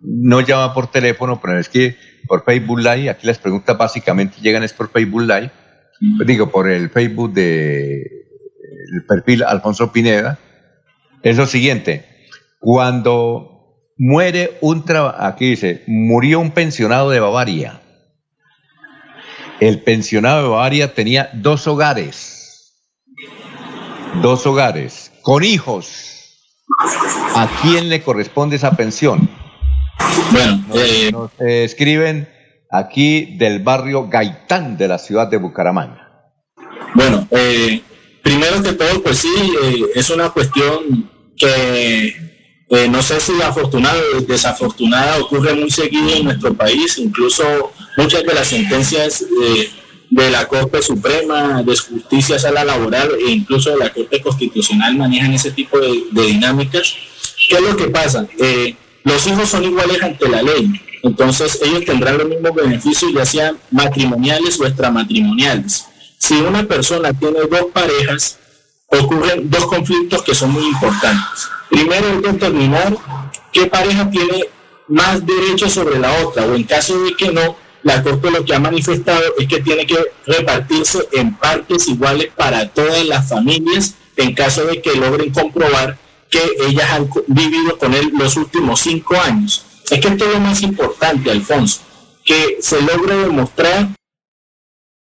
no 0.00 0.40
llama 0.40 0.74
por 0.74 0.90
teléfono, 0.90 1.40
pero 1.40 1.58
es 1.58 1.68
que 1.68 1.96
por 2.26 2.44
Facebook 2.44 2.78
Live, 2.78 3.10
aquí 3.10 3.26
las 3.26 3.38
preguntas 3.38 3.76
básicamente 3.76 4.36
llegan 4.40 4.62
es 4.62 4.72
por 4.72 4.90
Facebook 4.90 5.22
Live, 5.22 5.50
digo, 6.26 6.50
por 6.50 6.70
el 6.70 6.90
Facebook 6.90 7.32
de 7.32 8.02
el 8.92 9.04
perfil 9.06 9.42
Alfonso 9.42 9.92
Pineda, 9.92 10.38
es 11.22 11.36
lo 11.36 11.46
siguiente, 11.46 12.04
cuando 12.58 13.90
muere 13.96 14.58
un 14.60 14.84
trabajador, 14.84 15.26
aquí 15.32 15.50
dice, 15.50 15.82
murió 15.86 16.40
un 16.40 16.50
pensionado 16.50 17.10
de 17.10 17.20
Bavaria, 17.20 17.80
el 19.60 19.80
pensionado 19.80 20.42
de 20.42 20.48
Bavaria 20.48 20.94
tenía 20.94 21.30
dos 21.32 21.66
hogares, 21.66 22.33
dos 24.22 24.46
hogares, 24.46 25.12
con 25.22 25.44
hijos. 25.44 26.14
¿A 27.34 27.48
quién 27.62 27.88
le 27.88 28.02
corresponde 28.02 28.56
esa 28.56 28.72
pensión? 28.72 29.28
Bueno, 30.32 30.64
nos, 31.12 31.30
eh, 31.40 31.64
escriben 31.64 32.28
aquí 32.70 33.36
del 33.36 33.60
barrio 33.60 34.08
Gaitán 34.08 34.76
de 34.76 34.88
la 34.88 34.98
ciudad 34.98 35.28
de 35.28 35.36
Bucaramanga. 35.36 36.32
Bueno, 36.94 37.26
eh, 37.30 37.82
primero 38.22 38.62
que 38.62 38.72
todo, 38.72 39.02
pues 39.02 39.18
sí, 39.18 39.34
eh, 39.62 39.82
es 39.94 40.10
una 40.10 40.30
cuestión 40.30 41.10
que 41.36 42.16
no 42.90 43.02
sé 43.02 43.20
si 43.20 43.40
afortunada 43.40 44.00
o 44.16 44.20
desafortunada 44.22 45.18
ocurre 45.18 45.54
muy 45.54 45.70
seguido 45.70 46.10
en 46.10 46.24
nuestro 46.24 46.54
país, 46.54 46.98
incluso 46.98 47.72
muchas 47.96 48.24
de 48.24 48.34
las 48.34 48.48
sentencias 48.48 49.24
de 50.14 50.30
la 50.30 50.46
Corte 50.46 50.80
Suprema 50.80 51.60
de 51.64 51.76
Justicia 51.76 52.38
Sala 52.38 52.64
Laboral 52.64 53.10
e 53.26 53.32
incluso 53.32 53.70
de 53.70 53.78
la 53.78 53.92
Corte 53.92 54.20
Constitucional 54.20 54.96
manejan 54.96 55.32
ese 55.32 55.50
tipo 55.50 55.78
de, 55.80 56.04
dinámicas. 56.12 56.94
¿Qué 57.48 57.56
es 57.56 57.60
lo 57.60 57.76
que 57.76 57.88
pasa? 57.88 58.24
Eh, 58.38 58.76
los 59.02 59.26
hijos 59.26 59.48
son 59.48 59.64
iguales 59.64 60.00
ante 60.00 60.28
la 60.28 60.40
ley, 60.40 60.70
entonces 61.02 61.58
ellos 61.62 61.84
tendrán 61.84 62.18
los 62.18 62.28
mismos 62.28 62.54
beneficios 62.54 63.12
ya 63.12 63.26
sean 63.26 63.58
matrimoniales 63.72 64.58
o 64.60 64.66
extramatrimoniales. 64.66 65.84
Si 66.16 66.34
una 66.34 66.62
persona 66.62 67.12
tiene 67.12 67.40
dos 67.40 67.66
parejas, 67.72 68.38
ocurren 68.86 69.50
dos 69.50 69.66
conflictos 69.66 70.22
que 70.22 70.34
son 70.34 70.52
muy 70.52 70.64
importantes. 70.64 71.48
Primero 71.68 72.06
es 72.06 72.22
determinar 72.22 72.96
qué 73.52 73.66
pareja 73.66 74.08
tiene 74.08 74.44
más 74.86 75.26
derechos 75.26 75.72
sobre 75.72 75.98
la 75.98 76.12
otra, 76.24 76.46
o 76.46 76.54
en 76.54 76.62
caso 76.62 77.02
de 77.02 77.14
que 77.16 77.32
no, 77.32 77.56
la 77.84 78.02
Corte 78.02 78.30
lo 78.30 78.44
que 78.44 78.54
ha 78.54 78.58
manifestado 78.58 79.22
es 79.38 79.46
que 79.46 79.60
tiene 79.60 79.86
que 79.86 79.98
repartirse 80.26 81.06
en 81.12 81.34
partes 81.34 81.86
iguales 81.86 82.30
para 82.34 82.68
todas 82.70 83.04
las 83.04 83.28
familias 83.28 83.94
en 84.16 84.34
caso 84.34 84.64
de 84.64 84.80
que 84.80 84.96
logren 84.96 85.30
comprobar 85.30 85.98
que 86.30 86.40
ellas 86.66 86.90
han 86.90 87.10
vivido 87.26 87.78
con 87.78 87.92
él 87.94 88.10
los 88.18 88.36
últimos 88.36 88.80
cinco 88.80 89.14
años. 89.20 89.64
Es 89.90 90.00
que 90.00 90.08
esto 90.08 90.24
es 90.24 90.32
lo 90.32 90.40
más 90.40 90.62
importante, 90.62 91.30
Alfonso, 91.30 91.82
que 92.24 92.56
se 92.60 92.80
logre 92.80 93.16
demostrar, 93.16 93.88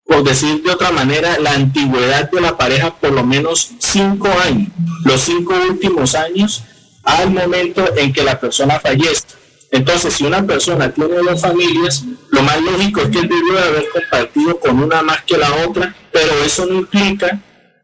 por 0.06 0.24
decir 0.24 0.62
de 0.62 0.72
otra 0.72 0.92
manera, 0.92 1.40
la 1.40 1.54
antigüedad 1.54 2.30
de 2.30 2.42
la 2.42 2.58
pareja 2.58 2.94
por 3.00 3.14
lo 3.14 3.24
menos 3.24 3.72
cinco 3.80 4.28
años, 4.46 4.68
los 5.06 5.22
cinco 5.22 5.56
últimos 5.70 6.16
años 6.16 6.64
al 7.04 7.32
momento 7.32 7.96
en 7.96 8.12
que 8.12 8.24
la 8.24 8.40
persona 8.40 8.80
fallece. 8.80 9.43
Entonces, 9.74 10.14
si 10.14 10.24
una 10.24 10.46
persona 10.46 10.94
tiene 10.94 11.16
dos 11.16 11.42
familias, 11.42 12.04
lo 12.30 12.44
más 12.44 12.62
lógico 12.62 13.02
es 13.02 13.10
que 13.10 13.20
él 13.22 13.28
debe 13.28 13.60
haber 13.60 13.90
compartido 13.90 14.60
con 14.60 14.80
una 14.80 15.02
más 15.02 15.24
que 15.24 15.36
la 15.36 15.52
otra, 15.68 15.96
pero 16.12 16.32
eso 16.46 16.68
no 16.68 16.76
implica 16.76 17.42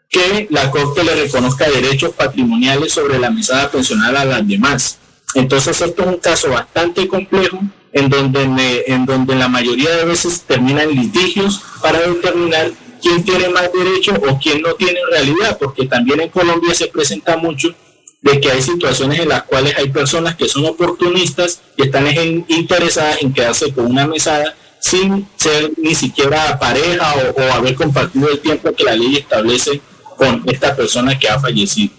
que 0.08 0.46
la 0.52 0.70
Corte 0.70 1.04
le 1.04 1.16
reconozca 1.16 1.68
derechos 1.68 2.14
patrimoniales 2.14 2.94
sobre 2.94 3.18
la 3.18 3.32
mesada 3.32 3.72
pensional 3.72 4.16
a 4.18 4.24
las 4.24 4.48
demás. 4.48 5.00
Entonces, 5.34 5.82
esto 5.82 6.04
es 6.04 6.08
un 6.08 6.18
caso 6.18 6.52
bastante 6.52 7.08
complejo 7.08 7.60
en 7.92 8.08
donde, 8.08 8.84
en 8.86 9.08
donde 9.08 9.34
la 9.34 9.48
mayoría 9.48 9.90
de 9.96 10.06
veces 10.06 10.44
terminan 10.44 10.92
litigios 10.92 11.60
para 11.82 12.02
determinar 12.02 12.70
quién 13.02 13.24
tiene 13.24 13.50
más 13.50 13.68
derecho 13.74 14.14
o 14.30 14.38
quién 14.38 14.62
no 14.62 14.76
tiene 14.76 15.00
en 15.00 15.12
realidad, 15.12 15.58
porque 15.60 15.88
también 15.88 16.22
en 16.22 16.30
Colombia 16.30 16.76
se 16.76 16.86
presenta 16.86 17.36
mucho 17.36 17.74
de 18.22 18.40
que 18.40 18.52
hay 18.52 18.62
situaciones 18.62 19.20
en 19.20 19.30
las 19.30 19.44
cuales 19.44 19.78
hay 19.78 19.90
personas 19.90 20.36
que 20.36 20.48
son 20.48 20.66
oportunistas 20.66 21.62
y 21.78 21.84
están 21.84 22.06
interesadas 22.48 23.22
en 23.22 23.34
quedarse 23.34 23.74
con 23.74 23.86
una 23.86 24.08
mesada 24.08 24.56
sin 24.80 25.28
ser 25.36 25.72
ni 25.78 25.94
siquiera 25.94 26.58
pareja 26.60 27.14
o, 27.36 27.54
haber 27.54 27.76
compartido 27.76 28.30
el 28.30 28.40
tiempo 28.40 28.74
que 28.74 28.84
la 28.84 28.96
ley 28.96 29.18
establece 29.18 29.82
con 30.18 30.44
esta 30.48 30.76
persona 30.76 31.18
que 31.18 31.30
ha 31.30 31.40
fallecido. 31.40 31.94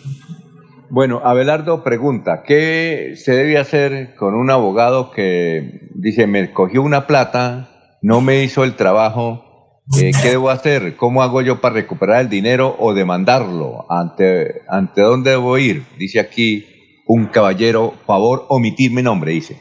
Bueno, 0.88 1.20
Abelardo 1.24 1.84
pregunta, 1.84 2.42
¿qué 2.44 3.14
se 3.16 3.32
debe 3.32 3.58
hacer 3.58 4.14
con 4.16 4.34
un 4.34 4.50
abogado 4.50 5.10
que 5.12 5.88
dice, 5.94 6.26
me 6.26 6.52
cogió 6.52 6.82
una 6.82 7.06
plata, 7.06 7.96
no 8.02 8.20
me 8.20 8.42
hizo 8.42 8.64
el 8.64 8.74
trabajo, 8.74 9.49
eh, 9.96 10.12
¿Qué 10.22 10.30
debo 10.30 10.50
hacer? 10.50 10.96
¿Cómo 10.96 11.22
hago 11.22 11.42
yo 11.42 11.60
para 11.60 11.74
recuperar 11.74 12.22
el 12.22 12.28
dinero 12.28 12.76
o 12.78 12.94
demandarlo? 12.94 13.86
¿Ante, 13.90 14.62
ante 14.68 15.00
dónde 15.00 15.30
debo 15.30 15.58
ir? 15.58 15.84
Dice 15.98 16.20
aquí 16.20 16.66
un 17.06 17.26
caballero, 17.26 17.94
favor 18.06 18.46
omitir 18.48 18.92
mi 18.92 19.02
nombre, 19.02 19.32
dice. 19.32 19.60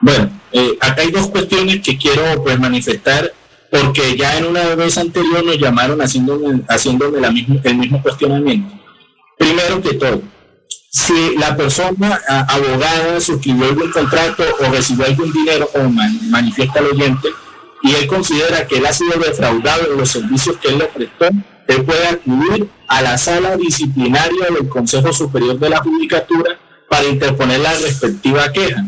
Bueno, 0.00 0.30
eh, 0.52 0.76
acá 0.80 1.02
hay 1.02 1.10
dos 1.10 1.28
cuestiones 1.28 1.80
que 1.80 1.96
quiero 1.96 2.22
pues 2.42 2.58
manifestar 2.58 3.32
porque 3.70 4.16
ya 4.16 4.38
en 4.38 4.46
una 4.46 4.74
vez 4.76 4.96
anterior 4.98 5.44
nos 5.44 5.58
llamaron 5.58 6.00
haciéndome, 6.00 6.62
haciéndome 6.68 7.20
la 7.20 7.30
mismo, 7.30 7.58
el 7.64 7.76
mismo 7.76 8.00
cuestionamiento. 8.00 8.72
Primero 9.36 9.82
que 9.82 9.94
todo, 9.94 10.22
si 10.90 11.36
la 11.36 11.56
persona 11.56 12.20
abogada 12.48 13.20
suscribió 13.20 13.66
algún 13.66 13.90
contrato 13.90 14.44
o 14.60 14.70
recibió 14.70 15.06
algún 15.06 15.32
dinero 15.32 15.68
o 15.74 15.88
manifiesta 16.30 16.78
al 16.78 16.86
oyente, 16.86 17.28
y 17.84 17.94
él 17.94 18.06
considera 18.06 18.66
que 18.66 18.78
él 18.78 18.86
ha 18.86 18.94
sido 18.94 19.12
defraudado 19.18 19.92
en 19.92 19.98
los 19.98 20.08
servicios 20.08 20.56
que 20.56 20.68
él 20.68 20.78
le 20.78 20.86
prestó, 20.86 21.26
él 21.68 21.84
puede 21.84 22.06
acudir 22.08 22.66
a 22.88 23.02
la 23.02 23.18
sala 23.18 23.58
disciplinaria 23.58 24.46
del 24.46 24.70
Consejo 24.70 25.12
Superior 25.12 25.58
de 25.58 25.68
la 25.68 25.80
Judicatura 25.80 26.58
para 26.88 27.04
interponer 27.04 27.60
la 27.60 27.74
respectiva 27.74 28.50
queja. 28.52 28.86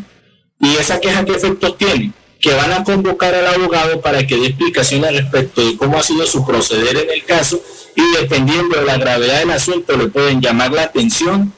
¿Y 0.58 0.76
esa 0.76 0.98
queja 0.98 1.26
qué 1.26 1.32
efectos 1.32 1.76
tiene? 1.76 2.12
Que 2.40 2.54
van 2.54 2.72
a 2.72 2.84
convocar 2.84 3.34
al 3.34 3.46
abogado 3.46 4.00
para 4.00 4.26
que 4.26 4.38
dé 4.38 4.46
explicaciones 4.46 5.12
respecto 5.12 5.62
de 5.62 5.76
cómo 5.76 5.98
ha 5.98 6.02
sido 6.02 6.26
su 6.26 6.46
proceder 6.46 6.96
en 6.96 7.10
el 7.10 7.24
caso 7.24 7.60
y 7.94 8.22
dependiendo 8.22 8.78
de 8.78 8.86
la 8.86 8.96
gravedad 8.96 9.40
del 9.40 9.50
asunto 9.50 9.94
le 9.94 10.08
pueden 10.08 10.40
llamar 10.40 10.72
la 10.72 10.84
atención, 10.84 11.52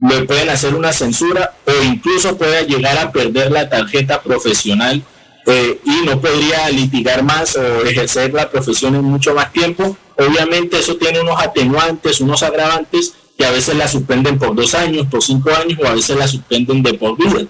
le 0.00 0.22
pueden 0.22 0.50
hacer 0.50 0.76
una 0.76 0.92
censura 0.92 1.56
o 1.64 1.82
incluso 1.82 2.38
puede 2.38 2.64
llegar 2.66 2.96
a 2.98 3.10
perder 3.10 3.50
la 3.50 3.68
tarjeta 3.68 4.22
profesional 4.22 5.02
eh, 5.46 5.80
y 5.84 6.04
no 6.04 6.20
podría 6.20 6.68
litigar 6.70 7.22
más 7.22 7.56
o 7.56 7.84
ejercer 7.84 8.34
la 8.34 8.50
profesión 8.50 8.94
en 8.96 9.04
mucho 9.04 9.34
más 9.34 9.52
tiempo. 9.52 9.96
Obviamente 10.16 10.78
eso 10.78 10.96
tiene 10.96 11.20
unos 11.20 11.40
atenuantes, 11.40 12.20
unos 12.20 12.42
agravantes 12.42 13.14
que 13.38 13.44
a 13.44 13.50
veces 13.50 13.76
la 13.76 13.86
suspenden 13.86 14.38
por 14.38 14.54
dos 14.54 14.74
años, 14.74 15.06
por 15.08 15.22
cinco 15.22 15.50
años 15.50 15.78
o 15.82 15.86
a 15.86 15.94
veces 15.94 16.16
la 16.16 16.26
suspenden 16.26 16.82
de 16.82 16.94
por 16.94 17.16
vida. 17.16 17.46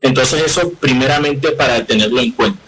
Entonces 0.00 0.42
eso 0.46 0.70
primeramente 0.80 1.52
para 1.52 1.84
tenerlo 1.84 2.20
en 2.20 2.32
cuenta. 2.32 2.60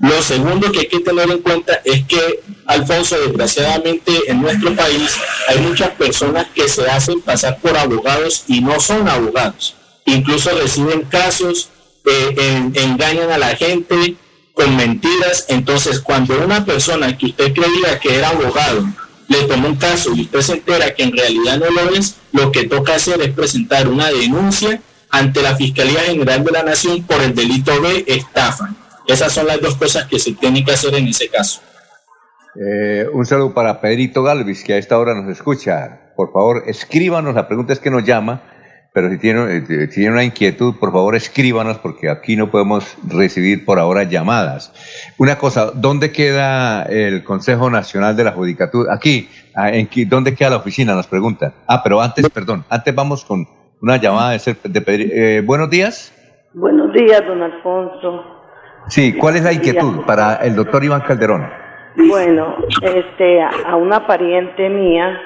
Lo 0.00 0.22
segundo 0.22 0.70
que 0.70 0.80
hay 0.80 0.86
que 0.86 1.00
tener 1.00 1.28
en 1.28 1.38
cuenta 1.40 1.80
es 1.84 2.04
que, 2.04 2.40
Alfonso, 2.66 3.18
desgraciadamente 3.18 4.12
en 4.28 4.40
nuestro 4.40 4.72
país 4.76 5.16
hay 5.48 5.58
muchas 5.58 5.90
personas 5.90 6.46
que 6.54 6.68
se 6.68 6.88
hacen 6.88 7.20
pasar 7.20 7.58
por 7.58 7.76
abogados 7.76 8.44
y 8.46 8.60
no 8.60 8.78
son 8.78 9.08
abogados. 9.08 9.74
Incluso 10.04 10.50
reciben 10.56 11.02
casos, 11.02 11.70
eh, 12.06 12.70
engañan 12.74 13.32
a 13.32 13.38
la 13.38 13.56
gente, 13.56 14.16
con 14.58 14.76
mentiras. 14.76 15.46
Entonces, 15.48 16.00
cuando 16.00 16.36
una 16.44 16.64
persona 16.64 17.16
que 17.16 17.26
usted 17.26 17.52
creía 17.52 18.00
que 18.00 18.16
era 18.16 18.30
abogado 18.30 18.84
le 19.28 19.44
toma 19.44 19.68
un 19.68 19.76
caso 19.76 20.10
y 20.16 20.22
usted 20.22 20.40
se 20.40 20.52
entera 20.54 20.94
que 20.94 21.04
en 21.04 21.16
realidad 21.16 21.58
no 21.58 21.70
lo 21.70 21.94
es, 21.94 22.16
lo 22.32 22.50
que 22.50 22.64
toca 22.64 22.96
hacer 22.96 23.20
es 23.20 23.30
presentar 23.30 23.86
una 23.86 24.10
denuncia 24.10 24.80
ante 25.10 25.42
la 25.42 25.54
Fiscalía 25.54 26.00
General 26.00 26.42
de 26.42 26.50
la 26.50 26.62
Nación 26.64 27.04
por 27.04 27.22
el 27.22 27.34
delito 27.34 27.78
de 27.80 28.04
estafa. 28.08 28.74
Esas 29.06 29.32
son 29.32 29.46
las 29.46 29.60
dos 29.60 29.76
cosas 29.76 30.06
que 30.06 30.18
se 30.18 30.32
tienen 30.32 30.64
que 30.64 30.72
hacer 30.72 30.92
en 30.94 31.06
ese 31.06 31.28
caso. 31.28 31.60
Eh, 32.60 33.06
un 33.12 33.24
saludo 33.26 33.54
para 33.54 33.80
Pedrito 33.80 34.24
Galvis, 34.24 34.64
que 34.64 34.72
a 34.72 34.78
esta 34.78 34.98
hora 34.98 35.14
nos 35.14 35.30
escucha. 35.30 36.12
Por 36.16 36.32
favor, 36.32 36.64
escríbanos, 36.66 37.34
la 37.34 37.46
pregunta 37.46 37.72
es 37.74 37.78
que 37.78 37.90
nos 37.90 38.04
llama 38.04 38.42
pero 38.98 39.10
si 39.10 39.18
tiene, 39.18 39.58
eh, 39.58 39.86
si 39.92 40.08
una 40.08 40.24
inquietud, 40.24 40.74
por 40.74 40.90
favor 40.90 41.14
escríbanos 41.14 41.78
porque 41.78 42.10
aquí 42.10 42.34
no 42.34 42.50
podemos 42.50 42.98
recibir 43.08 43.64
por 43.64 43.78
ahora 43.78 44.02
llamadas. 44.02 44.72
Una 45.18 45.38
cosa, 45.38 45.70
¿dónde 45.72 46.10
queda 46.10 46.82
el 46.82 47.22
Consejo 47.22 47.70
Nacional 47.70 48.16
de 48.16 48.24
la 48.24 48.32
Judicatura? 48.32 48.92
Aquí, 48.92 49.28
ah, 49.54 49.70
¿en 49.70 49.88
¿dónde 50.08 50.34
queda 50.34 50.50
la 50.50 50.56
oficina? 50.56 50.94
Nos 50.94 51.06
preguntan. 51.06 51.54
Ah, 51.68 51.80
pero 51.80 52.00
antes, 52.00 52.28
perdón, 52.28 52.64
antes 52.68 52.92
vamos 52.92 53.24
con 53.24 53.46
una 53.80 53.98
llamada 53.98 54.32
de, 54.32 54.56
de 54.64 54.80
pedir. 54.80 55.12
Eh, 55.14 55.42
buenos 55.42 55.70
días. 55.70 56.12
Buenos 56.52 56.92
días, 56.92 57.22
don 57.24 57.40
Alfonso. 57.40 58.24
Sí, 58.88 59.12
¿cuál 59.12 59.36
es 59.36 59.44
la 59.44 59.52
inquietud 59.52 60.00
para 60.06 60.38
el 60.42 60.56
doctor 60.56 60.82
Iván 60.82 61.02
Calderón? 61.02 61.48
Bueno, 61.94 62.56
este, 62.82 63.42
a 63.42 63.76
una 63.76 64.08
pariente 64.08 64.68
mía 64.68 65.20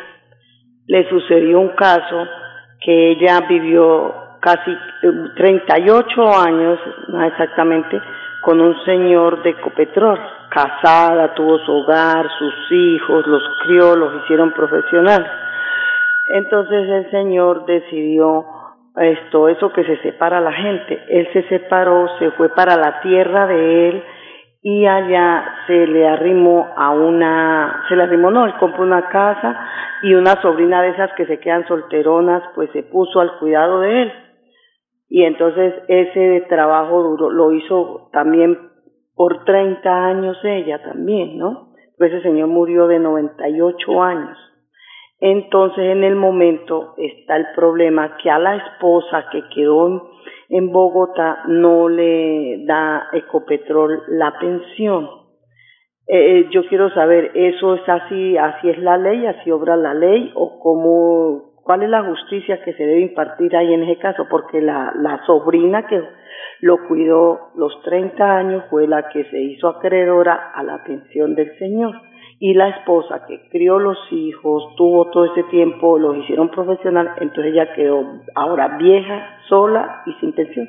le 0.89 1.09
sucedió 1.09 1.59
un 1.59 1.71
caso 1.71 2.27
que 2.85 3.11
ella 3.13 3.41
vivió 3.49 4.15
casi 4.41 4.77
38 5.37 6.23
eh, 6.23 6.35
años, 6.49 6.79
exactamente, 7.31 8.01
con 8.43 8.61
un 8.61 8.75
señor 8.85 9.43
de 9.43 9.51
Ecopetrol, 9.51 10.19
casada, 10.49 11.33
tuvo 11.35 11.59
su 11.59 11.73
hogar, 11.73 12.27
sus 12.39 12.55
hijos, 12.73 13.27
los 13.27 13.43
crió, 13.65 13.97
los 13.97 14.23
hicieron 14.23 14.53
profesionales. 14.53 15.31
Entonces 16.27 16.89
el 16.89 17.11
señor 17.11 17.67
decidió 17.67 18.45
esto, 18.97 19.49
eso 19.49 19.73
que 19.73 19.85
se 19.85 19.97
separa 20.03 20.41
la 20.41 20.53
gente. 20.53 21.05
Él 21.09 21.29
se 21.33 21.43
separó, 21.49 22.09
se 22.19 22.31
fue 22.33 22.49
para 22.51 22.77
la 22.77 23.01
tierra 23.01 23.47
de 23.47 23.89
él 23.89 24.05
y 24.63 24.87
allá 24.87 25.45
se 25.67 25.87
le 25.89 26.07
arrimó 26.07 26.69
a 26.77 26.91
una, 26.91 27.85
se 27.89 27.97
le 27.97 28.05
arrimó, 28.05 28.31
no, 28.31 28.47
él 28.47 28.55
compró 28.61 28.85
una 28.85 29.09
casa 29.09 29.59
y 30.03 30.15
una 30.15 30.41
sobrina 30.41 30.81
de 30.83 30.91
esas 30.91 31.13
que 31.15 31.27
se 31.27 31.41
quedan 31.41 31.67
solteronas, 31.67 32.45
pues 32.55 32.71
se 32.71 32.85
puso 32.85 33.21
al 33.21 33.39
cuidado 33.39 33.81
de 33.81 34.03
él. 34.03 34.13
Y 35.09 35.25
entonces 35.25 35.75
ese 35.89 36.47
trabajo 36.49 37.03
duro 37.03 37.31
lo 37.31 37.53
hizo 37.53 38.09
también 38.13 38.57
por 39.15 39.45
30 39.45 40.05
años 40.07 40.39
ella 40.45 40.81
también, 40.83 41.39
¿no? 41.39 41.73
Pues 41.99 42.13
ese 42.13 42.23
señor 42.23 42.49
murió 42.49 42.87
de 42.87 43.01
98 43.01 44.03
años. 44.03 44.39
Entonces 45.19 45.85
en 45.85 46.05
el 46.05 46.15
momento 46.15 46.95
está 46.97 47.37
el 47.37 47.47
problema 47.55 48.17
que 48.17 48.31
a 48.31 48.39
la 48.39 48.57
esposa 48.57 49.27
que 49.31 49.43
quedó 49.55 50.12
en, 50.53 50.73
Bogotá 50.73 51.45
no 51.49 51.89
le 51.89 52.65
da 52.65 53.09
Ecopetrol 53.13 54.03
la 54.09 54.39
pensión. 54.39 55.09
Eh, 56.07 56.41
eh, 56.41 56.49
yo 56.51 56.67
quiero 56.69 56.91
saber, 56.91 57.31
¿eso 57.35 57.75
es 57.75 57.89
así, 57.89 58.37
así 58.37 58.69
es 58.69 58.79
la 58.79 58.97
ley, 58.97 59.27
así 59.27 59.51
obra 59.51 59.77
la 59.77 59.95
ley 59.95 60.31
o 60.35 60.59
cómo, 60.61 61.55
cuál 61.65 61.83
es 61.83 61.91
la 61.91 62.05
justicia 62.05 62.63
que 62.63 62.75
se 62.75 62.85
debe 62.85 63.01
impartir 63.01 63.57
ahí 63.57 63.73
en 63.73 63.85
ese 63.85 63.99
caso? 63.99 64.27
Porque 64.29 64.61
la, 64.61 64.93
la 64.97 65.25
sobrina 65.27 65.87
que 65.87 66.03
lo 66.61 66.87
cuidó 66.87 67.51
los 67.57 67.83
30 67.83 68.37
años 68.37 68.65
fue 68.71 68.87
la 68.87 69.09
que 69.09 69.25
se 69.25 69.41
hizo 69.41 69.69
acreedora 69.69 70.53
a 70.55 70.63
la 70.63 70.85
pensión 70.85 71.35
del 71.35 71.57
señor 71.59 71.95
y 72.45 72.55
la 72.55 72.71
esposa 72.71 73.23
que 73.29 73.49
crió 73.53 73.79
los 73.79 73.97
hijos, 74.11 74.75
tuvo 74.77 75.09
todo 75.13 75.27
ese 75.27 75.45
tiempo, 75.45 75.97
los 75.97 76.17
hicieron 76.25 76.51
profesional, 76.51 77.11
entonces 77.21 77.53
ella 77.53 77.73
quedó 77.73 78.03
ahora 78.35 78.79
vieja, 78.79 79.39
sola 79.49 80.03
y 80.07 80.13
sin 80.19 80.33
pensión. 80.33 80.67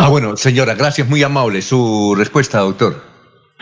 Ah, 0.00 0.08
bueno, 0.10 0.36
señora, 0.36 0.74
gracias, 0.74 1.08
muy 1.08 1.22
amable 1.22 1.62
su 1.62 2.12
respuesta, 2.18 2.58
doctor. 2.58 2.94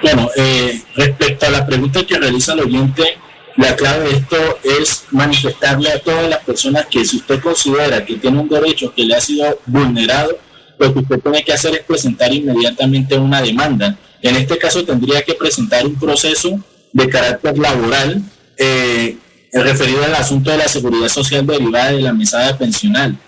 Bueno, 0.01 0.31
eh, 0.39 0.81
respecto 0.97 1.45
a 1.45 1.51
la 1.51 1.67
pregunta 1.67 2.01
que 2.07 2.19
realiza 2.19 2.55
el 2.55 2.61
oyente, 2.61 3.19
la 3.59 3.77
clave 3.77 4.05
de 4.05 4.11
esto 4.13 4.37
es 4.63 5.07
manifestarle 5.11 5.93
a 5.93 6.01
todas 6.01 6.31
las 6.31 6.43
personas 6.45 6.87
que 6.87 7.05
si 7.05 7.19
usted 7.19 7.43
considera 7.43 8.07
que 8.07 8.15
tiene 8.17 8.41
un 8.41 8.49
derecho 8.49 8.91
que 8.95 9.05
le 9.05 9.15
ha 9.15 9.21
sido 9.21 9.59
vulnerado, 9.67 10.31
lo 10.79 10.95
que 10.95 11.01
usted 11.01 11.21
tiene 11.21 11.45
que 11.45 11.53
hacer 11.53 11.75
es 11.75 11.83
presentar 11.83 12.33
inmediatamente 12.33 13.19
una 13.19 13.43
demanda 13.43 13.99
en 14.25 14.37
este 14.37 14.57
caso 14.57 14.85
tendría 14.85 15.23
que 15.23 15.35
presentar 15.35 15.87
un 15.87 15.97
proceso 15.97 16.59
de 16.93 17.09
carácter 17.11 17.59
laboral 17.59 18.23
eh, 18.57 19.19
referido 19.53 20.03
al 20.03 20.15
asunto 20.15 20.51
de 20.51 20.57
la 20.57 20.69
seguridad 20.69 21.09
social 21.09 21.47
derivada 21.47 21.93
de 21.93 22.01
la 22.01 22.15
mesada 22.15 22.57
pensional. 22.57 23.19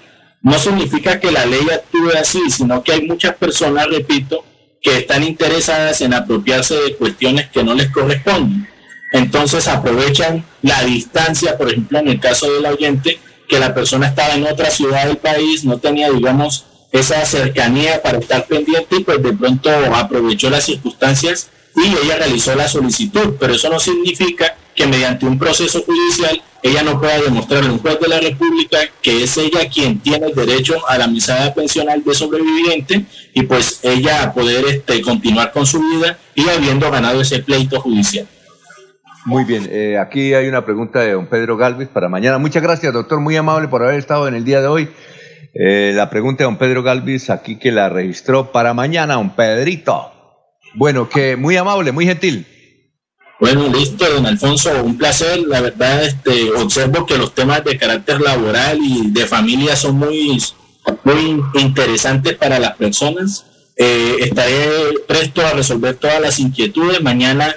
No 0.40 0.58
significa 0.58 1.20
que 1.20 1.30
la 1.30 1.44
ley 1.44 1.60
actúe 1.70 2.10
así, 2.18 2.40
sino 2.48 2.82
que 2.82 2.92
hay 2.92 3.02
muchas 3.02 3.36
personas, 3.36 3.88
repito, 3.88 4.42
que 4.80 4.98
están 4.98 5.22
interesadas 5.22 6.00
en 6.00 6.14
apropiarse 6.14 6.74
de 6.76 6.96
cuestiones 6.96 7.50
que 7.50 7.62
no 7.62 7.74
les 7.74 7.90
corresponden. 7.90 8.66
Entonces 9.12 9.68
aprovechan 9.68 10.46
la 10.62 10.82
distancia, 10.84 11.58
por 11.58 11.68
ejemplo, 11.68 11.98
en 11.98 12.08
el 12.08 12.20
caso 12.20 12.50
del 12.50 12.64
oyente, 12.64 13.18
que 13.48 13.58
la 13.58 13.74
persona 13.74 14.06
estaba 14.06 14.34
en 14.34 14.46
otra 14.46 14.70
ciudad 14.70 15.06
del 15.06 15.18
país, 15.18 15.64
no 15.64 15.76
tenía, 15.76 16.10
digamos, 16.10 16.64
esa 16.98 17.24
cercanía 17.24 18.02
para 18.02 18.18
estar 18.18 18.46
pendiente 18.46 18.96
y 18.96 19.04
pues 19.04 19.22
de 19.22 19.32
pronto 19.32 19.70
aprovechó 19.94 20.50
las 20.50 20.64
circunstancias 20.64 21.50
y 21.74 22.04
ella 22.04 22.16
realizó 22.16 22.54
la 22.54 22.68
solicitud, 22.68 23.34
pero 23.38 23.54
eso 23.54 23.68
no 23.68 23.78
significa 23.78 24.56
que 24.74 24.86
mediante 24.86 25.26
un 25.26 25.38
proceso 25.38 25.82
judicial 25.82 26.42
ella 26.62 26.82
no 26.82 26.98
pueda 26.98 27.20
demostrarle 27.20 27.68
a 27.68 27.72
un 27.72 27.78
juez 27.78 28.00
de 28.00 28.08
la 28.08 28.20
República 28.20 28.78
que 29.00 29.22
es 29.22 29.36
ella 29.36 29.68
quien 29.72 30.00
tiene 30.00 30.26
el 30.26 30.34
derecho 30.34 30.74
a 30.88 30.98
la 30.98 31.06
mesada 31.06 31.54
pensional 31.54 32.02
de 32.02 32.14
sobreviviente 32.14 33.04
y 33.34 33.42
pues 33.42 33.80
ella 33.82 34.32
poder 34.32 34.64
este, 34.66 35.00
continuar 35.02 35.52
con 35.52 35.66
su 35.66 35.80
vida 35.80 36.18
y 36.34 36.48
habiendo 36.48 36.90
ganado 36.90 37.20
ese 37.20 37.40
pleito 37.40 37.80
judicial. 37.80 38.26
Muy 39.24 39.44
bien, 39.44 39.68
eh, 39.70 39.98
aquí 39.98 40.34
hay 40.34 40.46
una 40.46 40.64
pregunta 40.64 41.00
de 41.00 41.12
don 41.12 41.26
Pedro 41.26 41.56
Galvez 41.56 41.88
para 41.88 42.08
mañana. 42.08 42.38
Muchas 42.38 42.62
gracias, 42.62 42.92
doctor, 42.92 43.20
muy 43.20 43.36
amable 43.36 43.66
por 43.68 43.82
haber 43.82 43.98
estado 43.98 44.28
en 44.28 44.34
el 44.34 44.44
día 44.44 44.60
de 44.60 44.68
hoy. 44.68 44.88
Eh, 45.58 45.92
la 45.94 46.10
pregunta 46.10 46.38
de 46.38 46.44
don 46.44 46.58
Pedro 46.58 46.82
Galvis, 46.82 47.30
aquí 47.30 47.56
que 47.56 47.72
la 47.72 47.88
registró 47.88 48.52
para 48.52 48.74
mañana, 48.74 49.14
don 49.14 49.34
Pedrito. 49.34 50.12
Bueno, 50.74 51.08
que 51.08 51.36
muy 51.36 51.56
amable, 51.56 51.92
muy 51.92 52.04
gentil. 52.04 52.46
Bueno, 53.40 53.66
listo, 53.68 54.04
don 54.10 54.26
Alfonso, 54.26 54.70
un 54.82 54.98
placer. 54.98 55.38
La 55.46 55.60
verdad, 55.62 56.04
este, 56.04 56.50
observo 56.52 57.06
que 57.06 57.16
los 57.16 57.34
temas 57.34 57.64
de 57.64 57.78
carácter 57.78 58.20
laboral 58.20 58.78
y 58.82 59.10
de 59.10 59.26
familia 59.26 59.76
son 59.76 59.96
muy, 59.96 60.42
muy 61.04 61.42
interesantes 61.54 62.34
para 62.34 62.58
las 62.58 62.76
personas. 62.76 63.46
Eh, 63.76 64.16
estaré 64.20 64.68
presto 65.06 65.46
a 65.46 65.52
resolver 65.52 65.94
todas 65.96 66.20
las 66.20 66.38
inquietudes. 66.38 67.00
Mañana, 67.02 67.54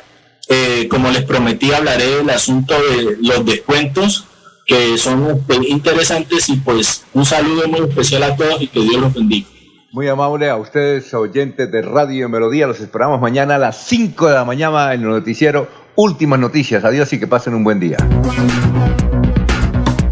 eh, 0.48 0.88
como 0.90 1.12
les 1.12 1.24
prometí, 1.24 1.74
hablaré 1.74 2.18
del 2.18 2.30
asunto 2.30 2.76
de 2.76 3.18
los 3.22 3.46
descuentos 3.46 4.29
que 4.70 5.00
son 5.00 5.42
interesantes 5.68 6.48
y 6.48 6.58
pues 6.58 7.04
un 7.16 7.26
saludo 7.26 7.68
muy 7.68 7.90
especial 7.90 8.22
a 8.22 8.36
todos 8.36 8.62
y 8.62 8.68
que 8.68 8.82
Dios 8.82 9.02
los 9.02 9.12
bendiga. 9.12 9.48
Muy 9.92 10.08
amable 10.08 10.48
a 10.48 10.58
ustedes, 10.58 11.12
oyentes 11.16 11.72
de 11.72 11.82
Radio 11.82 12.30
Melodía. 12.30 12.68
Los 12.68 12.80
esperamos 12.80 13.20
mañana 13.20 13.56
a 13.56 13.58
las 13.58 13.88
5 13.88 14.28
de 14.28 14.36
la 14.36 14.46
mañana 14.46 14.94
en 14.94 15.02
el 15.02 15.10
noticiero 15.10 15.68
Últimas 15.96 16.40
Noticias. 16.40 16.84
Adiós 16.86 17.12
y 17.14 17.20
que 17.20 17.26
pasen 17.26 17.56
un 17.56 17.64
buen 17.64 17.80
día. 17.80 17.98